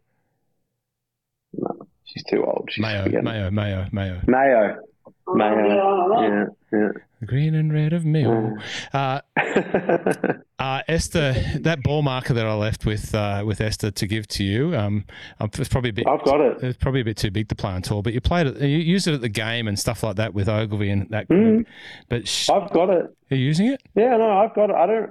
No, 1.53 1.87
she's 2.05 2.25
too 2.25 2.45
old. 2.45 2.69
She's 2.71 2.83
Mayo, 2.83 3.05
forgetting. 3.05 3.25
Mayo, 3.25 3.51
Mayo, 3.51 3.87
Mayo. 3.93 4.21
Mayo. 4.27 4.77
Mayo. 5.33 6.47
Yeah, 6.73 6.89
The 7.21 7.27
green 7.27 7.55
and 7.55 7.73
red 7.73 7.93
of 7.93 8.05
Mayo. 8.05 8.57
Uh, 8.93 9.21
yeah. 9.37 10.33
uh, 10.59 10.83
Esther, 10.89 11.35
that 11.61 11.83
ball 11.85 12.03
marker 12.03 12.35
that 12.35 12.47
I 12.47 12.55
left 12.55 12.85
with 12.87 13.15
uh, 13.15 13.43
with 13.47 13.61
Esther 13.61 13.91
to 13.93 14.07
give 14.07 14.27
to 14.29 14.45
you, 14.45 14.75
um, 14.77 15.05
um, 15.39 15.51
it's 15.55 15.69
probably 15.69 15.91
a 15.91 15.93
bit. 15.93 16.07
I've 16.09 16.25
got 16.25 16.41
it. 16.41 16.63
It's 16.63 16.79
probably 16.79 17.01
a 17.01 17.05
bit 17.05 17.17
too 17.17 17.31
big 17.31 17.49
to 17.49 17.55
play 17.55 17.71
on 17.73 17.83
tour, 17.83 18.03
but 18.03 18.13
you 18.13 18.21
played 18.21 18.47
it. 18.49 18.61
You 18.61 18.79
used 18.79 19.07
it 19.07 19.15
at 19.15 19.21
the 19.21 19.29
game 19.29 19.69
and 19.69 19.79
stuff 19.79 20.03
like 20.03 20.17
that 20.17 20.35
with 20.35 20.49
Ogilvy 20.49 20.91
and 20.91 21.09
that 21.11 21.29
group. 21.29 21.67
Mm, 21.67 21.71
But 22.09 22.27
sh- 22.27 22.51
I've 22.51 22.71
got 22.73 22.91
it. 22.91 23.07
are 23.31 23.37
you 23.37 23.45
using 23.45 23.67
it? 23.69 23.83
Yeah, 23.95 24.17
no, 24.17 24.31
I've 24.39 24.55
got 24.55 24.71
it. 24.71 24.77
I 24.77 24.87
don't. 24.87 25.11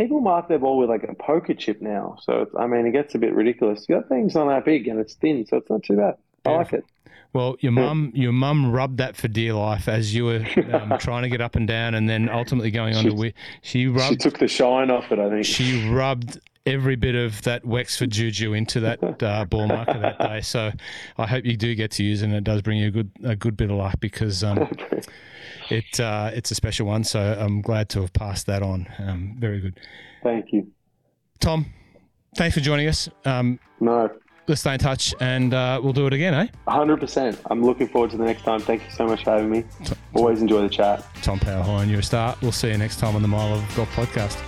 People 0.00 0.22
mark 0.22 0.48
their 0.48 0.58
ball 0.58 0.78
with 0.78 0.88
like 0.88 1.02
a 1.02 1.14
poker 1.14 1.52
chip 1.52 1.82
now, 1.82 2.16
so 2.22 2.40
it's, 2.40 2.54
I 2.58 2.66
mean, 2.66 2.86
it 2.86 2.92
gets 2.92 3.14
a 3.14 3.18
bit 3.18 3.34
ridiculous. 3.34 3.84
That 3.86 4.08
thing's 4.08 4.34
not 4.34 4.46
that 4.48 4.64
big 4.64 4.88
and 4.88 4.98
it's 4.98 5.12
thin, 5.12 5.44
so 5.46 5.58
it's 5.58 5.68
not 5.68 5.82
too 5.82 5.96
bad. 5.96 6.14
I 6.46 6.52
like 6.52 6.72
it. 6.72 6.84
Well, 7.34 7.56
your 7.60 7.72
mum, 7.72 8.10
your 8.14 8.32
mum 8.32 8.72
rubbed 8.72 8.96
that 8.96 9.14
for 9.14 9.28
dear 9.28 9.52
life 9.52 9.88
as 9.88 10.14
you 10.14 10.24
were 10.24 10.46
um, 10.72 10.98
trying 10.98 11.24
to 11.24 11.28
get 11.28 11.42
up 11.42 11.54
and 11.54 11.68
down, 11.68 11.94
and 11.94 12.08
then 12.08 12.30
ultimately 12.30 12.70
going 12.70 12.96
on 12.96 13.04
to 13.04 13.10
She- 13.10 13.16
win. 13.16 13.32
She 13.60 13.98
She 14.08 14.16
took 14.16 14.38
the 14.38 14.48
shine 14.48 14.90
off 14.90 15.12
it, 15.12 15.18
I 15.18 15.28
think. 15.28 15.44
she 15.44 15.86
rubbed 15.90 16.40
every 16.64 16.96
bit 16.96 17.14
of 17.14 17.42
that 17.42 17.66
Wexford 17.66 18.10
juju 18.10 18.54
into 18.54 18.80
that 18.80 19.02
uh, 19.22 19.44
ball 19.44 19.66
marker 19.68 19.98
that 19.98 20.18
day. 20.18 20.40
So 20.40 20.72
I 21.18 21.26
hope 21.26 21.44
you 21.44 21.58
do 21.58 21.74
get 21.74 21.90
to 21.92 22.02
use 22.02 22.22
it, 22.22 22.24
and 22.24 22.34
it 22.34 22.44
does 22.44 22.62
bring 22.62 22.78
you 22.78 22.88
a 22.88 22.90
good 22.90 23.10
a 23.22 23.36
good 23.36 23.54
bit 23.54 23.70
of 23.70 23.76
luck 23.76 24.00
because 24.00 24.42
um, 24.42 24.66
it 25.70 26.00
uh, 26.00 26.30
it's 26.34 26.50
a 26.50 26.54
special 26.54 26.86
one. 26.86 27.04
So 27.04 27.36
I'm 27.38 27.60
glad 27.62 27.88
to 27.90 28.00
have 28.02 28.12
passed 28.12 28.46
that 28.46 28.62
on. 28.62 28.86
Um, 28.98 29.36
very 29.38 29.60
good, 29.60 29.78
Thank 30.22 30.52
you. 30.52 30.66
Tom. 31.40 31.66
Thanks 32.36 32.54
for 32.54 32.60
joining 32.60 32.86
us. 32.86 33.08
Um, 33.24 33.58
No, 33.80 34.08
let's 34.46 34.60
stay 34.60 34.74
in 34.74 34.78
touch, 34.78 35.12
and 35.20 35.52
uh, 35.52 35.80
we'll 35.82 35.92
do 35.92 36.06
it 36.06 36.12
again, 36.12 36.32
eh? 36.32 36.46
100%. 36.68 37.36
I'm 37.50 37.64
looking 37.64 37.88
forward 37.88 38.10
to 38.12 38.16
the 38.16 38.24
next 38.24 38.42
time. 38.42 38.60
Thank 38.60 38.84
you 38.84 38.90
so 38.90 39.04
much 39.06 39.24
for 39.24 39.30
having 39.32 39.50
me. 39.50 39.64
Always 40.14 40.40
enjoy 40.40 40.62
the 40.62 40.68
chat. 40.68 41.04
Tom 41.22 41.40
Power 41.40 41.62
Horan, 41.64 41.88
you're 41.88 41.98
a 42.00 42.04
star. 42.04 42.36
We'll 42.40 42.52
see 42.52 42.70
you 42.70 42.78
next 42.78 43.00
time 43.00 43.16
on 43.16 43.22
the 43.22 43.28
Mile 43.28 43.54
of 43.54 43.76
Golf 43.76 43.88
podcast. 43.96 44.40